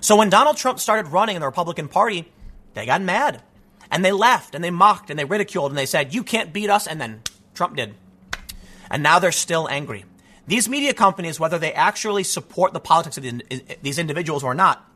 So 0.00 0.16
when 0.16 0.30
Donald 0.30 0.56
Trump 0.56 0.80
started 0.80 1.08
running 1.08 1.36
in 1.36 1.40
the 1.40 1.46
Republican 1.46 1.88
Party, 1.88 2.32
they 2.74 2.86
got 2.86 3.02
mad. 3.02 3.42
And 3.90 4.02
they 4.02 4.12
left 4.12 4.54
and 4.54 4.64
they 4.64 4.70
mocked 4.70 5.10
and 5.10 5.18
they 5.18 5.26
ridiculed 5.26 5.70
and 5.70 5.76
they 5.76 5.86
said, 5.86 6.14
You 6.14 6.22
can't 6.22 6.52
beat 6.52 6.70
us. 6.70 6.86
And 6.86 6.98
then 6.98 7.20
Trump 7.54 7.76
did. 7.76 7.94
And 8.90 9.02
now 9.02 9.18
they're 9.18 9.32
still 9.32 9.68
angry. 9.68 10.04
These 10.46 10.68
media 10.68 10.92
companies, 10.92 11.38
whether 11.38 11.58
they 11.58 11.72
actually 11.72 12.24
support 12.24 12.72
the 12.72 12.80
politics 12.80 13.16
of 13.16 13.24
these 13.82 13.98
individuals 13.98 14.42
or 14.42 14.54
not, 14.54 14.88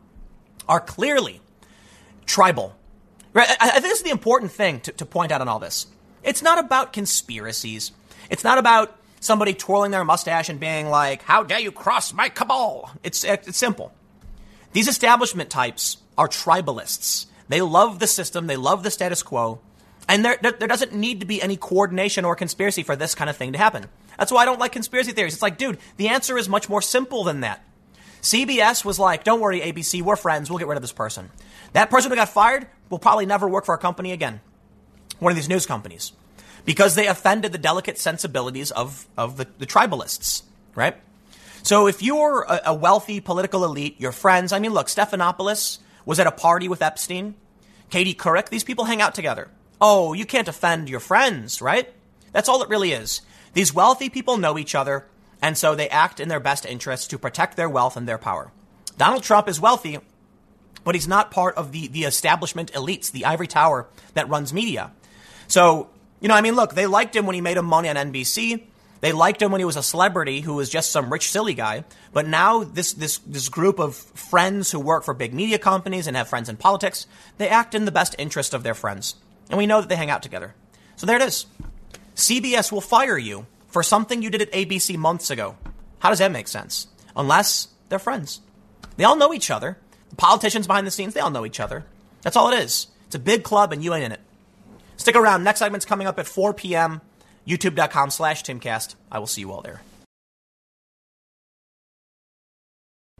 are 0.67 0.79
clearly 0.79 1.41
tribal. 2.25 2.75
Right? 3.33 3.47
I 3.59 3.69
think 3.71 3.83
this 3.83 3.99
is 3.99 4.03
the 4.03 4.11
important 4.11 4.51
thing 4.51 4.81
to, 4.81 4.91
to 4.93 5.05
point 5.05 5.31
out 5.31 5.41
in 5.41 5.47
all 5.47 5.59
this. 5.59 5.87
It's 6.23 6.41
not 6.41 6.59
about 6.59 6.91
conspiracies. 6.91 7.91
It's 8.29 8.43
not 8.43 8.57
about 8.57 8.99
somebody 9.19 9.53
twirling 9.53 9.91
their 9.91 10.03
mustache 10.03 10.49
and 10.49 10.59
being 10.59 10.89
like, 10.89 11.21
How 11.21 11.43
dare 11.43 11.59
you 11.59 11.71
cross 11.71 12.13
my 12.13 12.29
cabal? 12.29 12.91
It's, 13.03 13.23
it's 13.23 13.57
simple. 13.57 13.93
These 14.73 14.87
establishment 14.87 15.49
types 15.49 15.97
are 16.17 16.27
tribalists. 16.27 17.27
They 17.47 17.61
love 17.61 17.99
the 17.99 18.07
system, 18.07 18.47
they 18.47 18.57
love 18.57 18.83
the 18.83 18.91
status 18.91 19.23
quo, 19.23 19.61
and 20.07 20.23
there, 20.23 20.37
there, 20.41 20.53
there 20.53 20.67
doesn't 20.67 20.93
need 20.93 21.19
to 21.19 21.25
be 21.25 21.41
any 21.41 21.57
coordination 21.57 22.25
or 22.25 22.35
conspiracy 22.35 22.83
for 22.83 22.95
this 22.95 23.15
kind 23.15 23.29
of 23.29 23.35
thing 23.35 23.51
to 23.53 23.57
happen. 23.57 23.85
That's 24.17 24.31
why 24.31 24.43
I 24.43 24.45
don't 24.45 24.59
like 24.59 24.71
conspiracy 24.71 25.11
theories. 25.11 25.33
It's 25.33 25.41
like, 25.41 25.57
dude, 25.57 25.77
the 25.97 26.09
answer 26.09 26.37
is 26.37 26.47
much 26.49 26.69
more 26.69 26.81
simple 26.81 27.23
than 27.23 27.41
that. 27.41 27.63
CBS 28.21 28.83
was 28.83 28.99
like, 28.99 29.23
don't 29.23 29.39
worry, 29.39 29.61
ABC, 29.61 30.01
we're 30.01 30.15
friends. 30.15 30.49
We'll 30.49 30.59
get 30.59 30.67
rid 30.67 30.77
of 30.77 30.81
this 30.81 30.91
person. 30.91 31.29
That 31.73 31.89
person 31.89 32.09
who 32.09 32.15
got 32.15 32.29
fired 32.29 32.67
will 32.89 32.99
probably 32.99 33.25
never 33.25 33.47
work 33.47 33.65
for 33.65 33.75
a 33.75 33.77
company 33.77 34.11
again, 34.11 34.39
one 35.19 35.31
of 35.31 35.35
these 35.35 35.49
news 35.49 35.65
companies, 35.65 36.13
because 36.65 36.95
they 36.95 37.07
offended 37.07 37.51
the 37.51 37.57
delicate 37.57 37.97
sensibilities 37.97 38.71
of, 38.71 39.07
of 39.17 39.37
the, 39.37 39.47
the 39.59 39.65
tribalists, 39.65 40.43
right? 40.73 40.95
So 41.63 41.87
if 41.87 42.01
you're 42.01 42.43
a, 42.43 42.61
a 42.67 42.73
wealthy 42.73 43.19
political 43.19 43.65
elite, 43.65 43.99
your 43.99 44.13
friends, 44.13 44.51
I 44.53 44.59
mean, 44.59 44.71
look, 44.73 44.87
Stephanopoulos 44.87 45.79
was 46.05 46.19
at 46.19 46.27
a 46.27 46.31
party 46.31 46.69
with 46.69 46.81
Epstein. 46.81 47.35
Katie 47.89 48.13
Couric, 48.13 48.49
these 48.49 48.63
people 48.63 48.85
hang 48.85 49.01
out 49.01 49.13
together. 49.13 49.49
Oh, 49.79 50.13
you 50.13 50.25
can't 50.25 50.47
offend 50.47 50.89
your 50.89 50.99
friends, 50.99 51.61
right? 51.61 51.93
That's 52.31 52.49
all 52.49 52.63
it 52.63 52.69
really 52.69 52.91
is. 52.91 53.21
These 53.53 53.73
wealthy 53.73 54.09
people 54.09 54.37
know 54.37 54.57
each 54.57 54.75
other, 54.75 55.07
and 55.41 55.57
so 55.57 55.75
they 55.75 55.89
act 55.89 56.19
in 56.19 56.29
their 56.29 56.39
best 56.39 56.65
interests 56.65 57.07
to 57.07 57.17
protect 57.17 57.57
their 57.57 57.69
wealth 57.69 57.97
and 57.97 58.07
their 58.07 58.17
power. 58.17 58.51
Donald 58.97 59.23
Trump 59.23 59.47
is 59.47 59.59
wealthy, 59.59 59.99
but 60.83 60.95
he's 60.95 61.07
not 61.07 61.31
part 61.31 61.55
of 61.55 61.71
the, 61.71 61.87
the 61.87 62.03
establishment 62.03 62.71
elites, 62.73 63.11
the 63.11 63.25
ivory 63.25 63.47
tower 63.47 63.87
that 64.13 64.29
runs 64.29 64.53
media. 64.53 64.91
So, 65.47 65.89
you 66.19 66.27
know, 66.27 66.33
I 66.33 66.41
mean, 66.41 66.55
look, 66.55 66.73
they 66.73 66.87
liked 66.87 67.15
him 67.15 67.25
when 67.25 67.35
he 67.35 67.41
made 67.41 67.57
him 67.57 67.65
money 67.65 67.89
on 67.89 67.95
NBC. 67.95 68.63
They 69.01 69.11
liked 69.11 69.41
him 69.41 69.51
when 69.51 69.59
he 69.59 69.65
was 69.65 69.75
a 69.75 69.83
celebrity 69.83 70.41
who 70.41 70.55
was 70.55 70.69
just 70.69 70.91
some 70.91 71.11
rich, 71.11 71.29
silly 71.29 71.53
guy. 71.53 71.83
But 72.13 72.27
now 72.27 72.63
this, 72.63 72.93
this, 72.93 73.19
this 73.19 73.49
group 73.49 73.79
of 73.79 73.95
friends 73.95 74.71
who 74.71 74.79
work 74.79 75.03
for 75.03 75.13
big 75.13 75.33
media 75.33 75.59
companies 75.59 76.07
and 76.07 76.17
have 76.17 76.27
friends 76.27 76.49
in 76.49 76.57
politics, 76.57 77.05
they 77.37 77.47
act 77.47 77.75
in 77.75 77.85
the 77.85 77.91
best 77.91 78.15
interest 78.17 78.55
of 78.55 78.63
their 78.63 78.73
friends. 78.73 79.15
And 79.49 79.57
we 79.57 79.67
know 79.67 79.81
that 79.81 79.89
they 79.89 79.95
hang 79.95 80.09
out 80.09 80.23
together. 80.23 80.53
So 80.95 81.05
there 81.05 81.15
it 81.17 81.21
is. 81.21 81.45
CBS 82.15 82.71
will 82.71 82.81
fire 82.81 83.17
you 83.17 83.45
for 83.67 83.83
something 83.83 84.21
you 84.21 84.29
did 84.29 84.41
at 84.41 84.51
ABC 84.51 84.97
months 84.97 85.29
ago. 85.29 85.55
How 85.99 86.09
does 86.09 86.19
that 86.19 86.31
make 86.31 86.47
sense? 86.47 86.87
Unless 87.15 87.69
they're 87.89 87.99
friends. 87.99 88.41
They 88.97 89.03
all 89.03 89.15
know 89.15 89.33
each 89.33 89.51
other. 89.51 89.77
The 90.09 90.15
politicians 90.15 90.67
behind 90.67 90.87
the 90.87 90.91
scenes, 90.91 91.13
they 91.13 91.19
all 91.19 91.29
know 91.29 91.45
each 91.45 91.59
other. 91.59 91.85
That's 92.21 92.35
all 92.35 92.51
it 92.51 92.59
is. 92.59 92.87
It's 93.05 93.15
a 93.15 93.19
big 93.19 93.43
club 93.43 93.71
and 93.71 93.83
you 93.83 93.93
ain't 93.93 94.05
in 94.05 94.11
it. 94.11 94.19
Stick 94.97 95.15
around. 95.15 95.43
Next 95.43 95.59
segment's 95.59 95.85
coming 95.85 96.07
up 96.07 96.19
at 96.19 96.27
4 96.27 96.53
p.m. 96.53 97.01
YouTube.com 97.47 98.09
slash 98.09 98.43
Timcast. 98.43 98.95
I 99.11 99.19
will 99.19 99.27
see 99.27 99.41
you 99.41 99.51
all 99.51 99.61
there. 99.61 99.81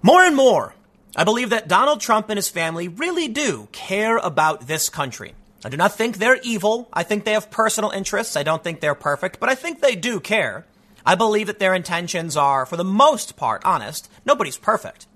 More 0.03 0.23
and 0.23 0.35
more, 0.35 0.75
I 1.15 1.23
believe 1.23 1.49
that 1.51 1.67
Donald 1.67 2.01
Trump 2.01 2.29
and 2.29 2.37
his 2.37 2.49
family 2.49 2.87
really 2.87 3.27
do 3.27 3.67
care 3.71 4.17
about 4.17 4.67
this 4.67 4.89
country. 4.89 5.33
I 5.67 5.69
do 5.69 5.75
not 5.75 5.95
think 5.95 6.15
they're 6.15 6.39
evil. 6.43 6.87
I 6.93 7.03
think 7.03 7.25
they 7.25 7.33
have 7.33 7.51
personal 7.51 7.89
interests. 7.89 8.37
I 8.37 8.43
don't 8.43 8.63
think 8.63 8.79
they're 8.79 8.95
perfect, 8.95 9.37
but 9.37 9.49
I 9.49 9.55
think 9.55 9.81
they 9.81 9.97
do 9.97 10.21
care. 10.21 10.65
I 11.05 11.15
believe 11.15 11.47
that 11.47 11.59
their 11.59 11.75
intentions 11.75 12.37
are, 12.37 12.65
for 12.65 12.77
the 12.77 12.85
most 12.85 13.35
part, 13.35 13.65
honest. 13.65 14.09
Nobody's 14.25 14.55
perfect. 14.55 15.07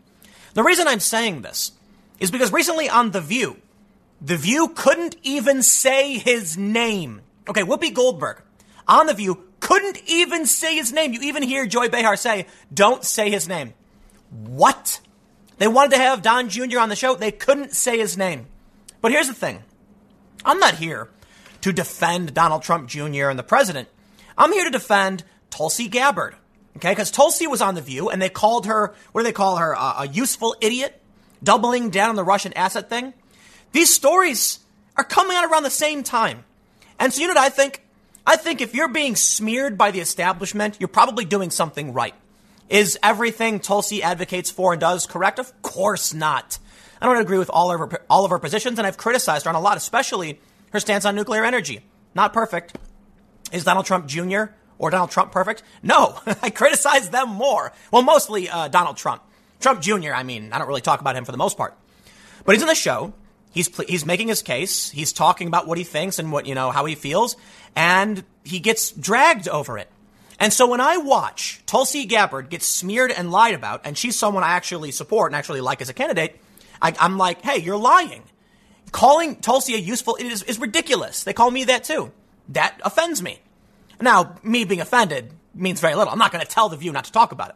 The 0.53 0.61
reason 0.61 0.89
I'm 0.89 0.99
saying 0.99 1.41
this 1.41 1.71
is 2.19 2.31
because 2.31 2.51
recently 2.51 2.89
on 2.89 3.11
The 3.11 3.21
View, 3.21 3.61
The 4.19 4.35
View 4.35 4.67
couldn't 4.75 5.15
even 5.23 5.61
say 5.61 6.17
his 6.17 6.57
name. 6.57 7.21
Okay, 7.47 7.63
Whoopi 7.63 7.93
Goldberg 7.93 8.41
on 8.89 9.05
The 9.05 9.13
View 9.13 9.45
couldn't 9.61 10.01
even 10.05 10.45
say 10.45 10.75
his 10.75 10.91
name. 10.91 11.13
You 11.13 11.21
even 11.21 11.43
hear 11.43 11.65
Joy 11.65 11.87
Behar 11.87 12.17
say, 12.17 12.45
don't 12.73 13.05
say 13.05 13.29
his 13.29 13.47
name. 13.47 13.73
What? 14.29 14.99
They 15.59 15.69
wanted 15.69 15.91
to 15.91 15.99
have 15.99 16.21
Don 16.21 16.49
Jr. 16.49 16.79
on 16.79 16.89
the 16.89 16.97
show. 16.97 17.15
They 17.15 17.31
couldn't 17.31 17.71
say 17.71 17.99
his 17.99 18.17
name. 18.17 18.47
But 18.99 19.13
here's 19.13 19.29
the 19.29 19.33
thing. 19.33 19.63
I'm 20.45 20.59
not 20.59 20.75
here 20.75 21.09
to 21.61 21.71
defend 21.71 22.33
Donald 22.33 22.63
Trump 22.63 22.87
Jr. 22.87 23.29
and 23.29 23.37
the 23.37 23.43
president. 23.43 23.87
I'm 24.37 24.51
here 24.51 24.65
to 24.65 24.71
defend 24.71 25.23
Tulsi 25.49 25.87
Gabbard. 25.87 26.35
Okay, 26.77 26.91
because 26.91 27.11
Tulsi 27.11 27.47
was 27.47 27.61
on 27.61 27.75
The 27.75 27.81
View 27.81 28.09
and 28.09 28.21
they 28.21 28.29
called 28.29 28.65
her, 28.65 28.93
what 29.11 29.21
do 29.21 29.25
they 29.25 29.33
call 29.33 29.57
her? 29.57 29.75
Uh, 29.75 30.03
a 30.03 30.07
useful 30.07 30.55
idiot, 30.61 30.99
doubling 31.43 31.89
down 31.89 32.09
on 32.09 32.15
the 32.15 32.23
Russian 32.23 32.53
asset 32.53 32.89
thing. 32.89 33.13
These 33.73 33.93
stories 33.93 34.59
are 34.95 35.03
coming 35.03 35.35
out 35.35 35.49
around 35.49 35.63
the 35.63 35.69
same 35.69 36.03
time. 36.03 36.45
And 36.97 37.13
so, 37.13 37.21
you 37.21 37.27
know 37.27 37.33
what 37.33 37.43
I 37.43 37.49
think? 37.49 37.83
I 38.25 38.37
think 38.37 38.61
if 38.61 38.73
you're 38.73 38.87
being 38.87 39.15
smeared 39.15 39.77
by 39.77 39.91
the 39.91 39.99
establishment, 39.99 40.77
you're 40.79 40.87
probably 40.87 41.25
doing 41.25 41.49
something 41.49 41.93
right. 41.93 42.15
Is 42.69 42.97
everything 43.03 43.59
Tulsi 43.59 44.01
advocates 44.01 44.49
for 44.49 44.73
and 44.73 44.79
does 44.79 45.05
correct? 45.05 45.39
Of 45.39 45.61
course 45.61 46.13
not. 46.13 46.57
I 47.01 47.07
don't 47.07 47.17
agree 47.17 47.39
with 47.39 47.49
all 47.49 47.71
of 47.71 47.79
her, 47.79 47.99
all 48.09 48.25
of 48.25 48.31
her 48.31 48.39
positions, 48.39 48.77
and 48.77 48.85
I've 48.85 48.97
criticized 48.97 49.45
her 49.45 49.49
on 49.49 49.55
a 49.55 49.59
lot, 49.59 49.75
especially 49.75 50.39
her 50.71 50.79
stance 50.79 51.03
on 51.03 51.15
nuclear 51.15 51.43
energy. 51.43 51.81
Not 52.13 52.31
perfect. 52.31 52.77
Is 53.51 53.63
Donald 53.63 53.85
Trump 53.85 54.05
Jr. 54.05 54.43
or 54.77 54.91
Donald 54.91 55.09
Trump 55.09 55.31
perfect? 55.31 55.63
No, 55.81 56.19
I 56.41 56.51
criticize 56.51 57.09
them 57.09 57.29
more. 57.29 57.73
Well, 57.91 58.03
mostly 58.03 58.49
uh, 58.49 58.67
Donald 58.67 58.97
Trump. 58.97 59.23
Trump 59.59 59.81
Jr., 59.81 60.13
I 60.13 60.23
mean, 60.23 60.53
I 60.53 60.59
don't 60.59 60.67
really 60.67 60.81
talk 60.81 61.01
about 61.01 61.15
him 61.15 61.25
for 61.25 61.31
the 61.31 61.37
most 61.37 61.57
part. 61.57 61.75
But 62.45 62.53
he's 62.53 62.61
in 62.61 62.67
the 62.67 62.75
show. 62.75 63.13
He's, 63.51 63.67
he's 63.87 64.05
making 64.05 64.27
his 64.27 64.41
case. 64.41 64.89
He's 64.89 65.11
talking 65.11 65.47
about 65.47 65.67
what 65.67 65.77
he 65.77 65.83
thinks 65.83 66.19
and 66.19 66.31
what, 66.31 66.45
you 66.45 66.55
know, 66.55 66.71
how 66.71 66.85
he 66.85 66.95
feels. 66.95 67.35
And 67.75 68.23
he 68.43 68.59
gets 68.59 68.91
dragged 68.91 69.47
over 69.47 69.77
it. 69.77 69.89
And 70.39 70.51
so 70.51 70.67
when 70.67 70.81
I 70.81 70.97
watch 70.97 71.61
Tulsi 71.67 72.05
Gabbard 72.05 72.49
get 72.49 72.63
smeared 72.63 73.11
and 73.11 73.29
lied 73.29 73.53
about, 73.53 73.81
and 73.85 73.97
she's 73.97 74.15
someone 74.15 74.43
I 74.43 74.51
actually 74.51 74.91
support 74.91 75.31
and 75.31 75.35
actually 75.35 75.61
like 75.61 75.81
as 75.81 75.89
a 75.89 75.93
candidate, 75.93 76.39
I, 76.81 76.93
am 76.99 77.17
like, 77.17 77.41
hey, 77.41 77.57
you're 77.57 77.77
lying. 77.77 78.23
Calling 78.91 79.37
Tulsi 79.37 79.75
a 79.75 79.77
useful 79.77 80.15
is, 80.17 80.43
is 80.43 80.59
ridiculous. 80.59 81.23
They 81.23 81.33
call 81.33 81.51
me 81.51 81.65
that 81.65 81.83
too. 81.83 82.11
That 82.49 82.79
offends 82.83 83.21
me. 83.21 83.39
Now, 84.01 84.35
me 84.43 84.65
being 84.65 84.81
offended 84.81 85.31
means 85.53 85.79
very 85.79 85.95
little. 85.95 86.11
I'm 86.11 86.19
not 86.19 86.31
going 86.31 86.43
to 86.43 86.49
tell 86.49 86.69
the 86.69 86.77
View 86.77 86.91
not 86.91 87.05
to 87.05 87.11
talk 87.11 87.31
about 87.31 87.49
it. 87.49 87.55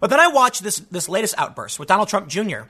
But 0.00 0.10
then 0.10 0.20
I 0.20 0.28
watched 0.28 0.62
this 0.62 0.78
this 0.78 1.08
latest 1.08 1.34
outburst 1.36 1.78
with 1.78 1.88
Donald 1.88 2.08
Trump 2.08 2.28
Jr. 2.28 2.62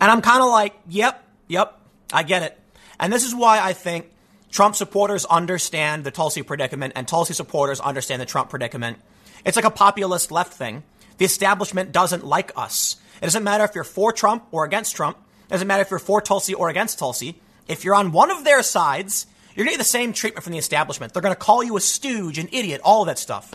And 0.00 0.10
I'm 0.10 0.22
kind 0.22 0.42
of 0.42 0.50
like, 0.50 0.74
yep, 0.88 1.24
yep, 1.48 1.78
I 2.12 2.22
get 2.22 2.42
it. 2.42 2.58
And 2.98 3.12
this 3.12 3.24
is 3.24 3.34
why 3.34 3.60
I 3.60 3.72
think 3.72 4.10
Trump 4.50 4.76
supporters 4.76 5.24
understand 5.24 6.04
the 6.04 6.10
Tulsi 6.10 6.42
predicament 6.42 6.94
and 6.96 7.06
Tulsi 7.06 7.34
supporters 7.34 7.80
understand 7.80 8.20
the 8.20 8.26
Trump 8.26 8.50
predicament. 8.50 8.98
It's 9.44 9.56
like 9.56 9.64
a 9.64 9.70
populist 9.70 10.30
left 10.30 10.52
thing. 10.52 10.82
The 11.20 11.26
establishment 11.26 11.92
doesn't 11.92 12.24
like 12.24 12.50
us. 12.56 12.96
It 13.20 13.26
doesn't 13.26 13.44
matter 13.44 13.62
if 13.64 13.74
you're 13.74 13.84
for 13.84 14.10
Trump 14.10 14.46
or 14.52 14.64
against 14.64 14.96
Trump. 14.96 15.18
It 15.18 15.50
doesn't 15.50 15.68
matter 15.68 15.82
if 15.82 15.90
you're 15.90 15.98
for 15.98 16.22
Tulsi 16.22 16.54
or 16.54 16.70
against 16.70 16.98
Tulsi. 16.98 17.38
If 17.68 17.84
you're 17.84 17.94
on 17.94 18.12
one 18.12 18.30
of 18.30 18.42
their 18.42 18.62
sides, 18.62 19.26
you're 19.54 19.66
going 19.66 19.74
to 19.74 19.76
get 19.76 19.84
the 19.84 19.90
same 19.90 20.14
treatment 20.14 20.44
from 20.44 20.54
the 20.54 20.58
establishment. 20.58 21.12
They're 21.12 21.20
going 21.20 21.34
to 21.34 21.38
call 21.38 21.62
you 21.62 21.76
a 21.76 21.80
stooge, 21.82 22.38
an 22.38 22.48
idiot, 22.52 22.80
all 22.82 23.02
of 23.02 23.08
that 23.08 23.18
stuff. 23.18 23.54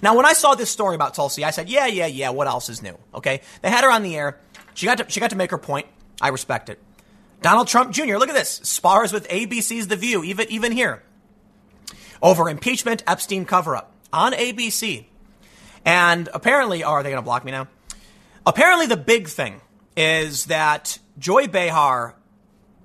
Now, 0.00 0.16
when 0.16 0.24
I 0.24 0.32
saw 0.32 0.54
this 0.54 0.70
story 0.70 0.94
about 0.94 1.12
Tulsi, 1.12 1.44
I 1.44 1.50
said, 1.50 1.68
yeah, 1.68 1.84
yeah, 1.84 2.06
yeah, 2.06 2.30
what 2.30 2.46
else 2.46 2.70
is 2.70 2.82
new? 2.82 2.96
Okay. 3.14 3.42
They 3.60 3.68
had 3.68 3.84
her 3.84 3.90
on 3.90 4.02
the 4.02 4.16
air. 4.16 4.38
She 4.72 4.86
got 4.86 4.96
to, 4.96 5.10
she 5.10 5.20
got 5.20 5.28
to 5.28 5.36
make 5.36 5.50
her 5.50 5.58
point. 5.58 5.86
I 6.22 6.28
respect 6.28 6.70
it. 6.70 6.82
Donald 7.42 7.68
Trump 7.68 7.92
Jr., 7.92 8.16
look 8.16 8.30
at 8.30 8.34
this. 8.34 8.62
Spars 8.62 9.12
with 9.12 9.28
ABC's 9.28 9.88
The 9.88 9.96
View, 9.96 10.24
even, 10.24 10.50
even 10.50 10.72
here. 10.72 11.02
Over 12.22 12.48
impeachment, 12.48 13.04
Epstein 13.06 13.44
cover 13.44 13.76
up 13.76 13.92
on 14.10 14.32
ABC. 14.32 15.04
And 15.84 16.28
apparently, 16.32 16.84
oh, 16.84 16.90
are 16.90 17.02
they 17.02 17.10
going 17.10 17.22
to 17.22 17.24
block 17.24 17.44
me 17.44 17.52
now? 17.52 17.68
Apparently, 18.46 18.86
the 18.86 18.96
big 18.96 19.28
thing 19.28 19.60
is 19.96 20.46
that 20.46 20.98
Joy 21.18 21.46
Behar 21.46 22.14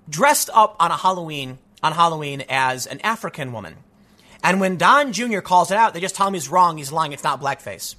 dressed 0.10 0.50
up 0.54 0.76
on 0.80 0.92
a 0.92 0.98
Halloween 0.98 1.60
on 1.82 1.94
Halloween 1.94 2.44
as 2.50 2.86
an 2.88 3.00
African 3.02 3.52
woman. 3.52 3.76
And 4.44 4.60
when 4.60 4.78
Don 4.78 5.14
Jr. 5.14 5.40
calls 5.40 5.72
it 5.72 5.78
out, 5.78 5.94
they 5.94 6.00
just 6.00 6.16
tell 6.16 6.28
him 6.28 6.34
he's 6.34 6.50
wrong, 6.50 6.78
he's 6.78 6.92
lying, 6.92 7.14
it's 7.14 7.24
not 7.24 7.42
blackface. 7.42 7.96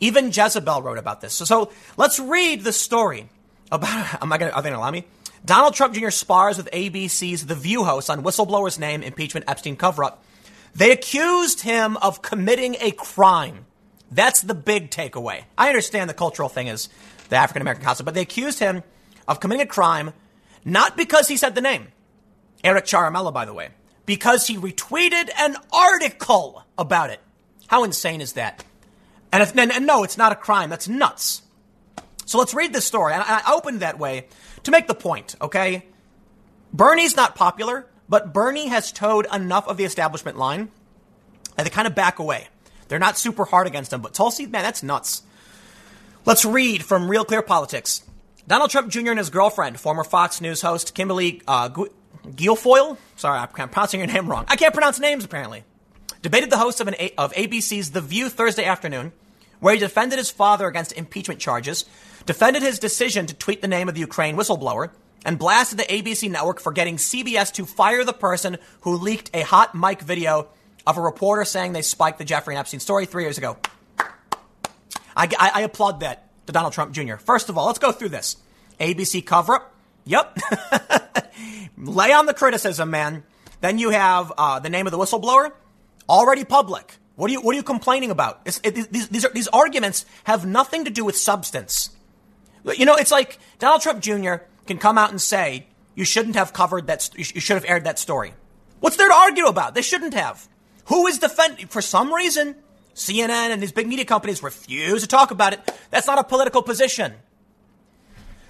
Even 0.00 0.30
Jezebel 0.32 0.82
wrote 0.82 0.98
about 0.98 1.20
this. 1.20 1.32
So, 1.34 1.44
so 1.44 1.72
let's 1.96 2.18
read 2.18 2.64
the 2.64 2.72
story 2.72 3.28
about. 3.70 4.22
Am 4.22 4.32
I 4.32 4.38
gonna? 4.38 4.52
Are 4.52 4.62
they 4.62 4.70
gonna 4.70 4.80
allow 4.80 4.90
me? 4.90 5.04
Donald 5.44 5.74
Trump 5.74 5.94
Jr. 5.94 6.10
spars 6.10 6.56
with 6.56 6.70
ABC's 6.72 7.46
The 7.46 7.54
View 7.54 7.84
host 7.84 8.08
on 8.10 8.22
whistleblower's 8.22 8.78
name, 8.78 9.02
impeachment 9.02 9.44
Epstein 9.48 9.74
cover-up. 9.74 10.24
They 10.72 10.92
accused 10.92 11.62
him 11.62 11.96
of 11.96 12.22
committing 12.22 12.76
a 12.80 12.92
crime. 12.92 13.66
That's 14.12 14.42
the 14.42 14.54
big 14.54 14.90
takeaway. 14.90 15.44
I 15.56 15.68
understand 15.68 16.08
the 16.10 16.14
cultural 16.14 16.48
thing 16.48 16.66
is 16.66 16.88
the 17.30 17.36
African 17.36 17.62
American 17.62 17.84
concept, 17.84 18.04
but 18.04 18.14
they 18.14 18.20
accused 18.20 18.58
him 18.58 18.82
of 19.26 19.40
committing 19.40 19.62
a 19.62 19.66
crime 19.66 20.12
not 20.64 20.96
because 20.96 21.28
he 21.28 21.36
said 21.36 21.54
the 21.54 21.60
name. 21.60 21.88
Eric 22.62 22.84
Ciaramella, 22.84 23.32
by 23.32 23.44
the 23.44 23.54
way, 23.54 23.70
because 24.06 24.46
he 24.46 24.56
retweeted 24.56 25.30
an 25.36 25.56
article 25.72 26.64
about 26.78 27.10
it. 27.10 27.20
How 27.66 27.84
insane 27.84 28.20
is 28.20 28.34
that? 28.34 28.64
And, 29.32 29.42
if, 29.42 29.56
and, 29.56 29.72
and 29.72 29.86
no, 29.86 30.04
it's 30.04 30.18
not 30.18 30.30
a 30.30 30.36
crime. 30.36 30.70
That's 30.70 30.88
nuts. 30.88 31.42
So 32.26 32.38
let's 32.38 32.54
read 32.54 32.72
this 32.72 32.84
story. 32.84 33.14
And 33.14 33.22
I 33.26 33.52
opened 33.52 33.80
that 33.80 33.98
way 33.98 34.26
to 34.64 34.70
make 34.70 34.86
the 34.86 34.94
point, 34.94 35.34
okay? 35.40 35.86
Bernie's 36.72 37.16
not 37.16 37.34
popular, 37.34 37.86
but 38.08 38.32
Bernie 38.32 38.68
has 38.68 38.92
toed 38.92 39.26
enough 39.32 39.66
of 39.66 39.76
the 39.76 39.84
establishment 39.84 40.38
line 40.38 40.70
and 41.56 41.66
they 41.66 41.70
kind 41.70 41.88
of 41.88 41.94
back 41.94 42.18
away. 42.18 42.48
They're 42.92 42.98
not 42.98 43.16
super 43.16 43.46
hard 43.46 43.66
against 43.66 43.90
him, 43.90 44.02
but 44.02 44.12
Tulsi, 44.12 44.44
man, 44.44 44.62
that's 44.62 44.82
nuts. 44.82 45.22
Let's 46.26 46.44
read 46.44 46.84
from 46.84 47.08
Real 47.08 47.24
Clear 47.24 47.40
Politics. 47.40 48.04
Donald 48.46 48.68
Trump 48.68 48.90
Jr. 48.90 49.12
and 49.12 49.18
his 49.18 49.30
girlfriend, 49.30 49.80
former 49.80 50.04
Fox 50.04 50.42
News 50.42 50.60
host 50.60 50.94
Kimberly 50.94 51.40
uh, 51.48 51.70
Guilfoyle, 51.70 52.98
sorry, 53.16 53.38
I'm 53.38 53.48
pronouncing 53.48 54.00
your 54.00 54.08
name 54.08 54.28
wrong. 54.28 54.44
I 54.46 54.56
can't 54.56 54.74
pronounce 54.74 55.00
names 55.00 55.24
apparently. 55.24 55.64
Debated 56.20 56.50
the 56.50 56.58
host 56.58 56.82
of, 56.82 56.88
an, 56.88 56.96
of 57.16 57.32
ABC's 57.32 57.92
The 57.92 58.02
View 58.02 58.28
Thursday 58.28 58.66
afternoon, 58.66 59.12
where 59.60 59.72
he 59.72 59.80
defended 59.80 60.18
his 60.18 60.30
father 60.30 60.66
against 60.66 60.92
impeachment 60.92 61.40
charges, 61.40 61.86
defended 62.26 62.60
his 62.62 62.78
decision 62.78 63.24
to 63.24 63.32
tweet 63.32 63.62
the 63.62 63.68
name 63.68 63.88
of 63.88 63.94
the 63.94 64.02
Ukraine 64.02 64.36
whistleblower, 64.36 64.90
and 65.24 65.38
blasted 65.38 65.78
the 65.78 65.84
ABC 65.84 66.30
network 66.30 66.60
for 66.60 66.72
getting 66.72 66.96
CBS 66.96 67.50
to 67.54 67.64
fire 67.64 68.04
the 68.04 68.12
person 68.12 68.58
who 68.82 68.98
leaked 68.98 69.30
a 69.32 69.40
hot 69.40 69.74
mic 69.74 70.02
video 70.02 70.48
of 70.86 70.96
a 70.96 71.00
reporter 71.00 71.44
saying 71.44 71.72
they 71.72 71.82
spiked 71.82 72.18
the 72.18 72.24
Jeffrey 72.24 72.56
Epstein 72.56 72.80
story 72.80 73.06
three 73.06 73.24
years 73.24 73.38
ago. 73.38 73.56
I, 75.14 75.28
I, 75.38 75.50
I 75.54 75.60
applaud 75.62 76.00
that 76.00 76.28
to 76.46 76.52
Donald 76.52 76.72
Trump 76.72 76.92
Jr. 76.92 77.16
First 77.16 77.48
of 77.48 77.58
all, 77.58 77.66
let's 77.66 77.78
go 77.78 77.92
through 77.92 78.10
this. 78.10 78.36
ABC 78.80 79.24
cover 79.24 79.56
up. 79.56 79.74
Yep. 80.04 80.38
Lay 81.76 82.12
on 82.12 82.26
the 82.26 82.34
criticism, 82.34 82.90
man. 82.90 83.22
Then 83.60 83.78
you 83.78 83.90
have 83.90 84.32
uh, 84.36 84.58
the 84.58 84.68
name 84.68 84.86
of 84.86 84.90
the 84.90 84.98
whistleblower, 84.98 85.52
already 86.08 86.44
public. 86.44 86.96
What 87.14 87.30
are 87.30 87.32
you 87.32 87.40
What 87.40 87.52
are 87.52 87.56
you 87.56 87.62
complaining 87.62 88.10
about? 88.10 88.40
It, 88.44 88.90
these 88.90 89.08
these, 89.08 89.24
are, 89.24 89.30
these 89.32 89.48
arguments 89.48 90.04
have 90.24 90.44
nothing 90.44 90.86
to 90.86 90.90
do 90.90 91.04
with 91.04 91.16
substance. 91.16 91.90
You 92.64 92.86
know, 92.86 92.96
it's 92.96 93.10
like 93.10 93.38
Donald 93.58 93.82
Trump 93.82 94.00
Jr. 94.00 94.44
can 94.66 94.78
come 94.78 94.98
out 94.98 95.10
and 95.10 95.20
say 95.20 95.66
you 95.94 96.04
shouldn't 96.04 96.36
have 96.36 96.52
covered 96.52 96.88
that. 96.88 97.10
You 97.16 97.24
should 97.24 97.54
have 97.54 97.66
aired 97.68 97.84
that 97.84 97.98
story. 97.98 98.34
What's 98.80 98.96
there 98.96 99.08
to 99.08 99.14
argue 99.14 99.46
about? 99.46 99.74
They 99.74 99.82
shouldn't 99.82 100.14
have. 100.14 100.48
Who 100.86 101.06
is 101.06 101.18
defending? 101.18 101.66
For 101.68 101.80
some 101.80 102.12
reason, 102.12 102.56
CNN 102.94 103.50
and 103.50 103.62
these 103.62 103.72
big 103.72 103.86
media 103.86 104.04
companies 104.04 104.42
refuse 104.42 105.02
to 105.02 105.08
talk 105.08 105.30
about 105.30 105.52
it. 105.52 105.60
That's 105.90 106.06
not 106.06 106.18
a 106.18 106.24
political 106.24 106.62
position. 106.62 107.14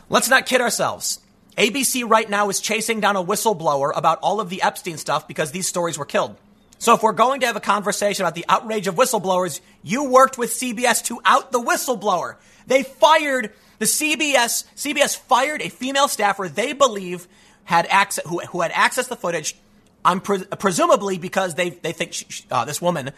Let's 0.09 0.29
not 0.29 0.47
kid 0.47 0.61
ourselves. 0.61 1.21
ABC 1.57 2.09
right 2.09 2.29
now 2.29 2.49
is 2.49 2.61
chasing 2.61 3.01
down 3.01 3.17
a 3.17 3.23
whistleblower 3.23 3.93
about 3.95 4.19
all 4.23 4.41
of 4.41 4.49
the 4.49 4.63
Epstein 4.63 4.97
stuff 4.97 5.29
because 5.29 5.53
these 5.53 5.69
stories 5.69 5.99
were 5.99 6.05
killed. 6.05 6.37
So 6.79 6.95
if 6.95 7.03
we're 7.03 7.13
going 7.13 7.41
to 7.41 7.47
have 7.47 7.57
a 7.57 7.61
conversation 7.61 8.25
about 8.25 8.35
the 8.35 8.45
outrage 8.49 8.89
of 8.89 8.97
whistleblowers, 8.97 9.61
you 9.83 10.05
worked 10.05 10.39
with 10.39 10.51
CBS 10.51 11.05
to 11.05 11.21
out 11.25 11.53
the 11.53 11.61
whistleblower. 11.61 12.37
They 12.67 12.83
fired 12.83 13.53
the 13.79 13.85
CBS, 13.85 14.65
CBS 14.75 15.17
fired 15.17 15.63
a 15.63 15.69
female 15.69 16.09
staffer 16.09 16.49
they 16.49 16.73
believe 16.73 17.29
had 17.65 17.87
access, 17.87 18.25
who, 18.27 18.41
who 18.41 18.63
had 18.63 18.73
access 18.75 19.05
to 19.05 19.11
the 19.11 19.17
footage, 19.17 19.57
I'm 20.05 20.21
pre- 20.21 20.45
presumably 20.45 21.19
because 21.19 21.55
they, 21.55 21.71
they 21.71 21.93
think 21.93 22.13
she, 22.13 22.45
uh, 22.51 22.65
this 22.65 22.83
woman 22.83 23.11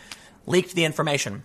leaked 0.47 0.75
the 0.75 0.85
information. 0.85 1.43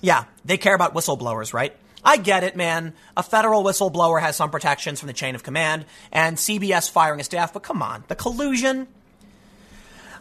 Yeah, 0.00 0.24
they 0.44 0.56
care 0.56 0.74
about 0.74 0.94
whistleblowers, 0.94 1.52
right? 1.52 1.76
I 2.04 2.16
get 2.16 2.44
it, 2.44 2.56
man. 2.56 2.94
A 3.16 3.22
federal 3.22 3.62
whistleblower 3.62 4.20
has 4.20 4.36
some 4.36 4.50
protections 4.50 5.00
from 5.00 5.08
the 5.08 5.12
chain 5.12 5.34
of 5.34 5.42
command 5.42 5.84
and 6.10 6.36
CBS 6.36 6.90
firing 6.90 7.20
a 7.20 7.24
staff, 7.24 7.52
but 7.52 7.62
come 7.62 7.82
on, 7.82 8.04
the 8.08 8.14
collusion. 8.14 8.88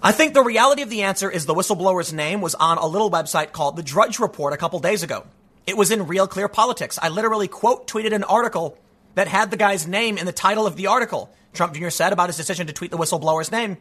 I 0.02 0.12
think 0.12 0.34
the 0.34 0.44
reality 0.44 0.82
of 0.82 0.90
the 0.90 1.04
answer 1.04 1.30
is 1.30 1.46
the 1.46 1.54
whistleblower's 1.54 2.14
name 2.14 2.42
was 2.42 2.56
on 2.56 2.78
a 2.78 2.88
little 2.88 3.12
website 3.12 3.52
called 3.52 3.76
The 3.76 3.84
Drudge 3.84 4.20
Report 4.20 4.54
a 4.54 4.58
couple 4.58 4.80
days 4.80 5.04
ago. 5.04 5.26
It 5.68 5.78
was 5.78 5.92
in 5.92 6.08
Real 6.08 6.28
Clear 6.28 6.48
Politics. 6.48 6.98
I 7.02 7.10
literally 7.10 7.48
quote 7.48 7.88
tweeted 7.88 8.14
an 8.14 8.24
article 8.24 8.78
that 9.16 9.28
had 9.28 9.52
the 9.52 9.58
guy's 9.58 9.88
name 9.88 10.18
in 10.18 10.26
the 10.26 10.32
title 10.32 10.66
of 10.66 10.76
the 10.76 10.88
article. 10.88 11.34
Trump 11.54 11.74
Jr. 11.74 11.90
said 11.90 12.14
about 12.14 12.28
his 12.28 12.38
decision 12.38 12.68
to 12.68 12.74
tweet 12.74 12.92
the 12.92 12.98
whistleblower's 12.98 13.52
name. 13.52 13.78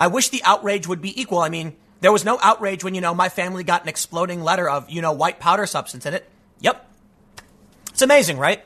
I 0.00 0.06
wish 0.06 0.30
the 0.30 0.42
outrage 0.44 0.88
would 0.88 1.02
be 1.02 1.20
equal. 1.20 1.38
I 1.38 1.50
mean, 1.50 1.76
there 2.00 2.10
was 2.10 2.24
no 2.24 2.38
outrage 2.42 2.82
when, 2.82 2.94
you 2.94 3.02
know, 3.02 3.14
my 3.14 3.28
family 3.28 3.62
got 3.62 3.82
an 3.82 3.88
exploding 3.90 4.42
letter 4.42 4.68
of, 4.68 4.88
you 4.88 5.02
know, 5.02 5.12
white 5.12 5.38
powder 5.38 5.66
substance 5.66 6.06
in 6.06 6.14
it. 6.14 6.28
Yep, 6.60 6.88
it's 7.90 8.02
amazing, 8.02 8.38
right? 8.38 8.64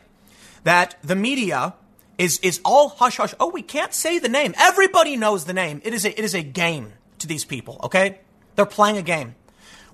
That 0.63 0.97
the 1.03 1.17
media 1.17 1.75
is, 2.19 2.39
is 2.39 2.61
all 2.65 2.91
hush 2.91 3.17
hush. 3.17 3.35
Oh, 3.41 3.51
we 3.51 3.63
can't 3.63 3.93
say 3.93 4.21
the 4.21 4.29
name. 4.29 4.55
Everybody 4.57 5.17
knows 5.17 5.45
the 5.45 5.53
name. 5.53 5.83
It 5.85 5.93
is 5.93 6.05
a, 6.05 6.17
it 6.17 6.25
is 6.25 6.35
a 6.35 6.43
game 6.43 6.93
to 7.19 7.27
these 7.27 7.45
people, 7.45 7.81
okay? 7.83 8.21
They're 8.55 8.65
playing 8.65 8.97
a 8.97 9.03
game. 9.03 9.35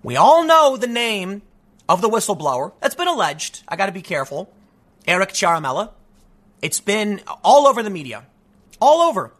We 0.02 0.16
all 0.16 0.44
know 0.44 0.76
the 0.76 0.86
name 0.86 1.40
of 1.88 2.02
the 2.02 2.08
whistleblower. 2.08 2.72
That's 2.80 2.94
been 2.94 3.08
alleged. 3.08 3.62
I 3.66 3.76
got 3.76 3.86
to 3.86 3.92
be 3.92 4.02
careful. 4.02 4.52
Eric 5.06 5.30
Ciaramella. 5.30 5.92
It's 6.60 6.80
been 6.80 7.22
all 7.42 7.66
over 7.66 7.82
the 7.82 7.90
media. 7.90 8.26
All 8.80 9.00
over. 9.00 9.32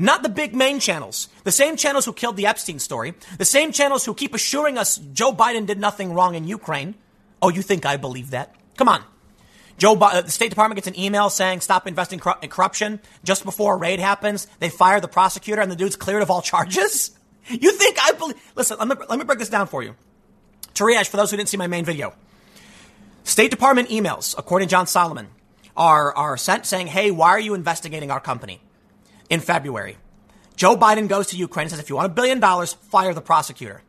Not 0.00 0.22
the 0.22 0.30
big 0.30 0.54
main 0.54 0.80
channels. 0.80 1.28
The 1.44 1.52
same 1.52 1.76
channels 1.76 2.06
who 2.06 2.14
killed 2.14 2.38
the 2.38 2.46
Epstein 2.46 2.78
story. 2.78 3.12
The 3.36 3.44
same 3.44 3.70
channels 3.70 4.06
who 4.06 4.14
keep 4.14 4.34
assuring 4.34 4.78
us 4.78 4.96
Joe 4.96 5.30
Biden 5.30 5.66
did 5.66 5.78
nothing 5.78 6.14
wrong 6.14 6.34
in 6.34 6.48
Ukraine. 6.48 6.94
Oh, 7.42 7.50
you 7.50 7.60
think 7.60 7.84
I 7.84 7.98
believe 7.98 8.30
that? 8.30 8.54
Come 8.78 8.88
on. 8.88 9.04
Joe, 9.76 9.96
the 9.96 10.28
State 10.28 10.48
Department 10.48 10.76
gets 10.76 10.86
an 10.86 10.98
email 10.98 11.28
saying 11.28 11.60
stop 11.60 11.86
investing 11.86 12.18
in 12.40 12.48
corruption. 12.48 13.00
Just 13.24 13.44
before 13.44 13.74
a 13.74 13.76
raid 13.76 14.00
happens, 14.00 14.46
they 14.58 14.70
fire 14.70 15.00
the 15.00 15.08
prosecutor 15.08 15.60
and 15.60 15.70
the 15.70 15.76
dude's 15.76 15.96
cleared 15.96 16.22
of 16.22 16.30
all 16.30 16.42
charges. 16.42 17.10
You 17.48 17.72
think 17.72 17.96
I 18.00 18.12
believe? 18.12 18.36
Listen, 18.54 18.76
let 18.78 18.86
me, 18.86 18.94
let 19.08 19.18
me 19.18 19.24
break 19.24 19.38
this 19.38 19.48
down 19.48 19.66
for 19.66 19.82
you. 19.82 19.96
To 20.74 20.84
Tariash, 20.84 21.08
for 21.08 21.16
those 21.16 21.30
who 21.30 21.38
didn't 21.38 21.48
see 21.48 21.56
my 21.56 21.66
main 21.66 21.86
video, 21.86 22.14
State 23.24 23.50
Department 23.50 23.88
emails, 23.88 24.36
according 24.38 24.68
to 24.68 24.70
John 24.70 24.86
Solomon, 24.86 25.28
are, 25.76 26.14
are 26.14 26.36
sent 26.36 26.66
saying, 26.66 26.86
hey, 26.86 27.10
why 27.10 27.30
are 27.30 27.40
you 27.40 27.54
investigating 27.54 28.10
our 28.10 28.20
company? 28.20 28.60
In 29.30 29.40
February, 29.40 29.96
Joe 30.56 30.76
Biden 30.76 31.08
goes 31.08 31.28
to 31.28 31.36
Ukraine 31.36 31.64
and 31.64 31.70
says, 31.70 31.80
if 31.80 31.88
you 31.88 31.96
want 31.96 32.06
a 32.06 32.14
billion 32.14 32.40
dollars, 32.40 32.74
fire 32.74 33.14
the 33.14 33.22
prosecutor. 33.22 33.80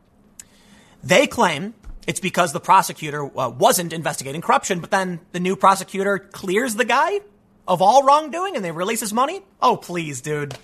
They 1.04 1.26
claim 1.26 1.74
it's 2.06 2.20
because 2.20 2.52
the 2.52 2.60
prosecutor 2.60 3.24
uh, 3.38 3.50
wasn't 3.50 3.92
investigating 3.92 4.40
corruption, 4.40 4.80
but 4.80 4.90
then 4.90 5.20
the 5.32 5.40
new 5.40 5.56
prosecutor 5.56 6.18
clears 6.18 6.76
the 6.76 6.84
guy 6.84 7.20
of 7.66 7.82
all 7.82 8.04
wrongdoing 8.04 8.56
and 8.56 8.64
they 8.64 8.70
release 8.70 9.00
his 9.00 9.12
money? 9.12 9.42
Oh, 9.60 9.76
please, 9.76 10.20
dude. 10.20 10.56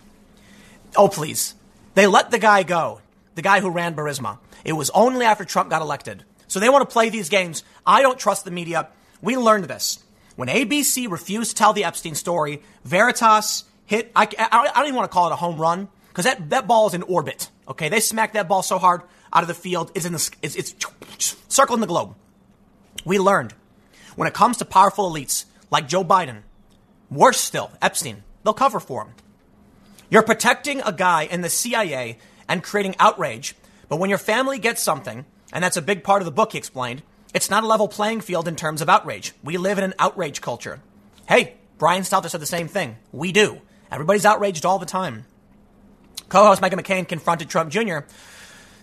Oh, 0.96 1.09
please. 1.09 1.55
They 1.94 2.06
let 2.06 2.30
the 2.30 2.38
guy 2.38 2.62
go, 2.62 3.00
the 3.34 3.42
guy 3.42 3.60
who 3.60 3.70
ran 3.70 3.94
Burisma. 3.94 4.38
It 4.64 4.72
was 4.72 4.90
only 4.90 5.24
after 5.26 5.44
Trump 5.44 5.70
got 5.70 5.82
elected. 5.82 6.24
So 6.48 6.60
they 6.60 6.68
want 6.68 6.88
to 6.88 6.92
play 6.92 7.09
these 7.09 7.28
games. 7.28 7.62
I 7.86 8.02
don't 8.02 8.18
trust 8.18 8.44
the 8.44 8.50
media. 8.50 8.88
We 9.20 9.36
learned 9.36 9.64
this. 9.64 9.98
When 10.36 10.48
ABC 10.48 11.10
refused 11.10 11.50
to 11.50 11.56
tell 11.56 11.72
the 11.72 11.84
Epstein 11.84 12.14
story, 12.14 12.62
Veritas 12.84 13.64
hit, 13.89 14.12
I, 14.15 14.28
I, 14.39 14.70
don't 14.74 14.85
even 14.85 14.94
want 14.94 15.10
to 15.10 15.12
call 15.12 15.28
it 15.28 15.32
a 15.32 15.36
home 15.36 15.59
run 15.59 15.89
because 16.09 16.27
that, 16.27 16.51
that 16.51 16.69
ball 16.69 16.86
is 16.86 16.94
in 16.94 17.02
orbit. 17.02 17.51
Okay. 17.66 17.89
They 17.89 18.01
smacked 18.01 18.35
that 18.35 18.47
ball 18.47 18.62
so 18.62 18.78
hard 18.78 19.02
out 19.32 19.43
of 19.43 19.48
the 19.48 19.55
field. 19.55 19.90
It's 19.94 20.05
in 20.05 20.12
the, 20.12 20.31
it's, 20.43 20.55
it's 20.55 21.36
circling 21.48 21.81
the 21.81 21.86
globe. 21.86 22.15
We 23.05 23.19
learned 23.19 23.55
when 24.15 24.28
it 24.28 24.35
comes 24.35 24.59
to 24.59 24.65
powerful 24.65 25.10
elites 25.10 25.47
like 25.70 25.89
Joe 25.89 26.05
Biden, 26.05 26.43
worse 27.10 27.40
still, 27.40 27.70
Epstein, 27.81 28.23
they'll 28.44 28.52
cover 28.52 28.78
for 28.78 29.05
him. 29.05 29.15
You're 30.10 30.23
protecting 30.23 30.81
a 30.82 30.93
guy 30.93 31.23
in 31.23 31.40
the 31.40 31.51
CIA 31.51 32.19
and 32.48 32.62
creating 32.62 32.97
outrage. 32.98 33.55
But 33.89 33.98
when 33.98 34.10
your 34.10 34.19
family 34.19 34.59
gets 34.59 34.82
something, 34.82 35.24
and 35.52 35.65
that's 35.65 35.77
a 35.77 35.82
big 35.82 36.05
part 36.05 36.20
of 36.20 36.27
the 36.27 36.32
book, 36.32 36.52
he 36.52 36.59
explained, 36.59 37.02
it's 37.35 37.51
not 37.51 37.65
a 37.65 37.66
level 37.66 37.89
playing 37.89 38.20
field 38.20 38.48
in 38.48 38.56
terms 38.56 38.82
of 38.82 38.89
outrage. 38.89 39.32
We 39.43 39.56
live 39.56 39.78
in 39.78 39.85
an 39.85 39.94
outrage 39.98 40.40
culture. 40.40 40.81
Hey, 41.28 41.55
Brian 41.78 42.02
Stelter 42.02 42.28
said 42.28 42.40
the 42.40 42.47
same 42.47 42.69
thing. 42.69 42.97
We 43.12 43.32
do. 43.32 43.60
Everybody's 43.90 44.27
outraged 44.27 44.66
all 44.66 44.78
the 44.78 44.86
time. 44.86 45.24
Co 46.28 46.44
host 46.44 46.60
Meghan 46.60 46.81
McCain 46.81 47.09
confronted 47.09 47.48
Trump 47.48 47.70
Jr., 47.70 47.98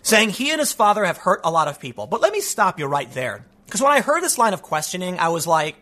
saying 0.01 0.29
he 0.29 0.51
and 0.51 0.59
his 0.59 0.73
father 0.73 1.03
have 1.05 1.17
hurt 1.17 1.41
a 1.43 1.51
lot 1.51 1.67
of 1.67 1.79
people. 1.79 2.07
But 2.07 2.21
let 2.21 2.31
me 2.31 2.41
stop 2.41 2.79
you 2.79 2.85
right 2.85 3.11
there. 3.11 3.45
Because 3.65 3.81
when 3.81 3.91
I 3.91 4.01
heard 4.01 4.21
this 4.21 4.37
line 4.37 4.53
of 4.53 4.61
questioning, 4.61 5.19
I 5.19 5.29
was 5.29 5.47
like, 5.47 5.75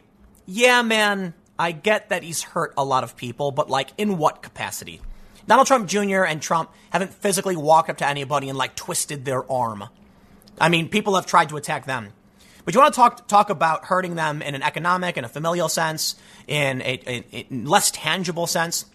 yeah, 0.45 0.81
man, 0.81 1.33
I 1.57 1.71
get 1.71 2.09
that 2.09 2.23
he's 2.23 2.41
hurt 2.43 2.73
a 2.77 2.83
lot 2.83 3.03
of 3.03 3.15
people, 3.15 3.51
but 3.51 3.69
like, 3.69 3.89
in 3.97 4.17
what 4.17 4.41
capacity? 4.41 5.01
Donald 5.47 5.67
Trump 5.67 5.87
Jr. 5.87 6.23
and 6.23 6.41
Trump 6.41 6.71
haven't 6.89 7.13
physically 7.13 7.55
walked 7.55 7.89
up 7.89 7.97
to 7.97 8.07
anybody 8.07 8.49
and 8.49 8.57
like 8.57 8.75
twisted 8.75 9.25
their 9.25 9.49
arm. 9.51 9.83
I 10.59 10.69
mean, 10.69 10.89
people 10.89 11.15
have 11.15 11.25
tried 11.25 11.49
to 11.49 11.57
attack 11.57 11.85
them. 11.85 12.13
But 12.65 12.73
you 12.73 12.79
want 12.79 12.93
to 12.93 12.97
talk 12.97 13.27
talk 13.27 13.49
about 13.49 13.85
hurting 13.85 14.15
them 14.15 14.41
in 14.41 14.55
an 14.55 14.63
economic 14.63 15.17
and 15.17 15.25
a 15.25 15.29
familial 15.29 15.67
sense, 15.67 16.15
in 16.47 16.81
a, 16.81 16.99
a, 17.05 17.25
a 17.33 17.47
less 17.53 17.91
tangible 17.91 18.47
sense? 18.47 18.85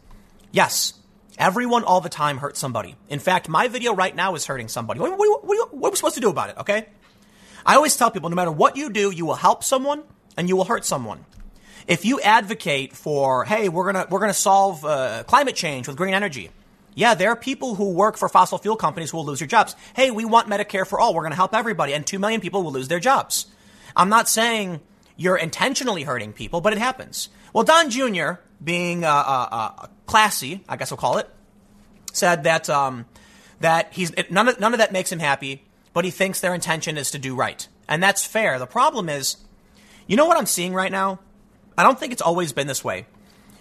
Yes, 0.50 0.94
everyone 1.36 1.84
all 1.84 2.00
the 2.00 2.08
time 2.08 2.38
hurts 2.38 2.58
somebody. 2.58 2.96
In 3.08 3.18
fact, 3.18 3.48
my 3.48 3.68
video 3.68 3.94
right 3.94 4.14
now 4.14 4.34
is 4.34 4.46
hurting 4.46 4.68
somebody. 4.68 5.00
What, 5.00 5.18
what, 5.18 5.44
what, 5.44 5.74
what 5.74 5.88
are 5.88 5.90
we 5.90 5.96
supposed 5.96 6.14
to 6.14 6.20
do 6.20 6.30
about 6.30 6.50
it? 6.50 6.58
Okay, 6.58 6.86
I 7.66 7.76
always 7.76 7.96
tell 7.96 8.10
people, 8.10 8.30
no 8.30 8.36
matter 8.36 8.52
what 8.52 8.76
you 8.76 8.90
do, 8.90 9.10
you 9.10 9.26
will 9.26 9.34
help 9.34 9.62
someone 9.62 10.02
and 10.36 10.48
you 10.48 10.56
will 10.56 10.64
hurt 10.64 10.84
someone. 10.84 11.24
If 11.86 12.04
you 12.04 12.20
advocate 12.20 12.94
for, 12.94 13.44
hey, 13.44 13.68
we're 13.68 13.92
gonna 13.92 14.06
we're 14.10 14.20
gonna 14.20 14.34
solve 14.34 14.84
uh, 14.84 15.24
climate 15.26 15.56
change 15.56 15.88
with 15.88 15.96
green 15.96 16.14
energy. 16.14 16.50
Yeah, 16.94 17.14
there 17.14 17.30
are 17.30 17.36
people 17.36 17.76
who 17.76 17.90
work 17.90 18.16
for 18.16 18.28
fossil 18.28 18.58
fuel 18.58 18.74
companies 18.74 19.10
who 19.10 19.18
will 19.18 19.24
lose 19.24 19.38
their 19.38 19.46
jobs. 19.46 19.76
Hey, 19.94 20.10
we 20.10 20.24
want 20.24 20.48
Medicare 20.48 20.84
for 20.84 20.98
all. 20.98 21.14
We're 21.14 21.22
going 21.22 21.30
to 21.30 21.36
help 21.36 21.54
everybody, 21.54 21.92
and 21.92 22.04
two 22.04 22.18
million 22.18 22.40
people 22.40 22.64
will 22.64 22.72
lose 22.72 22.88
their 22.88 22.98
jobs. 22.98 23.46
I'm 23.94 24.08
not 24.08 24.28
saying 24.28 24.80
you're 25.16 25.36
intentionally 25.36 26.02
hurting 26.02 26.32
people, 26.32 26.60
but 26.60 26.72
it 26.72 26.78
happens. 26.80 27.28
Well, 27.52 27.62
Don 27.62 27.90
Jr., 27.90 28.40
being 28.62 29.04
uh, 29.04 29.08
uh, 29.08 29.48
uh, 29.50 29.86
classy, 30.06 30.64
I 30.68 30.76
guess 30.76 30.90
we'll 30.90 30.98
call 30.98 31.18
it, 31.18 31.28
said 32.12 32.44
that 32.44 32.68
um, 32.68 33.06
that 33.60 33.92
he's 33.92 34.12
none 34.30 34.48
of, 34.48 34.60
none 34.60 34.74
of 34.74 34.78
that 34.78 34.92
makes 34.92 35.12
him 35.12 35.18
happy, 35.18 35.64
but 35.92 36.04
he 36.04 36.10
thinks 36.10 36.40
their 36.40 36.54
intention 36.54 36.96
is 36.96 37.10
to 37.12 37.18
do 37.18 37.34
right, 37.34 37.66
and 37.88 38.02
that's 38.02 38.26
fair. 38.26 38.58
The 38.58 38.66
problem 38.66 39.08
is, 39.08 39.36
you 40.06 40.16
know 40.16 40.26
what 40.26 40.36
I'm 40.36 40.46
seeing 40.46 40.74
right 40.74 40.92
now? 40.92 41.20
I 41.76 41.82
don't 41.82 41.98
think 41.98 42.12
it's 42.12 42.22
always 42.22 42.52
been 42.52 42.66
this 42.66 42.82
way. 42.82 43.06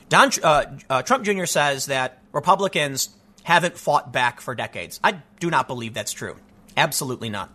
Don 0.09 0.31
uh, 0.41 0.65
uh, 0.89 1.01
Trump 1.03 1.25
Jr. 1.25 1.45
says 1.45 1.87
that 1.87 2.21
Republicans 2.31 3.09
haven't 3.43 3.77
fought 3.77 4.11
back 4.11 4.41
for 4.41 4.55
decades. 4.55 4.99
I 5.03 5.21
do 5.39 5.49
not 5.49 5.67
believe 5.67 5.93
that's 5.93 6.13
true. 6.13 6.35
Absolutely 6.75 7.29
not. 7.29 7.53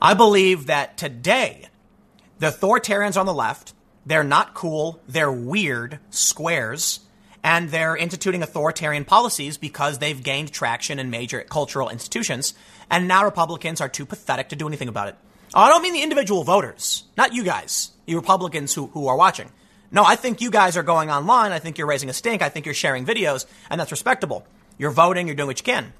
I 0.00 0.14
believe 0.14 0.66
that 0.66 0.96
today 0.96 1.66
the 2.38 2.48
authoritarians 2.48 3.18
on 3.18 3.26
the 3.26 3.34
left, 3.34 3.73
they're 4.06 4.24
not 4.24 4.54
cool, 4.54 5.00
they're 5.08 5.32
weird 5.32 5.98
squares, 6.10 7.00
and 7.42 7.70
they're 7.70 7.96
instituting 7.96 8.42
authoritarian 8.42 9.04
policies 9.04 9.58
because 9.58 9.98
they've 9.98 10.22
gained 10.22 10.52
traction 10.52 10.98
in 10.98 11.10
major 11.10 11.42
cultural 11.42 11.90
institutions, 11.90 12.54
and 12.90 13.06
now 13.06 13.24
Republicans 13.24 13.80
are 13.80 13.88
too 13.88 14.06
pathetic 14.06 14.48
to 14.48 14.56
do 14.56 14.66
anything 14.66 14.88
about 14.88 15.08
it. 15.08 15.16
Oh, 15.54 15.60
I 15.60 15.68
don't 15.68 15.82
mean 15.82 15.92
the 15.92 16.02
individual 16.02 16.44
voters, 16.44 17.04
not 17.16 17.34
you 17.34 17.44
guys, 17.44 17.92
you 18.06 18.16
Republicans 18.16 18.74
who, 18.74 18.86
who 18.88 19.06
are 19.06 19.16
watching. 19.16 19.50
No, 19.90 20.02
I 20.02 20.16
think 20.16 20.40
you 20.40 20.50
guys 20.50 20.76
are 20.76 20.82
going 20.82 21.10
online. 21.10 21.52
I 21.52 21.60
think 21.60 21.78
you're 21.78 21.86
raising 21.86 22.10
a 22.10 22.12
stink. 22.12 22.42
I 22.42 22.48
think 22.48 22.66
you're 22.66 22.74
sharing 22.74 23.06
videos, 23.06 23.46
and 23.70 23.80
that's 23.80 23.92
respectable. 23.92 24.44
You're 24.76 24.90
voting, 24.90 25.28
you're 25.28 25.36
doing 25.36 25.46
what 25.46 25.60
you 25.60 25.64
can. 25.64 25.92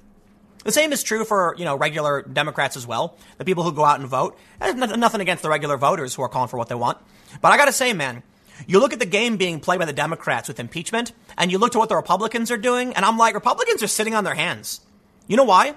The 0.65 0.71
same 0.71 0.91
is 0.91 1.03
true 1.03 1.23
for, 1.23 1.55
you 1.57 1.63
know, 1.63 1.77
regular 1.77 2.23
Democrats 2.23 2.75
as 2.75 2.85
well. 2.85 3.17
The 3.37 3.45
people 3.45 3.63
who 3.63 3.71
go 3.71 3.85
out 3.85 3.99
and 3.99 4.09
vote. 4.09 4.37
Nothing 4.59 5.21
against 5.21 5.43
the 5.43 5.49
regular 5.49 5.77
voters 5.77 6.13
who 6.15 6.23
are 6.23 6.27
calling 6.27 6.49
for 6.49 6.57
what 6.57 6.67
they 6.67 6.75
want. 6.75 6.97
But 7.39 7.53
I 7.53 7.57
gotta 7.57 7.71
say, 7.71 7.93
man, 7.93 8.23
you 8.65 8.79
look 8.79 8.91
at 8.91 8.99
the 8.99 9.05
game 9.05 9.37
being 9.37 9.59
played 9.59 9.79
by 9.79 9.85
the 9.85 9.93
Democrats 9.93 10.47
with 10.47 10.59
impeachment, 10.59 11.11
and 11.37 11.51
you 11.51 11.59
look 11.59 11.73
to 11.73 11.77
what 11.77 11.89
the 11.89 11.95
Republicans 11.95 12.49
are 12.49 12.57
doing, 12.57 12.93
and 12.95 13.05
I'm 13.05 13.17
like, 13.17 13.35
Republicans 13.35 13.83
are 13.83 13.87
sitting 13.87 14.15
on 14.15 14.23
their 14.23 14.33
hands. 14.33 14.81
You 15.27 15.37
know 15.37 15.43
why? 15.43 15.75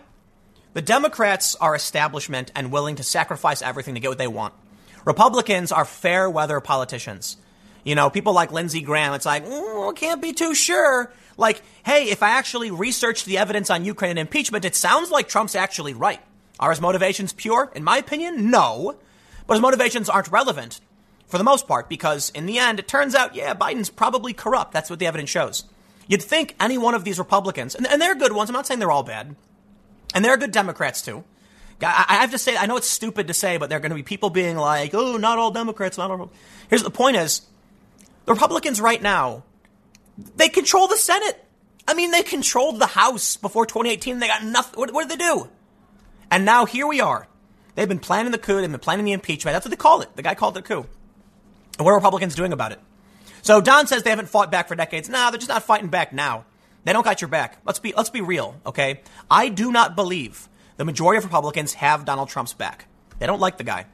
The 0.72 0.82
Democrats 0.82 1.54
are 1.56 1.74
establishment 1.74 2.50
and 2.54 2.72
willing 2.72 2.96
to 2.96 3.02
sacrifice 3.02 3.62
everything 3.62 3.94
to 3.94 4.00
get 4.00 4.08
what 4.08 4.18
they 4.18 4.26
want. 4.26 4.54
Republicans 5.04 5.70
are 5.70 5.84
fair 5.84 6.30
weather 6.30 6.60
politicians. 6.60 7.36
You 7.84 7.94
know, 7.94 8.10
people 8.10 8.32
like 8.32 8.52
Lindsey 8.52 8.80
Graham, 8.80 9.14
it's 9.14 9.26
like, 9.26 9.46
mm, 9.46 9.96
can't 9.96 10.20
be 10.20 10.32
too 10.32 10.54
sure. 10.54 11.12
Like, 11.36 11.62
hey, 11.84 12.10
if 12.10 12.22
I 12.22 12.30
actually 12.30 12.70
researched 12.70 13.24
the 13.24 13.38
evidence 13.38 13.70
on 13.70 13.84
Ukraine 13.84 14.12
and 14.12 14.20
impeachment, 14.20 14.64
it 14.64 14.74
sounds 14.74 15.10
like 15.10 15.28
Trump's 15.28 15.54
actually 15.54 15.94
right. 15.94 16.20
Are 16.60 16.70
his 16.70 16.80
motivations 16.80 17.32
pure? 17.32 17.70
In 17.74 17.84
my 17.84 17.98
opinion, 17.98 18.50
no. 18.50 18.96
But 19.46 19.54
his 19.54 19.62
motivations 19.62 20.08
aren't 20.08 20.30
relevant 20.30 20.80
for 21.26 21.38
the 21.38 21.44
most 21.44 21.68
part 21.68 21.88
because 21.88 22.30
in 22.30 22.46
the 22.46 22.58
end, 22.58 22.78
it 22.78 22.88
turns 22.88 23.14
out, 23.14 23.34
yeah, 23.34 23.54
Biden's 23.54 23.90
probably 23.90 24.32
corrupt. 24.32 24.72
That's 24.72 24.90
what 24.90 24.98
the 24.98 25.06
evidence 25.06 25.30
shows. 25.30 25.64
You'd 26.08 26.22
think 26.22 26.56
any 26.58 26.78
one 26.78 26.94
of 26.94 27.04
these 27.04 27.18
Republicans, 27.18 27.74
and, 27.74 27.86
and 27.86 28.00
they're 28.00 28.14
good 28.14 28.32
ones, 28.32 28.50
I'm 28.50 28.54
not 28.54 28.66
saying 28.66 28.80
they're 28.80 28.90
all 28.90 29.02
bad, 29.02 29.36
and 30.14 30.24
they're 30.24 30.38
good 30.38 30.52
Democrats 30.52 31.02
too. 31.02 31.22
I, 31.82 32.06
I 32.08 32.14
have 32.16 32.30
to 32.32 32.38
say, 32.38 32.56
I 32.56 32.66
know 32.66 32.76
it's 32.76 32.88
stupid 32.88 33.28
to 33.28 33.34
say, 33.34 33.58
but 33.58 33.68
there 33.68 33.76
are 33.76 33.80
going 33.80 33.90
to 33.90 33.96
be 33.96 34.02
people 34.02 34.30
being 34.30 34.56
like, 34.56 34.94
oh, 34.94 35.18
not 35.18 35.38
all 35.38 35.50
Democrats, 35.50 35.98
not 35.98 36.10
all. 36.10 36.32
Here's 36.70 36.82
the 36.82 36.90
point 36.90 37.16
is, 37.16 37.42
the 38.28 38.34
Republicans 38.34 38.80
right 38.80 39.00
now 39.00 39.42
they 40.36 40.48
control 40.48 40.88
the 40.88 40.96
Senate. 40.96 41.44
I 41.86 41.94
mean, 41.94 42.10
they 42.10 42.22
controlled 42.22 42.80
the 42.80 42.86
House 42.86 43.36
before 43.36 43.66
2018. 43.66 44.18
They 44.18 44.26
got 44.26 44.44
nothing. 44.44 44.78
What, 44.78 44.92
what 44.92 45.08
did 45.08 45.18
they 45.18 45.24
do? 45.24 45.48
And 46.30 46.44
now 46.44 46.66
here 46.66 46.86
we 46.86 47.00
are. 47.00 47.26
They've 47.74 47.88
been 47.88 48.00
planning 48.00 48.32
the 48.32 48.38
coup. 48.38 48.60
They've 48.60 48.70
been 48.70 48.80
planning 48.80 49.04
the 49.04 49.12
impeachment. 49.12 49.54
That's 49.54 49.64
what 49.64 49.70
they 49.70 49.76
call 49.76 50.02
it. 50.02 50.14
The 50.16 50.22
guy 50.22 50.34
called 50.34 50.56
it 50.56 50.60
a 50.60 50.62
coup. 50.62 50.86
And 51.78 51.84
what 51.84 51.92
are 51.92 51.94
Republicans 51.94 52.34
doing 52.34 52.52
about 52.52 52.72
it? 52.72 52.80
So 53.42 53.60
Don 53.60 53.86
says 53.86 54.02
they 54.02 54.10
haven't 54.10 54.28
fought 54.28 54.50
back 54.50 54.68
for 54.68 54.74
decades. 54.74 55.08
No, 55.08 55.30
they're 55.30 55.38
just 55.38 55.48
not 55.48 55.62
fighting 55.62 55.88
back 55.88 56.12
now. 56.12 56.44
They 56.84 56.92
don't 56.92 57.04
got 57.04 57.20
your 57.20 57.28
back. 57.28 57.58
Let's 57.64 57.78
be 57.78 57.94
let's 57.96 58.10
be 58.10 58.20
real, 58.20 58.60
okay? 58.66 59.00
I 59.30 59.48
do 59.48 59.70
not 59.70 59.94
believe 59.94 60.48
the 60.76 60.84
majority 60.84 61.18
of 61.18 61.24
Republicans 61.24 61.74
have 61.74 62.04
Donald 62.04 62.28
Trump's 62.28 62.52
back. 62.52 62.86
They 63.18 63.26
don't 63.26 63.40
like 63.40 63.58
the 63.58 63.64
guy. 63.64 63.86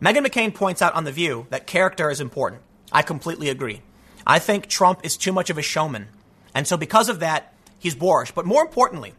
Meghan 0.00 0.26
McCain 0.26 0.54
points 0.54 0.82
out 0.82 0.94
on 0.94 1.04
the 1.04 1.12
View 1.12 1.46
that 1.50 1.66
character 1.66 2.10
is 2.10 2.20
important. 2.20 2.62
I 2.92 3.02
completely 3.02 3.48
agree. 3.48 3.82
I 4.26 4.38
think 4.38 4.66
Trump 4.66 5.00
is 5.04 5.16
too 5.16 5.32
much 5.32 5.50
of 5.50 5.58
a 5.58 5.62
showman. 5.62 6.08
And 6.54 6.66
so 6.66 6.76
because 6.76 7.08
of 7.08 7.20
that, 7.20 7.54
he's 7.78 7.94
boorish. 7.94 8.32
But 8.32 8.46
more 8.46 8.62
importantly, 8.62 9.14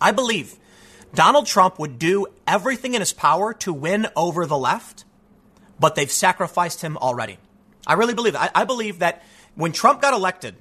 I 0.00 0.12
believe 0.12 0.56
Donald 1.14 1.46
Trump 1.46 1.78
would 1.78 1.98
do 1.98 2.26
everything 2.46 2.94
in 2.94 3.00
his 3.00 3.12
power 3.12 3.52
to 3.54 3.72
win 3.72 4.06
over 4.16 4.46
the 4.46 4.58
left, 4.58 5.04
but 5.78 5.94
they've 5.94 6.10
sacrificed 6.10 6.82
him 6.82 6.96
already. 6.96 7.38
I 7.86 7.94
really 7.94 8.14
believe 8.14 8.34
that. 8.34 8.52
I, 8.54 8.62
I 8.62 8.64
believe 8.64 9.00
that 9.00 9.22
when 9.54 9.72
Trump 9.72 10.00
got 10.00 10.14
elected, 10.14 10.54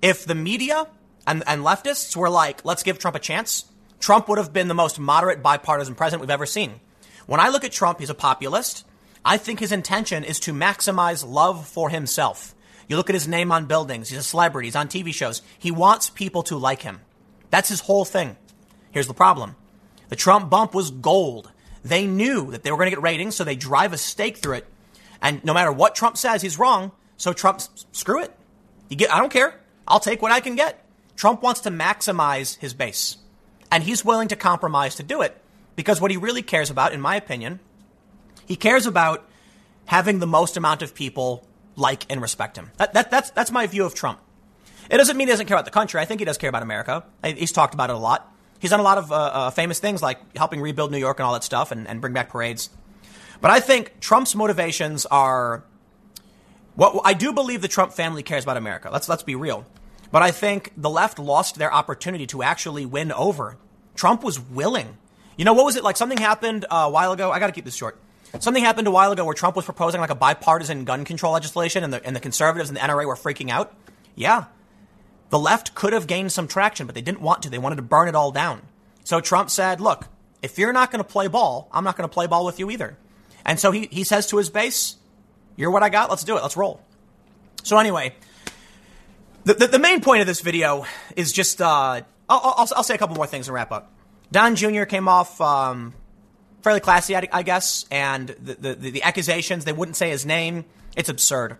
if 0.00 0.24
the 0.24 0.34
media 0.34 0.86
and, 1.26 1.42
and 1.46 1.62
leftists 1.62 2.16
were 2.16 2.30
like, 2.30 2.64
let's 2.64 2.82
give 2.82 2.98
Trump 2.98 3.16
a 3.16 3.20
chance, 3.20 3.64
Trump 3.98 4.28
would 4.28 4.38
have 4.38 4.52
been 4.52 4.68
the 4.68 4.74
most 4.74 4.98
moderate 4.98 5.42
bipartisan 5.42 5.94
president 5.94 6.20
we've 6.20 6.30
ever 6.30 6.46
seen. 6.46 6.80
When 7.26 7.40
I 7.40 7.48
look 7.48 7.64
at 7.64 7.72
Trump, 7.72 7.98
he's 7.98 8.10
a 8.10 8.14
populist. 8.14 8.86
I 9.24 9.36
think 9.36 9.60
his 9.60 9.72
intention 9.72 10.24
is 10.24 10.40
to 10.40 10.52
maximize 10.52 11.28
love 11.28 11.66
for 11.66 11.90
himself. 11.90 12.54
You 12.88 12.96
look 12.96 13.10
at 13.10 13.14
his 13.14 13.28
name 13.28 13.52
on 13.52 13.66
buildings. 13.66 14.08
He's 14.08 14.18
a 14.18 14.22
celebrity. 14.22 14.68
He's 14.68 14.76
on 14.76 14.88
TV 14.88 15.12
shows. 15.12 15.42
He 15.58 15.70
wants 15.70 16.10
people 16.10 16.42
to 16.44 16.56
like 16.56 16.82
him. 16.82 17.00
That's 17.50 17.68
his 17.68 17.80
whole 17.80 18.04
thing. 18.04 18.36
Here's 18.90 19.06
the 19.08 19.14
problem. 19.14 19.56
The 20.08 20.16
Trump 20.16 20.48
bump 20.48 20.74
was 20.74 20.90
gold. 20.90 21.50
They 21.84 22.06
knew 22.06 22.50
that 22.50 22.62
they 22.62 22.70
were 22.70 22.78
going 22.78 22.90
to 22.90 22.96
get 22.96 23.02
ratings, 23.02 23.36
so 23.36 23.44
they 23.44 23.56
drive 23.56 23.92
a 23.92 23.98
stake 23.98 24.38
through 24.38 24.56
it. 24.56 24.66
And 25.20 25.44
no 25.44 25.52
matter 25.52 25.72
what 25.72 25.94
Trump 25.94 26.16
says, 26.16 26.42
he's 26.42 26.58
wrong. 26.58 26.92
So 27.16 27.32
Trump, 27.32 27.60
screw 27.92 28.22
it. 28.22 28.34
You 28.88 28.96
get, 28.96 29.12
I 29.12 29.18
don't 29.18 29.32
care. 29.32 29.60
I'll 29.86 30.00
take 30.00 30.22
what 30.22 30.32
I 30.32 30.40
can 30.40 30.56
get. 30.56 30.84
Trump 31.16 31.42
wants 31.42 31.60
to 31.62 31.70
maximize 31.70 32.56
his 32.58 32.74
base. 32.74 33.16
And 33.70 33.82
he's 33.82 34.04
willing 34.04 34.28
to 34.28 34.36
compromise 34.36 34.94
to 34.96 35.02
do 35.02 35.20
it 35.20 35.36
because 35.76 36.00
what 36.00 36.10
he 36.10 36.16
really 36.16 36.42
cares 36.42 36.70
about, 36.70 36.92
in 36.92 37.00
my 37.00 37.16
opinion, 37.16 37.60
he 38.48 38.56
cares 38.56 38.86
about 38.86 39.28
having 39.84 40.18
the 40.18 40.26
most 40.26 40.56
amount 40.56 40.82
of 40.82 40.94
people 40.94 41.46
like 41.76 42.04
and 42.10 42.20
respect 42.20 42.56
him. 42.56 42.72
That, 42.78 42.94
that, 42.94 43.10
that's, 43.10 43.30
that's 43.30 43.50
my 43.50 43.66
view 43.66 43.84
of 43.84 43.94
Trump. 43.94 44.20
It 44.90 44.96
doesn't 44.96 45.16
mean 45.16 45.28
he 45.28 45.32
doesn't 45.32 45.46
care 45.46 45.56
about 45.56 45.66
the 45.66 45.70
country. 45.70 46.00
I 46.00 46.06
think 46.06 46.20
he 46.20 46.24
does 46.24 46.38
care 46.38 46.48
about 46.48 46.62
America. 46.62 47.04
He's 47.22 47.52
talked 47.52 47.74
about 47.74 47.90
it 47.90 47.96
a 47.96 47.98
lot. 47.98 48.34
He's 48.58 48.70
done 48.70 48.80
a 48.80 48.84
lot 48.84 48.98
of 48.98 49.12
uh, 49.12 49.14
uh, 49.14 49.50
famous 49.50 49.78
things 49.78 50.02
like 50.02 50.36
helping 50.36 50.60
rebuild 50.60 50.90
New 50.90 50.98
York 50.98 51.20
and 51.20 51.26
all 51.26 51.34
that 51.34 51.44
stuff 51.44 51.70
and, 51.70 51.86
and 51.86 52.00
bring 52.00 52.14
back 52.14 52.30
parades. 52.30 52.70
But 53.40 53.50
I 53.50 53.60
think 53.60 54.00
Trump's 54.00 54.34
motivations 54.34 55.06
are 55.06 55.62
what 56.74 57.02
I 57.04 57.12
do 57.12 57.32
believe 57.32 57.60
the 57.60 57.68
Trump 57.68 57.92
family 57.92 58.22
cares 58.22 58.44
about 58.44 58.56
America. 58.56 58.88
Let's 58.90 59.08
let's 59.08 59.22
be 59.22 59.34
real. 59.34 59.66
But 60.10 60.22
I 60.22 60.30
think 60.30 60.72
the 60.76 60.90
left 60.90 61.18
lost 61.18 61.56
their 61.56 61.72
opportunity 61.72 62.26
to 62.28 62.42
actually 62.42 62.86
win 62.86 63.12
over. 63.12 63.58
Trump 63.94 64.24
was 64.24 64.40
willing. 64.40 64.96
You 65.36 65.44
know 65.44 65.52
what 65.52 65.66
was 65.66 65.76
it 65.76 65.84
like? 65.84 65.96
Something 65.96 66.18
happened 66.18 66.64
uh, 66.64 66.86
a 66.86 66.90
while 66.90 67.12
ago. 67.12 67.30
I 67.30 67.38
got 67.38 67.46
to 67.46 67.52
keep 67.52 67.64
this 67.64 67.76
short. 67.76 68.00
Something 68.40 68.64
happened 68.64 68.86
a 68.86 68.90
while 68.90 69.12
ago 69.12 69.24
where 69.24 69.34
Trump 69.34 69.56
was 69.56 69.64
proposing 69.64 70.00
like 70.00 70.10
a 70.10 70.14
bipartisan 70.14 70.84
gun 70.84 71.04
control 71.04 71.32
legislation, 71.32 71.84
and 71.84 71.92
the 71.92 72.04
and 72.04 72.14
the 72.14 72.20
conservatives 72.20 72.70
and 72.70 72.76
the 72.76 72.80
NRA 72.80 73.06
were 73.06 73.16
freaking 73.16 73.50
out. 73.50 73.74
Yeah, 74.14 74.44
the 75.30 75.38
left 75.38 75.74
could 75.74 75.92
have 75.92 76.06
gained 76.06 76.32
some 76.32 76.46
traction, 76.46 76.86
but 76.86 76.94
they 76.94 77.02
didn't 77.02 77.20
want 77.20 77.42
to. 77.42 77.50
They 77.50 77.58
wanted 77.58 77.76
to 77.76 77.82
burn 77.82 78.08
it 78.08 78.14
all 78.14 78.30
down. 78.30 78.62
So 79.04 79.20
Trump 79.20 79.50
said, 79.50 79.80
"Look, 79.80 80.08
if 80.42 80.58
you're 80.58 80.72
not 80.72 80.90
going 80.90 81.02
to 81.02 81.08
play 81.08 81.26
ball, 81.26 81.68
I'm 81.72 81.84
not 81.84 81.96
going 81.96 82.08
to 82.08 82.12
play 82.12 82.26
ball 82.26 82.44
with 82.44 82.58
you 82.58 82.70
either." 82.70 82.96
And 83.48 83.58
so 83.58 83.70
he, 83.70 83.88
he 83.90 84.04
says 84.04 84.26
to 84.28 84.36
his 84.36 84.50
base, 84.50 84.96
You're 85.56 85.70
what 85.70 85.82
I 85.82 85.88
got. 85.88 86.10
Let's 86.10 86.22
do 86.22 86.36
it. 86.36 86.42
Let's 86.42 86.56
roll. 86.56 86.82
So, 87.62 87.78
anyway, 87.78 88.14
the, 89.44 89.54
the, 89.54 89.66
the 89.68 89.78
main 89.78 90.02
point 90.02 90.20
of 90.20 90.26
this 90.26 90.42
video 90.42 90.84
is 91.16 91.32
just, 91.32 91.62
uh, 91.62 92.02
I'll, 92.28 92.40
I'll, 92.44 92.68
I'll, 92.76 92.82
say 92.82 92.94
a 92.94 92.98
couple 92.98 93.16
more 93.16 93.26
things 93.26 93.48
and 93.48 93.54
wrap 93.54 93.72
up. 93.72 93.90
Don 94.30 94.54
Jr. 94.54 94.84
came 94.84 95.08
off 95.08 95.40
um, 95.40 95.94
fairly 96.62 96.80
classy, 96.80 97.16
I, 97.16 97.42
guess, 97.42 97.86
and 97.90 98.28
the, 98.28 98.74
the, 98.74 98.90
the 98.90 99.02
accusations, 99.02 99.64
they 99.64 99.72
wouldn't 99.72 99.96
say 99.96 100.10
his 100.10 100.26
name. 100.26 100.64
It's 100.96 101.08
absurd. 101.08 101.56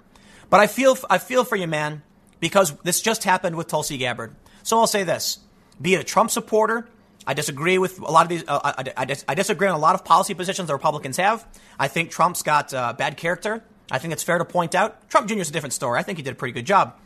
But 0.50 0.60
I 0.60 0.66
feel, 0.66 0.96
I 1.08 1.18
feel 1.18 1.44
for 1.44 1.56
you, 1.56 1.66
man, 1.66 2.02
because 2.40 2.72
this 2.82 3.00
just 3.00 3.24
happened 3.24 3.56
with 3.56 3.68
Tulsi 3.68 3.98
Gabbard. 3.98 4.34
So 4.62 4.78
I'll 4.78 4.86
say 4.86 5.04
this 5.04 5.38
be 5.80 5.94
a 5.94 6.02
Trump 6.02 6.30
supporter, 6.30 6.88
I 7.28 7.34
disagree 7.34 7.76
with 7.76 8.00
a 8.00 8.10
lot 8.10 8.22
of 8.22 8.30
these. 8.30 8.42
Uh, 8.48 8.58
I, 8.64 9.04
I, 9.04 9.16
I, 9.28 9.34
disagree 9.34 9.68
on 9.68 9.74
a 9.74 9.78
lot 9.78 9.94
of 9.94 10.02
policy 10.02 10.32
positions 10.32 10.68
the 10.68 10.72
Republicans 10.72 11.18
have. 11.18 11.46
I 11.78 11.86
think 11.86 12.10
Trump's 12.10 12.42
got 12.42 12.72
uh, 12.72 12.94
bad 12.94 13.18
character. 13.18 13.62
I 13.90 13.98
think 13.98 14.14
it's 14.14 14.22
fair 14.22 14.38
to 14.38 14.46
point 14.46 14.74
out. 14.74 15.10
Trump 15.10 15.28
Jr. 15.28 15.40
is 15.40 15.50
a 15.50 15.52
different 15.52 15.74
story. 15.74 15.98
I 15.98 16.02
think 16.02 16.16
he 16.16 16.22
did 16.24 16.32
a 16.32 16.36
pretty 16.36 16.52
good 16.52 16.64
job. 16.64 16.98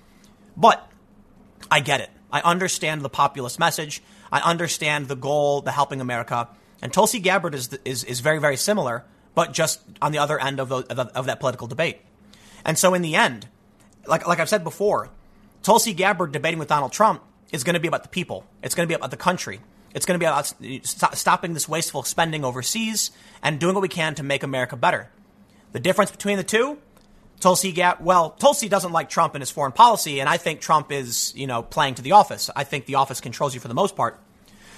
But 0.56 0.88
I 1.72 1.80
get 1.80 2.00
it. 2.00 2.10
I 2.30 2.40
understand 2.40 3.02
the 3.02 3.08
populist 3.08 3.58
message. 3.58 4.00
I 4.30 4.38
understand 4.48 5.08
the 5.08 5.16
goal, 5.16 5.60
the 5.60 5.72
helping 5.72 6.00
America. 6.00 6.48
And 6.82 6.92
Tulsi 6.92 7.20
Gabbard 7.20 7.54
is, 7.54 7.78
is, 7.84 8.04
is 8.04 8.20
very, 8.20 8.38
very 8.38 8.56
similar, 8.56 9.04
but 9.34 9.52
just 9.52 9.80
on 10.02 10.12
the 10.12 10.18
other 10.18 10.38
end 10.38 10.60
of, 10.60 10.68
the, 10.68 10.78
of, 10.78 10.98
of 10.98 11.26
that 11.26 11.40
political 11.40 11.68
debate. 11.68 12.00
And 12.64 12.76
so 12.76 12.92
in 12.92 13.02
the 13.02 13.14
end, 13.14 13.46
like, 14.06 14.26
like 14.26 14.40
I've 14.40 14.48
said 14.48 14.64
before, 14.64 15.08
Tulsi 15.62 15.94
Gabbard 15.94 16.32
debating 16.32 16.58
with 16.58 16.68
Donald 16.68 16.92
Trump 16.92 17.22
is 17.52 17.64
going 17.64 17.74
to 17.74 17.80
be 17.80 17.88
about 17.88 18.02
the 18.02 18.08
people. 18.08 18.44
It's 18.62 18.74
going 18.74 18.86
to 18.86 18.88
be 18.88 18.94
about 18.94 19.12
the 19.12 19.16
country. 19.16 19.60
It's 19.94 20.06
going 20.06 20.18
to 20.18 20.22
be 20.22 20.26
about 20.26 20.52
stopping 21.16 21.54
this 21.54 21.68
wasteful 21.68 22.02
spending 22.02 22.44
overseas 22.44 23.10
and 23.42 23.60
doing 23.60 23.74
what 23.74 23.82
we 23.82 23.88
can 23.88 24.14
to 24.16 24.22
make 24.22 24.42
America 24.42 24.76
better. 24.76 25.10
The 25.72 25.80
difference 25.80 26.10
between 26.10 26.36
the 26.36 26.44
two, 26.44 26.78
Tulsi 27.40 27.72
Gap, 27.72 28.00
well, 28.00 28.30
Tulsi 28.30 28.68
doesn't 28.68 28.92
like 28.92 29.08
Trump 29.08 29.34
and 29.34 29.42
his 29.42 29.50
foreign 29.50 29.72
policy, 29.72 30.20
and 30.20 30.28
I 30.28 30.36
think 30.36 30.60
Trump 30.60 30.90
is, 30.90 31.32
you 31.36 31.46
know, 31.46 31.62
playing 31.62 31.96
to 31.96 32.02
the 32.02 32.12
office. 32.12 32.50
I 32.56 32.64
think 32.64 32.86
the 32.86 32.96
office 32.96 33.20
controls 33.20 33.54
you 33.54 33.60
for 33.60 33.68
the 33.68 33.74
most 33.74 33.96
part. 33.96 34.18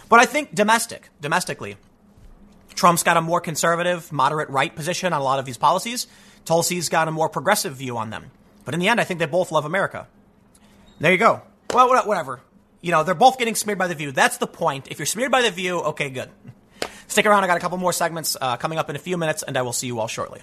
But 0.09 0.21
I 0.21 0.27
think 0.27 0.55
domestic, 0.55 1.09
domestically, 1.21 1.77
Trump's 2.75 3.03
got 3.03 3.17
a 3.17 3.21
more 3.21 3.41
conservative, 3.41 4.11
moderate 4.13 4.49
right 4.51 4.75
position 4.75 5.13
on 5.13 5.21
a 5.21 5.25
lot 5.25 5.39
of 5.39 5.45
these 5.45 5.57
policies. 5.57 6.07
Tulsi's 6.45 6.89
got 6.89 7.09
a 7.09 7.11
more 7.11 7.29
progressive 7.29 7.77
view 7.77 7.97
on 7.97 8.11
them. 8.11 8.31
But 8.65 8.75
in 8.75 8.81
the 8.81 8.89
end, 8.89 9.01
I 9.01 9.05
think 9.05 9.21
they 9.21 9.27
both 9.27 9.53
love 9.53 9.65
America. 9.65 10.07
There 10.99 11.13
you 11.13 11.19
go. 11.19 11.43
Well, 11.73 11.89
whatever. 11.89 12.41
You 12.81 12.91
know, 12.91 13.03
they're 13.03 13.15
both 13.15 13.39
getting 13.39 13.55
smeared 13.55 13.79
by 13.79 13.87
the 13.87 13.95
view. 13.95 14.13
That's 14.13 14.39
the 14.39 14.47
point. 14.47 14.89
If 14.91 14.99
you're 14.99 15.07
smeared 15.07 15.33
by 15.33 15.43
the 15.43 15.51
view, 15.51 15.81
okay, 15.81 16.11
good. 16.11 16.31
Stick 17.07 17.27
around. 17.27 17.45
I 17.45 17.47
got 17.47 17.57
a 17.57 17.61
couple 17.61 17.79
more 17.79 17.93
segments 17.93 18.37
uh, 18.41 18.57
coming 18.57 18.79
up 18.79 18.91
in 18.91 18.97
a 18.97 18.99
few 18.99 19.17
minutes, 19.17 19.43
and 19.43 19.57
I 19.57 19.63
will 19.63 19.73
see 19.73 19.87
you 19.87 20.01
all 20.01 20.09
shortly. 20.09 20.41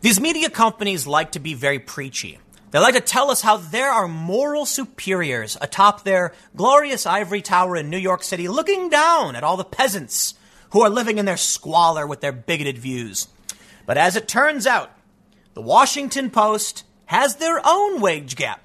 These 0.00 0.20
media 0.20 0.50
companies 0.50 1.06
like 1.06 1.32
to 1.32 1.40
be 1.40 1.54
very 1.54 1.78
preachy. 1.78 2.38
They 2.70 2.78
like 2.80 2.94
to 2.94 3.00
tell 3.00 3.30
us 3.30 3.42
how 3.42 3.58
there 3.58 3.90
are 3.90 4.08
moral 4.08 4.66
superiors 4.66 5.56
atop 5.60 6.02
their 6.02 6.32
glorious 6.56 7.06
ivory 7.06 7.40
tower 7.40 7.76
in 7.76 7.90
New 7.90 7.98
York 7.98 8.22
City 8.22 8.48
looking 8.48 8.88
down 8.88 9.36
at 9.36 9.44
all 9.44 9.56
the 9.56 9.64
peasants 9.64 10.34
who 10.70 10.82
are 10.82 10.90
living 10.90 11.18
in 11.18 11.24
their 11.24 11.36
squalor 11.36 12.06
with 12.06 12.20
their 12.20 12.32
bigoted 12.32 12.76
views. 12.76 13.28
But 13.86 13.98
as 13.98 14.16
it 14.16 14.26
turns 14.26 14.66
out, 14.66 14.90
the 15.54 15.62
Washington 15.62 16.28
Post 16.28 16.84
has 17.06 17.36
their 17.36 17.60
own 17.64 18.00
wage 18.00 18.34
gap. 18.36 18.60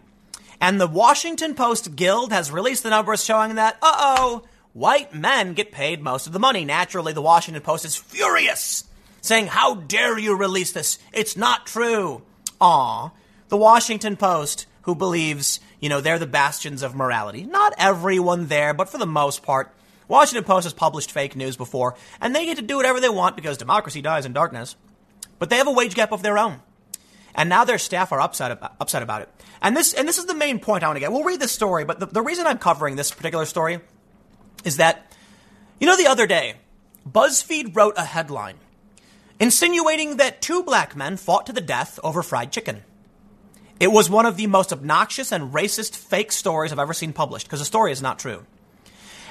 And 0.59 0.79
the 0.79 0.87
Washington 0.87 1.55
Post 1.55 1.95
Guild 1.95 2.31
has 2.31 2.51
released 2.51 2.83
the 2.83 2.89
numbers 2.89 3.23
showing 3.23 3.55
that, 3.55 3.77
uh 3.81 3.93
oh, 3.95 4.43
white 4.73 5.13
men 5.13 5.53
get 5.53 5.71
paid 5.71 6.01
most 6.01 6.27
of 6.27 6.33
the 6.33 6.39
money. 6.39 6.65
Naturally, 6.65 7.13
the 7.13 7.21
Washington 7.21 7.63
Post 7.63 7.85
is 7.85 7.95
furious, 7.95 8.83
saying, 9.21 9.47
How 9.47 9.75
dare 9.75 10.19
you 10.19 10.35
release 10.35 10.71
this? 10.71 10.99
It's 11.13 11.37
not 11.37 11.65
true. 11.65 12.23
Aw, 12.59 13.11
the 13.51 13.57
Washington 13.57 14.15
Post, 14.15 14.65
who 14.83 14.95
believes, 14.95 15.59
you 15.81 15.89
know, 15.89 15.99
they're 15.99 16.17
the 16.17 16.25
bastions 16.25 16.83
of 16.83 16.95
morality. 16.95 17.43
Not 17.43 17.73
everyone 17.77 18.47
there, 18.47 18.73
but 18.73 18.87
for 18.87 18.97
the 18.97 19.05
most 19.05 19.43
part. 19.43 19.75
Washington 20.07 20.45
Post 20.45 20.63
has 20.63 20.71
published 20.71 21.11
fake 21.11 21.35
news 21.35 21.57
before, 21.57 21.95
and 22.21 22.33
they 22.33 22.45
get 22.45 22.55
to 22.55 22.63
do 22.63 22.77
whatever 22.77 23.01
they 23.01 23.09
want 23.09 23.35
because 23.35 23.57
democracy 23.57 24.01
dies 24.01 24.25
in 24.25 24.31
darkness. 24.31 24.77
But 25.37 25.49
they 25.49 25.57
have 25.57 25.67
a 25.67 25.71
wage 25.71 25.95
gap 25.95 26.13
of 26.13 26.23
their 26.23 26.37
own. 26.37 26.61
And 27.35 27.49
now 27.49 27.65
their 27.65 27.77
staff 27.77 28.13
are 28.13 28.21
upset 28.21 28.51
about, 28.51 28.73
upset 28.79 29.03
about 29.03 29.23
it. 29.23 29.29
And 29.61 29.75
this, 29.75 29.93
and 29.93 30.07
this 30.07 30.17
is 30.17 30.27
the 30.27 30.33
main 30.33 30.59
point 30.59 30.85
I 30.85 30.87
want 30.87 30.95
to 30.95 31.01
get. 31.01 31.11
We'll 31.11 31.25
read 31.25 31.41
this 31.41 31.51
story, 31.51 31.83
but 31.83 31.99
the, 31.99 32.05
the 32.05 32.21
reason 32.21 32.47
I'm 32.47 32.57
covering 32.57 32.95
this 32.95 33.11
particular 33.11 33.43
story 33.43 33.81
is 34.63 34.77
that, 34.77 35.11
you 35.77 35.87
know, 35.87 35.97
the 35.97 36.07
other 36.07 36.25
day, 36.25 36.53
BuzzFeed 37.05 37.75
wrote 37.75 37.95
a 37.97 38.05
headline 38.05 38.59
insinuating 39.41 40.17
that 40.17 40.41
two 40.41 40.63
black 40.63 40.95
men 40.95 41.17
fought 41.17 41.47
to 41.47 41.51
the 41.53 41.59
death 41.59 41.99
over 42.01 42.23
fried 42.23 42.53
chicken. 42.53 42.83
It 43.81 43.91
was 43.91 44.11
one 44.11 44.27
of 44.27 44.37
the 44.37 44.45
most 44.45 44.71
obnoxious 44.71 45.31
and 45.31 45.51
racist 45.51 45.95
fake 45.95 46.31
stories 46.31 46.71
I've 46.71 46.77
ever 46.77 46.93
seen 46.93 47.13
published 47.13 47.47
because 47.47 47.61
the 47.61 47.65
story 47.65 47.91
is 47.91 47.99
not 47.99 48.19
true. 48.19 48.45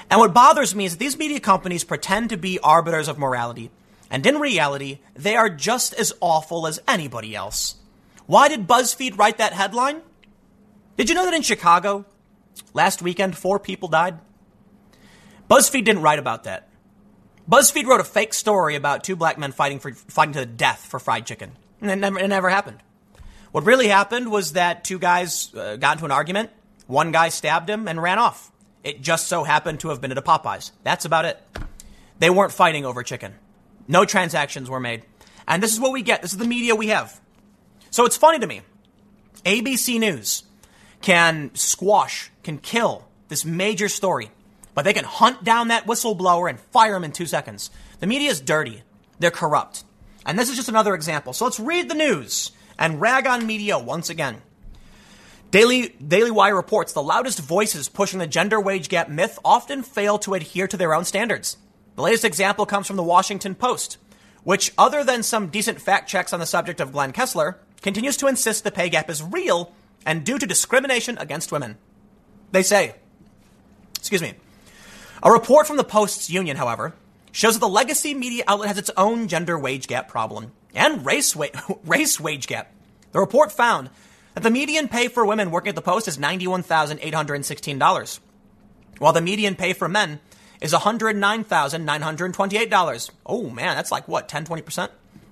And 0.09 0.19
what 0.19 0.33
bothers 0.33 0.75
me 0.75 0.83
is 0.83 0.91
that 0.91 0.99
these 0.99 1.17
media 1.17 1.39
companies 1.39 1.85
pretend 1.85 2.31
to 2.31 2.37
be 2.37 2.59
arbiters 2.59 3.07
of 3.07 3.17
morality, 3.17 3.71
and 4.09 4.25
in 4.25 4.39
reality, 4.39 4.99
they 5.15 5.37
are 5.37 5.47
just 5.47 5.93
as 5.93 6.11
awful 6.19 6.67
as 6.67 6.81
anybody 6.85 7.33
else. 7.33 7.75
Why 8.25 8.49
did 8.49 8.67
BuzzFeed 8.67 9.17
write 9.17 9.37
that 9.37 9.53
headline? 9.53 10.01
Did 10.97 11.07
you 11.07 11.15
know 11.15 11.23
that 11.23 11.33
in 11.33 11.43
Chicago, 11.43 12.03
last 12.73 13.01
weekend, 13.01 13.37
four 13.37 13.57
people 13.57 13.87
died? 13.87 14.19
BuzzFeed 15.49 15.85
didn't 15.85 16.01
write 16.01 16.19
about 16.19 16.43
that. 16.43 16.67
BuzzFeed 17.49 17.85
wrote 17.85 18.01
a 18.01 18.03
fake 18.03 18.33
story 18.33 18.75
about 18.75 19.05
two 19.05 19.15
black 19.15 19.37
men 19.37 19.53
fighting 19.53 19.79
for 19.79 19.93
fighting 19.93 20.33
to 20.33 20.39
the 20.39 20.45
death 20.45 20.85
for 20.89 20.99
fried 20.99 21.25
chicken. 21.25 21.53
And 21.79 21.89
it 21.89 21.95
never, 21.95 22.19
it 22.19 22.27
never 22.27 22.49
happened. 22.49 22.83
What 23.51 23.65
really 23.65 23.87
happened 23.87 24.31
was 24.31 24.53
that 24.53 24.83
two 24.83 24.99
guys 24.99 25.53
uh, 25.55 25.75
got 25.75 25.97
into 25.97 26.05
an 26.05 26.11
argument. 26.11 26.51
One 26.87 27.11
guy 27.11 27.29
stabbed 27.29 27.69
him 27.69 27.87
and 27.87 28.01
ran 28.01 28.19
off. 28.19 28.51
It 28.83 29.01
just 29.01 29.27
so 29.27 29.43
happened 29.43 29.81
to 29.81 29.89
have 29.89 30.01
been 30.01 30.11
at 30.11 30.17
a 30.17 30.21
Popeyes. 30.21 30.71
That's 30.83 31.05
about 31.05 31.25
it. 31.25 31.39
They 32.19 32.29
weren't 32.29 32.53
fighting 32.53 32.85
over 32.85 33.03
chicken. 33.03 33.33
No 33.87 34.05
transactions 34.05 34.69
were 34.69 34.79
made. 34.79 35.03
And 35.47 35.61
this 35.61 35.73
is 35.73 35.79
what 35.79 35.91
we 35.91 36.01
get. 36.01 36.21
This 36.21 36.31
is 36.31 36.37
the 36.37 36.47
media 36.47 36.75
we 36.75 36.87
have. 36.87 37.19
So 37.89 38.05
it's 38.05 38.17
funny 38.17 38.39
to 38.39 38.47
me. 38.47 38.61
ABC 39.45 39.99
News 39.99 40.43
can 41.01 41.51
squash, 41.55 42.31
can 42.43 42.57
kill 42.57 43.07
this 43.27 43.43
major 43.43 43.89
story, 43.89 44.31
but 44.73 44.83
they 44.83 44.93
can 44.93 45.03
hunt 45.03 45.43
down 45.43 45.69
that 45.69 45.85
whistleblower 45.85 46.49
and 46.49 46.59
fire 46.59 46.95
him 46.95 47.03
in 47.03 47.11
two 47.11 47.25
seconds. 47.25 47.69
The 47.99 48.07
media 48.07 48.29
is 48.29 48.39
dirty. 48.39 48.83
They're 49.19 49.31
corrupt. 49.31 49.83
And 50.25 50.37
this 50.37 50.49
is 50.49 50.55
just 50.55 50.69
another 50.69 50.93
example. 50.93 51.33
So 51.33 51.45
let's 51.45 51.59
read 51.59 51.89
the 51.89 51.95
news 51.95 52.51
and 52.81 52.99
rag 52.99 53.27
on 53.27 53.45
media 53.45 53.77
once 53.77 54.09
again. 54.09 54.41
Daily, 55.51 55.89
Daily 56.05 56.31
Wire 56.31 56.55
reports 56.55 56.93
the 56.93 57.03
loudest 57.03 57.39
voices 57.39 57.87
pushing 57.87 58.17
the 58.17 58.25
gender 58.25 58.59
wage 58.59 58.89
gap 58.89 59.07
myth 59.07 59.37
often 59.45 59.83
fail 59.83 60.17
to 60.19 60.33
adhere 60.33 60.67
to 60.67 60.77
their 60.77 60.95
own 60.95 61.05
standards. 61.05 61.57
The 61.95 62.01
latest 62.01 62.25
example 62.25 62.65
comes 62.65 62.87
from 62.87 62.95
the 62.95 63.03
Washington 63.03 63.53
Post, 63.53 63.97
which, 64.43 64.73
other 64.79 65.03
than 65.03 65.21
some 65.21 65.49
decent 65.49 65.79
fact 65.79 66.09
checks 66.09 66.33
on 66.33 66.39
the 66.39 66.45
subject 66.47 66.79
of 66.79 66.91
Glenn 66.91 67.11
Kessler, 67.11 67.59
continues 67.83 68.17
to 68.17 68.27
insist 68.27 68.63
the 68.63 68.71
pay 68.71 68.89
gap 68.89 69.11
is 69.11 69.21
real 69.21 69.71
and 70.03 70.25
due 70.25 70.39
to 70.39 70.47
discrimination 70.47 71.19
against 71.19 71.51
women. 71.51 71.77
They 72.51 72.63
say, 72.63 72.95
excuse 73.99 74.23
me, 74.23 74.33
a 75.21 75.31
report 75.31 75.67
from 75.67 75.77
the 75.77 75.83
Post's 75.83 76.31
union, 76.31 76.57
however, 76.57 76.95
shows 77.31 77.53
that 77.53 77.59
the 77.59 77.69
legacy 77.69 78.15
media 78.15 78.43
outlet 78.47 78.69
has 78.69 78.79
its 78.79 78.91
own 78.97 79.27
gender 79.27 79.59
wage 79.59 79.85
gap 79.85 80.07
problem 80.07 80.51
and 80.73 81.05
race, 81.05 81.35
wa- 81.35 81.45
race 81.85 82.19
wage 82.19 82.47
gap. 82.47 82.73
The 83.11 83.19
report 83.19 83.51
found 83.51 83.91
that 84.33 84.41
the 84.43 84.49
median 84.49 84.87
pay 84.87 85.07
for 85.07 85.23
women 85.25 85.51
working 85.51 85.69
at 85.69 85.75
the 85.75 85.81
Post 85.81 86.07
is 86.07 86.17
$91,816, 86.17 88.19
while 88.99 89.13
the 89.13 89.21
median 89.21 89.55
pay 89.55 89.73
for 89.73 89.89
men 89.89 90.19
is 90.61 90.73
$109,928. 90.73 93.09
Oh 93.25 93.49
man, 93.49 93.75
that's 93.75 93.91
like 93.91 94.07
what, 94.07 94.29
10, 94.29 94.45
20%? 94.45 94.89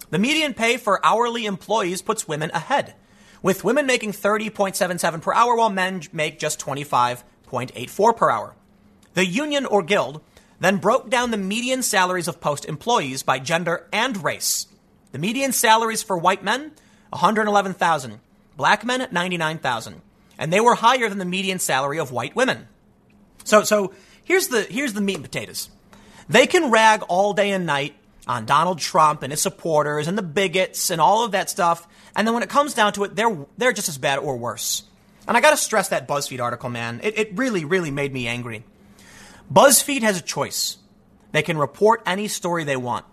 The 0.09 0.19
median 0.19 0.55
pay 0.55 0.77
for 0.77 1.05
hourly 1.05 1.45
employees 1.45 2.01
puts 2.01 2.27
women 2.27 2.49
ahead, 2.53 2.95
with 3.41 3.63
women 3.63 3.85
making 3.85 4.11
30.77 4.11 5.21
per 5.21 5.33
hour 5.33 5.55
while 5.55 5.69
men 5.69 6.01
make 6.11 6.39
just 6.39 6.59
25.84 6.59 8.17
per 8.17 8.29
hour. 8.29 8.55
The 9.13 9.25
union 9.25 9.65
or 9.65 9.81
guild 9.83 10.21
then 10.59 10.75
broke 10.77 11.09
down 11.09 11.31
the 11.31 11.37
median 11.37 11.81
salaries 11.83 12.27
of 12.27 12.41
Post 12.41 12.65
employees 12.65 13.23
by 13.23 13.39
gender 13.39 13.87
and 13.93 14.21
race. 14.23 14.67
The 15.11 15.19
median 15.19 15.51
salaries 15.51 16.03
for 16.03 16.17
white 16.17 16.43
men, 16.43 16.71
111,000. 17.09 18.19
Black 18.55 18.85
men, 18.85 19.07
99,000. 19.11 20.01
And 20.37 20.53
they 20.53 20.59
were 20.59 20.75
higher 20.75 21.09
than 21.09 21.17
the 21.17 21.25
median 21.25 21.59
salary 21.59 21.99
of 21.99 22.11
white 22.11 22.35
women. 22.35 22.67
So, 23.43 23.63
so 23.63 23.93
here's 24.23 24.47
the, 24.47 24.63
here's 24.63 24.93
the 24.93 25.01
meat 25.01 25.15
and 25.15 25.23
potatoes. 25.23 25.69
They 26.27 26.45
can 26.45 26.69
rag 26.69 27.03
all 27.07 27.33
day 27.33 27.51
and 27.51 27.65
night 27.65 27.95
on 28.27 28.45
Donald 28.45 28.79
Trump 28.79 29.23
and 29.23 29.33
his 29.33 29.41
supporters 29.41 30.07
and 30.07 30.17
the 30.17 30.21
bigots 30.23 30.91
and 30.91 31.01
all 31.01 31.25
of 31.25 31.31
that 31.31 31.49
stuff. 31.49 31.87
And 32.15 32.27
then 32.27 32.33
when 32.33 32.43
it 32.43 32.49
comes 32.49 32.73
down 32.73 32.93
to 32.93 33.03
it, 33.05 33.15
they're, 33.15 33.45
they're 33.57 33.73
just 33.73 33.89
as 33.89 33.97
bad 33.97 34.19
or 34.19 34.37
worse. 34.37 34.83
And 35.27 35.35
I 35.35 35.41
got 35.41 35.51
to 35.51 35.57
stress 35.57 35.89
that 35.89 36.07
BuzzFeed 36.07 36.41
article, 36.41 36.69
man. 36.69 37.01
It, 37.03 37.17
it 37.17 37.37
really, 37.37 37.65
really 37.65 37.91
made 37.91 38.13
me 38.13 38.27
angry. 38.27 38.63
BuzzFeed 39.51 40.01
has 40.01 40.19
a 40.19 40.21
choice. 40.21 40.77
They 41.31 41.41
can 41.41 41.57
report 41.57 42.01
any 42.05 42.27
story 42.27 42.63
they 42.63 42.77
want. 42.77 43.05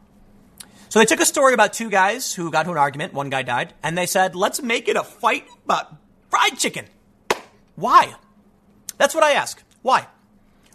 So 0.97 1.01
they 1.01 1.05
took 1.05 1.20
a 1.20 1.27
story 1.27 1.52
about 1.52 1.74
two 1.74 1.90
guys 1.90 2.32
who 2.32 2.51
got 2.51 2.60
into 2.60 2.73
an 2.73 2.78
argument, 2.78 3.12
one 3.12 3.28
guy 3.28 3.43
died, 3.43 3.74
and 3.82 3.98
they 3.98 4.06
said, 4.06 4.35
let's 4.35 4.62
make 4.62 4.89
it 4.89 4.97
a 4.97 5.05
fight 5.05 5.44
about 5.66 5.94
fried 6.31 6.56
chicken. 6.56 6.86
Why? 7.74 8.14
That's 8.97 9.14
what 9.14 9.23
I 9.23 9.32
ask. 9.32 9.62
Why? 9.82 10.06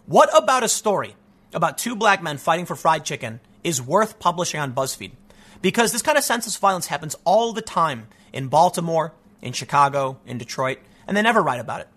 What 0.06 0.30
about 0.38 0.62
a 0.62 0.70
story 0.70 1.16
about 1.56 1.80
two 1.80 1.96
black 1.96 2.22
men 2.22 2.38
fighting 2.38 2.68
for 2.68 2.76
fried 2.76 3.04
chicken 3.04 3.40
is 3.64 3.82
worth 3.82 4.20
publishing 4.20 4.60
on 4.60 4.74
BuzzFeed? 4.74 5.14
Because 5.60 5.92
this 5.92 6.04
kind 6.04 6.20
of 6.20 6.24
senseless 6.24 6.56
violence 6.56 6.86
happens 6.86 7.16
all 7.26 7.52
the 7.52 7.64
time 7.64 8.06
in 8.32 8.48
Baltimore, 8.48 9.14
in 9.42 9.54
Chicago, 9.54 10.20
in 10.28 10.38
Detroit, 10.38 10.78
and 11.08 11.18
they 11.18 11.24
never 11.24 11.42
write 11.42 11.60
about 11.60 11.82
it. 11.82 11.88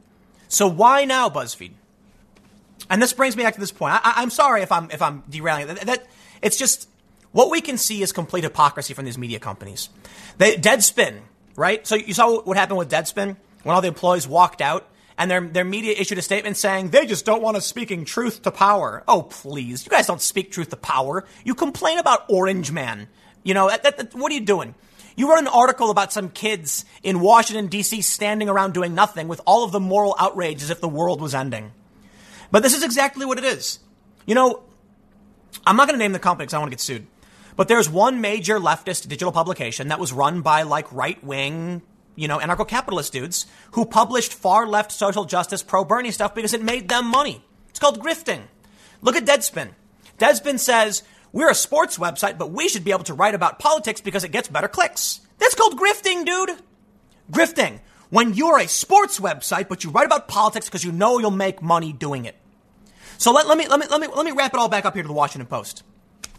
So 0.48 0.66
why 0.66 1.04
now, 1.04 1.28
BuzzFeed? 1.28 1.72
And 2.88 3.02
this 3.02 3.12
brings 3.12 3.36
me 3.36 3.42
back 3.42 3.52
to 3.52 3.60
this 3.60 3.70
point. 3.70 4.00
I, 4.02 4.22
am 4.22 4.30
sorry 4.30 4.62
if 4.62 4.72
I'm 4.72 4.90
if 4.90 5.02
I'm 5.02 5.24
derailing. 5.28 5.66
That, 5.66 5.80
that 5.82 6.06
it's 6.40 6.56
just 6.56 6.88
what 7.34 7.50
we 7.50 7.60
can 7.60 7.78
see 7.78 8.00
is 8.00 8.12
complete 8.12 8.44
hypocrisy 8.44 8.94
from 8.94 9.04
these 9.06 9.18
media 9.18 9.40
companies. 9.40 9.88
They, 10.38 10.54
Deadspin, 10.54 11.18
right? 11.56 11.84
So 11.84 11.96
you 11.96 12.14
saw 12.14 12.40
what 12.42 12.56
happened 12.56 12.78
with 12.78 12.88
Deadspin 12.88 13.36
when 13.64 13.74
all 13.74 13.80
the 13.80 13.88
employees 13.88 14.28
walked 14.28 14.60
out 14.60 14.88
and 15.18 15.28
their, 15.28 15.40
their 15.40 15.64
media 15.64 15.96
issued 15.98 16.16
a 16.18 16.22
statement 16.22 16.56
saying 16.56 16.90
they 16.90 17.06
just 17.06 17.24
don't 17.24 17.42
want 17.42 17.56
us 17.56 17.66
speaking 17.66 18.04
truth 18.04 18.42
to 18.42 18.52
power. 18.52 19.02
Oh, 19.08 19.22
please. 19.22 19.84
You 19.84 19.90
guys 19.90 20.06
don't 20.06 20.20
speak 20.20 20.52
truth 20.52 20.68
to 20.70 20.76
power. 20.76 21.24
You 21.44 21.56
complain 21.56 21.98
about 21.98 22.24
Orange 22.28 22.70
Man. 22.70 23.08
You 23.42 23.52
know, 23.52 23.68
that, 23.68 23.82
that, 23.82 24.14
what 24.14 24.30
are 24.30 24.34
you 24.36 24.40
doing? 24.40 24.76
You 25.16 25.28
wrote 25.28 25.40
an 25.40 25.48
article 25.48 25.90
about 25.90 26.12
some 26.12 26.28
kids 26.28 26.84
in 27.02 27.18
Washington, 27.18 27.66
D.C. 27.66 28.02
standing 28.02 28.48
around 28.48 28.74
doing 28.74 28.94
nothing 28.94 29.26
with 29.26 29.40
all 29.44 29.64
of 29.64 29.72
the 29.72 29.80
moral 29.80 30.14
outrage 30.20 30.62
as 30.62 30.70
if 30.70 30.80
the 30.80 30.88
world 30.88 31.20
was 31.20 31.34
ending. 31.34 31.72
But 32.52 32.62
this 32.62 32.74
is 32.74 32.84
exactly 32.84 33.26
what 33.26 33.38
it 33.38 33.44
is. 33.44 33.80
You 34.24 34.36
know, 34.36 34.62
I'm 35.66 35.76
not 35.76 35.88
going 35.88 35.98
to 35.98 36.02
name 36.02 36.12
the 36.12 36.20
company 36.20 36.44
because 36.44 36.54
I 36.54 36.56
don't 36.58 36.62
want 36.62 36.72
to 36.72 36.76
get 36.76 36.80
sued. 36.80 37.06
But 37.56 37.68
there's 37.68 37.88
one 37.88 38.20
major 38.20 38.58
leftist 38.58 39.06
digital 39.08 39.32
publication 39.32 39.88
that 39.88 40.00
was 40.00 40.12
run 40.12 40.42
by 40.42 40.62
like 40.62 40.92
right 40.92 41.22
wing, 41.22 41.82
you 42.16 42.26
know, 42.26 42.38
anarcho 42.38 42.66
capitalist 42.66 43.12
dudes 43.12 43.46
who 43.72 43.84
published 43.84 44.34
far 44.34 44.66
left 44.66 44.90
social 44.90 45.24
justice 45.24 45.62
pro 45.62 45.84
Bernie 45.84 46.10
stuff 46.10 46.34
because 46.34 46.54
it 46.54 46.62
made 46.62 46.88
them 46.88 47.06
money. 47.06 47.44
It's 47.70 47.78
called 47.78 48.02
grifting. 48.02 48.42
Look 49.02 49.16
at 49.16 49.24
Deadspin. 49.24 49.70
Deadspin 50.18 50.58
says, 50.58 51.02
we're 51.32 51.50
a 51.50 51.54
sports 51.54 51.98
website, 51.98 52.38
but 52.38 52.50
we 52.50 52.68
should 52.68 52.84
be 52.84 52.92
able 52.92 53.04
to 53.04 53.14
write 53.14 53.34
about 53.34 53.58
politics 53.58 54.00
because 54.00 54.24
it 54.24 54.32
gets 54.32 54.48
better 54.48 54.68
clicks. 54.68 55.20
That's 55.38 55.54
called 55.54 55.78
grifting, 55.78 56.24
dude. 56.24 56.58
Grifting. 57.30 57.80
When 58.10 58.34
you're 58.34 58.58
a 58.58 58.68
sports 58.68 59.18
website, 59.18 59.68
but 59.68 59.82
you 59.82 59.90
write 59.90 60.06
about 60.06 60.28
politics 60.28 60.66
because 60.66 60.84
you 60.84 60.92
know 60.92 61.18
you'll 61.18 61.32
make 61.32 61.60
money 61.60 61.92
doing 61.92 62.24
it. 62.24 62.36
So 63.18 63.32
let, 63.32 63.48
let, 63.48 63.58
me, 63.58 63.66
let, 63.66 63.80
me, 63.80 63.86
let, 63.90 64.00
me, 64.00 64.06
let 64.06 64.24
me 64.24 64.32
wrap 64.32 64.54
it 64.54 64.60
all 64.60 64.68
back 64.68 64.84
up 64.84 64.94
here 64.94 65.02
to 65.02 65.08
the 65.08 65.14
Washington 65.14 65.46
Post. 65.46 65.82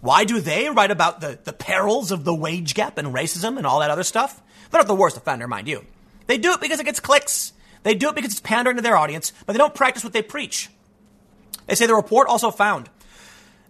Why 0.01 0.23
do 0.23 0.39
they 0.39 0.69
write 0.69 0.91
about 0.91 1.21
the, 1.21 1.39
the 1.43 1.53
perils 1.53 2.11
of 2.11 2.23
the 2.23 2.35
wage 2.35 2.73
gap 2.73 2.97
and 2.97 3.13
racism 3.13 3.57
and 3.57 3.65
all 3.65 3.79
that 3.79 3.89
other 3.89 4.03
stuff? 4.03 4.41
They're 4.69 4.79
not 4.79 4.87
the 4.87 4.95
worst 4.95 5.17
offender, 5.17 5.47
mind 5.47 5.67
you. 5.67 5.85
They 6.27 6.37
do 6.37 6.51
it 6.51 6.61
because 6.61 6.79
it 6.79 6.85
gets 6.85 6.99
clicks. 6.99 7.53
They 7.83 7.95
do 7.95 8.09
it 8.09 8.15
because 8.15 8.31
it's 8.31 8.41
pandering 8.41 8.77
to 8.77 8.81
their 8.81 8.97
audience, 8.97 9.31
but 9.45 9.53
they 9.53 9.59
don't 9.59 9.75
practice 9.75 10.03
what 10.03 10.13
they 10.13 10.21
preach. 10.21 10.69
They 11.67 11.75
say 11.75 11.85
the 11.85 11.95
report 11.95 12.27
also 12.27 12.51
found 12.51 12.89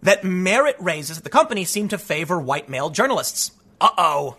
that 0.02 0.24
merit 0.24 0.76
raises 0.80 1.18
at 1.18 1.24
the 1.24 1.30
company 1.30 1.66
seem 1.66 1.90
to 1.90 1.98
favor 1.98 2.40
white 2.40 2.70
male 2.70 2.90
journalists. 2.90 3.52
Uh 3.80 3.90
oh. 3.98 4.38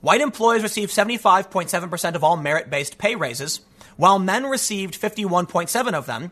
White 0.00 0.20
employees 0.20 0.62
received 0.62 0.92
75.7% 0.92 2.14
of 2.14 2.22
all 2.22 2.36
merit 2.36 2.70
based 2.70 2.98
pay 2.98 3.16
raises, 3.16 3.60
while 3.96 4.18
men 4.18 4.46
received 4.46 5.00
51.7 5.00 5.92
of 5.94 6.06
them, 6.06 6.30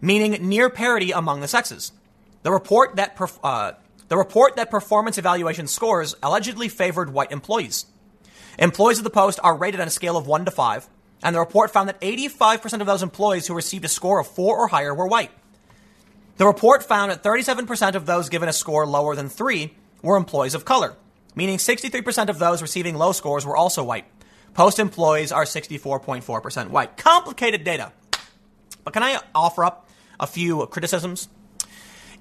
meaning 0.00 0.48
near 0.48 0.70
parity 0.70 1.10
among 1.10 1.40
the 1.40 1.48
sexes. 1.48 1.92
The 2.44 2.52
report 2.52 2.96
that 2.96 3.18
uh, 3.42 3.72
the 4.08 4.16
report 4.16 4.56
that 4.56 4.70
performance 4.70 5.18
evaluation 5.18 5.66
scores 5.66 6.14
allegedly 6.22 6.68
favored 6.68 7.12
white 7.12 7.30
employees. 7.30 7.86
Employees 8.58 8.98
of 8.98 9.04
the 9.04 9.10
Post 9.10 9.38
are 9.44 9.56
rated 9.56 9.80
on 9.80 9.86
a 9.86 9.90
scale 9.90 10.16
of 10.16 10.26
1 10.26 10.46
to 10.46 10.50
5, 10.50 10.88
and 11.22 11.34
the 11.34 11.40
report 11.40 11.70
found 11.70 11.88
that 11.88 12.00
85% 12.00 12.80
of 12.80 12.86
those 12.86 13.02
employees 13.02 13.46
who 13.46 13.54
received 13.54 13.84
a 13.84 13.88
score 13.88 14.20
of 14.20 14.26
4 14.26 14.58
or 14.58 14.68
higher 14.68 14.94
were 14.94 15.06
white. 15.06 15.30
The 16.38 16.46
report 16.46 16.82
found 16.82 17.10
that 17.10 17.22
37% 17.22 17.94
of 17.94 18.06
those 18.06 18.28
given 18.28 18.48
a 18.48 18.52
score 18.52 18.86
lower 18.86 19.14
than 19.14 19.28
3 19.28 19.74
were 20.02 20.16
employees 20.16 20.54
of 20.54 20.64
color, 20.64 20.96
meaning 21.34 21.58
63% 21.58 22.28
of 22.28 22.38
those 22.38 22.62
receiving 22.62 22.94
low 22.94 23.12
scores 23.12 23.44
were 23.44 23.56
also 23.56 23.84
white. 23.84 24.06
Post 24.54 24.78
employees 24.78 25.30
are 25.32 25.44
64.4% 25.44 26.70
white. 26.70 26.96
Complicated 26.96 27.64
data. 27.64 27.92
But 28.84 28.92
can 28.94 29.02
I 29.02 29.20
offer 29.34 29.64
up 29.64 29.88
a 30.18 30.26
few 30.26 30.66
criticisms? 30.66 31.28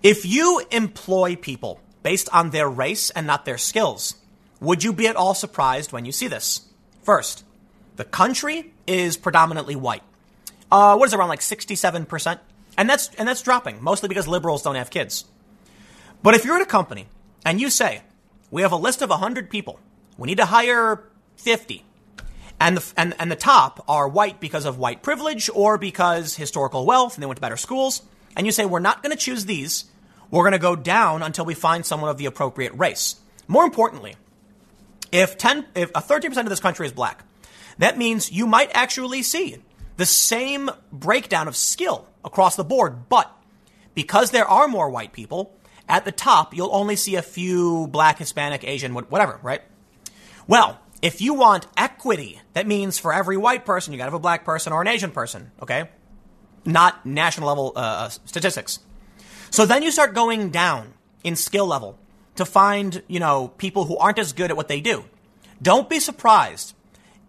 If 0.03 0.26
you 0.26 0.61
employ 0.72 1.36
people 1.36 1.80
based 2.03 2.30
on 2.32 2.52
their 2.52 2.69
race 2.69 3.10
and 3.10 3.26
not 3.26 3.45
their 3.45 3.57
skills, 3.57 4.15
would 4.60 4.84
you 4.84 4.94
be 4.94 5.07
at 5.07 5.15
all 5.15 5.34
surprised 5.34 5.91
when 5.91 6.06
you 6.06 6.11
see 6.11 6.28
this? 6.28 6.61
First, 7.03 7.44
the 7.95 8.06
country 8.06 8.74
is 8.86 9.18
predominantly 9.18 9.76
white. 9.76 10.03
Uh, 10.72 10.95
what 10.95 11.07
is 11.07 11.14
it, 11.14 11.18
around 11.18 11.30
like 11.30 11.40
67%? 11.40 12.40
And 12.78 12.90
that's, 12.90 13.10
and 13.15 13.28
that's 13.28 13.41
dropping, 13.41 13.84
mostly 13.84 14.07
because 14.07 14.28
liberals 14.28 14.61
don't 14.61 14.76
have 14.76 14.90
kids. 14.90 15.26
But 16.22 16.36
if 16.36 16.45
you're 16.45 16.56
at 16.57 16.61
a 16.61 16.65
company 16.65 17.07
and 17.44 17.60
you 17.60 17.69
say, 17.69 18.02
we 18.52 18.61
have 18.61 18.72
a 18.72 18.78
list 18.78 19.02
of 19.02 19.10
100 19.10 19.49
people, 19.49 19.80
we 20.18 20.28
need 20.28 20.38
to 20.38 20.45
hire 20.45 21.03
50, 21.38 21.84
and 22.60 22.78
the, 22.78 22.94
and, 22.98 23.15
and 23.19 23.32
the 23.32 23.36
top 23.36 23.84
are 23.88 24.07
white 24.07 24.40
because 24.40 24.65
of 24.65 24.78
white 24.78 25.02
privilege 25.03 25.49
or 25.53 25.78
because 25.78 26.36
historical 26.36 26.86
wealth 26.86 27.15
and 27.15 27.24
they 27.24 27.28
went 27.28 27.38
to 27.38 27.41
better 27.41 27.57
schools, 27.57 28.02
and 28.38 28.46
you 28.46 28.54
say, 28.54 28.66
we're 28.66 28.80
not 28.80 29.04
going 29.04 29.12
to 29.12 29.22
choose 29.22 29.46
these, 29.46 29.86
we're 30.30 30.44
going 30.44 30.54
to 30.54 30.60
go 30.60 30.76
down 30.76 31.24
until 31.24 31.44
we 31.44 31.56
find 31.56 31.86
someone 31.86 32.10
of 32.10 32.18
the 32.18 32.28
appropriate 32.28 32.74
race. 32.76 33.16
More 33.48 33.66
importantly, 33.66 34.16
if 35.12 35.38
10, 35.38 35.66
if 35.76 35.92
13% 35.92 36.38
of 36.38 36.50
this 36.50 36.60
country 36.60 36.86
is 36.86 36.94
black, 36.94 37.26
that 37.80 37.98
means 37.98 38.32
you 38.32 38.46
might 38.46 38.70
actually 38.74 39.24
see 39.24 39.58
the 39.98 40.06
same 40.06 40.70
breakdown 40.92 41.48
of 41.48 41.56
skill 41.56 42.08
across 42.24 42.56
the 42.56 42.64
board, 42.64 43.10
but 43.10 43.32
because 43.96 44.30
there 44.30 44.48
are 44.48 44.68
more 44.68 44.90
white 44.90 45.14
people, 45.14 45.56
at 45.90 46.06
the 46.06 46.12
top, 46.12 46.56
you'll 46.56 46.76
only 46.76 46.96
see 46.96 47.16
a 47.16 47.22
few 47.24 47.88
black, 47.88 48.20
Hispanic, 48.20 48.64
Asian, 48.64 48.94
whatever, 48.94 49.40
right? 49.42 49.62
Well, 50.46 50.80
if 51.02 51.22
you 51.22 51.34
want 51.34 51.66
equity, 51.76 52.40
that 52.54 52.68
means 52.68 53.00
for 53.00 53.14
every 53.14 53.38
white 53.38 53.66
person, 53.66 53.94
you 53.94 53.98
gotta 53.98 54.12
have 54.12 54.14
a 54.14 54.20
black 54.20 54.46
person 54.46 54.74
or 54.74 54.82
an 54.82 54.88
Asian 54.88 55.12
person, 55.12 55.52
okay? 55.62 55.90
Not 56.68 57.06
national 57.06 57.48
level 57.48 57.73
uh, 57.76 57.80
uh, 57.80 58.10
statistics. 58.10 58.80
So 59.49 59.65
then 59.65 59.81
you 59.81 59.91
start 59.91 60.14
going 60.14 60.49
down 60.49 60.94
in 61.23 61.35
skill 61.35 61.65
level 61.65 61.98
to 62.35 62.45
find, 62.45 63.02
you 63.07 63.19
know, 63.19 63.48
people 63.57 63.85
who 63.85 63.98
aren't 63.98 64.19
as 64.19 64.34
good 64.34 64.52
at 64.52 64.57
what 64.57 64.68
they 64.68 64.81
do. 64.81 65.06
Don't 65.61 65.89
be 65.89 65.99
surprised 65.99 66.76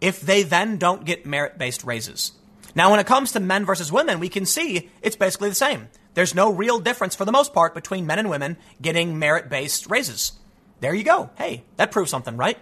if 0.01 0.21
they 0.21 0.43
then 0.43 0.77
don't 0.77 1.05
get 1.05 1.25
merit 1.25 1.57
based 1.57 1.85
raises. 1.85 2.33
Now, 2.75 2.91
when 2.91 3.01
it 3.01 3.07
comes 3.07 3.33
to 3.33 3.41
men 3.41 3.65
versus 3.65 3.91
women, 3.91 4.21
we 4.21 4.29
can 4.29 4.45
see 4.45 4.91
it's 5.01 5.17
basically 5.17 5.49
the 5.49 5.55
same. 5.55 5.89
There's 6.15 6.35
no 6.35 6.53
real 6.53 6.81
difference 6.81 7.15
for 7.15 7.25
the 7.25 7.33
most 7.33 7.55
part 7.55 7.75
between 7.75 8.07
men 8.07 8.19
and 8.19 8.29
women 8.29 8.57
getting 8.83 9.19
merit 9.19 9.49
based 9.49 9.89
raises. 9.89 10.33
There 10.81 10.95
you 10.95 11.05
go. 11.05 11.31
Hey, 11.37 11.65
that 11.77 11.91
proves 11.91 12.11
something, 12.11 12.37
right? 12.37 12.59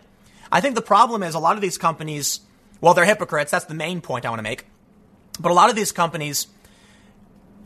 I 0.52 0.60
think 0.60 0.74
the 0.74 0.82
problem 0.82 1.22
is 1.22 1.34
a 1.34 1.38
lot 1.38 1.56
of 1.56 1.62
these 1.62 1.76
companies, 1.76 2.40
well, 2.80 2.94
they're 2.94 3.04
hypocrites. 3.04 3.50
That's 3.50 3.64
the 3.64 3.74
main 3.74 4.00
point 4.00 4.24
I 4.24 4.30
want 4.30 4.38
to 4.38 4.44
make. 4.44 4.66
But 5.40 5.50
a 5.50 5.54
lot 5.54 5.70
of 5.70 5.76
these 5.76 5.92
companies 5.92 6.46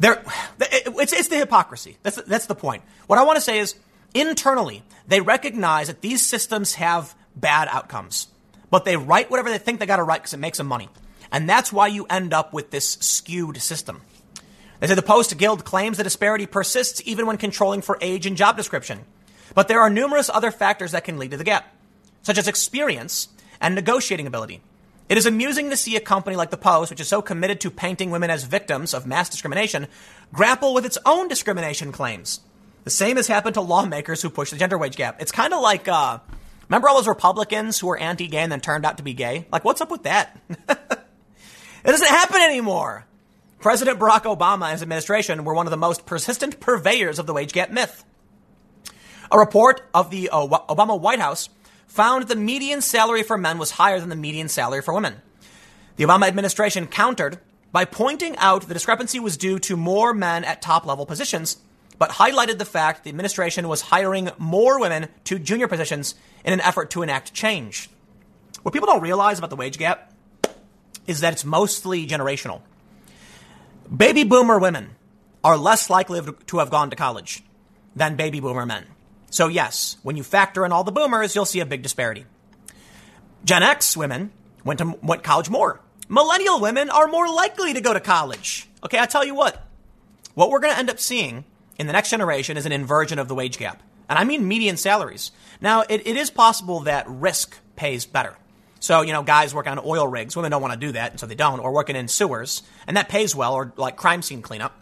it's, 0.01 1.12
it's 1.12 1.28
the 1.28 1.36
hypocrisy. 1.36 1.97
That's, 2.02 2.16
that's 2.22 2.47
the 2.47 2.55
point. 2.55 2.82
What 3.06 3.18
I 3.18 3.22
want 3.24 3.36
to 3.36 3.43
say 3.43 3.59
is 3.59 3.74
internally, 4.14 4.82
they 5.06 5.20
recognize 5.20 5.89
that 5.89 6.01
these 6.01 6.24
systems 6.24 6.74
have 6.74 7.14
bad 7.36 7.68
outcomes, 7.70 8.28
but 8.70 8.85
they 8.85 8.97
write 8.97 9.31
whatever 9.31 9.51
they 9.51 9.59
think 9.59 9.81
they 9.81 9.86
got 9.86 9.97
to 9.97 10.02
write 10.02 10.22
because 10.22 10.35
it 10.35 10.39
makes 10.39 10.59
them 10.59 10.66
money. 10.66 10.89
And 11.32 11.48
that's 11.48 11.72
why 11.72 11.86
you 11.89 12.06
end 12.10 12.32
up 12.32 12.52
with 12.52 12.70
this 12.70 12.94
skewed 13.01 13.59
system. 13.59 14.01
They 14.81 14.86
say 14.86 14.94
the 14.94 15.02
Post 15.02 15.36
Guild 15.36 15.64
claims 15.64 15.98
the 15.98 16.05
disparity 16.05 16.47
persists 16.47 17.02
even 17.05 17.27
when 17.27 17.36
controlling 17.36 17.82
for 17.82 17.98
age 18.01 18.27
and 18.27 18.36
job 18.36 18.56
description. 18.56 19.01
But 19.55 19.68
there 19.68 19.81
are 19.81 19.90
numerous 19.90 20.31
other 20.31 20.51
factors 20.51 20.93
that 20.93 21.05
can 21.05 21.18
lead 21.18 21.32
to 21.32 21.36
the 21.36 21.44
gap, 21.44 21.72
such 22.22 22.39
as 22.39 22.48
experience 22.48 23.28
and 23.60 23.74
negotiating 23.74 24.27
ability. 24.27 24.62
It 25.10 25.18
is 25.18 25.26
amusing 25.26 25.70
to 25.70 25.76
see 25.76 25.96
a 25.96 26.00
company 26.00 26.36
like 26.36 26.50
the 26.50 26.56
Post, 26.56 26.88
which 26.88 27.00
is 27.00 27.08
so 27.08 27.20
committed 27.20 27.60
to 27.62 27.70
painting 27.72 28.12
women 28.12 28.30
as 28.30 28.44
victims 28.44 28.94
of 28.94 29.08
mass 29.08 29.28
discrimination, 29.28 29.88
grapple 30.32 30.72
with 30.72 30.86
its 30.86 30.98
own 31.04 31.26
discrimination 31.26 31.90
claims. 31.90 32.38
The 32.84 32.90
same 32.90 33.16
has 33.16 33.26
happened 33.26 33.54
to 33.54 33.60
lawmakers 33.60 34.22
who 34.22 34.30
push 34.30 34.52
the 34.52 34.56
gender 34.56 34.78
wage 34.78 34.94
gap. 34.94 35.20
It's 35.20 35.32
kind 35.32 35.52
of 35.52 35.62
like, 35.62 35.88
uh, 35.88 36.20
remember 36.68 36.88
all 36.88 36.94
those 36.94 37.08
Republicans 37.08 37.80
who 37.80 37.88
were 37.88 37.98
anti-gay 37.98 38.38
and 38.38 38.52
then 38.52 38.60
turned 38.60 38.86
out 38.86 38.98
to 38.98 39.02
be 39.02 39.12
gay? 39.12 39.48
Like, 39.50 39.64
what's 39.64 39.80
up 39.80 39.90
with 39.90 40.04
that? 40.04 40.38
it 40.48 40.78
doesn't 41.84 42.08
happen 42.08 42.40
anymore. 42.42 43.04
President 43.58 43.98
Barack 43.98 44.32
Obama 44.32 44.66
and 44.66 44.72
his 44.74 44.82
administration 44.82 45.42
were 45.42 45.54
one 45.54 45.66
of 45.66 45.72
the 45.72 45.76
most 45.76 46.06
persistent 46.06 46.60
purveyors 46.60 47.18
of 47.18 47.26
the 47.26 47.34
wage 47.34 47.52
gap 47.52 47.70
myth. 47.70 48.04
A 49.32 49.36
report 49.36 49.82
of 49.92 50.12
the 50.12 50.30
Obama 50.32 51.00
White 51.00 51.18
House 51.18 51.48
found 51.90 52.28
the 52.28 52.36
median 52.36 52.80
salary 52.80 53.24
for 53.24 53.36
men 53.36 53.58
was 53.58 53.72
higher 53.72 53.98
than 53.98 54.10
the 54.10 54.16
median 54.16 54.48
salary 54.48 54.80
for 54.80 54.94
women. 54.94 55.20
The 55.96 56.04
Obama 56.04 56.28
administration 56.28 56.86
countered 56.86 57.40
by 57.72 57.84
pointing 57.84 58.36
out 58.36 58.68
the 58.68 58.74
discrepancy 58.74 59.18
was 59.18 59.36
due 59.36 59.58
to 59.58 59.76
more 59.76 60.14
men 60.14 60.44
at 60.44 60.62
top 60.62 60.86
level 60.86 61.04
positions, 61.04 61.58
but 61.98 62.10
highlighted 62.10 62.58
the 62.58 62.64
fact 62.64 63.02
the 63.02 63.10
administration 63.10 63.66
was 63.66 63.80
hiring 63.82 64.30
more 64.38 64.78
women 64.78 65.08
to 65.24 65.40
junior 65.40 65.66
positions 65.66 66.14
in 66.44 66.52
an 66.52 66.60
effort 66.60 66.90
to 66.90 67.02
enact 67.02 67.34
change. 67.34 67.90
What 68.62 68.72
people 68.72 68.86
don't 68.86 69.02
realize 69.02 69.38
about 69.38 69.50
the 69.50 69.56
wage 69.56 69.76
gap 69.76 70.12
is 71.08 71.20
that 71.20 71.32
it's 71.32 71.44
mostly 71.44 72.06
generational. 72.06 72.60
Baby 73.94 74.22
boomer 74.22 74.60
women 74.60 74.90
are 75.42 75.56
less 75.56 75.90
likely 75.90 76.20
to 76.46 76.58
have 76.58 76.70
gone 76.70 76.90
to 76.90 76.96
college 76.96 77.42
than 77.96 78.14
baby 78.14 78.38
boomer 78.38 78.64
men. 78.64 78.86
So, 79.31 79.48
yes, 79.48 79.97
when 80.02 80.16
you 80.16 80.23
factor 80.23 80.66
in 80.66 80.73
all 80.73 80.85
the 80.85 80.93
boomers, 80.93 81.35
you'll 81.35 81.44
see 81.44 81.61
a 81.61 81.66
big 81.66 81.82
disparity. 81.82 82.27
Gen 83.44 83.62
X 83.62 83.97
women 83.97 84.32
went 84.65 84.78
to 84.81 84.98
went 85.02 85.23
college 85.23 85.48
more. 85.48 85.81
Millennial 86.09 86.61
women 86.61 86.90
are 86.90 87.07
more 87.07 87.28
likely 87.28 87.73
to 87.73 87.81
go 87.81 87.94
to 87.94 88.01
college. 88.01 88.69
Okay, 88.85 88.98
I 88.98 89.07
tell 89.07 89.24
you 89.24 89.35
what, 89.35 89.65
what 90.35 90.51
we're 90.51 90.59
going 90.59 90.73
to 90.74 90.78
end 90.78 90.90
up 90.90 90.98
seeing 90.98 91.44
in 91.78 91.86
the 91.86 91.93
next 91.93 92.11
generation 92.11 92.57
is 92.57 92.66
an 92.66 92.73
inversion 92.73 93.19
of 93.19 93.28
the 93.28 93.35
wage 93.35 93.59
gap. 93.59 93.82
And 94.09 94.19
I 94.19 94.24
mean 94.24 94.48
median 94.48 94.77
salaries. 94.77 95.31
Now, 95.61 95.82
it, 95.89 96.07
it 96.07 96.16
is 96.16 96.31
possible 96.31 96.81
that 96.81 97.09
risk 97.09 97.57
pays 97.77 98.07
better. 98.07 98.36
So, 98.81 99.02
you 99.02 99.12
know, 99.12 99.23
guys 99.23 99.55
work 99.55 99.69
on 99.69 99.78
oil 99.78 100.09
rigs, 100.09 100.35
women 100.35 100.51
don't 100.51 100.62
want 100.62 100.73
to 100.73 100.86
do 100.86 100.93
that, 100.93 101.20
so 101.20 101.27
they 101.27 101.35
don't, 101.35 101.61
or 101.61 101.70
working 101.70 101.97
in 101.97 102.09
sewers, 102.09 102.62
and 102.86 102.97
that 102.97 103.09
pays 103.09 103.36
well, 103.36 103.55
or 103.55 103.73
like 103.77 103.97
crime 103.97 104.23
scene 104.23 104.43
cleanup. 104.43 104.74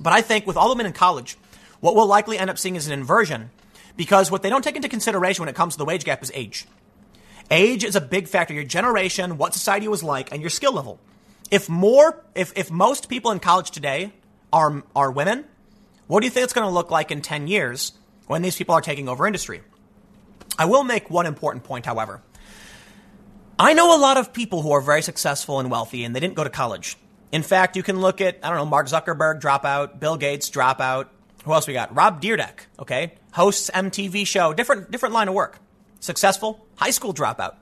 But 0.00 0.12
I 0.12 0.20
think 0.20 0.46
with 0.46 0.56
all 0.56 0.68
the 0.68 0.76
men 0.76 0.86
in 0.86 0.92
college, 0.92 1.36
what 1.80 1.96
we'll 1.96 2.06
likely 2.06 2.38
end 2.38 2.50
up 2.50 2.58
seeing 2.58 2.76
is 2.76 2.86
an 2.86 2.92
inversion 2.92 3.50
because 3.96 4.30
what 4.30 4.42
they 4.42 4.50
don't 4.50 4.62
take 4.62 4.76
into 4.76 4.88
consideration 4.88 5.42
when 5.42 5.48
it 5.48 5.54
comes 5.54 5.74
to 5.74 5.78
the 5.78 5.84
wage 5.84 6.04
gap 6.04 6.22
is 6.22 6.30
age. 6.34 6.66
Age 7.50 7.84
is 7.84 7.96
a 7.96 8.00
big 8.00 8.28
factor. 8.28 8.54
Your 8.54 8.64
generation, 8.64 9.36
what 9.36 9.52
society 9.52 9.88
was 9.88 10.02
like, 10.02 10.32
and 10.32 10.40
your 10.40 10.50
skill 10.50 10.72
level. 10.72 10.98
If 11.50 11.68
more, 11.68 12.24
if, 12.34 12.52
if 12.56 12.70
most 12.70 13.08
people 13.08 13.30
in 13.30 13.38
college 13.38 13.70
today 13.70 14.12
are, 14.52 14.82
are 14.96 15.10
women, 15.10 15.44
what 16.06 16.20
do 16.20 16.26
you 16.26 16.30
think 16.30 16.44
it's 16.44 16.52
going 16.52 16.66
to 16.66 16.72
look 16.72 16.90
like 16.90 17.10
in 17.10 17.20
10 17.22 17.46
years 17.46 17.92
when 18.26 18.42
these 18.42 18.56
people 18.56 18.74
are 18.74 18.80
taking 18.80 19.08
over 19.08 19.26
industry? 19.26 19.62
I 20.58 20.66
will 20.66 20.84
make 20.84 21.10
one 21.10 21.26
important 21.26 21.64
point, 21.64 21.86
however. 21.86 22.22
I 23.58 23.74
know 23.74 23.96
a 23.96 24.00
lot 24.00 24.16
of 24.16 24.32
people 24.32 24.62
who 24.62 24.72
are 24.72 24.80
very 24.80 25.02
successful 25.02 25.60
and 25.60 25.70
wealthy 25.70 26.04
and 26.04 26.14
they 26.14 26.20
didn't 26.20 26.34
go 26.34 26.44
to 26.44 26.50
college. 26.50 26.96
In 27.30 27.42
fact, 27.42 27.76
you 27.76 27.82
can 27.82 28.00
look 28.00 28.20
at, 28.20 28.38
I 28.42 28.48
don't 28.48 28.58
know, 28.58 28.66
Mark 28.66 28.86
Zuckerberg 28.86 29.40
dropout, 29.40 30.00
Bill 30.00 30.16
Gates 30.16 30.48
drop 30.48 30.80
out. 30.80 31.10
Who 31.44 31.52
else 31.52 31.66
we 31.66 31.74
got? 31.74 31.94
Rob 31.94 32.22
Dyrdek, 32.22 32.66
okay? 32.78 33.14
Hosts 33.32 33.70
MTV 33.72 34.26
show, 34.26 34.52
different, 34.54 34.90
different 34.90 35.14
line 35.14 35.28
of 35.28 35.34
work. 35.34 35.58
Successful, 36.00 36.66
high 36.76 36.90
school 36.90 37.14
dropout. 37.14 37.56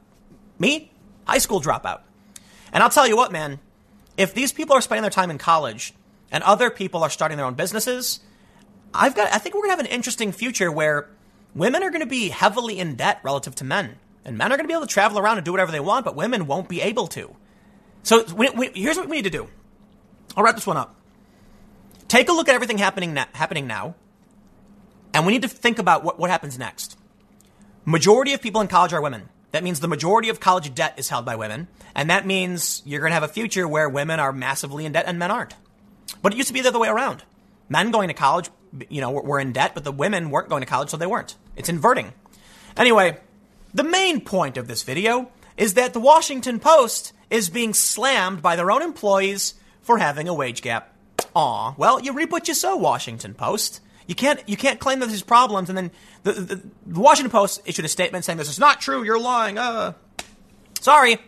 Me, 0.59 0.91
high 1.27 1.39
school 1.39 1.61
dropout. 1.61 2.01
And 2.73 2.83
I'll 2.83 2.91
tell 2.91 3.07
you 3.07 3.17
what, 3.17 3.33
man, 3.33 3.59
if 4.17 4.35
these 4.35 4.53
people 4.53 4.77
are 4.77 4.81
spending 4.81 5.03
their 5.03 5.11
time 5.11 5.31
in 5.31 5.39
college 5.39 5.95
and 6.31 6.45
other 6.45 6.71
people 6.71 7.03
are 7.03 7.11
starting 7.11 7.37
their 7.37 7.47
own 7.47 7.55
businesses, 7.55 8.21
I've 8.95 9.15
got, 9.15 9.33
I 9.33 9.39
think 9.39 9.55
we're 9.55 9.63
going 9.63 9.77
to 9.77 9.77
have 9.77 9.87
an 9.87 9.93
interesting 9.93 10.33
future 10.33 10.71
where 10.71 11.09
women 11.55 11.83
are 11.83 11.91
going 11.91 12.03
to 12.03 12.07
be 12.07 12.29
heavily 12.29 12.79
in 12.79 12.95
debt 12.95 13.21
relative 13.23 13.55
to 13.57 13.65
men. 13.65 13.97
And 14.25 14.39
men 14.39 14.53
are 14.53 14.57
going 14.57 14.65
to 14.65 14.69
be 14.69 14.75
able 14.75 14.87
to 14.87 14.93
travel 14.93 15.19
around 15.19 15.39
and 15.39 15.45
do 15.45 15.51
whatever 15.51 15.73
they 15.73 15.81
want, 15.81 16.05
but 16.05 16.15
women 16.15 16.47
won't 16.47 16.69
be 16.69 16.81
able 16.81 17.09
to. 17.09 17.35
So 18.05 18.25
we, 18.35 18.49
we, 18.51 18.71
here's 18.75 18.97
what 18.97 19.09
we 19.09 19.17
need 19.17 19.25
to 19.25 19.31
do. 19.31 19.49
I'll 20.37 20.45
wrap 20.45 20.55
this 20.55 20.67
one 20.67 20.77
up. 20.77 20.95
Take 22.13 22.29
a 22.29 22.33
look 22.33 22.47
at 22.47 22.55
everything 22.55 22.77
happening, 22.77 23.15
na- 23.15 23.25
happening 23.33 23.67
now, 23.67 23.95
and 25.15 25.25
we 25.25 25.33
need 25.33 25.41
to 25.41 25.49
think 25.49 25.79
about 25.79 26.05
what, 26.05 26.19
what 26.19 26.29
happens 26.29 26.59
next. 26.59 26.99
Majority 27.87 28.35
of 28.35 28.43
people 28.43 28.61
in 28.61 28.69
college 28.69 28.93
are 28.93 29.01
women. 29.01 29.31
That 29.53 29.65
means 29.65 29.81
the 29.81 29.89
majority 29.89 30.29
of 30.29 30.39
college 30.39 30.75
debt 30.75 30.93
is 30.99 31.09
held 31.09 31.25
by 31.25 31.37
women. 31.37 31.69
And 31.95 32.11
that 32.11 32.27
means 32.27 32.83
you're 32.85 33.01
going 33.01 33.13
to 33.13 33.15
have 33.15 33.23
a 33.23 33.29
future 33.29 33.67
where 33.67 33.89
women 33.89 34.21
are 34.21 34.31
massively 34.31 34.85
in 34.85 34.93
debt 34.93 35.07
and 35.07 35.19
men 35.19 35.31
aren't. 35.31 35.55
But 36.21 36.35
it 36.35 36.37
used 36.37 36.49
to 36.49 36.53
be 36.53 36.61
the 36.61 36.69
other 36.69 36.79
way 36.79 36.89
around. 36.89 37.25
Men 37.71 37.91
going 37.91 38.09
to 38.09 38.15
college, 38.15 38.51
you 38.91 39.01
know, 39.01 39.11
were 39.11 39.41
in 39.41 39.53
debt, 39.53 39.73
but 39.73 39.85
the 39.85 39.91
women 39.91 40.29
weren't 40.29 40.51
going 40.51 40.61
to 40.61 40.69
college, 40.69 40.91
so 40.91 40.99
they 40.99 41.07
weren't. 41.07 41.37
It's 41.57 41.71
inverting. 41.71 42.13
Anyway, 42.77 43.17
the 43.73 43.85
main 43.85 44.21
point 44.21 44.59
of 44.59 44.69
this 44.69 44.83
video 44.83 45.31
is 45.57 45.73
that 45.75 45.95
the 45.95 45.99
Washington 45.99 46.61
Post 46.61 47.15
is 47.31 47.49
being 47.49 47.73
slammed 47.73 48.43
by 48.43 48.55
their 48.55 48.71
own 48.71 48.83
employees 48.83 49.55
for 49.81 49.97
having 49.97 50.29
a 50.29 50.35
wage 50.35 50.61
gap. 50.61 50.92
Aw, 51.35 51.75
well, 51.77 52.01
you 52.01 52.13
reap 52.13 52.31
what 52.31 52.49
you 52.49 52.55
sow, 52.55 52.77
Washington 52.77 53.35
Post. 53.35 53.81
You 54.07 54.15
can't 54.15 54.47
you 54.49 54.57
can't 54.57 54.81
claim 54.81 54.99
that 54.99 55.07
there's 55.07 55.23
problems 55.23 55.69
and 55.69 55.79
then 55.79 55.91
the, 56.25 56.33
the, 56.33 56.63
the 56.87 57.01
Washington 57.01 57.31
Post 57.31 57.63
issued 57.65 57.85
a 57.85 57.89
statement 57.89 58.25
saying 58.25 58.39
this 58.39 58.49
is 58.49 58.59
not 58.59 58.81
true. 58.81 59.03
You're 59.05 59.19
lying. 59.19 59.59
Uh, 59.59 59.95
sorry. 60.81 61.19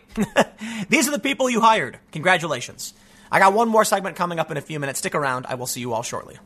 These 0.88 1.08
are 1.08 1.12
the 1.12 1.18
people 1.18 1.48
you 1.48 1.60
hired. 1.60 1.98
Congratulations. 2.12 2.94
I 3.30 3.38
got 3.38 3.52
one 3.52 3.68
more 3.68 3.84
segment 3.84 4.16
coming 4.16 4.38
up 4.38 4.50
in 4.50 4.56
a 4.56 4.60
few 4.60 4.78
minutes. 4.78 4.98
Stick 4.98 5.14
around. 5.14 5.46
I 5.48 5.54
will 5.54 5.66
see 5.66 5.80
you 5.80 5.92
all 5.92 6.02
shortly. 6.02 6.38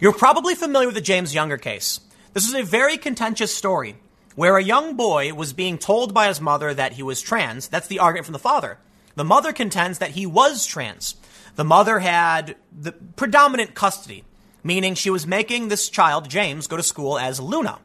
You're 0.00 0.12
probably 0.12 0.54
familiar 0.54 0.88
with 0.88 0.94
the 0.94 1.00
James 1.00 1.34
Younger 1.34 1.56
case. 1.56 2.00
This 2.32 2.48
is 2.48 2.54
a 2.54 2.62
very 2.62 2.96
contentious 2.96 3.54
story 3.54 3.96
where 4.34 4.56
a 4.56 4.62
young 4.62 4.96
boy 4.96 5.32
was 5.32 5.52
being 5.52 5.78
told 5.78 6.12
by 6.12 6.28
his 6.28 6.40
mother 6.40 6.74
that 6.74 6.94
he 6.94 7.02
was 7.02 7.22
trans. 7.22 7.68
That's 7.68 7.86
the 7.86 8.00
argument 8.00 8.26
from 8.26 8.32
the 8.32 8.38
father. 8.38 8.78
The 9.16 9.24
mother 9.24 9.52
contends 9.52 9.98
that 9.98 10.10
he 10.10 10.26
was 10.26 10.66
trans. 10.66 11.16
The 11.56 11.64
mother 11.64 12.00
had 12.00 12.56
the 12.76 12.92
predominant 12.92 13.74
custody, 13.74 14.24
meaning 14.62 14.94
she 14.94 15.10
was 15.10 15.26
making 15.26 15.68
this 15.68 15.88
child, 15.88 16.28
James, 16.28 16.66
go 16.66 16.76
to 16.76 16.82
school 16.82 17.18
as 17.18 17.40
Luna. 17.40 17.78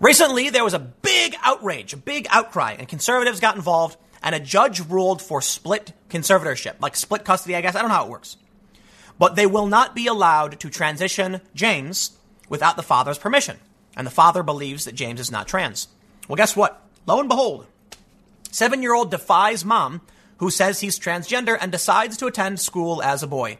Recently, 0.00 0.50
there 0.50 0.64
was 0.64 0.74
a 0.74 0.78
big 0.78 1.34
outrage, 1.42 1.92
a 1.92 1.96
big 1.96 2.26
outcry, 2.30 2.76
and 2.78 2.88
conservatives 2.88 3.40
got 3.40 3.56
involved, 3.56 3.96
and 4.22 4.34
a 4.34 4.40
judge 4.40 4.80
ruled 4.86 5.22
for 5.22 5.40
split 5.40 5.92
conservatorship, 6.10 6.74
like 6.80 6.96
split 6.96 7.24
custody, 7.24 7.56
I 7.56 7.60
guess. 7.60 7.74
I 7.74 7.80
don't 7.80 7.88
know 7.88 7.94
how 7.94 8.06
it 8.06 8.10
works. 8.10 8.36
But 9.18 9.36
they 9.36 9.46
will 9.46 9.66
not 9.66 9.94
be 9.94 10.06
allowed 10.06 10.58
to 10.60 10.68
transition 10.68 11.40
James 11.54 12.18
without 12.48 12.76
the 12.76 12.82
father's 12.82 13.18
permission. 13.18 13.58
And 13.96 14.06
the 14.06 14.10
father 14.10 14.42
believes 14.42 14.84
that 14.84 14.94
James 14.94 15.20
is 15.20 15.30
not 15.30 15.46
trans. 15.46 15.88
Well, 16.28 16.36
guess 16.36 16.56
what? 16.56 16.82
Lo 17.06 17.20
and 17.20 17.28
behold, 17.28 17.66
seven 18.50 18.82
year 18.82 18.94
old 18.94 19.10
defies 19.10 19.64
mom 19.64 20.00
who 20.44 20.50
says 20.50 20.80
he's 20.80 20.98
transgender 20.98 21.56
and 21.58 21.72
decides 21.72 22.18
to 22.18 22.26
attend 22.26 22.60
school 22.60 23.02
as 23.02 23.22
a 23.22 23.26
boy. 23.26 23.56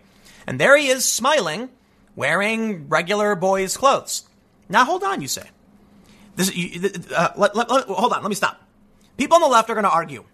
And 0.46 0.60
there 0.60 0.76
he 0.76 0.88
is, 0.88 1.06
smiling, 1.06 1.70
wearing 2.14 2.90
regular 2.90 3.34
boy's 3.34 3.74
clothes. 3.74 4.28
Now, 4.68 4.84
hold 4.84 5.02
on, 5.02 5.22
you 5.22 5.28
say. 5.28 5.48
This, 6.36 6.50
uh, 7.10 7.32
let, 7.38 7.56
let, 7.56 7.70
let, 7.70 7.86
hold 7.86 8.12
on, 8.12 8.20
let 8.20 8.28
me 8.28 8.34
stop. 8.34 8.60
People 9.16 9.36
on 9.36 9.40
the 9.40 9.48
left 9.48 9.70
are 9.70 9.74
going 9.74 9.84
to 9.84 9.90
argue 9.90 10.24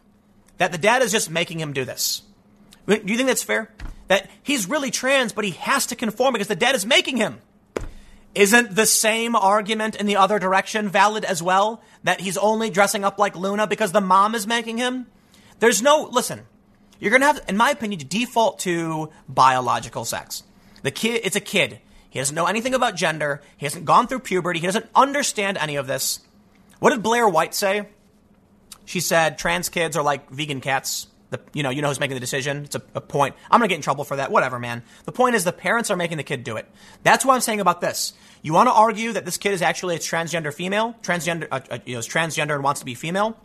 that 0.59 0.73
the 0.73 0.79
dad 0.79 1.03
is 1.03 1.13
just 1.13 1.31
making 1.31 1.61
him 1.61 1.73
do 1.73 1.85
this. 1.85 2.23
Do 2.89 3.01
you 3.05 3.17
think 3.17 3.29
that's 3.29 3.45
fair? 3.45 3.73
That 4.09 4.29
he's 4.43 4.69
really 4.69 4.91
trans, 4.91 5.33
but 5.33 5.45
he 5.45 5.53
has 5.53 5.87
to 5.87 5.95
conform 5.95 6.33
because 6.33 6.49
the 6.49 6.57
dad 6.57 6.75
is 6.75 6.85
making 6.85 7.19
him. 7.19 7.39
Isn't 8.35 8.75
the 8.75 8.87
same 8.87 9.37
argument 9.37 9.95
in 9.95 10.07
the 10.07 10.17
other 10.17 10.41
direction 10.41 10.89
valid 10.89 11.25
as 11.25 11.41
well? 11.41 11.81
That 12.03 12.21
he's 12.21 12.37
only 12.37 12.71
dressing 12.71 13.05
up 13.05 13.21
like 13.21 13.37
Luna 13.37 13.69
because 13.69 13.93
the 13.93 14.01
mom 14.01 14.35
is 14.35 14.49
making 14.49 14.79
him? 14.79 15.07
There's 15.61 15.83
no, 15.83 16.09
listen, 16.11 16.47
you're 16.99 17.11
going 17.11 17.21
to 17.21 17.27
have, 17.27 17.45
in 17.49 17.57
my 17.57 17.71
opinion, 17.71 18.01
to 18.01 18.07
default 18.07 18.59
to 18.61 19.11
biological 19.29 20.05
sex. 20.05 20.43
The 20.83 20.91
kid, 20.91 21.21
it's 21.25 21.37
a 21.37 21.41
kid. 21.41 21.81
He 22.09 22.19
doesn't 22.19 22.35
know 22.35 22.47
anything 22.47 22.75
about 22.75 22.97
gender. 22.97 23.41
He 23.57 23.67
hasn't 23.67 23.85
gone 23.85 24.09
through 24.09 24.21
puberty. 24.21 24.59
He 24.59 24.67
doesn't 24.67 24.89
understand 24.95 25.57
any 25.59 25.77
of 25.77 25.87
this. 25.87 26.21
What 26.81 26.91
did 26.91 27.03
Blair 27.03 27.29
White 27.29 27.55
say? 27.55 27.89
She 28.85 29.01
said 29.01 29.39
trans 29.39 29.69
kids 29.69 29.97
are 29.97 30.03
like 30.03 30.31
vegan 30.31 30.61
cats. 30.61 31.07
The, 31.29 31.41
you 31.53 31.63
know, 31.63 31.71
you 31.71 31.81
know 31.81 31.89
who's 31.89 32.01
making 32.01 32.17
the 32.17 32.21
decision. 32.21 32.65
It's 32.65 32.75
a, 32.75 32.83
a 32.97 33.01
point. 33.01 33.37
I'm 33.49 33.61
gonna 33.61 33.69
get 33.69 33.77
in 33.77 33.83
trouble 33.83 34.03
for 34.03 34.17
that. 34.17 34.33
Whatever, 34.33 34.59
man. 34.59 34.83
The 35.05 35.13
point 35.13 35.37
is 35.37 35.45
the 35.45 35.53
parents 35.53 35.89
are 35.89 35.97
making 35.97 36.17
the 36.17 36.25
kid 36.25 36.43
do 36.43 36.57
it. 36.57 36.67
That's 37.05 37.25
what 37.25 37.35
I'm 37.35 37.41
saying 37.41 37.61
about 37.61 37.81
this. 37.81 38.15
You 38.43 38.53
want 38.53 38.69
to 38.69 38.73
argue 38.73 39.13
that 39.13 39.25
this 39.25 39.37
kid 39.37 39.53
is 39.53 39.63
actually 39.63 39.95
a 39.95 40.01
transgender 40.01 40.53
female, 40.53 40.97
transgender, 41.03 41.47
uh, 41.53 41.61
uh, 41.71 41.79
you 41.85 41.93
know, 41.93 42.01
is 42.01 42.09
transgender 42.09 42.55
and 42.55 42.65
wants 42.65 42.81
to 42.81 42.87
be 42.87 42.95
female? 42.95 43.39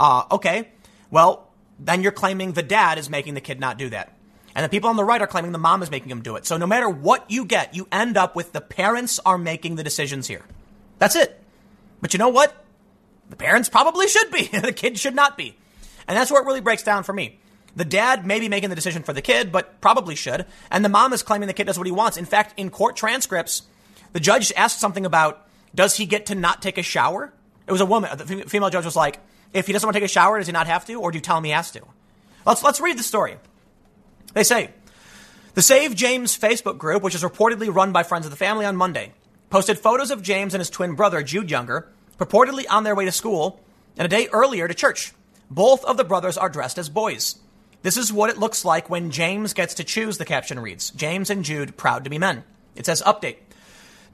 Uh, 0.00 0.24
okay. 0.32 0.70
Well, 1.12 1.47
then 1.78 2.02
you're 2.02 2.12
claiming 2.12 2.52
the 2.52 2.62
dad 2.62 2.98
is 2.98 3.08
making 3.08 3.34
the 3.34 3.40
kid 3.40 3.60
not 3.60 3.78
do 3.78 3.90
that. 3.90 4.14
And 4.54 4.64
the 4.64 4.68
people 4.68 4.90
on 4.90 4.96
the 4.96 5.04
right 5.04 5.22
are 5.22 5.26
claiming 5.26 5.52
the 5.52 5.58
mom 5.58 5.82
is 5.82 5.90
making 5.90 6.10
him 6.10 6.22
do 6.22 6.36
it. 6.36 6.46
So 6.46 6.56
no 6.56 6.66
matter 6.66 6.88
what 6.88 7.30
you 7.30 7.44
get, 7.44 7.74
you 7.74 7.86
end 7.92 8.16
up 8.16 8.34
with 8.34 8.52
the 8.52 8.60
parents 8.60 9.20
are 9.24 9.38
making 9.38 9.76
the 9.76 9.84
decisions 9.84 10.26
here. 10.26 10.42
That's 10.98 11.14
it. 11.14 11.40
But 12.00 12.12
you 12.12 12.18
know 12.18 12.30
what? 12.30 12.64
The 13.30 13.36
parents 13.36 13.68
probably 13.68 14.08
should 14.08 14.30
be. 14.30 14.46
the 14.52 14.72
kid 14.72 14.98
should 14.98 15.14
not 15.14 15.36
be. 15.36 15.56
And 16.08 16.16
that's 16.16 16.30
where 16.30 16.42
it 16.42 16.46
really 16.46 16.60
breaks 16.60 16.82
down 16.82 17.04
for 17.04 17.12
me. 17.12 17.38
The 17.76 17.84
dad 17.84 18.26
may 18.26 18.40
be 18.40 18.48
making 18.48 18.70
the 18.70 18.76
decision 18.76 19.02
for 19.02 19.12
the 19.12 19.22
kid, 19.22 19.52
but 19.52 19.80
probably 19.80 20.16
should. 20.16 20.46
And 20.70 20.84
the 20.84 20.88
mom 20.88 21.12
is 21.12 21.22
claiming 21.22 21.46
the 21.46 21.54
kid 21.54 21.66
does 21.66 21.78
what 21.78 21.86
he 21.86 21.92
wants. 21.92 22.16
In 22.16 22.24
fact, 22.24 22.58
in 22.58 22.70
court 22.70 22.96
transcripts, 22.96 23.62
the 24.12 24.20
judge 24.20 24.52
asked 24.56 24.80
something 24.80 25.06
about 25.06 25.46
does 25.74 25.96
he 25.96 26.06
get 26.06 26.26
to 26.26 26.34
not 26.34 26.62
take 26.62 26.78
a 26.78 26.82
shower? 26.82 27.32
It 27.66 27.72
was 27.72 27.80
a 27.80 27.86
woman. 27.86 28.16
The 28.16 28.24
female 28.48 28.70
judge 28.70 28.86
was 28.86 28.96
like, 28.96 29.20
if 29.52 29.66
he 29.66 29.72
doesn't 29.72 29.86
want 29.86 29.94
to 29.94 30.00
take 30.00 30.08
a 30.08 30.12
shower, 30.12 30.38
does 30.38 30.46
he 30.46 30.52
not 30.52 30.66
have 30.66 30.84
to? 30.86 30.94
Or 30.94 31.10
do 31.10 31.18
you 31.18 31.22
tell 31.22 31.38
him 31.38 31.44
he 31.44 31.50
has 31.50 31.70
to? 31.72 31.82
Let's, 32.46 32.62
let's 32.62 32.80
read 32.80 32.98
the 32.98 33.02
story. 33.02 33.36
They 34.34 34.44
say, 34.44 34.70
the 35.54 35.62
Save 35.62 35.94
James 35.94 36.38
Facebook 36.38 36.78
group, 36.78 37.02
which 37.02 37.14
is 37.14 37.22
reportedly 37.22 37.74
run 37.74 37.92
by 37.92 38.02
friends 38.02 38.26
of 38.26 38.30
the 38.30 38.36
family 38.36 38.64
on 38.64 38.76
Monday, 38.76 39.12
posted 39.50 39.78
photos 39.78 40.10
of 40.10 40.22
James 40.22 40.54
and 40.54 40.60
his 40.60 40.70
twin 40.70 40.94
brother, 40.94 41.22
Jude 41.22 41.50
Younger, 41.50 41.88
purportedly 42.18 42.64
on 42.70 42.84
their 42.84 42.94
way 42.94 43.04
to 43.06 43.12
school 43.12 43.60
and 43.96 44.06
a 44.06 44.08
day 44.08 44.28
earlier 44.32 44.68
to 44.68 44.74
church. 44.74 45.12
Both 45.50 45.84
of 45.84 45.96
the 45.96 46.04
brothers 46.04 46.38
are 46.38 46.48
dressed 46.48 46.78
as 46.78 46.88
boys. 46.88 47.36
This 47.82 47.96
is 47.96 48.12
what 48.12 48.30
it 48.30 48.38
looks 48.38 48.64
like 48.64 48.90
when 48.90 49.10
James 49.10 49.54
gets 49.54 49.74
to 49.74 49.84
choose, 49.84 50.18
the 50.18 50.24
caption 50.24 50.60
reads. 50.60 50.90
James 50.90 51.30
and 51.30 51.44
Jude 51.44 51.76
proud 51.76 52.04
to 52.04 52.10
be 52.10 52.18
men. 52.18 52.44
It 52.76 52.86
says 52.86 53.02
update. 53.02 53.36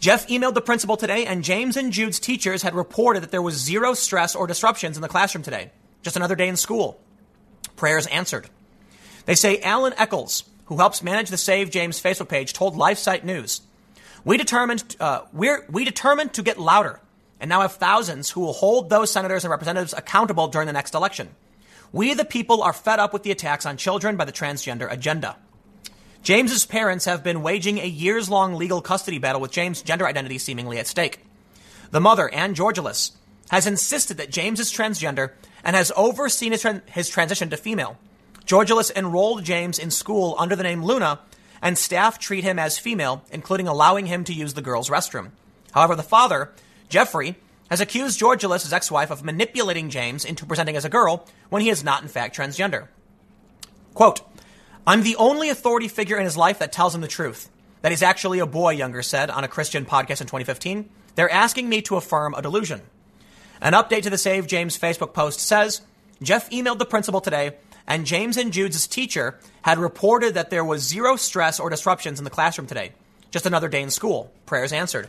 Jeff 0.04 0.28
emailed 0.28 0.52
the 0.52 0.60
principal 0.60 0.98
today, 0.98 1.24
and 1.24 1.42
James 1.42 1.78
and 1.78 1.90
Jude's 1.90 2.20
teachers 2.20 2.60
had 2.60 2.74
reported 2.74 3.22
that 3.22 3.30
there 3.30 3.40
was 3.40 3.54
zero 3.54 3.94
stress 3.94 4.34
or 4.34 4.46
disruptions 4.46 4.98
in 4.98 5.00
the 5.00 5.08
classroom 5.08 5.42
today. 5.42 5.70
Just 6.02 6.14
another 6.14 6.36
day 6.36 6.46
in 6.46 6.56
school. 6.56 7.00
Prayers 7.74 8.06
answered. 8.08 8.50
They 9.24 9.34
say 9.34 9.62
Alan 9.62 9.94
Eccles, 9.96 10.44
who 10.66 10.76
helps 10.76 11.02
manage 11.02 11.30
the 11.30 11.38
Save 11.38 11.70
James 11.70 12.02
Facebook 12.02 12.28
page, 12.28 12.52
told 12.52 12.76
LifeSite 12.76 13.24
News, 13.24 13.62
"We 14.26 14.36
determined 14.36 14.94
uh, 15.00 15.22
we're, 15.32 15.64
we 15.70 15.86
determined 15.86 16.34
to 16.34 16.42
get 16.42 16.60
louder, 16.60 17.00
and 17.40 17.48
now 17.48 17.62
have 17.62 17.72
thousands 17.72 18.28
who 18.28 18.42
will 18.42 18.52
hold 18.52 18.90
those 18.90 19.10
senators 19.10 19.42
and 19.44 19.50
representatives 19.50 19.94
accountable 19.94 20.48
during 20.48 20.66
the 20.66 20.74
next 20.74 20.94
election. 20.94 21.30
We, 21.92 22.12
the 22.12 22.26
people, 22.26 22.62
are 22.62 22.74
fed 22.74 22.98
up 22.98 23.14
with 23.14 23.22
the 23.22 23.30
attacks 23.30 23.64
on 23.64 23.78
children 23.78 24.18
by 24.18 24.26
the 24.26 24.32
transgender 24.32 24.92
agenda." 24.92 25.36
James's 26.24 26.64
parents 26.64 27.04
have 27.04 27.22
been 27.22 27.42
waging 27.42 27.76
a 27.76 27.86
years 27.86 28.30
long 28.30 28.54
legal 28.54 28.80
custody 28.80 29.18
battle 29.18 29.42
with 29.42 29.50
James' 29.50 29.82
gender 29.82 30.06
identity 30.06 30.38
seemingly 30.38 30.78
at 30.78 30.86
stake. 30.86 31.18
The 31.90 32.00
mother, 32.00 32.32
Ann 32.32 32.54
Georgulas, 32.54 33.12
has 33.50 33.66
insisted 33.66 34.16
that 34.16 34.30
James 34.30 34.58
is 34.58 34.72
transgender 34.72 35.32
and 35.62 35.76
has 35.76 35.92
overseen 35.94 36.52
his, 36.52 36.62
tra- 36.62 36.82
his 36.86 37.10
transition 37.10 37.50
to 37.50 37.58
female. 37.58 37.98
Georgulas 38.46 38.90
enrolled 38.96 39.44
James 39.44 39.78
in 39.78 39.90
school 39.90 40.34
under 40.38 40.56
the 40.56 40.62
name 40.62 40.82
Luna, 40.82 41.20
and 41.60 41.76
staff 41.76 42.18
treat 42.18 42.42
him 42.42 42.58
as 42.58 42.78
female, 42.78 43.22
including 43.30 43.68
allowing 43.68 44.06
him 44.06 44.24
to 44.24 44.32
use 44.32 44.54
the 44.54 44.62
girls' 44.62 44.88
restroom. 44.88 45.30
However, 45.72 45.94
the 45.94 46.02
father, 46.02 46.52
Jeffrey, 46.88 47.36
has 47.68 47.82
accused 47.82 48.18
Georgulas, 48.18 48.62
his 48.62 48.72
ex 48.72 48.90
wife, 48.90 49.10
of 49.10 49.24
manipulating 49.24 49.90
James 49.90 50.24
into 50.24 50.46
presenting 50.46 50.76
as 50.76 50.86
a 50.86 50.90
girl 50.90 51.28
when 51.50 51.60
he 51.60 51.68
is 51.68 51.84
not, 51.84 52.00
in 52.00 52.08
fact, 52.08 52.34
transgender. 52.34 52.88
Quote, 53.92 54.22
I'm 54.86 55.02
the 55.02 55.16
only 55.16 55.48
authority 55.48 55.88
figure 55.88 56.18
in 56.18 56.24
his 56.24 56.36
life 56.36 56.58
that 56.58 56.70
tells 56.70 56.94
him 56.94 57.00
the 57.00 57.08
truth. 57.08 57.48
That 57.80 57.92
he's 57.92 58.02
actually 58.02 58.38
a 58.40 58.46
boy, 58.46 58.72
Younger 58.72 59.02
said 59.02 59.30
on 59.30 59.42
a 59.42 59.48
Christian 59.48 59.86
podcast 59.86 60.20
in 60.20 60.26
2015. 60.26 60.90
They're 61.14 61.30
asking 61.30 61.70
me 61.70 61.80
to 61.82 61.96
affirm 61.96 62.34
a 62.34 62.42
delusion. 62.42 62.82
An 63.62 63.72
update 63.72 64.02
to 64.02 64.10
the 64.10 64.18
Save 64.18 64.46
James 64.46 64.78
Facebook 64.78 65.14
post 65.14 65.40
says 65.40 65.80
Jeff 66.22 66.50
emailed 66.50 66.78
the 66.78 66.84
principal 66.84 67.22
today, 67.22 67.56
and 67.86 68.04
James 68.04 68.36
and 68.36 68.52
Jude's 68.52 68.86
teacher 68.86 69.38
had 69.62 69.78
reported 69.78 70.34
that 70.34 70.50
there 70.50 70.64
was 70.64 70.82
zero 70.82 71.16
stress 71.16 71.58
or 71.58 71.70
disruptions 71.70 72.18
in 72.18 72.24
the 72.24 72.30
classroom 72.30 72.66
today. 72.66 72.92
Just 73.30 73.46
another 73.46 73.68
day 73.68 73.80
in 73.80 73.90
school. 73.90 74.30
Prayers 74.44 74.72
answered. 74.72 75.08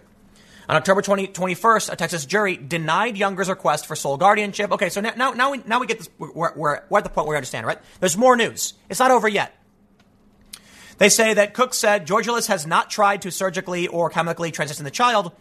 On 0.70 0.78
October 0.78 1.02
20, 1.02 1.28
21st, 1.28 1.92
a 1.92 1.96
Texas 1.98 2.26
jury 2.26 2.56
denied 2.56 3.18
Younger's 3.18 3.50
request 3.50 3.88
for 3.88 3.96
sole 3.98 4.16
guardianship. 4.16 4.72
Okay, 4.72 4.88
so 4.88 5.02
now, 5.02 5.14
now, 5.18 5.32
now, 5.32 5.52
we, 5.52 5.62
now 5.66 5.80
we 5.80 5.86
get 5.86 5.98
this. 5.98 6.10
We're, 6.18 6.54
we're, 6.56 6.82
we're 6.90 6.98
at 6.98 7.04
the 7.04 7.10
point 7.10 7.28
where 7.28 7.34
we 7.34 7.38
understand, 7.38 7.68
right? 7.68 7.78
There's 8.00 8.18
more 8.18 8.38
news. 8.38 8.74
It's 8.90 9.00
not 9.00 9.12
over 9.12 9.28
yet. 9.28 9.54
They 10.98 11.10
say 11.10 11.34
that 11.34 11.54
Cook 11.54 11.74
said 11.74 12.08
Georgulas 12.08 12.48
has 12.48 12.66
not 12.66 12.90
tried 12.90 13.22
to 13.24 13.32
surgically 13.32 13.88
or 13.88 14.10
chemically 14.10 14.52
transition 14.52 14.86
the 14.86 14.92
child 14.92 15.32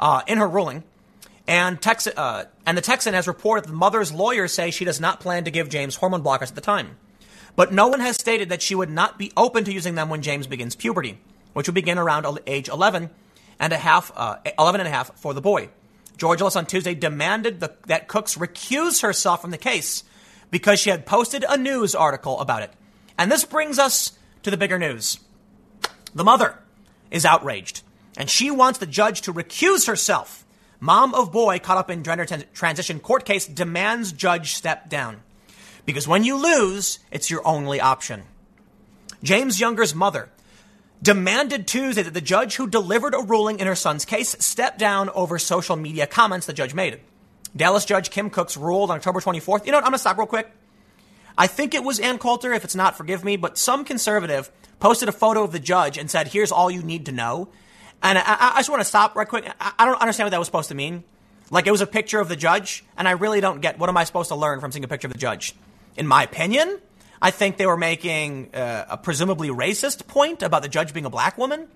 uh, 0.00 0.22
in 0.26 0.38
her 0.38 0.48
ruling. 0.48 0.84
And, 1.46 1.80
Tex- 1.80 2.06
uh, 2.06 2.46
and 2.64 2.76
the 2.76 2.82
Texan 2.82 3.12
has 3.12 3.28
reported 3.28 3.64
that 3.64 3.68
the 3.68 3.76
mother's 3.76 4.12
lawyers 4.12 4.52
say 4.52 4.70
she 4.70 4.86
does 4.86 5.00
not 5.00 5.20
plan 5.20 5.44
to 5.44 5.50
give 5.50 5.68
James 5.68 5.96
hormone 5.96 6.22
blockers 6.22 6.48
at 6.48 6.54
the 6.54 6.62
time. 6.62 6.96
But 7.54 7.72
no 7.72 7.88
one 7.88 8.00
has 8.00 8.16
stated 8.16 8.48
that 8.48 8.62
she 8.62 8.74
would 8.74 8.90
not 8.90 9.18
be 9.18 9.30
open 9.36 9.64
to 9.64 9.72
using 9.72 9.94
them 9.94 10.08
when 10.08 10.22
James 10.22 10.46
begins 10.46 10.74
puberty, 10.74 11.18
which 11.52 11.68
will 11.68 11.74
begin 11.74 11.98
around 11.98 12.26
age 12.46 12.68
11 12.68 13.10
and 13.60 13.72
a 13.72 13.76
half, 13.76 14.10
uh, 14.16 14.36
11 14.58 14.80
and 14.80 14.88
a 14.88 14.90
half 14.90 15.16
for 15.18 15.34
the 15.34 15.42
boy. 15.42 15.68
Georgulas 16.16 16.56
on 16.56 16.66
Tuesday 16.66 16.94
demanded 16.94 17.60
the, 17.60 17.74
that 17.86 18.08
Cooks 18.08 18.36
recuse 18.36 19.02
herself 19.02 19.42
from 19.42 19.50
the 19.50 19.58
case 19.58 20.02
because 20.50 20.80
she 20.80 20.90
had 20.90 21.06
posted 21.06 21.44
a 21.48 21.56
news 21.56 21.94
article 21.94 22.40
about 22.40 22.62
it. 22.62 22.72
And 23.18 23.30
this 23.30 23.44
brings 23.44 23.78
us 23.78 24.12
to 24.44 24.50
the 24.50 24.56
bigger 24.56 24.78
news. 24.78 25.18
The 26.14 26.24
mother 26.24 26.58
is 27.10 27.24
outraged, 27.24 27.82
and 28.16 28.30
she 28.30 28.50
wants 28.50 28.78
the 28.78 28.86
judge 28.86 29.22
to 29.22 29.32
recuse 29.32 29.86
herself. 29.86 30.44
Mom 30.80 31.14
of 31.14 31.32
boy 31.32 31.58
caught 31.58 31.78
up 31.78 31.90
in 31.90 32.02
t- 32.02 32.44
transition 32.52 33.00
court 33.00 33.24
case 33.24 33.46
demands 33.46 34.12
judge 34.12 34.54
step 34.54 34.88
down. 34.88 35.22
Because 35.86 36.06
when 36.06 36.24
you 36.24 36.36
lose, 36.36 36.98
it's 37.10 37.30
your 37.30 37.46
only 37.46 37.80
option. 37.80 38.22
James 39.22 39.58
Younger's 39.58 39.94
mother 39.94 40.28
demanded 41.02 41.66
Tuesday 41.66 42.02
that 42.02 42.14
the 42.14 42.20
judge 42.20 42.56
who 42.56 42.66
delivered 42.66 43.14
a 43.14 43.18
ruling 43.18 43.60
in 43.60 43.66
her 43.66 43.74
son's 43.74 44.04
case 44.04 44.36
step 44.40 44.78
down 44.78 45.10
over 45.10 45.38
social 45.38 45.76
media 45.76 46.06
comments 46.06 46.46
the 46.46 46.52
judge 46.52 46.74
made. 46.74 47.00
Dallas 47.56 47.84
Judge 47.84 48.10
Kim 48.10 48.30
Cooks 48.30 48.56
ruled 48.56 48.90
on 48.90 48.96
October 48.96 49.20
24th. 49.20 49.64
You 49.64 49.72
know 49.72 49.78
what? 49.78 49.84
I'm 49.84 49.90
going 49.90 49.92
to 49.92 49.98
stop 49.98 50.18
real 50.18 50.26
quick. 50.26 50.50
I 51.36 51.46
think 51.46 51.74
it 51.74 51.82
was 51.82 51.98
Ann 51.98 52.18
Coulter. 52.18 52.52
If 52.52 52.64
it's 52.64 52.74
not, 52.74 52.96
forgive 52.96 53.24
me. 53.24 53.36
But 53.36 53.58
some 53.58 53.84
conservative 53.84 54.50
posted 54.78 55.08
a 55.08 55.12
photo 55.12 55.42
of 55.42 55.52
the 55.52 55.58
judge 55.58 55.98
and 55.98 56.10
said, 56.10 56.28
"Here's 56.28 56.52
all 56.52 56.70
you 56.70 56.82
need 56.82 57.06
to 57.06 57.12
know." 57.12 57.48
And 58.02 58.18
I, 58.18 58.52
I 58.54 58.58
just 58.58 58.68
want 58.68 58.80
to 58.80 58.88
stop 58.88 59.16
right 59.16 59.26
quick. 59.26 59.50
I, 59.60 59.86
don't 59.86 60.00
understand 60.00 60.26
what 60.26 60.30
that 60.32 60.38
was 60.38 60.46
supposed 60.46 60.68
to 60.68 60.74
mean. 60.74 61.04
Like 61.50 61.66
it 61.66 61.70
was 61.70 61.80
a 61.80 61.86
picture 61.86 62.20
of 62.20 62.28
the 62.28 62.36
judge, 62.36 62.84
and 62.96 63.08
I 63.08 63.12
really 63.12 63.40
don't 63.40 63.60
get 63.60 63.78
what 63.78 63.88
am 63.88 63.96
I 63.96 64.04
supposed 64.04 64.28
to 64.28 64.36
learn 64.36 64.60
from 64.60 64.72
seeing 64.72 64.84
a 64.84 64.88
picture 64.88 65.08
of 65.08 65.12
the 65.12 65.18
judge. 65.18 65.54
In 65.96 66.06
my 66.06 66.24
opinion, 66.24 66.80
I 67.20 67.30
think 67.30 67.56
they 67.56 67.66
were 67.66 67.76
making 67.76 68.54
uh, 68.54 68.84
a 68.90 68.96
presumably 68.98 69.48
racist 69.48 70.06
point 70.06 70.42
about 70.42 70.62
the 70.62 70.68
judge 70.68 70.92
being 70.92 71.06
a 71.06 71.10
black 71.10 71.38
woman, 71.38 71.68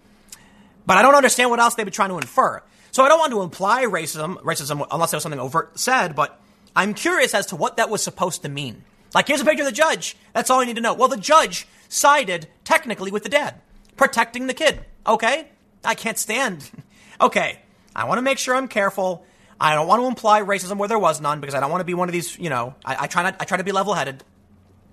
but 0.86 0.96
I 0.96 1.02
don't 1.02 1.14
understand 1.14 1.50
what 1.50 1.60
else 1.60 1.74
they'd 1.74 1.84
be 1.84 1.90
trying 1.90 2.10
to 2.10 2.18
infer. 2.18 2.62
So 2.90 3.04
I 3.04 3.08
don't 3.08 3.18
want 3.18 3.32
to 3.32 3.42
imply 3.42 3.84
racism, 3.84 4.36
racism 4.42 4.86
unless 4.90 5.10
there 5.10 5.16
was 5.16 5.22
something 5.22 5.40
overt 5.40 5.78
said, 5.78 6.14
but 6.14 6.40
I'm 6.74 6.94
curious 6.94 7.34
as 7.34 7.46
to 7.46 7.56
what 7.56 7.76
that 7.76 7.90
was 7.90 8.02
supposed 8.02 8.42
to 8.42 8.48
mean. 8.48 8.84
Like, 9.14 9.28
here's 9.28 9.40
a 9.40 9.44
picture 9.44 9.62
of 9.62 9.68
the 9.68 9.72
judge. 9.72 10.16
That's 10.34 10.50
all 10.50 10.60
you 10.60 10.66
need 10.66 10.76
to 10.76 10.82
know. 10.82 10.94
Well, 10.94 11.08
the 11.08 11.16
judge 11.16 11.66
sided 11.88 12.48
technically 12.64 13.10
with 13.10 13.22
the 13.22 13.28
dad, 13.28 13.60
protecting 13.96 14.46
the 14.46 14.54
kid. 14.54 14.80
Okay? 15.06 15.48
I 15.84 15.94
can't 15.94 16.18
stand. 16.18 16.70
okay. 17.20 17.60
I 17.96 18.04
want 18.04 18.18
to 18.18 18.22
make 18.22 18.38
sure 18.38 18.54
I'm 18.54 18.68
careful. 18.68 19.24
I 19.60 19.74
don't 19.74 19.88
want 19.88 20.02
to 20.02 20.06
imply 20.06 20.40
racism 20.42 20.76
where 20.76 20.88
there 20.88 20.98
was 20.98 21.20
none 21.20 21.40
because 21.40 21.54
I 21.54 21.60
don't 21.60 21.70
want 21.70 21.80
to 21.80 21.86
be 21.86 21.94
one 21.94 22.08
of 22.08 22.12
these, 22.12 22.38
you 22.38 22.50
know, 22.50 22.74
I, 22.84 23.04
I 23.04 23.06
try 23.06 23.22
not, 23.22 23.36
I 23.40 23.44
try 23.44 23.56
to 23.56 23.64
be 23.64 23.72
level 23.72 23.94
headed. 23.94 24.22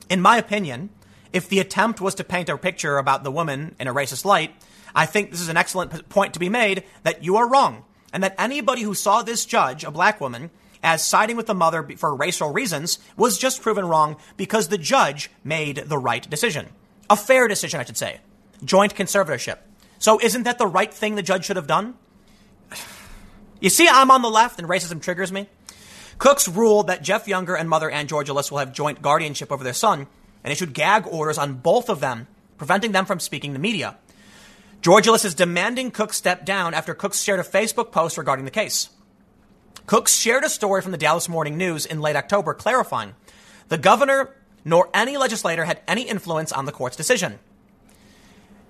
In 0.09 0.21
my 0.21 0.37
opinion, 0.37 0.89
if 1.33 1.49
the 1.49 1.59
attempt 1.59 2.01
was 2.01 2.15
to 2.15 2.23
paint 2.23 2.49
a 2.49 2.57
picture 2.57 2.97
about 2.97 3.23
the 3.23 3.31
woman 3.31 3.75
in 3.79 3.87
a 3.87 3.93
racist 3.93 4.25
light, 4.25 4.55
I 4.95 5.05
think 5.05 5.31
this 5.31 5.41
is 5.41 5.49
an 5.49 5.57
excellent 5.57 6.07
point 6.09 6.33
to 6.33 6.39
be 6.39 6.49
made 6.49 6.83
that 7.03 7.23
you 7.23 7.35
are 7.35 7.47
wrong. 7.47 7.83
And 8.13 8.23
that 8.23 8.35
anybody 8.37 8.83
who 8.83 8.93
saw 8.93 9.21
this 9.21 9.45
judge, 9.45 9.83
a 9.83 9.91
black 9.91 10.21
woman, 10.21 10.49
as 10.85 11.03
siding 11.03 11.35
with 11.35 11.47
the 11.47 11.55
mother 11.55 11.83
for 11.97 12.15
racial 12.15 12.53
reasons 12.53 12.99
was 13.17 13.39
just 13.39 13.63
proven 13.63 13.85
wrong 13.87 14.17
because 14.37 14.67
the 14.67 14.77
judge 14.77 15.31
made 15.43 15.77
the 15.77 15.97
right 15.97 16.29
decision. 16.29 16.67
A 17.09 17.15
fair 17.15 17.47
decision, 17.47 17.79
I 17.79 17.83
should 17.83 17.97
say. 17.97 18.19
Joint 18.63 18.93
conservatorship. 18.95 19.57
So 19.97 20.19
isn't 20.21 20.43
that 20.43 20.59
the 20.59 20.67
right 20.67 20.93
thing 20.93 21.15
the 21.15 21.23
judge 21.23 21.45
should 21.45 21.55
have 21.55 21.65
done? 21.65 21.95
You 23.59 23.71
see, 23.71 23.87
I'm 23.89 24.11
on 24.11 24.21
the 24.21 24.29
left 24.29 24.59
and 24.59 24.69
racism 24.69 25.01
triggers 25.01 25.31
me. 25.31 25.47
Cooks 26.19 26.47
ruled 26.47 26.87
that 26.87 27.01
Jeff 27.01 27.27
Younger 27.27 27.55
and 27.55 27.67
mother 27.67 27.89
Ann 27.89 28.07
Georgulas 28.07 28.51
will 28.51 28.59
have 28.59 28.71
joint 28.71 29.01
guardianship 29.01 29.51
over 29.51 29.63
their 29.63 29.73
son 29.73 30.05
and 30.43 30.51
issued 30.51 30.75
gag 30.75 31.07
orders 31.07 31.39
on 31.39 31.55
both 31.55 31.89
of 31.89 31.99
them, 31.99 32.27
preventing 32.57 32.91
them 32.91 33.05
from 33.05 33.19
speaking 33.19 33.53
to 33.53 33.59
media. 33.59 33.97
Georgulas 34.83 35.25
is 35.25 35.33
demanding 35.33 35.89
Cook 35.89 36.13
step 36.13 36.45
down 36.45 36.75
after 36.75 36.93
Cooks 36.93 37.21
shared 37.21 37.39
a 37.39 37.43
Facebook 37.43 37.91
post 37.91 38.19
regarding 38.19 38.45
the 38.45 38.51
case. 38.51 38.89
Cooks 39.85 40.15
shared 40.15 40.43
a 40.43 40.49
story 40.49 40.81
from 40.81 40.91
the 40.91 40.97
Dallas 40.97 41.29
Morning 41.29 41.57
News 41.57 41.85
in 41.85 42.01
late 42.01 42.15
October 42.15 42.53
clarifying 42.53 43.15
the 43.69 43.77
governor 43.77 44.35
nor 44.63 44.89
any 44.93 45.15
legislator 45.17 45.63
had 45.65 45.81
any 45.87 46.03
influence 46.03 46.51
on 46.51 46.65
the 46.65 46.71
court's 46.71 46.97
decision. 46.97 47.39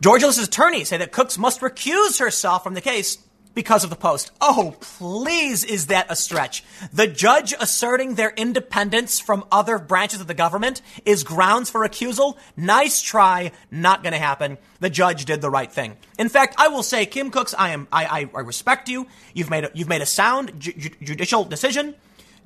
Georgia's 0.02 0.38
attorneys 0.38 0.90
say 0.90 0.98
that 0.98 1.14
Cooks 1.14 1.38
must 1.38 1.62
recuse 1.62 2.20
herself 2.20 2.64
from 2.64 2.74
the 2.74 2.82
case 2.82 3.18
because 3.56 3.84
of 3.84 3.90
the 3.90 3.96
post. 3.96 4.32
Oh, 4.40 4.76
please, 4.80 5.64
is 5.64 5.88
that 5.88 6.12
a 6.12 6.16
stretch? 6.16 6.64
The 6.94 7.08
judge 7.08 7.54
asserting 7.60 8.16
their 8.16 8.32
independence 8.36 9.20
from 9.20 9.46
other 9.52 9.80
branches 9.80 10.22
of 10.22 10.28
the 10.28 10.34
government 10.34 10.82
is 11.06 11.24
grounds 11.24 11.70
for 11.70 11.82
recusal? 11.82 12.38
Nice 12.56 13.02
try. 13.02 13.52
Not 13.72 14.04
going 14.04 14.14
to 14.14 14.20
happen. 14.20 14.58
The 14.80 14.90
judge 14.90 15.26
did 15.26 15.42
the 15.42 15.50
right 15.50 15.72
thing. 15.72 15.98
In 16.20 16.30
fact, 16.30 16.56
I 16.60 16.68
will 16.68 16.84
say, 16.84 17.06
Kim 17.06 17.32
Cooks, 17.32 17.56
I 17.58 17.70
am, 17.70 17.88
I, 17.92 18.06
I, 18.06 18.30
I 18.36 18.42
respect 18.42 18.90
you. 18.90 19.08
You've 19.34 19.50
made 19.50 19.64
a, 19.64 19.72
you've 19.74 19.90
made 19.90 20.02
a 20.02 20.06
sound 20.06 20.60
ju- 20.60 20.74
judicial 21.02 21.46
decision. 21.46 21.96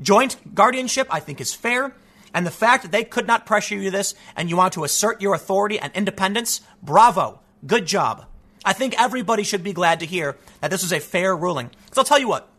Joint 0.01 0.55
guardianship, 0.55 1.07
I 1.09 1.19
think, 1.19 1.41
is 1.41 1.53
fair. 1.53 1.93
And 2.33 2.45
the 2.45 2.51
fact 2.51 2.83
that 2.83 2.91
they 2.91 3.03
could 3.03 3.25
not 3.27 3.45
pressure 3.45 3.75
you 3.75 3.85
to 3.85 3.91
this 3.91 4.13
and 4.35 4.49
you 4.49 4.55
want 4.55 4.73
to 4.73 4.83
assert 4.83 5.21
your 5.21 5.33
authority 5.33 5.79
and 5.79 5.91
independence, 5.95 6.61
bravo. 6.81 7.39
Good 7.65 7.87
job. 7.87 8.25
I 8.65 8.73
think 8.73 8.99
everybody 8.99 9.43
should 9.43 9.63
be 9.63 9.73
glad 9.73 10.01
to 10.01 10.05
hear 10.05 10.37
that 10.61 10.71
this 10.71 10.83
is 10.83 10.91
a 10.91 10.99
fair 10.99 11.35
ruling. 11.35 11.69
Because 11.85 11.97
I'll 11.97 12.03
tell 12.03 12.19
you 12.19 12.27
what, 12.27 12.49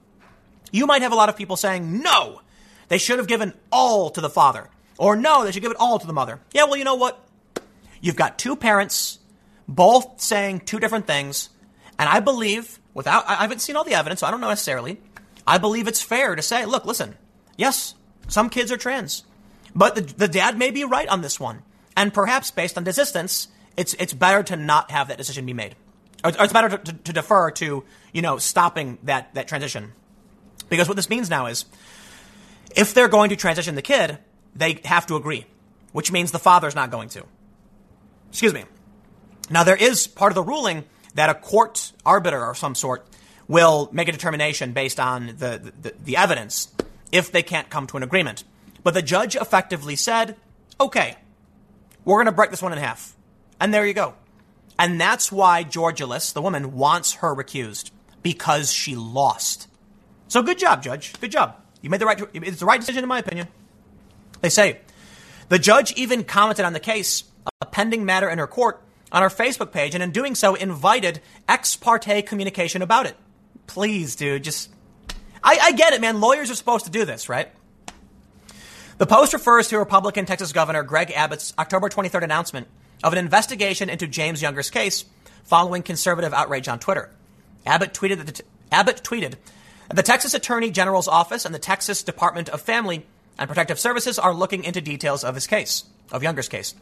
you 0.73 0.87
might 0.87 1.03
have 1.03 1.13
a 1.13 1.17
lot 1.17 1.29
of 1.29 1.37
people 1.37 1.57
saying, 1.57 2.03
no, 2.03 2.41
they 2.89 2.99
should 2.99 3.19
have 3.19 3.29
given 3.29 3.53
all 3.71 4.11
to 4.11 4.21
the 4.21 4.31
father. 4.31 4.69
Or 4.99 5.17
no, 5.17 5.45
they 5.45 5.53
should 5.53 5.63
give 5.63 5.71
it 5.71 5.81
all 5.81 5.99
to 5.99 6.07
the 6.07 6.13
mother. 6.13 6.41
Yeah, 6.53 6.65
well, 6.65 6.77
you 6.77 6.85
know 6.85 6.95
what? 6.95 7.25
You've 8.01 8.17
got 8.17 8.39
two 8.39 8.57
parents, 8.57 9.19
both 9.69 10.21
saying 10.21 10.61
two 10.61 10.79
different 10.79 11.07
things. 11.07 11.51
And 11.99 12.09
I 12.09 12.21
believe, 12.21 12.79
without, 12.95 13.29
I 13.29 13.37
haven't 13.37 13.61
seen 13.61 13.77
all 13.77 13.85
the 13.85 13.95
evidence, 13.95 14.21
so 14.21 14.27
I 14.27 14.31
don't 14.31 14.41
know 14.41 14.49
necessarily. 14.49 15.01
I 15.47 15.59
believe 15.59 15.89
it's 15.89 16.03
fair 16.03 16.35
to 16.35 16.43
say, 16.43 16.65
look, 16.65 16.85
listen, 16.85 17.17
yes, 17.57 17.95
some 18.29 18.51
kids 18.51 18.71
are 18.73 18.77
trans. 18.77 19.25
But 19.75 19.95
the, 19.95 20.01
the 20.01 20.29
dad 20.29 20.59
may 20.59 20.71
be 20.71 20.85
right 20.85 21.09
on 21.09 21.21
this 21.21 21.39
one. 21.39 21.63
And 21.97 22.15
perhaps 22.15 22.51
based 22.51 22.79
on 22.79 22.85
desistance, 22.85 23.49
it's, 23.77 23.95
it's 23.95 24.13
better 24.13 24.43
to 24.45 24.57
not 24.57 24.91
have 24.91 25.09
that 25.09 25.19
decision 25.19 25.47
be 25.47 25.53
made. 25.53 25.77
It's 26.25 26.53
better 26.53 26.69
to, 26.69 26.79
to, 26.79 26.93
to 26.93 27.13
defer 27.13 27.51
to, 27.53 27.85
you 28.13 28.23
know, 28.23 28.39
stopping 28.39 28.99
that, 29.05 29.35
that 29.35 29.49
transition. 29.49 29.93
Because 30.69 30.89
what 30.89 30.97
this 30.97 31.09
means 31.09 31.31
now 31.31 31.47
is, 31.47 31.65
if 32.77 32.95
they're 32.95 33.09
going 33.09 33.31
to 33.31 33.37
transition 33.37 33.75
the 33.75 33.83
kid, 33.83 34.19
they 34.55 34.81
have 34.85 35.07
to 35.07 35.17
agree, 35.17 35.47
which 35.93 36.13
means 36.13 36.31
the 36.31 36.39
father's 36.39 36.75
not 36.75 36.91
going 36.91 37.09
to. 37.11 37.25
Excuse 38.29 38.55
me. 38.55 38.65
Now, 39.51 39.65
there 39.65 39.77
is 39.77 40.07
part 40.07 40.31
of 40.31 40.35
the 40.37 40.43
ruling 40.43 40.85
that 41.15 41.31
a 41.31 41.35
court 41.35 41.93
arbiter 42.07 42.45
or 42.45 42.55
some 42.55 42.75
sort 42.75 43.07
will 43.49 43.89
make 43.93 44.09
a 44.09 44.13
determination 44.13 44.73
based 44.73 45.01
on 45.01 45.27
the, 45.27 45.73
the, 45.81 45.95
the 46.05 46.17
evidence 46.17 46.69
if 47.11 47.33
they 47.33 47.43
can't 47.43 47.69
come 47.69 47.87
to 47.89 47.97
an 47.97 48.05
agreement. 48.05 48.45
But 48.85 48.95
the 48.95 49.03
judge 49.03 49.35
effectively 49.35 49.97
said, 49.97 50.37
okay, 50.81 51.17
we're 52.05 52.17
going 52.17 52.27
to 52.27 52.33
break 52.33 52.51
this 52.51 52.63
one 52.63 52.73
in 52.73 52.79
half. 52.79 53.17
And 53.61 53.75
there 53.75 53.85
you 53.85 53.93
go. 53.93 54.15
And 54.81 54.99
that's 54.99 55.31
why 55.31 55.63
Georgulas, 55.63 56.33
the 56.33 56.41
woman, 56.41 56.73
wants 56.73 57.13
her 57.17 57.35
recused 57.35 57.91
because 58.23 58.73
she 58.73 58.97
lost. 58.97 59.69
So 60.29 60.43
good 60.43 60.59
job, 60.59 60.83
judge. 60.83 61.13
Good 61.21 61.31
job. 61.31 61.57
You 61.83 61.91
made 61.91 62.01
the 62.01 62.07
right. 62.07 62.19
It's 62.33 62.61
the 62.61 62.65
right 62.65 62.81
decision, 62.81 63.03
in 63.03 63.09
my 63.09 63.19
opinion. 63.19 63.49
They 64.41 64.49
say 64.49 64.81
the 65.51 65.59
judge 65.59 65.93
even 65.99 66.25
commented 66.25 66.65
on 66.65 66.73
the 66.73 66.81
case, 66.81 67.25
a 67.61 67.67
pending 67.67 68.07
matter 68.07 68.31
in 68.31 68.39
her 68.39 68.47
court, 68.47 68.83
on 69.13 69.21
her 69.21 69.29
Facebook 69.29 69.71
page, 69.71 69.95
and 69.95 70.03
in 70.03 70.13
doing 70.13 70.35
so, 70.35 70.55
invited 70.55 71.21
ex 71.47 71.77
parte 71.77 72.23
communication 72.23 72.81
about 72.81 73.05
it. 73.05 73.17
Please, 73.67 74.17
dude, 74.17 74.45
just. 74.45 74.71
I, 75.45 75.59
I 75.61 75.73
get 75.73 75.93
it, 75.93 76.01
man. 76.01 76.21
Lawyers 76.21 76.51
are 76.51 76.55
supposed 76.55 76.87
to 76.87 76.91
do 76.91 77.05
this, 77.05 77.29
right? 77.29 77.51
The 78.97 79.07
Post 79.07 79.35
refers 79.35 79.69
to 79.69 79.79
Republican 79.79 80.25
Texas 80.25 80.53
Governor 80.53 80.83
Greg 80.85 81.11
Abbott's 81.11 81.53
October 81.59 81.91
23rd 81.91 82.25
announcement 82.25 82.67
of 83.03 83.13
an 83.13 83.19
investigation 83.19 83.91
into 83.91 84.07
James 84.07 84.43
Younger's 84.43 84.71
case 84.71 85.05
following 85.45 85.83
conservative 85.83 86.33
outrage 86.33 86.69
on 86.69 86.79
Twitter. 86.79 87.11
Abbott 87.67 87.93
tweeted 87.93 88.19
that 88.19 88.27
the, 88.27 88.43
Abbott 88.73 89.03
tweeted 89.03 89.35
that 89.89 89.97
the 89.97 90.03
Texas 90.03 90.35
Attorney 90.35 90.71
General's 90.71 91.09
office 91.09 91.45
and 91.45 91.55
the 91.55 91.59
Texas 91.59 92.03
Department 92.03 92.49
of 92.49 92.61
Family 92.61 93.05
and 93.39 93.49
Protective 93.49 93.81
Services 93.81 94.19
are 94.19 94.35
looking 94.35 94.65
into 94.65 94.81
details 94.81 95.25
of 95.25 95.35
his 95.35 95.47
case, 95.47 95.85
of 96.13 96.23
Younger's 96.23 96.49
case. 96.49 96.75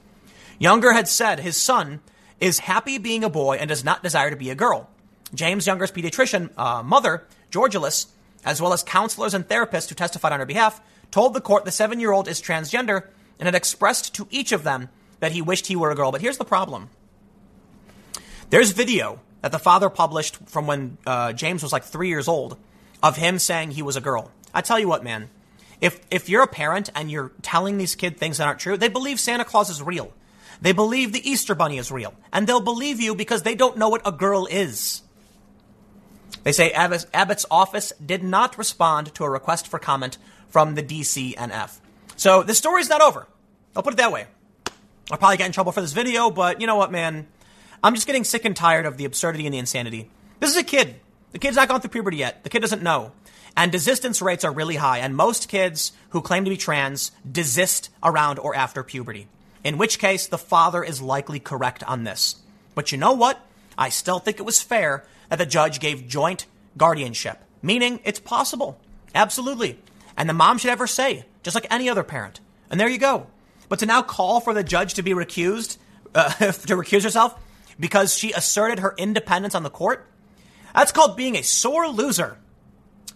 Younger 0.59 0.93
had 0.93 1.09
said 1.09 1.41
his 1.41 1.57
son 1.57 2.01
is 2.41 2.59
happy 2.59 2.99
being 2.99 3.25
a 3.25 3.31
boy 3.31 3.57
and 3.57 3.69
does 3.69 3.85
not 3.85 4.03
desire 4.03 4.31
to 4.31 4.37
be 4.37 4.51
a 4.51 4.55
girl. 4.55 4.89
James 5.35 5.67
Younger's 5.67 5.93
pediatrician 5.93 6.51
uh, 6.57 6.83
mother, 6.83 7.25
Georgulas, 7.51 8.07
as 8.45 8.61
well 8.61 8.73
as 8.73 8.83
counselors 8.83 9.35
and 9.35 9.47
therapists 9.47 9.89
who 9.89 9.95
testified 9.95 10.33
on 10.33 10.41
her 10.41 10.47
behalf, 10.47 10.81
told 11.11 11.35
the 11.35 11.41
court 11.41 11.65
the 11.65 11.71
seven 11.71 12.01
year 12.01 12.13
old 12.13 12.29
is 12.29 12.41
transgender 12.41 13.07
and 13.39 13.47
had 13.47 13.55
expressed 13.55 14.15
to 14.15 14.27
each 14.31 14.53
of 14.53 14.65
them 14.65 14.89
that 15.21 15.33
he 15.33 15.43
wished 15.43 15.67
he 15.67 15.77
were 15.77 15.91
a 15.91 15.95
girl. 15.95 16.13
But 16.13 16.21
here's 16.21 16.39
the 16.39 16.45
problem 16.45 16.91
there's 18.51 18.73
video 18.73 19.21
that 19.43 19.53
the 19.53 19.59
father 19.59 19.89
published 19.89 20.37
from 20.47 20.67
when 20.67 20.99
uh, 21.07 21.33
James 21.33 21.63
was 21.63 21.73
like 21.73 21.85
three 21.85 22.09
years 22.09 22.29
old 22.29 22.57
of 23.03 23.17
him 23.17 23.39
saying 23.39 23.73
he 23.73 23.83
was 23.83 23.97
a 23.97 24.01
girl. 24.01 24.31
I 24.53 24.63
tell 24.63 24.79
you 24.79 24.89
what, 24.89 25.05
man, 25.05 25.31
if, 25.81 26.01
if 26.11 26.29
you're 26.29 26.43
a 26.43 26.49
parent 26.49 26.91
and 26.95 27.11
you're 27.11 27.33
telling 27.43 27.79
these 27.79 27.95
kids 27.95 28.19
things 28.19 28.39
that 28.39 28.47
aren't 28.47 28.61
true, 28.61 28.77
they 28.77 28.89
believe 28.89 29.21
Santa 29.21 29.45
Claus 29.45 29.71
is 29.71 29.83
real. 29.83 30.13
They 30.61 30.73
believe 30.73 31.13
the 31.13 31.29
Easter 31.29 31.55
Bunny 31.55 31.79
is 31.79 31.93
real. 31.93 32.15
And 32.33 32.47
they'll 32.47 32.61
believe 32.61 33.01
you 33.01 33.15
because 33.15 33.43
they 33.43 33.55
don't 33.55 33.77
know 33.77 33.89
what 33.89 34.03
a 34.05 34.11
girl 34.11 34.47
is. 34.47 35.03
They 36.43 36.53
say 36.53 36.73
Abbott's 36.73 37.47
office 37.51 37.93
did 38.05 38.23
not 38.23 38.59
respond 38.59 39.15
to 39.15 39.25
a 39.25 39.31
request 39.31 39.69
for 39.69 39.79
comment 39.79 40.19
from 40.49 40.75
the 40.75 40.83
DCNF. 40.83 41.79
So 42.17 42.43
the 42.43 42.55
story's 42.55 42.89
not 42.89 43.01
over. 43.01 43.29
I'll 43.77 43.83
put 43.83 43.93
it 43.93 43.99
that 43.99 44.13
way. 44.13 44.27
I'll 45.11 45.19
probably 45.19 45.39
get 45.39 45.47
in 45.47 45.53
trouble 45.53 45.73
for 45.73 45.81
this 45.81 45.93
video, 45.93 46.31
but 46.31 46.61
you 46.61 46.67
know 46.67 46.77
what, 46.77 46.93
man? 46.93 47.27
I'm 47.83 47.95
just 47.95 48.07
getting 48.07 48.25
sick 48.25 48.45
and 48.45 48.55
tired 48.55 48.85
of 48.85 48.97
the 48.97 49.07
absurdity 49.07 49.47
and 49.47 49.55
the 49.55 49.59
insanity. 49.59 50.11
This 50.41 50.51
is 50.51 50.57
a 50.57 50.63
kid. 50.63 50.97
The 51.33 51.39
kid's 51.39 51.57
not 51.57 51.69
gone 51.69 51.81
through 51.81 51.91
puberty 51.91 52.19
yet. 52.19 52.45
The 52.45 52.51
kid 52.51 52.61
doesn't 52.61 52.83
know. 52.83 53.13
And 53.57 53.73
desistance 53.73 54.21
rates 54.21 54.45
are 54.45 54.53
really 54.53 54.77
high, 54.77 54.99
and 54.99 55.17
most 55.17 55.49
kids 55.49 55.93
who 56.11 56.21
claim 56.21 56.45
to 56.45 56.51
be 56.51 56.57
trans 56.57 57.11
desist 57.31 57.91
around 58.03 58.39
or 58.39 58.55
after 58.55 58.83
puberty. 58.83 59.29
In 59.65 59.79
which 59.79 59.99
case, 59.99 60.27
the 60.27 60.39
father 60.39 60.85
is 60.85 61.03
likely 61.03 61.41
correct 61.41 61.83
on 61.85 62.05
this. 62.05 62.37
But 62.75 62.93
you 62.93 62.99
know 62.99 63.13
what? 63.13 63.41
I 63.77 63.89
still 63.89 64.19
think 64.19 64.39
it 64.39 64.47
was 64.47 64.63
fair 64.63 65.05
that 65.31 65.39
the 65.39 65.47
judge 65.47 65.81
gave 65.81 66.07
joint 66.07 66.47
guardianship, 66.77 67.43
meaning 67.63 68.01
it's 68.05 68.21
possible. 68.21 68.79
Absolutely. 69.15 69.79
And 70.17 70.29
the 70.29 70.35
mom 70.35 70.59
should 70.59 70.79
her 70.79 70.87
say, 70.87 71.25
just 71.43 71.55
like 71.55 71.67
any 71.71 71.89
other 71.89 72.05
parent. 72.05 72.41
And 72.71 72.79
there 72.79 72.89
you 72.89 72.99
go. 72.99 73.27
But 73.69 73.81
to 73.81 73.87
now 73.87 74.03
call 74.03 74.41
for 74.41 74.55
the 74.55 74.65
judge 74.65 74.95
to 74.95 75.03
be 75.03 75.13
recused, 75.13 75.79
uh, 76.15 76.31
to 76.39 76.77
recuse 76.77 77.03
herself 77.03 77.39
because 77.79 78.17
she 78.17 78.33
asserted 78.33 78.81
her 78.81 78.95
independence 78.97 79.55
on 79.55 79.63
the 79.63 79.71
court, 79.71 80.07
that's 80.75 80.93
called 80.93 81.17
being 81.17 81.37
a 81.37 81.43
sore 81.43 81.89
loser. 81.89 82.39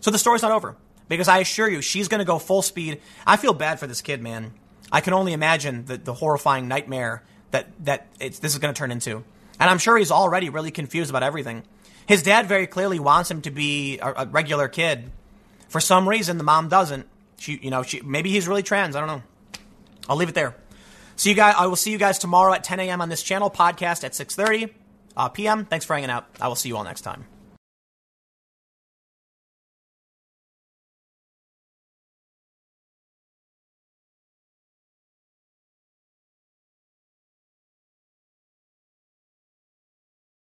So 0.01 0.11
the 0.11 0.19
story's 0.19 0.43
not 0.43 0.53
over 0.53 0.77
because 1.09 1.29
I 1.29 1.39
assure 1.39 1.69
you, 1.69 1.81
she's 1.81 2.09
going 2.09 2.21
to 2.21 2.25
go 2.25 2.39
full 2.39 2.63
speed. 2.63 3.01
I 3.27 3.37
feel 3.37 3.55
bad 3.55 3.79
for 3.79 3.87
this 3.87 4.03
kid, 4.03 4.21
man. 4.21 4.53
I 4.91 5.01
can 5.01 5.15
only 5.15 5.33
imagine 5.33 5.87
the, 5.87 5.97
the 5.97 6.15
horrifying 6.15 6.69
nightmare 6.69 7.23
that, 7.51 7.69
that 7.85 8.09
this 8.19 8.45
is 8.45 8.59
going 8.59 8.75
to 8.75 8.79
turn 8.79 8.91
into. 8.91 9.25
And 9.61 9.71
I'm 9.71 9.79
sure 9.79 9.97
he's 9.97 10.11
already 10.11 10.49
really 10.49 10.71
confused 10.71 11.11
about 11.11 11.23
everything. 11.23 11.63
His 12.07 12.23
dad 12.23 12.47
very 12.47 12.67
clearly 12.67 12.99
wants 12.99 13.31
him 13.31 13.43
to 13.43 13.51
be 13.51 13.99
a, 14.01 14.13
a 14.19 14.27
regular 14.27 14.69
kid, 14.69 15.11
for 15.73 15.81
some 15.81 16.07
reason, 16.07 16.37
the 16.37 16.45
mom 16.45 16.69
doesn't. 16.69 17.07
She, 17.39 17.59
you 17.63 17.71
know, 17.71 17.83
she 17.83 18.03
maybe 18.03 18.31
he's 18.31 18.47
really 18.47 18.63
trans. 18.63 18.95
I 18.95 19.01
don't 19.01 19.09
know. 19.09 19.23
I'll 20.09 20.17
leave 20.17 20.29
it 20.29 20.35
there. 20.35 20.57
See 21.17 21.31
you 21.31 21.37
guys. 21.37 21.55
I 21.59 21.67
will 21.67 21.77
see 21.77 21.93
you 21.93 21.99
guys 21.99 22.19
tomorrow 22.19 22.53
at 22.53 22.65
10 22.65 22.81
a.m. 22.81 23.01
on 23.01 23.09
this 23.09 23.23
channel. 23.23 23.51
Podcast 23.51 24.05
at 24.05 24.13
6:30 24.13 24.71
uh, 25.17 25.29
p.m. 25.29 25.65
Thanks 25.67 25.85
for 25.85 25.95
hanging 25.95 26.11
out. 26.11 26.27
I 26.41 26.49
will 26.49 26.57
see 26.57 26.69
you 26.69 26.77
all 26.77 26.85
next 26.85 27.03
time. 27.03 27.25